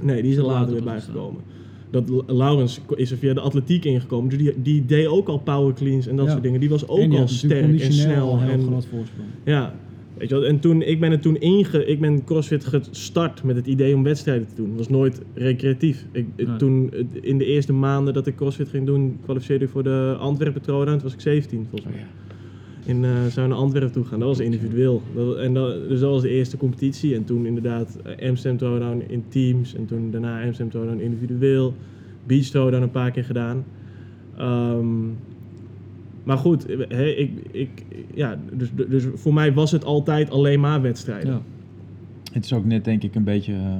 Nee, 0.01 0.21
die 0.21 0.31
is 0.31 0.37
er 0.37 0.43
Later 0.43 0.59
later 0.59 0.73
weer 0.73 0.83
bijgekomen. 0.83 1.41
Dat 1.89 2.23
Laurens 2.27 2.81
is 2.95 3.11
er 3.11 3.17
via 3.17 3.33
de 3.33 3.39
atletiek 3.39 3.85
ingekomen. 3.85 4.29
Dus 4.29 4.37
die, 4.37 4.53
die 4.61 4.85
deed 4.85 5.07
ook 5.07 5.27
al 5.27 5.37
power 5.37 5.73
cleans 5.73 6.07
en 6.07 6.15
dat 6.15 6.25
Ja. 6.25 6.31
soort 6.31 6.43
dingen. 6.43 6.59
Die 6.59 6.69
was 6.69 6.87
ook 6.87 6.99
en 6.99 7.09
die 7.09 7.19
al 7.19 7.27
sterk 7.27 7.81
en 7.81 7.93
snel. 7.93 8.39
En, 8.39 8.61
groot 8.61 8.85
voorsprong. 8.85 9.27
ja, 9.43 9.73
weet 10.17 10.29
je 10.29 10.35
wel. 10.35 10.45
En 10.45 10.59
toen, 10.59 10.81
ik 10.81 10.99
ben 10.99 11.11
er 11.11 11.19
toen 11.19 11.39
inge... 11.39 11.85
Ik 11.85 11.99
ben 11.99 12.23
CrossFit 12.23 12.65
gestart 12.65 13.43
met 13.43 13.55
het 13.55 13.67
idee 13.67 13.95
om 13.95 14.03
wedstrijden 14.03 14.47
te 14.47 14.55
doen. 14.55 14.67
Het 14.67 14.77
was 14.77 14.89
nooit 14.89 15.21
recreatief. 15.33 16.05
Ik, 16.11 16.25
Nee. 16.35 16.55
Toen, 16.55 16.91
in 17.21 17.37
de 17.37 17.45
eerste 17.45 17.73
maanden 17.73 18.13
dat 18.13 18.27
ik 18.27 18.35
CrossFit 18.35 18.69
ging 18.69 18.85
doen, 18.85 19.17
kwalificeerde 19.23 19.65
ik 19.65 19.71
voor 19.71 19.83
de 19.83 20.15
Antwerpen 20.19 20.61
Throwdown. 20.61 20.91
Toen 20.97 21.03
was 21.03 21.13
ik 21.13 21.21
17 21.21 21.67
volgens 21.69 21.91
mij. 21.93 22.05
In, 22.87 23.03
eh 23.03 23.25
zou 23.25 23.47
naar 23.47 23.57
Antwerpen 23.57 23.91
toe 23.91 24.05
gaan. 24.05 24.19
Dat 24.19 24.27
was 24.27 24.39
individueel. 24.39 25.01
Dat, 25.15 25.37
en 25.37 25.53
dat, 25.53 25.87
dus 25.89 25.99
dat 25.99 26.09
was 26.09 26.21
de 26.21 26.29
eerste 26.29 26.57
competitie. 26.57 27.15
En 27.15 27.23
toen 27.23 27.45
inderdaad 27.45 27.97
eh, 28.03 28.29
Amsterdam 28.29 28.57
Throwdown 28.57 29.03
in 29.07 29.23
teams. 29.27 29.75
En 29.75 29.85
toen 29.85 30.11
daarna 30.11 30.43
Amsterdam 30.43 30.69
Throwdown 30.69 30.99
individueel. 30.99 31.73
Beach 32.25 32.45
Throwdown 32.45 32.83
een 32.83 32.91
paar 32.91 33.11
keer 33.11 33.23
gedaan. 33.23 33.65
Ehm, 34.37 35.05
maar 36.23 36.37
goed, 36.37 36.65
hè, 36.87 37.05
ik, 37.05 37.31
ik, 37.51 37.69
ja, 38.13 38.39
dus, 38.53 38.69
dus 38.89 39.05
voor 39.13 39.33
mij 39.33 39.53
was 39.53 39.71
het 39.71 39.85
altijd 39.85 40.29
alleen 40.29 40.59
maar 40.59 40.81
wedstrijden. 40.81 41.31
Ja. 41.31 41.41
Het 42.31 42.45
is 42.45 42.53
ook 42.53 42.65
net 42.65 42.85
denk 42.85 43.03
ik 43.03 43.15
een 43.15 43.23
beetje 43.23 43.53
eh, 43.53 43.75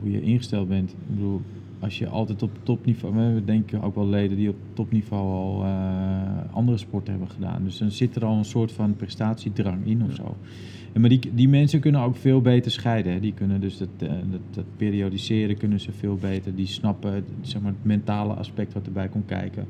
hoe 0.00 0.10
je 0.10 0.22
ingesteld 0.22 0.68
bent. 0.68 0.90
Ik 0.90 1.14
bedoel, 1.14 1.40
als 1.84 1.98
je 1.98 2.08
altijd 2.08 2.42
op 2.42 2.50
topniveau... 2.62 3.14
We 3.14 3.20
hebben 3.20 3.46
denk 3.46 3.72
ik 3.72 3.84
ook 3.84 3.94
wel 3.94 4.08
leden 4.08 4.36
die 4.36 4.48
op 4.48 4.56
topniveau 4.72 5.32
al 5.32 5.64
eh, 5.64 6.54
andere 6.54 6.78
sporten 6.78 7.12
hebben 7.12 7.30
gedaan. 7.30 7.64
Dus 7.64 7.78
dan 7.78 7.90
zit 7.90 8.16
er 8.16 8.24
al 8.24 8.36
een 8.36 8.44
soort 8.44 8.72
van 8.72 8.96
prestatiedrang 8.96 9.86
in 9.86 10.02
of 10.02 10.14
zo. 10.14 10.36
En 10.92 11.00
maar 11.00 11.10
die, 11.10 11.20
die 11.34 11.48
mensen 11.48 11.80
kunnen 11.80 12.00
ook 12.00 12.16
veel 12.16 12.40
beter 12.40 12.70
scheiden. 12.70 13.12
Hè. 13.12 13.20
Die 13.20 13.34
kunnen 13.34 13.60
dus 13.60 13.78
dat, 13.78 13.88
eh, 13.98 14.08
dat, 14.08 14.40
dat 14.50 14.64
periodiseren 14.76 15.56
kunnen 15.56 15.80
ze 15.80 15.92
veel 15.92 16.16
beter. 16.16 16.54
Die 16.54 16.66
snappen 16.66 17.12
het, 17.12 17.24
zeg 17.40 17.62
maar, 17.62 17.72
het 17.72 17.84
mentale 17.84 18.34
aspect 18.34 18.72
wat 18.72 18.86
erbij 18.86 19.08
komt 19.08 19.26
kijken. 19.26 19.66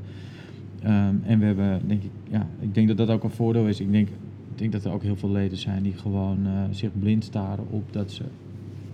Ehm, 0.82 1.14
en 1.22 1.38
we 1.38 1.44
hebben, 1.44 1.80
denk 1.86 2.02
ik, 2.02 2.10
ja, 2.30 2.46
ik 2.60 2.74
denk 2.74 2.88
dat 2.88 2.96
dat 2.96 3.10
ook 3.10 3.24
een 3.24 3.30
voordeel 3.30 3.68
is. 3.68 3.80
Ik 3.80 3.92
denk, 3.92 4.08
ik 4.08 4.58
denk 4.58 4.72
dat 4.72 4.84
er 4.84 4.92
ook 4.92 5.02
heel 5.02 5.16
veel 5.16 5.30
leden 5.30 5.58
zijn 5.58 5.82
die 5.82 5.94
gewoon 5.94 6.46
eh, 6.46 6.62
zich 6.70 6.90
blind 6.98 7.24
staren 7.24 7.64
op 7.70 7.92
dat 7.92 8.10
ze 8.12 8.24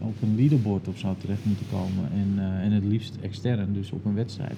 op 0.00 0.22
een 0.22 0.36
leaderboard 0.36 0.88
of 0.88 0.98
zo 0.98 1.16
terecht 1.18 1.44
moeten 1.44 1.66
komen. 1.70 2.12
En, 2.12 2.32
eh, 2.36 2.64
en 2.64 2.72
het 2.72 2.84
liefst 2.84 3.18
extern, 3.20 3.72
dus 3.72 3.92
op 3.92 4.04
een 4.04 4.14
wedstrijd. 4.14 4.56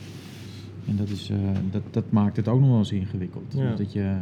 En 0.88 0.96
dat, 0.96 1.08
is, 1.08 1.30
eh, 1.30 1.36
dat, 1.70 1.82
dat 1.90 2.10
maakt 2.10 2.36
het 2.36 2.48
ook 2.48 2.60
nog 2.60 2.68
wel 2.68 2.78
eens 2.78 2.92
ingewikkeld. 2.92 3.54
Ja. 3.56 3.74
Dat 3.74 3.92
je, 3.92 4.16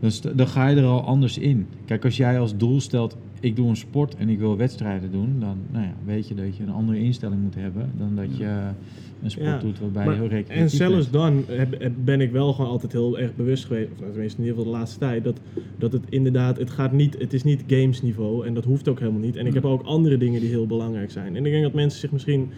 dus 0.00 0.20
dan 0.20 0.48
ga 0.48 0.68
je 0.68 0.76
er 0.76 0.86
al 0.86 1.04
anders 1.04 1.38
in. 1.38 1.66
Kijk, 1.84 2.04
als 2.04 2.16
jij 2.16 2.40
als 2.40 2.56
doel 2.56 2.80
stelt, 2.80 3.16
ik 3.40 3.56
doe 3.56 3.68
een 3.68 3.76
sport 3.76 4.16
en 4.16 4.28
ik 4.28 4.38
wil 4.38 4.56
wedstrijden 4.56 5.10
doen, 5.10 5.36
dan 5.40 5.58
nou 5.70 5.84
ja, 5.84 5.92
weet 6.04 6.28
je 6.28 6.34
dat 6.34 6.56
je 6.56 6.62
een 6.62 6.72
andere 6.72 6.98
instelling 6.98 7.42
moet 7.42 7.54
hebben 7.54 7.90
dan 7.98 8.16
dat 8.16 8.36
je 8.36 8.70
een 9.22 9.30
sport 9.30 9.46
Ja, 9.46 9.58
doet 9.58 9.78
waarbij 9.80 10.04
Maar- 10.04 10.14
je 10.14 10.20
heel 10.20 10.28
recreatief 10.30 10.62
en 10.62 10.70
zelfs 10.70 11.10
dan 11.10 11.44
heb, 11.46 11.80
heb- 11.80 11.92
ben 12.04 12.20
ik 12.20 12.30
wel 12.30 12.52
gewoon 12.52 12.70
altijd 12.70 12.92
heel 12.92 13.18
erg 13.18 13.34
bewust 13.36 13.64
geweest, 13.64 13.88
of 13.92 13.96
tenminste 14.10 14.38
in 14.40 14.44
ieder 14.46 14.58
geval 14.58 14.72
de 14.72 14.78
laatste 14.78 14.98
tijd, 14.98 15.24
dat, 15.24 15.40
dat 15.78 15.92
het 15.92 16.02
inderdaad, 16.08 16.58
het 16.58 16.70
gaat 16.70 16.92
niet, 16.92 17.16
het 17.18 17.32
is 17.32 17.42
niet 17.44 17.64
gamesniveau 17.66 18.46
en 18.46 18.54
dat 18.54 18.64
hoeft 18.64 18.88
ook 18.88 18.98
helemaal 18.98 19.20
niet. 19.20 19.36
En 19.36 19.46
ik 19.46 19.54
heb 19.54 19.64
ook 19.64 19.82
andere 19.82 20.16
dingen 20.18 20.40
die 20.40 20.48
heel 20.48 20.66
belangrijk 20.66 21.10
zijn. 21.10 21.36
En 21.36 21.46
ik 21.46 21.52
denk 21.52 21.62
dat 21.64 21.72
mensen 21.74 22.00
zich 22.00 22.12
misschien, 22.12 22.48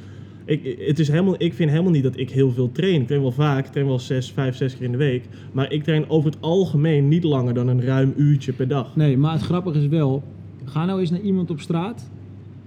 ik, 0.45 0.77
het 0.87 0.99
is 0.99 1.09
helemaal, 1.09 1.35
ik 1.39 1.55
vind 1.55 1.71
helemaal 1.71 1.93
niet 1.93 2.03
dat 2.03 2.19
ik 2.19 2.31
heel 2.31 2.51
veel 2.51 2.73
train. 2.73 3.01
Ik 3.01 3.07
train 3.07 3.23
wel 3.23 3.33
vaak, 3.33 3.67
ik 3.67 3.73
train 3.73 3.87
wel 3.87 3.99
zes, 3.99 4.31
vijf, 4.33 4.57
zes 4.57 4.77
keer 4.77 4.85
in 4.85 4.93
de 4.93 4.99
week, 4.99 5.25
maar 5.53 5.73
ik 5.73 5.83
train 5.83 6.09
over 6.11 6.31
het 6.31 6.41
algemeen 6.41 7.09
niet 7.09 7.25
langer 7.25 7.55
dan 7.55 7.69
een 7.69 7.83
ruim 7.83 8.13
uurtje 8.17 8.53
per 8.53 8.69
dag. 8.69 8.97
Nee, 8.97 9.17
maar 9.17 9.33
het 9.33 9.43
grappige 9.43 9.79
is 9.79 9.87
wel, 9.87 10.23
ga 10.65 10.85
nou 10.85 11.01
eens 11.01 11.11
naar 11.11 11.21
iemand 11.21 11.51
op 11.51 11.61
straat 11.61 12.11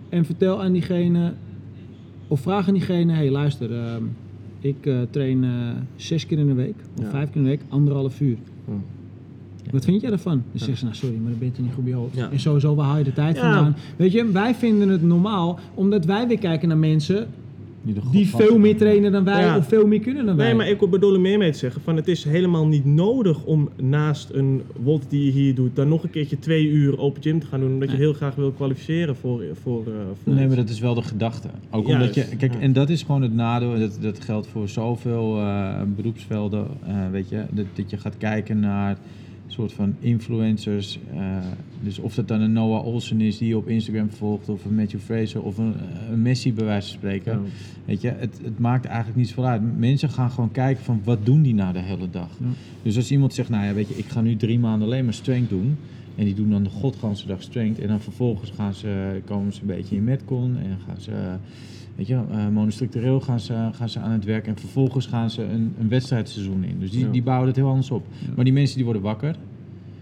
en 0.10 0.26
vertel 0.26 0.62
aan 0.62 0.72
diegene, 0.72 1.34
of 2.32 2.40
vraag 2.40 2.68
aan 2.68 2.74
diegene, 2.74 3.12
hé 3.12 3.18
hey, 3.18 3.30
luister, 3.32 3.72
ehm, 3.76 4.04
ik 4.60 4.86
eh, 4.86 4.96
train 5.10 5.44
eh, 5.44 5.50
zes 5.96 6.26
keer 6.26 6.40
in 6.40 6.48
de 6.48 6.54
week, 6.54 6.76
of 6.98 7.04
Ja. 7.04 7.10
vijf 7.10 7.28
keer 7.28 7.36
in 7.38 7.44
de 7.44 7.50
week, 7.50 7.62
anderhalf 7.70 8.20
uur. 8.22 8.38
Hm. 8.66 8.72
Wat 9.72 9.86
vind 9.86 10.02
jij 10.02 10.10
daarvan? 10.10 10.44
Dan 10.52 10.60
zegt 10.60 10.78
ze, 10.78 10.84
nou 10.84 10.96
sorry, 10.96 11.16
maar 11.16 11.30
dan 11.30 11.40
ben 11.40 11.52
je 11.56 11.62
niet 11.62 11.74
goed 11.74 11.84
bij 11.84 11.94
je 11.94 12.00
hoofd. 12.00 12.16
Ja. 12.16 12.30
En 12.32 12.40
sowieso, 12.40 12.76
waar 12.76 12.86
haal 12.86 12.98
je 12.98 13.04
de 13.04 13.14
tijd 13.14 13.36
Ja. 13.36 13.42
vandaan? 13.42 13.76
Weet 13.96 14.12
je, 14.12 14.32
wij 14.32 14.56
vinden 14.56 14.90
het 14.90 15.04
normaal, 15.04 15.60
omdat 15.74 16.06
wij 16.06 16.28
weer 16.28 16.40
kijken 16.40 16.68
naar 16.68 16.78
mensen 16.78 17.28
Die, 18.12 18.28
veel 18.28 18.58
meer 18.60 18.78
trainen 18.78 19.12
dan 19.12 19.24
wij, 19.24 19.42
Ja. 19.42 19.58
of 19.58 19.68
veel 19.68 19.88
meer 19.88 20.00
kunnen 20.00 20.26
dan 20.26 20.36
wij. 20.36 20.46
Nee, 20.46 20.56
maar 20.56 20.68
ik 20.70 20.90
bedoel 20.90 21.14
er 21.14 21.20
meer 21.22 21.38
mee 21.38 21.52
te 21.52 21.58
zeggen 21.58 21.82
van 21.82 21.96
het 21.96 22.08
is 22.08 22.24
helemaal 22.24 22.68
niet 22.68 22.86
nodig 22.86 23.44
om 23.44 23.70
naast 23.82 24.30
een 24.30 24.62
WOD 24.84 25.04
die 25.10 25.26
je 25.26 25.32
hier 25.32 25.56
doet, 25.56 25.76
dan 25.76 25.88
nog 25.88 26.04
een 26.04 26.10
keertje 26.10 26.40
twee 26.40 26.68
uur 26.70 27.00
open 27.00 27.22
gym 27.22 27.40
te 27.40 27.46
gaan 27.46 27.60
doen, 27.60 27.74
omdat 27.74 27.92
je 27.92 27.98
heel 27.98 28.14
graag 28.14 28.36
wil 28.36 28.52
kwalificeren 28.52 29.16
voor, 29.16 29.44
voor, 29.62 29.84
eh, 29.88 29.94
voor 30.24 30.34
Nee, 30.34 30.48
maar 30.48 30.56
dat 30.56 30.70
is 30.70 30.80
wel 30.80 30.94
de 30.94 31.02
gedachte. 31.02 31.48
Ook 31.72 31.88
Juist, 31.88 32.02
omdat 32.02 32.16
je, 32.30 32.36
kijk, 32.38 32.54
ja. 32.54 32.60
en 32.60 32.74
dat 32.74 32.90
is 32.90 33.04
gewoon 33.04 33.22
het 33.22 33.34
nadeel. 33.34 33.80
Dat, 33.80 33.98
dat 34.02 34.20
geldt 34.20 34.48
voor 34.48 34.70
zoveel 34.70 35.38
eh, 35.38 35.82
beroepsvelden. 35.96 36.68
eh, 36.86 36.96
weet 37.12 37.30
je, 37.30 37.44
dat, 37.52 37.66
dat 37.74 37.90
je 37.90 37.98
gaat 37.98 38.18
kijken 38.18 38.60
naar 38.60 38.98
soort 39.52 39.74
van 39.74 39.96
influencers. 40.00 41.00
eh, 41.16 41.38
dus 41.84 42.00
of 42.00 42.16
dat 42.16 42.28
dan 42.28 42.42
een 42.42 42.54
Noah 42.54 42.86
Olsen 42.86 43.22
is 43.22 43.38
die 43.38 43.48
je 43.48 43.58
op 43.58 43.68
Instagram 43.68 44.10
volgt, 44.10 44.50
of 44.50 44.66
een 44.66 44.76
Matthew 44.76 45.00
Fraser 45.00 45.42
of 45.42 45.58
een, 45.58 45.74
eh, 45.74 46.12
een 46.12 46.22
Messi 46.22 46.54
bij 46.54 46.66
wijze 46.66 46.88
van 46.88 46.98
spreken. 46.98 47.32
Ja. 47.32 47.50
Weet 47.86 48.02
je, 48.02 48.10
het, 48.10 48.40
het 48.44 48.60
maakt 48.60 48.86
eigenlijk 48.86 49.18
niet 49.18 49.28
zoveel 49.28 49.46
uit. 49.46 49.78
Mensen 49.78 50.10
gaan 50.10 50.32
gewoon 50.32 50.52
kijken 50.52 50.84
van 50.84 51.02
wat 51.04 51.26
doen 51.26 51.42
die 51.42 51.54
nou 51.54 51.74
de 51.74 51.80
hele 51.80 52.10
dag. 52.10 52.30
Ja. 52.40 52.46
Dus 52.82 52.96
als 52.96 53.12
iemand 53.12 53.34
zegt, 53.34 53.50
nou 53.50 53.66
ja, 53.66 53.74
weet 53.74 53.88
je, 53.88 53.98
ik 53.98 54.06
ga 54.06 54.22
nu 54.22 54.36
drie 54.36 54.60
maanden 54.60 54.88
alleen 54.88 55.06
maar 55.06 55.14
strength 55.14 55.50
doen. 55.50 55.78
En 56.16 56.26
die 56.26 56.36
doen 56.36 56.50
dan 56.50 56.64
de 56.64 56.70
godganse 56.70 57.28
dag 57.28 57.42
strength. 57.42 57.80
En 57.80 57.88
dan 57.88 58.00
vervolgens 58.00 58.52
gaan 58.52 58.74
ze, 58.74 59.22
komen 59.26 59.54
ze 59.54 59.62
een 59.62 59.68
beetje 59.68 59.96
in 59.96 60.04
Metcon 60.04 60.58
en 60.58 60.78
gaan 60.88 61.02
ze, 61.02 61.12
weet 61.96 62.08
je, 62.08 62.22
eh 62.32 62.48
monostructureel 62.48 63.20
gaan 63.20 63.40
ze, 63.40 63.70
gaan 63.72 63.90
ze 63.90 64.00
aan 64.00 64.12
het 64.12 64.26
werk. 64.26 64.48
En 64.48 64.58
vervolgens 64.58 65.06
gaan 65.06 65.30
ze 65.30 65.44
een, 65.44 65.74
een 65.80 65.88
wedstrijdseizoen 65.90 66.64
in. 66.64 66.80
Dus 66.80 66.92
die, 66.92 67.06
Ja. 67.06 67.12
die 67.12 67.24
bouwen 67.24 67.48
het 67.48 67.56
heel 67.56 67.68
anders 67.70 67.92
op. 67.92 68.06
Ja. 68.20 68.28
Maar 68.36 68.44
die 68.46 68.54
mensen 68.54 68.76
die 68.76 68.84
worden 68.86 69.02
wakker, 69.02 69.36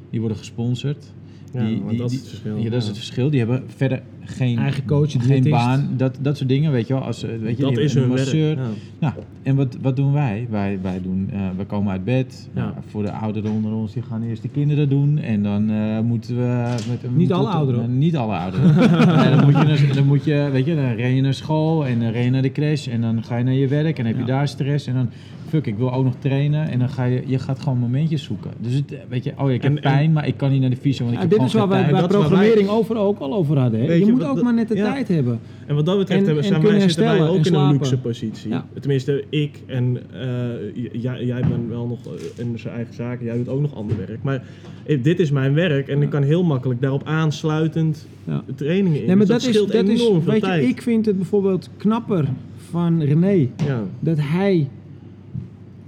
die 0.10 0.20
worden 0.20 0.38
gesponsord. 0.38 1.12
Ja, 1.54 1.66
die, 1.66 1.86
die- 1.88 1.98
dat 1.98 2.12
is 2.12 2.18
het 2.20 2.28
verschil. 2.28 2.58
Ja, 2.58 2.70
dat 2.70 2.82
is 2.82 2.88
het 2.88 2.98
verschil. 2.98 3.30
Die 3.30 3.40
hebben 3.40 3.64
verder 3.68 4.02
geen, 4.36 4.58
Eigen 4.58 4.86
coach, 4.86 5.12
geen 5.20 5.50
baan, 5.50 5.90
dat, 5.98 6.18
dat 6.22 6.38
soort 6.38 6.50
dingen, 6.50 6.72
weet 6.72 6.88
je 6.88 6.94
wel. 6.94 7.04
Als, 7.04 7.24
eh, 7.24 7.30
weet 7.42 7.58
je, 7.58 7.64
Dat 7.64 7.78
is 7.78 7.96
een 7.96 8.08
masseur. 8.08 8.56
werk. 8.56 8.68
Ja. 9.00 9.08
Nou, 9.08 9.14
en 9.44 9.56
wat, 9.56 9.78
wat 9.82 9.96
doen 9.96 10.14
wij? 10.14 10.48
Wij, 10.50 10.80
wij 10.82 11.02
doen, 11.02 11.30
eh, 11.32 11.40
we 11.58 11.66
komen 11.66 11.92
uit 11.92 12.04
bed. 12.04 12.50
Ja. 12.54 12.62
Nou, 12.62 12.74
voor 12.90 13.04
de 13.04 13.12
ouderen 13.12 13.52
onder 13.52 13.72
ons, 13.72 13.94
die 13.94 14.04
gaan 14.04 14.24
eerst 14.24 14.42
de 14.42 14.50
kinderen 14.50 14.90
doen. 14.90 15.18
En 15.18 15.44
dan 15.44 15.70
eh, 15.70 16.00
moeten 16.00 16.36
we... 16.36 16.76
Met, 16.90 17.02
Niet 17.02 17.12
moeten 17.12 17.36
alle 17.36 17.48
ouderen. 17.50 17.98
niet 17.98 18.16
alle 18.16 18.36
ouderen. 18.36 18.76
Nee, 19.20 19.36
dan, 19.36 19.46
moet 19.46 19.58
je 19.58 19.64
naar, 19.64 19.96
dan 19.96 20.06
moet 20.06 20.24
je, 20.24 20.50
weet 20.52 20.66
je, 20.66 20.76
dan 20.76 20.94
ren 20.94 21.16
je 21.16 21.22
naar 21.22 21.34
school 21.34 21.86
en 21.86 22.00
dan 22.00 22.12
ren 22.12 22.24
je 22.24 22.30
naar 22.30 22.42
de 22.42 22.52
crash. 22.52 22.88
En 22.88 23.02
dan 23.02 23.24
ga 23.24 23.38
je 23.38 23.44
naar 23.44 23.54
je 23.54 23.68
werk 23.68 23.98
en 23.98 24.04
dan 24.04 24.14
heb 24.14 24.22
je 24.22 24.32
daar 24.32 24.48
stress. 24.48 24.88
En 24.88 24.94
dan, 24.94 25.10
fuck, 25.50 25.66
ik 25.68 25.78
wil 25.78 25.94
ook 25.94 26.04
nog 26.04 26.14
trainen. 26.20 26.70
En 26.70 26.80
dan 26.80 26.90
ga 26.90 27.04
je, 27.06 27.22
je 27.26 27.40
gaat 27.40 27.60
gewoon 27.60 27.78
momentjes 27.78 28.24
zoeken. 28.24 28.52
Dus 28.60 28.74
het, 28.74 28.94
eh, 28.94 29.00
weet 29.10 29.24
je, 29.24 29.32
oh 29.38 29.48
ja, 29.48 29.54
ik 29.54 29.62
heb 29.62 29.72
En- 29.72 29.78
en- 29.84 29.92
pijn, 29.92 30.12
maar 30.12 30.28
ik 30.28 30.38
kan 30.38 30.52
niet 30.52 30.62
naar 30.62 30.70
de 30.70 30.76
fysio, 30.76 31.06
want 31.06 31.18
ik 31.18 31.24
Ja, 31.24 31.30
heb 31.30 31.38
dit 31.38 31.48
is 31.48 31.54
waar 31.54 31.68
wij 31.68 31.92
bij 31.92 32.08
programmering 32.08 32.70
over 32.70 32.96
ook 32.98 33.20
al 33.20 33.34
over 33.34 33.58
hadden. 33.58 33.80
Hè? 33.80 33.94
Je, 33.94 34.06
je, 34.06 34.12
moet 34.12 34.22
wat- 34.22 34.38
ook 34.38 34.44
maar 34.44 34.54
net 34.54 34.68
de 34.68 34.76
ja. 34.76 34.92
tijd 34.92 35.08
hebben. 35.08 35.40
En 35.66 35.76
wat 35.76 35.86
dat 35.86 35.98
betreft 35.98 36.20
En- 36.20 36.26
hebben, 36.26 36.44
en 36.44 36.50
zijn 36.50 36.62
wij, 36.62 36.80
zitten 36.80 37.04
wij 37.06 37.28
ook 37.30 37.46
in 37.46 37.54
een 37.54 37.72
luxe 37.72 37.98
positie. 37.98 38.50
Ja. 38.50 38.66
Tenminste, 38.80 39.24
ik 39.30 39.60
en 39.66 39.98
eh, 40.14 40.84
j- 40.84 40.90
jij, 41.02 41.26
jij 41.26 41.40
bent 41.50 41.70
wel 41.70 41.88
nog 41.88 42.00
eh, 42.06 42.46
in 42.46 42.60
zijn 42.60 42.74
eigen 42.76 42.94
zaken, 42.94 43.26
jij 43.26 43.38
doet 43.38 43.48
ook 43.50 43.62
nog 43.62 43.76
ander 43.76 43.98
werk. 43.98 44.24
Maar 44.24 44.44
eh, 44.86 45.04
dit 45.04 45.20
is 45.20 45.32
mijn 45.32 45.54
werk 45.54 45.88
en 45.88 46.02
ik 46.02 46.10
kan 46.10 46.24
heel 46.24 46.44
makkelijk 46.44 46.82
daarop 46.82 47.04
aansluitend 47.06 48.08
Ja. 48.24 48.44
trainingen 48.56 49.00
in. 49.02 49.06
Nee, 49.08 49.16
maar 49.16 49.26
Dus 49.26 49.28
dat, 49.28 49.42
is, 49.42 49.48
scheelt 49.56 49.72
dat 49.72 49.88
is, 49.88 50.02
enorm 50.02 50.22
veel 50.22 50.32
weet 50.32 50.42
je, 50.42 50.48
tijd. 50.48 50.64
ik 50.66 50.82
vind 50.82 51.06
het 51.06 51.16
bijvoorbeeld 51.18 51.70
knapper 51.78 52.26
van 52.70 53.02
René 53.02 53.48
ja. 53.66 53.84
dat 54.00 54.18
hij, 54.20 54.68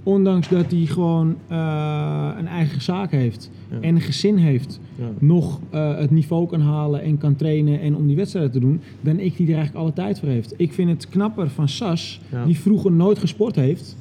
ondanks 0.02 0.48
dat 0.48 0.70
hij 0.70 0.86
gewoon 0.86 1.36
eh, 1.48 2.30
een 2.38 2.46
eigen 2.46 2.82
zaak 2.82 3.10
heeft 3.10 3.50
Ja. 3.70 3.76
en 3.80 3.94
een 3.94 4.00
gezin 4.00 4.36
heeft, 4.36 4.80
Ja. 4.94 5.04
nog 5.18 5.60
eh, 5.70 5.96
het 5.98 6.10
niveau 6.10 6.46
kan 6.48 6.60
halen 6.60 7.02
en 7.02 7.18
kan 7.18 7.36
trainen 7.36 7.80
en 7.80 7.96
om 7.96 8.06
die 8.06 8.16
wedstrijden 8.16 8.52
te 8.52 8.60
doen, 8.60 8.80
dan 9.00 9.18
ik 9.18 9.36
die 9.36 9.46
er 9.46 9.54
eigenlijk 9.54 9.84
alle 9.84 9.92
tijd 9.92 10.18
voor 10.20 10.28
heeft. 10.28 10.54
Ik 10.56 10.72
vind 10.72 10.90
het 10.90 11.08
knapper 11.08 11.50
van 11.50 11.68
Sas, 11.68 12.20
Ja. 12.32 12.44
die 12.44 12.58
vroeger 12.58 12.92
nooit 12.92 13.18
gesport 13.18 13.54
heeft, 13.56 13.96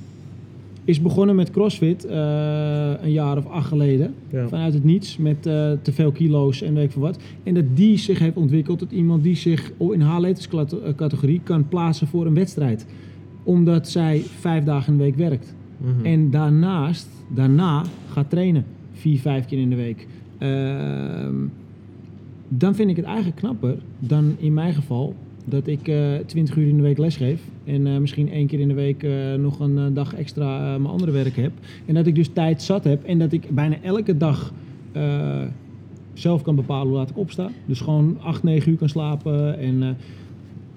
is 0.85 1.01
begonnen 1.01 1.35
met 1.35 1.51
CrossFit 1.51 2.05
eh, 2.05 2.17
een 3.01 3.11
jaar 3.11 3.37
of 3.37 3.45
acht 3.47 3.67
geleden. 3.67 4.13
Vanuit 4.47 4.73
het 4.73 4.83
niets, 4.83 5.17
met 5.17 5.41
te 5.41 5.79
veel 5.91 6.11
kilo's 6.11 6.61
en 6.61 6.73
weet 6.73 6.83
ik 6.85 6.91
veel 6.91 7.01
wat. 7.01 7.19
En 7.43 7.53
dat 7.53 7.65
die 7.73 7.97
zich 7.97 8.19
heeft 8.19 8.35
ontwikkeld 8.35 8.79
tot 8.79 8.91
iemand 8.91 9.23
die 9.23 9.35
zich 9.35 9.71
in 9.79 10.01
haar 10.01 10.21
leeftijdscategorie 10.21 11.41
kan 11.43 11.67
plaatsen 11.67 12.07
voor 12.07 12.25
een 12.25 12.33
wedstrijd. 12.33 12.85
Omdat 13.43 13.89
zij 13.89 14.21
vijf 14.39 14.63
dagen 14.63 14.91
in 14.93 14.97
de 14.97 15.03
week 15.03 15.15
werkt. 15.15 15.53
Mhm. 15.81 16.05
En 16.05 16.29
daarnaast, 16.29 17.07
daarna 17.27 17.83
gaat 18.11 18.29
trainen. 18.29 18.65
Vier, 18.93 19.19
vijf 19.19 19.45
keer 19.45 19.59
in 19.59 19.69
de 19.69 19.75
week. 19.75 20.07
Ehm, 20.37 21.35
dan 22.47 22.75
vind 22.75 22.89
ik 22.89 22.95
het 22.95 23.05
eigenlijk 23.05 23.35
knapper 23.35 23.77
dan 23.99 24.35
in 24.37 24.53
mijn 24.53 24.73
geval 24.73 25.15
dat 25.45 25.67
ik 25.67 25.87
eh 25.87 26.15
20 26.25 26.55
uur 26.55 26.67
in 26.67 26.75
de 26.75 26.81
week 26.81 26.97
lesgeef. 26.97 27.41
En 27.63 27.87
eh, 27.87 27.97
misschien 27.97 28.31
één 28.31 28.47
keer 28.47 28.59
in 28.59 28.67
de 28.67 28.73
week 28.73 29.03
eh, 29.03 29.33
nog 29.33 29.59
een 29.59 29.93
dag 29.93 30.15
extra 30.15 30.77
mijn 30.77 30.93
andere 30.93 31.11
werk 31.11 31.35
heb. 31.35 31.51
En 31.85 31.93
dat 31.93 32.07
ik 32.07 32.15
dus 32.15 32.27
tijd 32.27 32.61
zat 32.61 32.83
heb. 32.83 33.03
En 33.03 33.19
dat 33.19 33.31
ik 33.31 33.49
bijna 33.49 33.75
elke 33.81 34.17
dag 34.17 34.53
zelf 36.13 36.41
kan 36.41 36.55
bepalen 36.55 36.87
hoe 36.87 36.97
laat 36.97 37.09
ik 37.09 37.17
opsta. 37.17 37.49
Dus 37.65 37.79
gewoon 37.79 38.17
8, 38.21 38.43
9 38.43 38.71
uur 38.71 38.77
kan 38.77 38.89
slapen. 38.89 39.57
En 39.57 39.97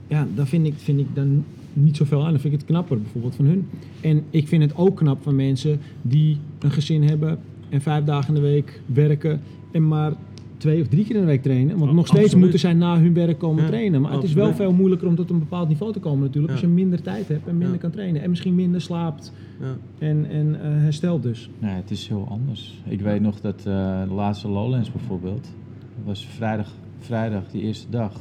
ja, 0.08 0.26
dan 0.34 0.46
vind 0.46 0.66
ik, 0.66 0.74
vind 0.76 1.00
ik 1.00 1.14
dan 1.14 1.44
niet 1.74 1.96
zoveel 1.96 2.24
aan. 2.24 2.30
Dan 2.30 2.40
vind 2.40 2.52
ik 2.54 2.60
het 2.60 2.68
knapper 2.68 3.00
bijvoorbeeld 3.00 3.34
van 3.34 3.44
hun. 3.44 3.68
En 4.00 4.22
ik 4.30 4.48
vind 4.48 4.62
het 4.62 4.76
ook 4.76 4.96
knap 4.96 5.22
van 5.22 5.36
mensen 5.36 5.80
die 6.02 6.38
een 6.58 6.70
gezin 6.70 7.02
hebben 7.02 7.38
en 7.68 7.80
vijf 7.80 8.04
dagen 8.04 8.28
in 8.28 8.34
de 8.42 8.46
week 8.48 8.80
werken 8.86 9.40
en 9.72 9.88
maar 9.88 10.12
twee 10.56 10.80
of 10.80 10.88
drie 10.88 11.04
keer 11.04 11.14
in 11.14 11.20
de 11.20 11.26
week 11.26 11.42
trainen. 11.42 11.76
Want 11.78 11.90
Oh, 11.90 11.96
nog 11.96 12.06
steeds 12.06 12.22
absoluut. 12.22 12.42
moeten 12.42 12.60
zij 12.60 12.72
na 12.72 12.98
hun 13.00 13.14
werk 13.14 13.38
komen 13.38 13.62
Ja, 13.62 13.68
trainen. 13.68 14.00
Maar 14.00 14.12
het 14.12 14.22
is 14.22 14.32
wel 14.32 14.54
veel 14.54 14.72
moeilijker 14.72 15.08
om 15.08 15.14
tot 15.14 15.30
een 15.30 15.38
bepaald 15.38 15.68
niveau 15.68 15.92
te 15.92 15.98
komen 16.00 16.20
natuurlijk. 16.20 16.46
Ja. 16.46 16.52
Als 16.60 16.68
je 16.68 16.74
minder 16.74 17.02
tijd 17.02 17.28
hebt 17.28 17.46
en 17.46 17.56
minder 17.56 17.74
Ja. 17.74 17.80
kan 17.80 17.90
trainen. 17.90 18.22
En 18.22 18.30
misschien 18.30 18.54
minder 18.54 18.80
slaapt 18.80 19.32
Ja. 19.60 19.76
en, 19.98 20.26
en 20.30 20.54
eh, 20.62 20.70
herstelt 20.70 21.22
dus. 21.22 21.50
Nee, 21.58 21.74
het 21.74 21.90
is 21.90 22.08
heel 22.08 22.26
anders. 22.30 22.82
Ik 22.88 23.00
weet 23.00 23.20
nog 23.20 23.40
dat 23.40 23.58
eh, 23.58 24.02
de 24.08 24.14
laatste 24.14 24.48
Lowlands 24.48 24.92
bijvoorbeeld, 24.92 25.42
dat 25.96 26.04
was 26.04 26.26
vrijdag, 26.26 26.72
vrijdag 26.98 27.50
die 27.50 27.62
eerste 27.62 27.90
dag, 27.90 28.20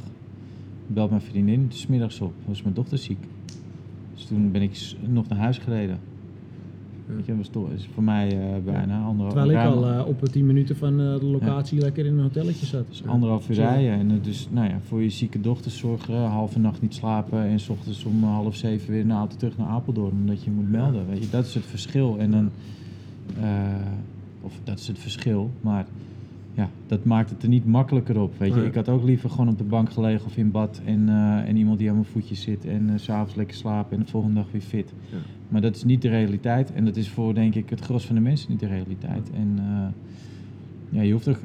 belt 0.86 1.10
mijn 1.10 1.22
vriendin 1.22 1.66
smiddags 1.68 2.20
op, 2.20 2.32
was 2.46 2.62
mijn 2.62 2.74
dochter 2.74 2.98
ziek. 2.98 3.18
Dus 4.14 4.24
toen 4.24 4.50
ben 4.50 4.62
ik 4.62 4.94
nog 5.06 5.28
naar 5.28 5.38
huis 5.38 5.58
gereden. 5.58 5.98
Weet 7.06 7.26
je, 7.26 7.26
dat 7.26 7.36
was 7.36 7.48
toch, 7.48 7.70
is 7.70 7.88
voor 7.94 8.02
mij 8.02 8.28
eh, 8.28 8.64
bijna 8.64 9.02
anderhalf 9.02 9.32
Terwijl 9.32 9.66
ik 9.66 9.74
al 9.74 9.88
eh, 9.88 10.06
op 10.06 10.24
10 10.28 10.46
minuten 10.46 10.76
van 10.76 11.00
eh, 11.00 11.18
de 11.18 11.24
locatie 11.24 11.80
lekker 11.80 12.06
in 12.06 12.12
een 12.12 12.22
hotelletje 12.22 12.66
zat. 12.66 12.84
dus 12.88 13.06
anderhalf 13.06 13.48
uur 13.48 13.56
rijden. 13.56 13.92
En 13.92 14.20
dus 14.22 14.48
nou 14.50 14.68
ja, 14.68 14.78
voor 14.86 15.02
je 15.02 15.10
zieke 15.10 15.40
dochter 15.40 15.70
zorgen, 15.70 16.14
halve 16.14 16.58
nacht 16.58 16.82
niet 16.82 16.94
slapen 16.94 17.44
en 17.44 17.60
s 17.60 17.68
ochtends 17.68 18.04
om 18.04 18.24
half 18.24 18.56
zeven 18.56 18.92
weer 18.92 19.06
de 19.06 19.12
auto 19.12 19.36
terug 19.36 19.56
naar 19.58 19.66
Apeldoorn 19.68 20.12
omdat 20.12 20.44
je 20.44 20.50
moet 20.50 20.70
melden. 20.70 21.06
Weet 21.08 21.24
je, 21.24 21.30
dat 21.30 21.46
is 21.46 21.54
het 21.54 21.66
verschil. 21.66 22.16
En 22.18 22.30
dan, 22.30 22.50
eh, 23.40 23.74
of 24.40 24.52
dat 24.64 24.78
is 24.78 24.86
het 24.86 24.98
verschil, 24.98 25.50
maar 25.60 25.86
ja, 26.54 26.70
dat 26.86 27.04
maakt 27.04 27.30
het 27.30 27.42
er 27.42 27.48
niet 27.48 27.66
makkelijker 27.66 28.20
op. 28.20 28.38
Weet 28.38 28.48
je, 28.54 28.58
Nee. 28.58 28.66
ik 28.66 28.74
had 28.74 28.88
ook 28.88 29.04
liever 29.04 29.30
gewoon 29.30 29.48
op 29.48 29.58
de 29.58 29.64
bank 29.64 29.92
gelegen 29.92 30.26
of 30.26 30.36
in 30.36 30.50
bad 30.50 30.80
en, 30.84 31.08
eh, 31.08 31.48
en 31.48 31.56
iemand 31.56 31.78
die 31.78 31.88
aan 31.88 31.94
mijn 31.94 32.06
voetjes 32.06 32.42
zit 32.42 32.64
en 32.64 32.90
s 32.96 33.04
s'avonds 33.04 33.34
lekker 33.34 33.56
slapen 33.56 33.96
en 33.96 34.02
de 34.02 34.10
volgende 34.10 34.34
dag 34.34 34.50
weer 34.50 34.60
fit. 34.60 34.92
Ja. 35.10 35.16
Maar 35.48 35.60
dat 35.60 35.76
is 35.76 35.84
niet 35.84 36.02
de 36.02 36.08
realiteit 36.08 36.72
en 36.72 36.84
dat 36.84 36.96
is 36.96 37.08
voor 37.08 37.34
denk 37.34 37.54
ik 37.54 37.70
het 37.70 37.80
gros 37.80 38.06
van 38.06 38.14
de 38.14 38.20
mensen 38.20 38.50
niet 38.50 38.60
de 38.60 38.66
realiteit. 38.66 39.30
En 39.30 39.54
eh, 39.58 39.86
ja, 40.88 41.02
je 41.02 41.12
hoeft 41.12 41.28
ook, 41.28 41.38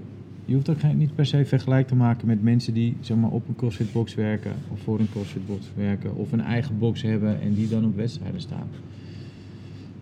je 0.46 0.54
hoeft 0.54 0.70
ook 0.70 0.80
geen, 0.80 0.98
niet 0.98 1.16
per 1.16 1.26
se 1.26 1.46
vergelijk 1.46 1.88
te 1.88 1.96
maken 1.96 2.28
met 2.28 2.44
mensen 2.44 2.74
die 2.74 2.96
zeg 3.00 3.18
maar, 3.18 3.32
op 3.32 3.48
een 3.48 3.56
CrossFit 3.56 3.92
box 3.92 4.16
werken 4.16 4.52
of 4.72 4.80
voor 4.80 5.00
een 5.00 5.10
CrossFit 5.12 5.48
box 5.48 5.66
werken 5.76 6.16
of 6.16 6.32
een 6.32 6.42
eigen 6.42 6.78
box 6.80 7.02
hebben 7.02 7.42
en 7.42 7.54
die 7.54 7.68
dan 7.68 7.86
op 7.86 7.96
wedstrijden 7.96 8.42
staan. 8.42 8.68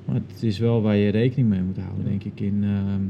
Maar 0.05 0.15
het 0.15 0.43
is 0.43 0.59
wel 0.59 0.81
waar 0.81 0.95
je 0.95 1.09
rekening 1.09 1.49
mee 1.49 1.61
moet 1.61 1.77
houden, 1.77 2.05
denk 2.05 2.23
ik. 2.23 2.39
In, 2.39 2.63
ehm, 2.63 3.01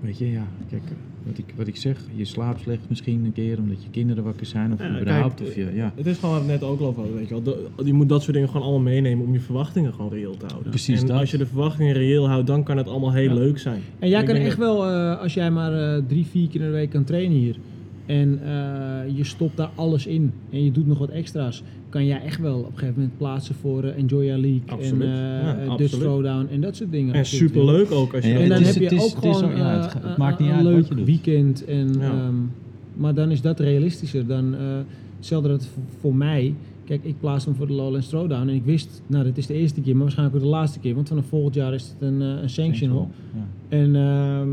weet 0.00 0.18
je, 0.18 0.30
ja, 0.30 0.46
kijk, 0.70 0.82
wat 1.26 1.38
ik, 1.38 1.44
wat 1.56 1.66
ik 1.66 1.76
zeg, 1.76 1.98
je 2.14 2.24
slaapt 2.24 2.60
slecht 2.60 2.80
misschien 2.88 3.24
een 3.24 3.32
keer 3.32 3.58
omdat 3.58 3.82
je 3.82 3.90
kinderen 3.90 4.24
wakker 4.24 4.46
zijn 4.46 4.72
of 4.72 4.78
Ja, 4.78 5.00
überhaupt. 5.00 5.34
kijk, 5.34 5.48
of 5.48 5.54
je, 5.54 5.70
ja. 5.74 5.92
Het 5.96 6.06
is 6.06 6.18
gewoon 6.18 6.34
waar 6.34 6.44
we 6.44 6.50
het 6.52 6.60
net 6.60 6.70
ook 6.70 6.80
al 6.80 6.94
hadden, 6.94 7.14
weet 7.14 7.28
je 7.28 7.42
wel. 7.42 7.56
Je 7.84 7.92
moet 7.92 8.08
dat 8.08 8.22
soort 8.22 8.32
dingen 8.34 8.48
gewoon 8.48 8.62
allemaal 8.66 8.82
meenemen 8.82 9.26
om 9.26 9.32
je 9.32 9.40
verwachtingen 9.40 9.92
gewoon 9.94 10.10
reëel 10.10 10.36
te 10.36 10.46
houden. 10.46 10.70
Precies 10.70 11.00
en 11.00 11.06
dat. 11.06 11.18
als 11.20 11.30
je 11.30 11.36
de 11.38 11.46
verwachtingen 11.46 11.92
reëel 11.94 12.28
houdt, 12.28 12.46
dan 12.46 12.62
kan 12.62 12.76
het 12.76 12.88
allemaal 12.88 13.12
heel 13.12 13.28
Ja. 13.28 13.34
leuk 13.34 13.58
zijn. 13.58 13.80
En 13.98 14.08
jij 14.08 14.20
Ik 14.20 14.26
kan 14.26 14.34
echt 14.36 14.48
dat- 14.48 14.58
wel, 14.58 14.86
eh, 14.90 15.20
als 15.20 15.34
jij 15.34 15.50
maar 15.50 15.72
eh, 15.96 16.02
drie, 16.08 16.26
vier 16.26 16.48
keer 16.48 16.60
in 16.60 16.66
de 16.66 16.72
week 16.72 16.90
kan 16.90 17.04
trainen 17.04 17.36
hier. 17.38 17.56
En 18.08 18.38
eh, 18.44 19.16
je 19.16 19.24
stopt 19.24 19.56
daar 19.56 19.70
alles 19.74 20.06
in. 20.06 20.32
En 20.50 20.64
je 20.64 20.72
doet 20.72 20.86
nog 20.86 20.98
wat 20.98 21.08
extra's. 21.08 21.62
Kan 21.88 22.04
jij 22.06 22.20
echt 22.22 22.40
wel 22.40 22.58
op 22.58 22.66
een 22.66 22.72
gegeven 22.78 22.94
moment 22.94 23.18
plaatsen 23.18 23.54
voor 23.54 23.84
eh, 23.84 23.96
Enjoya 23.98 24.38
League. 24.38 24.62
Absoluut. 24.66 25.02
En 25.02 25.08
Ja, 25.08 25.40
eh, 25.56 25.68
absoluut. 25.68 25.78
Dutch 25.78 26.02
Throwdown 26.02 26.46
en 26.52 26.60
dat 26.60 26.76
soort 26.76 26.90
dingen. 26.92 27.14
En 27.14 27.26
superleuk 27.26 27.90
ook 27.90 28.14
als 28.14 28.24
je 28.24 28.32
En 28.32 28.40
En 28.42 28.48
dan 28.48 28.60
is- 28.60 28.66
heb 28.74 28.90
je 28.90 28.96
is- 28.96 29.02
ook 29.16 29.24
is 29.24 29.36
gewoon 29.38 29.56
ja, 29.56 29.88
het 30.02 30.16
maakt 30.16 30.38
niet 30.38 30.48
een 30.48 30.54
uit 30.54 30.64
wat 30.64 30.72
leuk 30.72 30.88
je 30.88 30.94
doet. 30.94 31.04
weekend. 31.06 31.64
En, 31.64 31.92
Ja. 31.98 32.10
ehm, 32.10 32.34
maar 32.96 33.14
dan 33.14 33.30
is 33.30 33.40
dat 33.40 33.60
realistischer 33.60 34.26
dan 34.26 34.54
hetzelfde 35.16 35.48
dat 35.48 35.68
voor, 36.00 36.14
mij. 36.14 36.54
Kijk, 36.84 37.04
ik 37.04 37.14
plaats 37.20 37.44
hem 37.44 37.54
voor 37.54 37.66
de 37.66 37.72
Lowlands 37.72 38.08
Throwdown 38.08 38.48
en 38.48 38.54
ik 38.54 38.64
wist, 38.64 39.02
nou 39.06 39.24
dit 39.24 39.38
is 39.38 39.46
de 39.46 39.54
eerste 39.54 39.80
keer, 39.80 39.92
maar 39.92 40.02
waarschijnlijk 40.02 40.36
ook 40.36 40.42
de 40.42 40.48
laatste 40.48 40.78
keer. 40.78 40.94
Want 40.94 41.08
vanaf 41.08 41.24
volgend 41.26 41.54
jaar 41.54 41.74
is 41.74 41.82
het 41.82 42.08
een, 42.08 42.20
een 42.20 42.50
sanctional. 42.50 43.10
Ja. 43.34 43.76
En 43.76 43.96
ehm, 43.96 44.48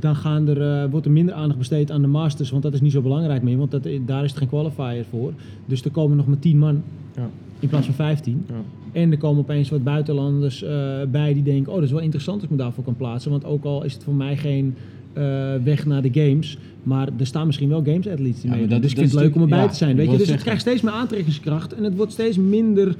dan 0.00 0.16
gaan 0.16 0.48
er, 0.48 0.82
eh, 0.82 0.90
wordt 0.90 1.06
er 1.06 1.12
minder 1.12 1.34
aandacht 1.34 1.58
besteed 1.58 1.90
aan 1.90 2.00
de 2.02 2.06
Masters, 2.08 2.50
want 2.50 2.62
dat 2.62 2.72
is 2.74 2.80
niet 2.80 2.92
zo 2.92 3.00
belangrijk 3.00 3.42
meer, 3.42 3.56
want 3.56 3.70
dat, 3.70 3.88
daar 4.06 4.24
is 4.24 4.32
er 4.32 4.38
geen 4.38 4.48
qualifier 4.48 5.04
voor. 5.10 5.32
Dus 5.66 5.84
er 5.84 5.90
komen 5.90 6.16
nog 6.16 6.26
maar 6.26 6.38
10 6.38 6.58
man 6.58 6.82
Ja. 7.16 7.28
in 7.60 7.68
plaats 7.68 7.86
van 7.86 7.94
15. 7.94 8.44
Ja. 8.48 8.54
En 8.92 9.10
er 9.10 9.18
komen 9.18 9.40
opeens 9.40 9.70
wat 9.70 9.84
buitenlanders 9.84 10.62
eh, 10.62 10.70
bij 11.10 11.34
die 11.34 11.42
denken, 11.42 11.68
oh 11.72 11.74
dat 11.78 11.84
is 11.86 11.90
wel 11.92 12.00
interessant 12.00 12.36
als 12.36 12.44
ik 12.44 12.50
me 12.50 12.56
daarvoor 12.62 12.84
kan 12.84 12.96
plaatsen. 12.96 13.30
Want 13.30 13.44
ook 13.44 13.64
al 13.64 13.84
is 13.84 13.92
het 13.94 14.04
voor 14.04 14.14
mij 14.14 14.36
geen 14.36 14.74
eh, 15.12 15.22
weg 15.64 15.86
naar 15.86 16.02
de 16.02 16.10
games, 16.12 16.58
maar 16.82 17.08
er 17.18 17.26
staan 17.26 17.46
misschien 17.46 17.68
wel 17.68 17.82
games 17.84 18.08
athletes 18.08 18.40
die 18.40 18.50
Ja, 18.50 18.56
meedoen. 18.56 18.68
dat- 18.70 18.82
Dus 18.82 18.90
ik 18.90 18.96
dat 18.96 19.04
vind 19.08 19.16
het 19.20 19.22
leuk 19.26 19.34
om 19.34 19.42
erbij 19.42 19.68
te 19.68 19.74
zijn. 19.74 19.96
Weet 19.96 20.10
je? 20.10 20.16
Dus 20.16 20.30
het 20.30 20.42
krijgt 20.42 20.60
steeds 20.60 20.82
meer 20.82 20.92
aantrekkingskracht 20.92 21.74
en 21.74 21.84
het 21.84 21.96
wordt 21.96 22.12
steeds 22.12 22.36
minder 22.36 22.96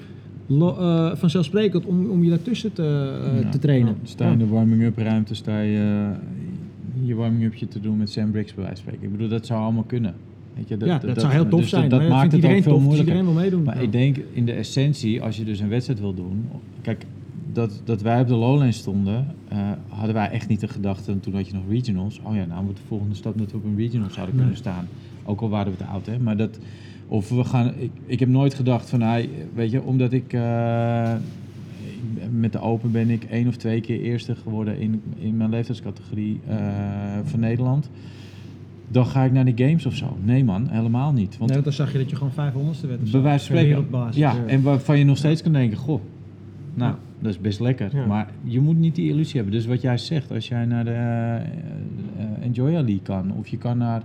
eh, 0.51 1.11
vanzelfsprekend 1.15 1.85
om, 1.87 2.11
om 2.11 2.23
je 2.25 2.29
daartussen 2.31 2.73
te, 2.73 2.83
eh, 2.83 3.41
Ja. 3.43 3.49
te 3.49 3.59
trainen. 3.59 3.95
Sta 4.03 4.27
je 4.27 4.33
in 4.33 4.39
de 4.39 4.47
warming-up 4.47 4.99
ruimte, 4.99 5.35
sta 5.35 5.61
je 5.61 5.79
eh, 5.79 6.19
je 7.07 7.15
warming-upje 7.15 7.69
te 7.69 7.81
doen 7.81 7.97
met 7.97 8.11
Sam 8.11 8.31
Briggs 8.31 8.55
bij 8.55 8.65
wijze 8.65 8.83
van 8.83 8.93
spreken. 8.93 9.07
Ik 9.13 9.17
bedoel, 9.17 9.29
dat 9.39 9.47
zou 9.47 9.61
allemaal 9.63 9.83
kunnen. 9.83 10.15
Weet 10.55 10.69
je, 10.69 10.77
ja, 10.85 10.99
dat, 10.99 11.21
zou 11.21 11.33
heel 11.33 11.49
tof 11.49 11.61
dus 11.61 11.69
zijn. 11.69 11.89
Dat, 11.89 12.01
maar 12.01 12.09
maakt 12.09 12.33
het 12.33 12.45
ook 12.45 12.51
veel 12.51 12.63
tof, 12.63 12.73
dus 12.73 12.83
moeilijker. 12.83 13.15
iedereen 13.15 13.25
wil 13.35 13.43
meedoen. 13.43 13.63
Maar 13.63 13.83
ik 13.83 13.93
denk 13.93 14.17
in 14.33 14.47
de 14.47 14.53
essentie, 14.53 15.23
als 15.23 15.37
je 15.37 15.45
dus 15.45 15.61
een 15.61 15.69
wedstrijd 15.69 16.01
wil 16.01 16.15
doen. 16.15 16.49
Kijk, 16.83 17.05
dat, 17.53 17.81
dat 17.85 18.03
wij 18.03 18.21
op 18.21 18.29
de 18.29 18.35
Lowlands 18.35 18.79
stonden, 18.79 19.27
eh, 19.49 19.59
hadden 19.89 20.15
wij 20.15 20.31
echt 20.31 20.49
niet 20.49 20.61
de 20.61 20.69
gedachte. 20.69 21.21
Toen 21.21 21.35
had 21.35 21.47
je 21.49 21.55
nog 21.55 21.63
regionals. 21.69 22.21
Oh 22.23 22.35
ja, 22.35 22.45
nou 22.45 22.65
wordt 22.65 22.79
de 22.79 22.87
volgende 22.89 23.15
stap 23.15 23.39
dat 23.39 23.51
we 23.51 23.57
op 23.57 23.65
een 23.65 23.77
regional 23.77 24.11
zouden 24.11 24.35
Nee. 24.35 24.45
kunnen 24.45 24.61
staan. 24.61 24.89
Ook 25.25 25.41
al 25.41 25.49
waren 25.49 25.73
we 25.73 25.79
te 25.79 25.85
oud, 25.85 26.07
hè. 26.07 26.19
Maar 26.19 26.37
dat, 26.37 26.59
of 27.09 27.29
we 27.29 27.45
gaan, 27.45 27.73
ik, 27.79 27.91
ik 28.07 28.21
heb 28.21 28.29
nooit 28.29 28.55
gedacht 28.55 28.89
van, 28.91 28.99
nou, 28.99 29.29
weet 29.55 29.71
je, 29.71 29.83
omdat 29.83 30.13
ik. 30.13 30.33
eh, 30.33 31.15
met 32.31 32.53
de 32.53 32.61
Open 32.61 32.91
ben 32.93 33.11
ik 33.11 33.25
één 33.25 33.49
of 33.49 33.57
twee 33.57 33.81
keer 33.81 34.01
eerste 34.01 34.35
geworden 34.35 34.79
in, 34.79 35.03
in 35.19 35.37
mijn 35.37 35.51
leeftijdscategorie 35.51 36.41
eh, 36.49 36.57
van 37.25 37.41
Nederland. 37.41 37.91
Dan 38.89 39.07
ga 39.07 39.25
ik 39.25 39.33
naar 39.33 39.45
de 39.45 39.65
games 39.65 39.87
of 39.87 39.95
zo. 39.95 40.17
Nee 40.25 40.45
man, 40.45 40.69
helemaal 40.69 41.13
niet. 41.13 41.29
Want 41.39 41.39
Nee, 41.41 41.49
want 41.63 41.65
dan 41.65 41.73
zag 41.73 41.93
je 41.93 41.99
dat 41.99 42.11
je 42.11 42.17
gewoon 42.17 42.33
500ste 42.33 42.87
werd. 42.89 43.11
bij 43.11 43.21
wijze 43.21 43.47
van 43.47 43.57
spreken. 43.59 43.87
Ja, 44.13 44.33
Ja. 44.33 44.47
en 44.47 44.63
waarvan 44.63 44.99
je 44.99 45.05
nog 45.05 45.17
steeds 45.17 45.43
kan 45.43 45.53
denken, 45.53 45.77
goh, 45.79 46.01
nou, 46.75 46.93
Ja. 46.93 46.99
dat 47.21 47.31
is 47.31 47.41
best 47.41 47.61
lekker. 47.61 47.97
Ja. 47.97 48.07
Maar 48.07 48.29
je 48.43 48.61
moet 48.61 48.79
niet 48.79 48.95
die 48.95 49.11
illusie 49.11 49.35
hebben. 49.35 49.53
Dus 49.53 49.67
wat 49.67 49.81
jij 49.81 49.99
zegt, 49.99 50.33
als 50.33 50.49
jij 50.49 50.65
naar 50.65 50.85
de 50.85 50.91
eh, 50.91 52.45
Enjoya 52.45 52.81
League 52.81 53.03
kan, 53.03 53.33
of 53.33 53.49
je 53.49 53.57
kan 53.59 53.79
naar 53.79 54.03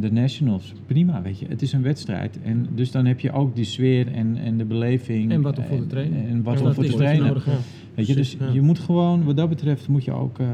de 0.00 0.12
Nationals, 0.12 0.72
prima, 0.86 1.22
weet 1.22 1.38
je. 1.38 1.46
Het 1.48 1.62
is 1.62 1.72
een 1.72 1.82
wedstrijd. 1.82 2.38
En 2.42 2.66
dus 2.74 2.90
dan 2.90 3.06
heb 3.06 3.20
je 3.20 3.32
ook 3.32 3.54
die 3.54 3.64
sfeer 3.64 4.12
en, 4.12 4.36
en 4.36 4.58
de 4.58 4.64
beleving. 4.64 5.32
En 5.32 5.42
wat 5.42 5.58
er 5.58 5.64
voor 5.64 5.76
de 5.80 5.86
training. 5.86 6.22
En, 6.24 6.28
en 6.28 6.42
wat 6.42 6.58
dat 6.58 6.74
voor 6.74 6.84
de 6.84 7.16
nodig 7.18 7.44
hebt. 7.44 7.60
Weet 7.94 8.06
je, 8.06 8.14
dus 8.14 8.36
Ja. 8.40 8.50
je 8.52 8.60
moet 8.60 8.78
gewoon, 8.78 9.24
wat 9.24 9.36
dat 9.36 9.48
betreft, 9.48 9.88
moet 9.88 10.04
je 10.04 10.12
ook, 10.12 10.38
eh, 10.38 10.46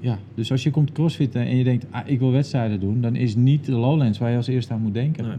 ja. 0.00 0.18
Dus 0.34 0.50
als 0.50 0.62
je 0.62 0.70
komt 0.70 0.92
crossfitten 0.92 1.46
en 1.46 1.56
je 1.56 1.64
denkt, 1.64 1.86
ah, 1.90 2.00
ik 2.04 2.18
wil 2.18 2.30
wedstrijden 2.30 2.80
doen, 2.80 3.00
dan 3.00 3.16
is 3.16 3.34
niet 3.34 3.64
de 3.64 3.72
Lowlands 3.72 4.18
waar 4.18 4.30
je 4.30 4.36
als 4.36 4.46
eerste 4.46 4.72
aan 4.72 4.80
moet 4.80 4.94
denken. 4.94 5.24
Nee. 5.26 5.36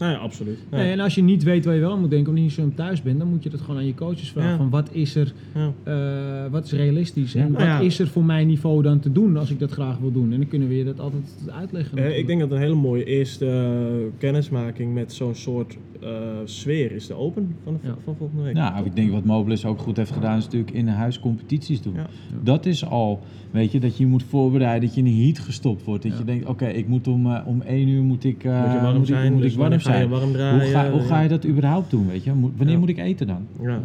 Nou 0.00 0.12
ja, 0.12 0.18
absoluut. 0.18 0.58
Nee. 0.70 0.80
Nee, 0.82 0.92
en 0.92 1.00
als 1.00 1.14
je 1.14 1.22
niet 1.22 1.42
weet 1.42 1.64
waar 1.64 1.74
je 1.74 1.80
wel 1.80 1.92
aan 1.92 2.00
moet 2.00 2.10
denken, 2.10 2.32
of 2.32 2.38
niet 2.38 2.52
zo 2.52 2.70
thuis 2.74 3.02
bent, 3.02 3.18
dan 3.18 3.28
moet 3.28 3.42
je 3.42 3.50
dat 3.50 3.60
gewoon 3.60 3.76
aan 3.76 3.86
je 3.86 3.94
coaches 3.94 4.30
vragen. 4.30 4.50
Ja. 4.50 4.56
Van 4.56 4.70
wat 4.70 4.88
is 4.92 5.14
er, 5.14 5.32
Ja. 5.54 5.72
eh, 5.82 6.50
wat 6.50 6.64
is 6.64 6.72
realistisch 6.72 7.34
en 7.34 7.52
wat 7.52 7.80
is 7.82 7.98
er 7.98 8.08
voor 8.08 8.24
mijn 8.24 8.46
niveau 8.46 8.82
dan 8.82 9.00
te 9.00 9.12
doen 9.12 9.36
als 9.36 9.50
ik 9.50 9.58
dat 9.58 9.70
graag 9.70 9.98
wil 9.98 10.12
doen. 10.12 10.32
En 10.32 10.38
dan 10.38 10.48
kunnen 10.48 10.68
we 10.68 10.76
je 10.76 10.84
dat 10.84 11.00
altijd 11.00 11.24
uitleggen. 11.50 11.98
Eh, 11.98 12.18
ik 12.18 12.26
denk 12.26 12.40
dat 12.40 12.50
een 12.50 12.58
hele 12.58 12.74
mooie 12.74 13.04
eerste 13.04 13.46
eh, 13.46 14.18
kennismaking 14.18 14.94
met 14.94 15.12
zo'n 15.12 15.34
soort 15.34 15.76
eh, 16.02 16.08
sfeer 16.44 16.92
is 16.92 17.06
de 17.06 17.14
Open 17.14 17.54
van, 17.64 17.78
de, 17.82 17.88
Ja. 17.88 17.94
van 18.04 18.14
volgende 18.16 18.42
week. 18.42 18.54
Nou, 18.54 18.84
ik 18.84 18.96
denk 18.96 19.10
wat 19.10 19.24
Mobilis 19.24 19.64
ook 19.64 19.78
goed 19.78 19.96
heeft 19.96 20.10
gedaan, 20.12 20.38
is 20.38 20.44
natuurlijk 20.44 20.70
in 20.72 20.88
huis 20.88 21.20
competities 21.20 21.82
doen. 21.82 21.94
Ja. 21.94 22.06
Dat 22.42 22.66
is 22.66 22.86
al, 22.86 23.20
weet 23.50 23.72
je, 23.72 23.80
dat 23.80 23.96
je 23.96 24.02
je 24.04 24.10
moet 24.10 24.22
voorbereiden, 24.22 24.86
dat 24.88 24.94
je 24.96 25.00
in 25.02 25.06
een 25.06 25.22
heat 25.24 25.38
gestopt 25.38 25.84
wordt. 25.84 26.02
Dat 26.02 26.12
Ja. 26.12 26.18
je 26.18 26.24
denkt, 26.24 26.46
oké, 26.46 26.66
ik 26.66 26.88
moet 26.88 27.08
om, 27.08 27.26
eh, 27.26 27.40
om 27.46 27.60
één 27.62 27.88
uur 27.88 28.02
moet 28.02 28.24
ik, 28.24 28.44
eh, 28.44 28.62
moet 28.64 28.72
je 28.72 28.80
warm 28.80 28.92
moet 28.98 29.08
ik- 29.08 29.14
zijn, 29.14 29.32
moet 29.32 29.42
dus 29.42 29.52
ik 29.52 29.58
warm 29.58 29.80
zijn. 29.80 30.08
warm 30.08 30.32
draaien. 30.32 30.60
Hoe 30.60 30.70
ga, 30.70 30.90
hoe 30.90 31.00
ga 31.00 31.20
je 31.20 31.28
dat 31.28 31.46
überhaupt 31.46 31.90
doen, 31.90 32.06
weet 32.08 32.24
je? 32.24 32.32
Moet- 32.32 32.52
wanneer 32.56 32.74
Ja. 32.74 32.80
moet 32.80 32.88
ik 32.88 32.98
eten 32.98 33.26
dan? 33.26 33.46
Ja. 33.62 33.80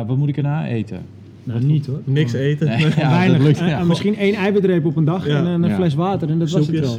Eh, 0.00 0.06
wat 0.08 0.16
moet 0.16 0.28
ik 0.28 0.36
erna 0.36 0.66
eten? 0.66 1.00
Nou, 1.48 1.64
niet 1.64 1.86
hoor. 1.86 2.00
Niks 2.04 2.32
eten. 2.32 2.66
Nee, 2.66 2.78
ja, 2.96 3.10
Weinig. 3.18 3.36
dat 3.36 3.46
lukt 3.46 3.58
ja. 3.58 3.84
misschien 3.84 4.16
één 4.16 4.34
eiwitreep 4.34 4.84
op 4.84 4.96
een 4.96 5.04
dag 5.04 5.26
Ja. 5.26 5.38
en 5.38 5.46
een, 5.46 5.62
een 5.62 5.68
Ja. 5.68 5.74
fles 5.76 5.94
water 5.94 6.28
en 6.30 6.38
dat 6.38 6.50
was 6.50 6.66
het 6.66 6.80
wel. 6.80 6.98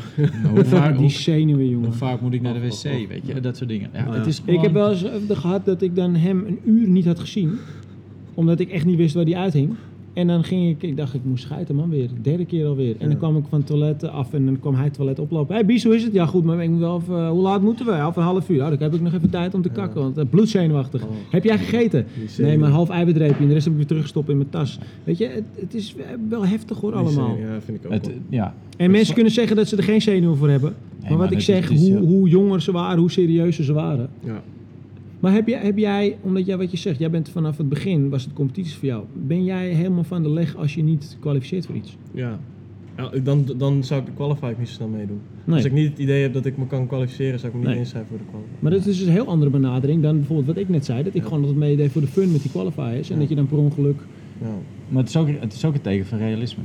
Hoe 0.53 0.65
vaak, 0.65 0.97
Die 0.97 1.09
zenuwen, 1.09 1.69
jongen. 1.69 1.85
hoe 1.87 1.97
vaak 1.97 2.21
moet 2.21 2.33
ik 2.33 2.41
naar 2.41 2.53
de 2.53 2.59
wc, 2.59 2.83
weet 2.83 3.21
je? 3.25 3.39
Dat 3.41 3.57
soort 3.57 3.69
dingen. 3.69 3.89
Ja, 3.93 4.05
Ja. 4.05 4.13
het 4.13 4.27
is 4.27 4.41
Ik 4.45 4.61
heb 4.61 4.73
wel 4.73 4.89
eens 4.91 5.03
eh, 5.03 5.11
gehad 5.39 5.65
dat 5.65 5.81
ik 5.81 5.95
dan 5.95 6.15
hem 6.15 6.43
een 6.47 6.59
uur 6.65 6.87
niet 6.87 7.05
had 7.05 7.19
gezien. 7.19 7.51
Omdat 8.33 8.59
ik 8.59 8.69
echt 8.69 8.85
niet 8.85 8.97
wist 8.97 9.13
waar 9.15 9.23
hij 9.25 9.35
uithing. 9.35 9.69
En 10.13 10.27
dan 10.27 10.43
ging 10.43 10.69
ik, 10.69 10.83
ik 10.83 10.97
dacht 10.97 11.13
ik 11.13 11.21
moest 11.23 11.43
schijten 11.43 11.75
man 11.75 11.89
weer. 11.89 12.09
Derde 12.21 12.45
keer 12.45 12.65
alweer. 12.65 12.95
En 12.97 13.07
dan 13.09 13.17
kwam 13.17 13.37
ik 13.37 13.43
van 13.49 13.57
het 13.57 13.67
toilet 13.67 14.03
af 14.03 14.33
en 14.33 14.45
dan 14.45 14.59
kwam 14.59 14.75
hij 14.75 14.83
het 14.83 14.93
toilet 14.93 15.19
oplopen. 15.19 15.47
Hé 15.53 15.59
hey, 15.59 15.65
Bies, 15.65 15.83
hoe 15.83 15.95
is 15.95 16.03
het? 16.03 16.13
Ja 16.13 16.25
goed, 16.25 16.43
maar 16.43 16.63
ik 16.63 16.69
moet 16.69 16.79
wel 16.79 16.97
even, 16.97 17.27
hoe 17.27 17.41
laat 17.41 17.61
moeten 17.61 17.85
we? 17.85 17.91
Over 18.01 18.21
een 18.21 18.27
half 18.27 18.49
uur. 18.49 18.57
Nou, 18.57 18.69
dan 18.69 18.81
heb 18.81 18.93
ik 18.93 19.01
nog 19.01 19.13
even 19.13 19.29
tijd 19.29 19.53
om 19.53 19.61
te 19.61 19.69
kakken, 19.69 20.01
want 20.01 20.17
uh, 20.17 20.23
bloedzenuwachtig. 20.29 21.03
Oh. 21.03 21.09
Heb 21.29 21.43
jij 21.43 21.57
gegeten? 21.57 22.05
Nee, 22.37 22.57
maar 22.57 22.69
half 22.69 22.89
eiwitreepje 22.89 23.41
en 23.41 23.47
de 23.47 23.53
rest 23.53 23.63
heb 23.63 23.73
ik 23.73 23.79
weer 23.79 23.87
teruggestopt 23.87 24.29
in 24.29 24.37
mijn 24.37 24.49
tas. 24.49 24.79
Weet 25.03 25.17
je, 25.17 25.25
het, 25.27 25.43
het 25.55 25.73
is 25.73 25.95
wel 26.29 26.45
heftig 26.45 26.79
hoor 26.79 26.93
allemaal. 26.93 27.37
Ja, 27.37 27.61
vind 27.61 27.77
ik 27.77 27.85
ook 27.85 27.91
het, 27.91 28.07
wel. 28.07 28.15
ja. 28.29 28.53
En 28.77 28.91
mensen 28.91 29.13
kunnen 29.13 29.33
zeggen 29.33 29.55
dat 29.55 29.67
ze 29.67 29.77
er 29.77 29.83
geen 29.83 30.01
zenuwen 30.01 30.37
voor 30.37 30.49
hebben. 30.49 30.73
maar 31.01 31.09
maar 31.09 31.19
wat 31.19 31.31
ik 31.31 31.41
zeg, 31.41 31.69
is- 31.71 31.79
hoe, 31.79 31.89
ja. 31.89 31.99
hoe 31.99 32.29
jonger 32.29 32.61
ze 32.61 32.71
waren, 32.71 32.99
hoe 32.99 33.11
serieuzer 33.11 33.63
ze 33.63 33.73
waren. 33.73 34.09
Ja. 34.23 34.41
Maar 35.19 35.33
heb 35.33 35.47
jij, 35.47 35.59
heb 35.61 35.77
jij, 35.77 36.17
omdat 36.21 36.45
jij 36.45 36.57
wat 36.57 36.71
je 36.71 36.77
zegt, 36.77 36.99
jij 36.99 37.09
bent 37.09 37.29
vanaf 37.29 37.57
het 37.57 37.69
begin, 37.69 38.09
was 38.09 38.23
het 38.23 38.33
competities 38.33 38.75
voor 38.75 38.87
jou. 38.87 39.03
Ben 39.13 39.43
jij 39.43 39.67
helemaal 39.69 40.03
van 40.03 40.23
de 40.23 40.29
leg 40.29 40.55
als 40.55 40.73
je 40.75 40.83
niet 40.83 41.17
kwalificeert 41.19 41.65
voor 41.65 41.75
iets? 41.75 41.97
Ja. 42.11 42.39
Ja, 42.97 43.09
dan, 43.23 43.45
dan 43.57 43.83
zou 43.83 43.99
ik 44.01 44.05
de 44.05 44.11
qualifier 44.13 44.55
niet 44.57 44.67
zo 44.67 44.73
snel 44.73 44.87
meedoen. 44.87 45.19
Nee. 45.43 45.55
Als 45.55 45.65
ik 45.65 45.71
niet 45.71 45.89
het 45.89 45.99
idee 45.99 46.21
heb 46.21 46.33
dat 46.33 46.45
ik 46.45 46.57
me 46.57 46.67
kan 46.67 46.87
kwalificeren, 46.87 47.39
zou 47.39 47.51
ik 47.51 47.53
me 47.53 47.59
niet 47.59 47.69
Nee. 47.69 47.79
inschrijven 47.79 48.09
voor 48.09 48.17
de 48.19 48.23
qualifier. 48.29 48.53
Maar 48.59 48.71
dat 48.71 48.79
is 48.79 48.97
dus 48.97 49.05
een 49.07 49.11
heel 49.13 49.27
andere 49.27 49.51
benadering 49.51 50.01
dan 50.01 50.15
bijvoorbeeld 50.17 50.47
wat 50.47 50.57
ik 50.57 50.69
net 50.69 50.85
zei. 50.85 51.03
Dat 51.03 51.13
ik 51.15 51.21
Ja. 51.21 51.23
gewoon 51.27 51.39
altijd 51.39 51.59
meedeed 51.59 51.91
voor 51.91 52.01
de 52.01 52.07
fun 52.07 52.31
met 52.31 52.41
die 52.41 52.51
qualifiers. 52.51 53.07
En 53.09 53.13
Ja. 53.15 53.19
dat 53.19 53.29
je 53.29 53.35
dan 53.35 53.47
per 53.47 53.57
ongeluk... 53.57 53.99
Ja. 54.41 54.47
Maar 54.89 55.01
het 55.01 55.09
is, 55.09 55.17
ook, 55.17 55.27
het 55.39 55.53
is 55.53 55.65
ook 55.65 55.73
een 55.73 55.81
teken 55.81 56.05
van 56.05 56.17
realisme. 56.17 56.63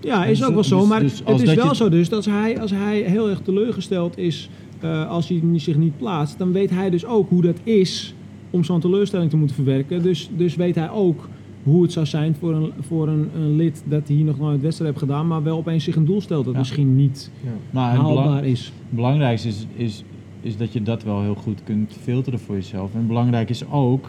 Ja, 0.00 0.24
is 0.24 0.38
Dus- 0.38 0.48
ook 0.48 0.54
wel 0.54 0.64
zo. 0.64 0.78
dus- 0.78 0.88
Maar 0.88 1.00
dus 1.00 1.22
het 1.24 1.40
is 1.42 1.54
wel 1.54 1.68
je- 1.68 1.74
zo 1.74 1.88
dus 1.88 2.08
dat 2.08 2.16
als 2.16 2.26
hij, 2.34 2.60
als 2.60 2.70
hij 2.70 3.00
heel 3.00 3.28
erg 3.30 3.40
teleurgesteld 3.40 4.18
is 4.18 4.50
eh, 4.82 5.08
als 5.08 5.28
hij 5.28 5.42
zich 5.54 5.76
niet 5.76 5.96
plaatst. 5.98 6.38
Dan 6.38 6.52
weet 6.52 6.70
hij 6.70 6.90
dus 6.90 7.06
ook 7.06 7.28
hoe 7.28 7.42
dat 7.42 7.60
is 7.64 8.14
om 8.50 8.64
zo'n 8.64 8.80
teleurstelling 8.80 9.30
te 9.30 9.36
moeten 9.36 9.56
verwerken. 9.56 10.02
Dus, 10.02 10.30
dus 10.36 10.56
weet 10.56 10.74
hij 10.74 10.90
ook 10.90 11.28
hoe 11.62 11.82
het 11.82 11.92
zou 11.92 12.06
zijn 12.06 12.34
voor 12.34 12.54
een, 12.54 12.70
voor 12.80 13.08
een, 13.08 13.28
een 13.36 13.56
lid 13.56 13.82
dat 13.88 14.08
hier 14.08 14.24
nog 14.24 14.38
nooit 14.38 14.60
wedstrijd 14.60 14.90
heeft 14.94 15.04
gedaan. 15.04 15.26
Maar 15.26 15.42
wel 15.42 15.56
opeens 15.56 15.84
zich 15.84 15.96
een 15.96 16.04
doel 16.04 16.20
stelt 16.20 16.44
dat 16.44 16.52
Ja. 16.52 16.58
misschien 16.58 16.96
niet 16.96 17.30
Ja. 17.44 17.48
Maar 17.70 17.92
het 17.92 18.00
belang- 18.02 18.18
haalbaar 18.18 18.44
is. 18.44 18.64
Het 18.64 18.96
belangrijkste 18.96 19.48
is, 19.48 19.66
is, 19.76 20.04
is 20.40 20.56
dat 20.56 20.72
je 20.72 20.82
dat 20.82 21.02
wel 21.02 21.22
heel 21.22 21.34
goed 21.34 21.60
kunt 21.64 21.96
filteren 22.00 22.38
voor 22.38 22.54
jezelf. 22.54 22.94
En 22.94 23.06
belangrijk 23.06 23.50
is 23.50 23.70
ook, 23.70 24.08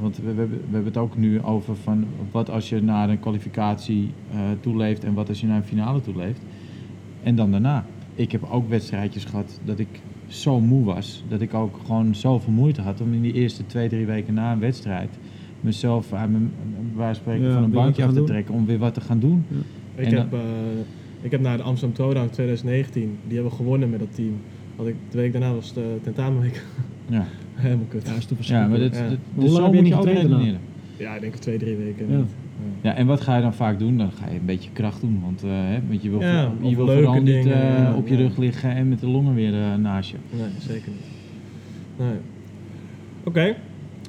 want 0.00 0.16
we, 0.16 0.22
we, 0.22 0.28
hebben- 0.40 0.58
we 0.58 0.64
hebben 0.74 0.84
het 0.92 0.96
ook 0.96 1.16
nu 1.16 1.42
over 1.42 1.76
van 1.76 2.04
wat 2.30 2.50
als 2.50 2.68
je 2.68 2.82
naar 2.82 3.10
een 3.10 3.20
kwalificatie 3.20 4.10
eh 4.32 4.38
toeleeft 4.60 5.04
en 5.04 5.14
wat 5.14 5.28
als 5.28 5.40
je 5.40 5.46
naar 5.46 5.56
een 5.56 5.64
finale 5.64 6.00
toeleeft. 6.00 6.40
En 7.22 7.34
dan 7.34 7.50
daarna. 7.50 7.86
Ik 8.20 8.32
heb 8.32 8.46
ook 8.50 8.68
wedstrijdjes 8.68 9.24
gehad 9.24 9.60
dat 9.64 9.78
ik 9.78 9.88
zo 10.26 10.60
moe 10.60 10.84
was, 10.84 11.24
dat 11.28 11.40
ik 11.40 11.54
ook 11.54 11.80
gewoon 11.86 12.14
zoveel 12.14 12.52
moeite 12.52 12.80
had 12.80 13.00
om 13.00 13.12
in 13.12 13.22
die 13.22 13.32
eerste 13.32 13.66
twee, 13.66 13.88
drie 13.88 14.06
weken 14.06 14.34
na 14.34 14.52
een 14.52 14.58
wedstrijd 14.58 15.08
mezelf 15.60 16.12
uit 16.12 16.30
mijn, 16.30 16.50
waar 16.94 17.14
spreken 17.14 17.46
Ja, 17.46 17.52
van 17.52 17.62
een 17.62 17.70
bankje 17.70 17.94
te 17.94 18.02
af 18.02 18.08
te 18.12 18.18
doen. 18.18 18.26
trekken 18.26 18.54
om 18.54 18.66
weer 18.66 18.78
wat 18.78 18.94
te 18.94 19.00
gaan 19.00 19.18
doen. 19.18 19.44
Ik, 19.94 20.06
En 20.06 20.14
heb, 20.16 20.32
eh, 20.32 20.40
ik 21.22 21.30
heb 21.30 21.40
naar 21.40 21.56
de 21.56 21.62
Amsterdam 21.62 21.96
Throwdown 21.96 22.28
2019, 22.32 23.16
die 23.26 23.34
hebben 23.34 23.50
we 23.50 23.56
gewonnen 23.58 23.90
met 23.90 23.98
dat 23.98 24.14
team. 24.14 24.32
Had 24.76 24.86
ik, 24.86 24.94
de 25.10 25.16
week 25.18 25.32
daarna 25.32 25.52
was 25.54 25.72
de 25.74 25.96
tentamenweek 26.02 26.64
Ja, 27.08 27.24
helemaal 27.54 27.86
kut. 27.88 28.06
Ja, 28.06 28.14
is 28.14 28.24
te 28.24 28.34
ja 28.40 28.66
maar 28.68 28.78
Ja. 28.80 28.88
dat- 28.88 28.98
Hoe 28.98 29.44
dus 29.44 29.44
lang 29.52 29.56
zo 29.56 29.62
heb 29.64 29.74
je 29.74 29.80
niet 29.82 29.94
getraind. 29.94 30.56
Ja, 30.98 31.14
ik 31.14 31.20
denk 31.20 31.34
twee, 31.34 31.58
drie 31.58 31.76
weken. 31.76 32.26
Ja. 32.82 32.90
Ja, 32.90 32.96
en 32.96 33.06
wat 33.06 33.20
ga 33.20 33.36
je 33.36 33.42
dan 33.42 33.54
vaak 33.54 33.78
doen? 33.78 33.96
Dan 33.98 34.10
ga 34.12 34.28
je 34.30 34.38
een 34.38 34.44
beetje 34.44 34.70
kracht 34.72 35.00
doen, 35.00 35.20
want, 35.22 35.42
eh, 35.42 35.50
hè, 35.52 35.78
want 35.88 36.02
je 36.02 36.10
wil, 36.10 36.20
Ja, 36.20 36.50
je 36.62 36.76
wil 36.76 36.86
vooral 36.86 37.14
niet 37.14 37.26
dingen, 37.26 37.62
eh, 37.62 37.78
ja, 37.78 37.94
op 37.94 38.06
je 38.08 38.14
ja. 38.16 38.20
rug 38.20 38.36
liggen 38.36 38.70
en 38.70 38.88
met 38.88 39.00
de 39.00 39.06
longen 39.08 39.34
weer 39.34 39.54
eh, 39.54 39.74
naast 39.74 40.10
je. 40.10 40.16
Nee, 40.30 40.48
zeker 40.58 40.90
niet. 40.90 41.06
Nee. 41.98 42.16
Oké, 43.24 43.56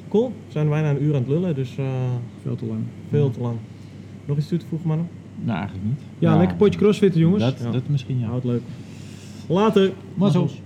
cool. 0.10 0.28
We 0.28 0.52
zijn 0.52 0.70
bijna 0.70 0.90
een 0.90 1.04
uur 1.04 1.14
aan 1.14 1.20
het 1.20 1.30
lullen, 1.30 1.56
dus 1.56 1.78
eh, 1.78 1.86
Veel 2.42 2.56
te 2.56 2.66
lang. 2.66 2.80
veel 3.10 3.30
te 3.32 3.40
lang. 3.42 3.56
Nog 4.26 4.38
iets 4.38 4.48
toe 4.48 4.58
te 4.58 4.66
voegen, 4.66 4.88
mannen? 4.88 5.08
Nou, 5.44 5.58
eigenlijk 5.58 5.88
niet. 5.88 6.00
Ja, 6.20 6.38
lekker 6.38 6.58
potje 6.58 6.80
crossfitten 6.80 7.22
jongens. 7.22 7.44
Dat, 7.44 7.60
Ja. 7.64 7.72
dat 7.72 7.82
misschien 7.88 8.20
ja. 8.20 8.26
Houd 8.28 8.44
leuk. 8.44 8.62
Later. 9.48 9.92
Mazzels. 10.14 10.61